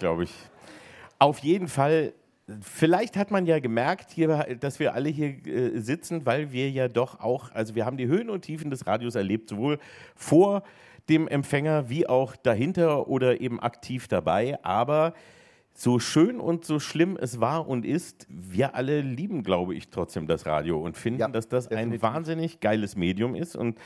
glaube 0.00 0.24
ich. 0.24 0.34
Auf 1.20 1.38
jeden 1.38 1.68
Fall 1.68 2.14
Vielleicht 2.60 3.16
hat 3.16 3.30
man 3.30 3.46
ja 3.46 3.60
gemerkt, 3.60 4.10
hier, 4.10 4.56
dass 4.58 4.80
wir 4.80 4.94
alle 4.94 5.08
hier 5.08 5.46
äh, 5.46 5.78
sitzen, 5.78 6.26
weil 6.26 6.52
wir 6.52 6.70
ja 6.70 6.88
doch 6.88 7.20
auch, 7.20 7.52
also 7.52 7.74
wir 7.74 7.86
haben 7.86 7.96
die 7.96 8.08
Höhen 8.08 8.30
und 8.30 8.42
Tiefen 8.42 8.70
des 8.70 8.86
Radios 8.86 9.14
erlebt, 9.14 9.48
sowohl 9.48 9.78
vor 10.16 10.64
dem 11.08 11.28
Empfänger 11.28 11.88
wie 11.88 12.06
auch 12.08 12.34
dahinter 12.36 13.08
oder 13.08 13.40
eben 13.40 13.60
aktiv 13.60 14.08
dabei. 14.08 14.58
Aber 14.64 15.14
so 15.74 15.98
schön 15.98 16.40
und 16.40 16.64
so 16.64 16.80
schlimm 16.80 17.16
es 17.20 17.40
war 17.40 17.68
und 17.68 17.86
ist, 17.86 18.26
wir 18.28 18.74
alle 18.74 19.00
lieben, 19.00 19.42
glaube 19.42 19.74
ich, 19.74 19.88
trotzdem 19.88 20.26
das 20.26 20.44
Radio 20.44 20.80
und 20.80 20.96
finden, 20.96 21.32
dass 21.32 21.48
das 21.48 21.68
ein 21.68 22.02
wahnsinnig 22.02 22.60
geiles 22.60 22.96
Medium 22.96 23.34
ist. 23.34 23.56
Und 23.56 23.78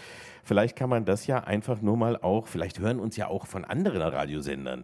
vielleicht 0.42 0.76
kann 0.76 0.90
man 0.90 1.04
das 1.04 1.26
ja 1.26 1.44
einfach 1.44 1.80
nur 1.82 1.96
mal 1.96 2.16
auch, 2.16 2.48
vielleicht 2.48 2.80
hören 2.80 2.98
uns 2.98 3.16
ja 3.16 3.28
auch 3.28 3.46
von 3.46 3.64
anderen 3.64 4.02
Radiosendern. 4.02 4.82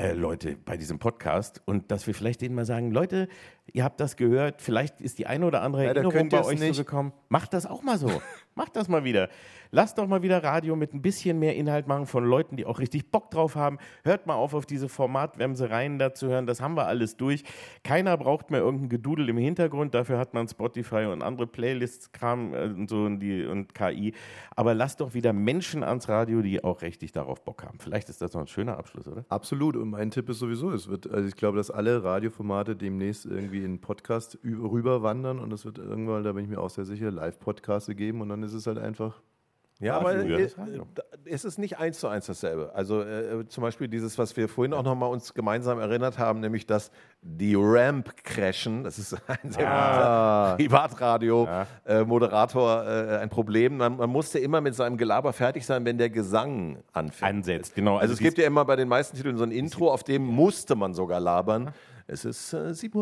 Äh, 0.00 0.12
Leute 0.12 0.56
bei 0.64 0.76
diesem 0.76 1.00
Podcast 1.00 1.60
und 1.64 1.90
dass 1.90 2.06
wir 2.06 2.14
vielleicht 2.14 2.40
denen 2.40 2.54
mal 2.54 2.64
sagen, 2.64 2.92
Leute, 2.92 3.26
ihr 3.72 3.82
habt 3.82 3.98
das 3.98 4.14
gehört, 4.14 4.62
vielleicht 4.62 5.00
ist 5.00 5.18
die 5.18 5.26
eine 5.26 5.44
oder 5.44 5.60
andere 5.62 5.86
Leider 5.86 6.02
Erinnerung 6.02 6.28
bei 6.28 6.44
euch 6.44 6.60
nicht. 6.60 6.76
so 6.76 6.84
gekommen. 6.84 7.12
Macht 7.28 7.52
das 7.52 7.66
auch 7.66 7.82
mal 7.82 7.98
so. 7.98 8.22
Macht 8.54 8.76
das 8.76 8.86
mal 8.86 9.02
wieder. 9.02 9.28
Lasst 9.70 9.98
doch 9.98 10.06
mal 10.06 10.22
wieder 10.22 10.42
Radio 10.42 10.76
mit 10.76 10.94
ein 10.94 11.02
bisschen 11.02 11.38
mehr 11.38 11.56
Inhalt 11.56 11.86
machen 11.86 12.06
von 12.06 12.24
Leuten, 12.24 12.56
die 12.56 12.64
auch 12.64 12.78
richtig 12.78 13.10
Bock 13.10 13.30
drauf 13.30 13.54
haben. 13.54 13.78
Hört 14.02 14.26
mal 14.26 14.34
auf, 14.34 14.54
auf 14.54 14.64
diese 14.64 14.88
Formatwämsereien 14.88 15.98
da 15.98 16.14
zu 16.14 16.28
hören. 16.28 16.46
Das 16.46 16.60
haben 16.60 16.74
wir 16.74 16.86
alles 16.86 17.16
durch. 17.16 17.44
Keiner 17.84 18.16
braucht 18.16 18.50
mehr 18.50 18.60
irgendein 18.60 18.88
Gedudel 18.88 19.28
im 19.28 19.36
Hintergrund. 19.36 19.94
Dafür 19.94 20.18
hat 20.18 20.32
man 20.32 20.48
Spotify 20.48 21.06
und 21.12 21.22
andere 21.22 21.46
Playlists, 21.46 22.12
Kram 22.12 22.54
äh, 22.54 22.64
und 22.64 22.88
so 22.88 23.04
und, 23.04 23.20
die, 23.20 23.44
und 23.44 23.74
KI. 23.74 24.14
Aber 24.56 24.74
lasst 24.74 25.00
doch 25.00 25.14
wieder 25.14 25.32
Menschen 25.32 25.82
ans 25.82 26.08
Radio, 26.08 26.40
die 26.40 26.64
auch 26.64 26.82
richtig 26.82 27.12
darauf 27.12 27.44
Bock 27.44 27.62
haben. 27.64 27.78
Vielleicht 27.78 28.08
ist 28.08 28.22
das 28.22 28.32
noch 28.32 28.40
ein 28.40 28.48
schöner 28.48 28.78
Abschluss, 28.78 29.06
oder? 29.06 29.24
Absolut. 29.28 29.76
Und 29.76 29.90
mein 29.90 30.10
Tipp 30.10 30.28
ist 30.30 30.38
sowieso, 30.38 30.70
es 30.70 30.88
wird, 30.88 31.10
also 31.10 31.28
ich 31.28 31.36
glaube, 31.36 31.58
dass 31.58 31.70
alle 31.70 32.02
Radioformate 32.02 32.74
demnächst 32.74 33.26
irgendwie 33.26 33.64
in 33.64 33.80
Podcast 33.80 34.38
rüberwandern 34.44 35.38
und 35.38 35.52
es 35.52 35.64
wird 35.64 35.78
irgendwann, 35.78 36.24
da 36.24 36.32
bin 36.32 36.44
ich 36.44 36.50
mir 36.50 36.60
auch 36.60 36.70
sehr 36.70 36.84
sicher, 36.84 37.10
Live-Podcaste 37.10 37.94
geben 37.94 38.20
und 38.20 38.28
dann 38.28 38.42
ist 38.42 38.54
es 38.54 38.66
halt 38.66 38.78
einfach. 38.78 39.20
Ja, 39.80 39.96
aber 39.96 40.14
äh, 40.16 40.48
da- 40.94 41.02
es 41.24 41.44
ist 41.44 41.56
nicht 41.58 41.78
eins 41.78 42.00
zu 42.00 42.08
eins 42.08 42.26
dasselbe. 42.26 42.72
Also 42.74 43.02
äh, 43.02 43.46
zum 43.46 43.62
Beispiel 43.62 43.86
dieses, 43.86 44.18
was 44.18 44.36
wir 44.36 44.48
vorhin 44.48 44.72
auch 44.74 44.82
noch 44.82 44.96
mal 44.96 45.06
uns 45.06 45.34
gemeinsam 45.34 45.78
erinnert 45.78 46.18
haben, 46.18 46.40
nämlich 46.40 46.66
dass 46.66 46.90
die 47.22 47.54
Ramp 47.56 48.16
crashen. 48.24 48.82
Das 48.82 48.98
ist 48.98 49.14
ein 49.28 49.52
sehr 49.52 49.70
Ah. 49.70 50.56
Privatradio-Moderator 51.86 52.84
äh, 52.86 53.18
ein 53.18 53.28
Problem. 53.28 53.76
Man, 53.76 53.96
man 53.96 54.10
musste 54.10 54.38
immer 54.38 54.60
mit 54.60 54.74
seinem 54.74 54.96
Gelaber 54.96 55.32
fertig 55.32 55.64
sein, 55.66 55.84
wenn 55.84 55.98
der 55.98 56.10
Gesang 56.10 56.82
anfängt. 56.92 57.30
Ansetzt, 57.30 57.74
genau. 57.74 57.94
Also, 57.98 58.02
Also 58.02 58.14
es 58.14 58.20
gibt 58.20 58.38
ja 58.38 58.46
immer 58.46 58.64
bei 58.64 58.76
den 58.76 58.88
meisten 58.88 59.16
Titeln 59.16 59.36
so 59.36 59.44
ein 59.44 59.50
Intro, 59.52 59.92
auf 59.92 60.02
dem 60.04 60.22
musste 60.24 60.74
man 60.76 60.94
sogar 60.94 61.20
labern. 61.20 61.72
Es 62.06 62.24
ist 62.24 62.52
äh, 62.54 62.70
7.20 62.72 62.94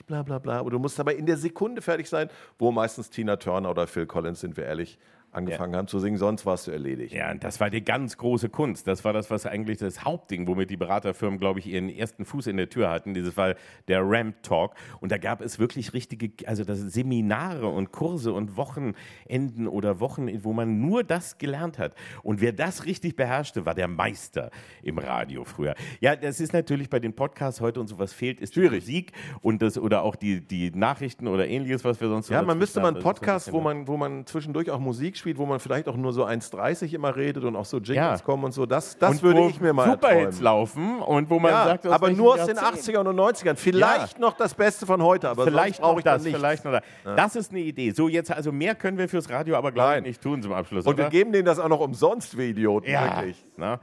Uhr, 0.00 0.06
bla 0.06 0.22
bla 0.22 0.38
bla. 0.38 0.58
Aber 0.58 0.70
du 0.70 0.78
musst 0.78 0.98
aber 0.98 1.14
in 1.14 1.24
der 1.26 1.36
Sekunde 1.36 1.80
fertig 1.82 2.08
sein, 2.08 2.28
wo 2.58 2.72
meistens 2.72 3.08
Tina 3.10 3.36
Turner 3.36 3.70
oder 3.70 3.86
Phil 3.86 4.06
Collins, 4.06 4.40
sind 4.40 4.56
wir 4.56 4.64
ehrlich, 4.64 4.98
angefangen 5.34 5.76
haben 5.76 5.88
zu 5.88 5.98
singen, 5.98 6.16
sonst 6.16 6.46
warst 6.46 6.66
du 6.66 6.70
erledigt. 6.70 7.12
Ja, 7.12 7.30
und 7.30 7.42
das 7.42 7.60
war 7.60 7.70
die 7.70 7.84
ganz 7.84 8.16
große 8.16 8.48
Kunst. 8.48 8.86
Das 8.86 9.04
war 9.04 9.12
das, 9.12 9.30
was 9.30 9.46
eigentlich 9.46 9.78
das 9.78 10.04
Hauptding, 10.04 10.46
womit 10.46 10.70
die 10.70 10.76
Beraterfirmen, 10.76 11.38
glaube 11.38 11.60
ich, 11.60 11.66
ihren 11.66 11.88
ersten 11.88 12.24
Fuß 12.24 12.46
in 12.46 12.56
der 12.56 12.68
Tür 12.68 12.90
hatten. 12.90 13.14
Dieses 13.14 13.36
war 13.36 13.54
der 13.88 14.02
Ramp 14.02 14.42
Talk. 14.42 14.74
Und 15.00 15.12
da 15.12 15.18
gab 15.18 15.40
es 15.40 15.58
wirklich 15.58 15.92
richtige, 15.92 16.30
also 16.46 16.64
das 16.64 16.78
Seminare 16.80 17.66
und 17.66 17.92
Kurse 17.92 18.32
und 18.32 18.56
Wochenenden 18.56 19.66
oder 19.68 20.00
Wochen, 20.00 20.44
wo 20.44 20.52
man 20.52 20.80
nur 20.80 21.04
das 21.04 21.38
gelernt 21.38 21.78
hat. 21.78 21.94
Und 22.22 22.40
wer 22.40 22.52
das 22.52 22.84
richtig 22.84 23.16
beherrschte, 23.16 23.66
war 23.66 23.74
der 23.74 23.88
Meister 23.88 24.50
im 24.82 24.98
Radio 24.98 25.44
früher. 25.44 25.74
Ja, 26.00 26.16
das 26.16 26.40
ist 26.40 26.52
natürlich 26.52 26.88
bei 26.90 27.00
den 27.00 27.14
Podcasts 27.14 27.60
heute 27.60 27.80
und 27.80 27.88
sowas 27.88 28.12
fehlt, 28.12 28.40
ist 28.40 28.56
die 28.56 28.68
Musik 28.94 29.12
und 29.40 29.62
das 29.62 29.78
oder 29.78 30.02
auch 30.02 30.16
die, 30.16 30.40
die 30.40 30.70
Nachrichten 30.70 31.26
oder 31.26 31.46
ähnliches, 31.46 31.84
was 31.84 32.00
wir 32.00 32.08
sonst 32.08 32.28
so 32.28 32.34
Ja, 32.34 32.42
man 32.42 32.58
müsste 32.58 32.80
mal 32.80 32.88
einen 32.88 33.02
Podcast, 33.02 33.52
wo 33.52 33.60
man, 33.60 33.88
wo 33.88 33.96
man 33.96 34.26
zwischendurch 34.26 34.70
auch 34.70 34.78
Musik 34.78 35.16
spielt, 35.24 35.38
wo 35.38 35.46
man 35.46 35.58
vielleicht 35.58 35.88
auch 35.88 35.96
nur 35.96 36.12
so 36.12 36.26
1,30 36.26 36.92
immer 36.92 37.16
redet 37.16 37.44
und 37.44 37.56
auch 37.56 37.64
so 37.64 37.78
Jingles 37.78 38.20
Ja. 38.20 38.24
kommen 38.24 38.44
und 38.44 38.52
so. 38.52 38.66
Das, 38.66 38.98
das 38.98 39.12
Und 39.12 39.22
würde 39.22 39.46
ich 39.48 39.58
mir 39.58 39.72
mal 39.72 39.90
Superhits 39.90 40.38
laufen 40.38 41.00
und 41.00 41.30
wo 41.30 41.38
man 41.38 41.50
ja, 41.50 41.64
sagt, 41.64 41.86
aber 41.86 42.10
nur 42.10 42.34
aus 42.34 42.44
den 42.44 42.56
Jahrzehnt. 42.56 42.96
80ern 42.98 43.08
und 43.08 43.18
90ern. 43.18 43.56
Vielleicht 43.56 44.18
noch 44.18 44.34
das 44.34 44.52
Beste 44.52 44.84
von 44.84 45.02
heute, 45.02 45.30
aber 45.30 45.44
vielleicht 45.44 45.80
brauche 45.80 46.00
ich 46.00 46.04
das, 46.04 46.22
nichts. 46.22 46.38
vielleicht 46.38 46.64
noch 46.66 46.72
das. 46.72 46.82
Ja. 47.06 47.16
Das 47.16 47.36
ist 47.36 47.52
eine 47.52 47.60
Idee. 47.60 47.92
So, 47.92 48.08
jetzt 48.08 48.30
also 48.30 48.52
mehr 48.52 48.74
können 48.74 48.98
wir 48.98 49.08
fürs 49.08 49.30
Radio 49.30 49.56
aber 49.56 49.72
glaube 49.72 49.92
ich 49.92 49.94
Nein. 49.96 50.02
nicht 50.02 50.22
tun 50.22 50.42
zum 50.42 50.52
Abschluss. 50.52 50.84
Und 50.84 50.94
oder? 50.94 51.04
wir 51.04 51.10
geben 51.10 51.32
denen 51.32 51.46
das 51.46 51.58
auch 51.58 51.68
noch 51.70 51.80
umsonst, 51.80 52.36
wir 52.36 52.44
Idioten, 52.44 52.90
ja, 52.90 53.16
wirklich. 53.16 53.42
Na? 53.56 53.80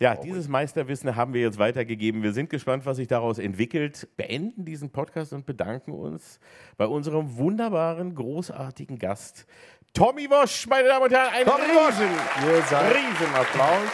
Ja, 0.00 0.16
dieses 0.16 0.48
Meisterwissen 0.48 1.14
haben 1.14 1.34
wir 1.34 1.40
jetzt 1.40 1.58
weitergegeben. 1.58 2.22
Wir 2.22 2.32
sind 2.32 2.50
gespannt, 2.50 2.84
was 2.84 2.96
sich 2.96 3.06
daraus 3.06 3.38
entwickelt. 3.38 4.08
Beenden 4.16 4.64
diesen 4.64 4.90
Podcast 4.90 5.32
und 5.32 5.46
bedanken 5.46 5.92
uns 5.92 6.40
bei 6.76 6.86
unserem 6.86 7.36
wunderbaren, 7.36 8.14
großartigen 8.14 8.98
Gast, 8.98 9.46
Tommy 9.94 10.28
Wosch, 10.28 10.66
meine 10.66 10.88
Damen 10.88 11.04
und 11.04 11.12
Herren. 11.12 11.32
Ein 11.32 11.46
Tommy 11.46 11.68
Wosch. 11.68 11.94
riesen, 12.00 12.10
Ihr 12.48 12.62
seid 12.62 12.94
riesen 12.96 13.34
Applaus. 13.34 13.88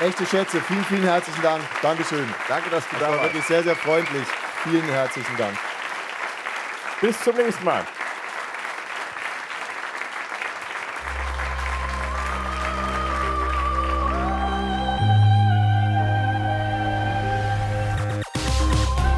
Echte 0.00 0.24
Schätze, 0.24 0.62
vielen, 0.62 0.84
vielen 0.86 1.02
herzlichen 1.02 1.42
Dank. 1.42 1.62
Dankeschön. 1.82 2.26
Danke, 2.48 2.70
dass 2.70 2.84
du 2.88 2.92
das 2.92 3.00
da 3.00 3.06
war 3.08 3.18
warst. 3.18 3.24
wirklich 3.24 3.44
sehr, 3.44 3.62
sehr 3.62 3.76
freundlich. 3.76 4.26
Vielen 4.64 4.84
herzlichen 4.88 5.36
Dank. 5.36 5.54
Bis 7.02 7.22
zum 7.22 7.36
nächsten 7.36 7.64
Mal. 7.64 7.84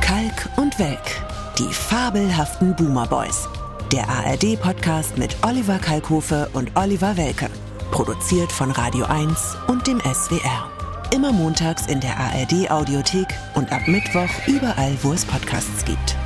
Kalk 0.00 0.48
und 0.56 0.78
Welk. 0.78 0.98
Die 1.58 1.72
fabelhaften 1.72 2.74
Boomer 2.74 3.06
Boys. 3.06 3.48
Der 3.92 4.08
ARD-Podcast 4.08 5.18
mit 5.18 5.36
Oliver 5.46 5.78
Kalkofe 5.78 6.48
und 6.54 6.74
Oliver 6.76 7.18
Welke. 7.18 7.50
Produziert 7.90 8.50
von 8.50 8.70
Radio 8.70 9.04
1 9.04 9.58
und 9.68 9.86
dem 9.86 10.00
SWR. 10.00 10.70
Immer 11.14 11.30
montags 11.30 11.86
in 11.88 12.00
der 12.00 12.16
ARD-Audiothek 12.18 13.26
und 13.54 13.70
ab 13.70 13.86
Mittwoch 13.86 14.30
überall, 14.46 14.96
wo 15.02 15.12
es 15.12 15.26
Podcasts 15.26 15.84
gibt. 15.84 16.16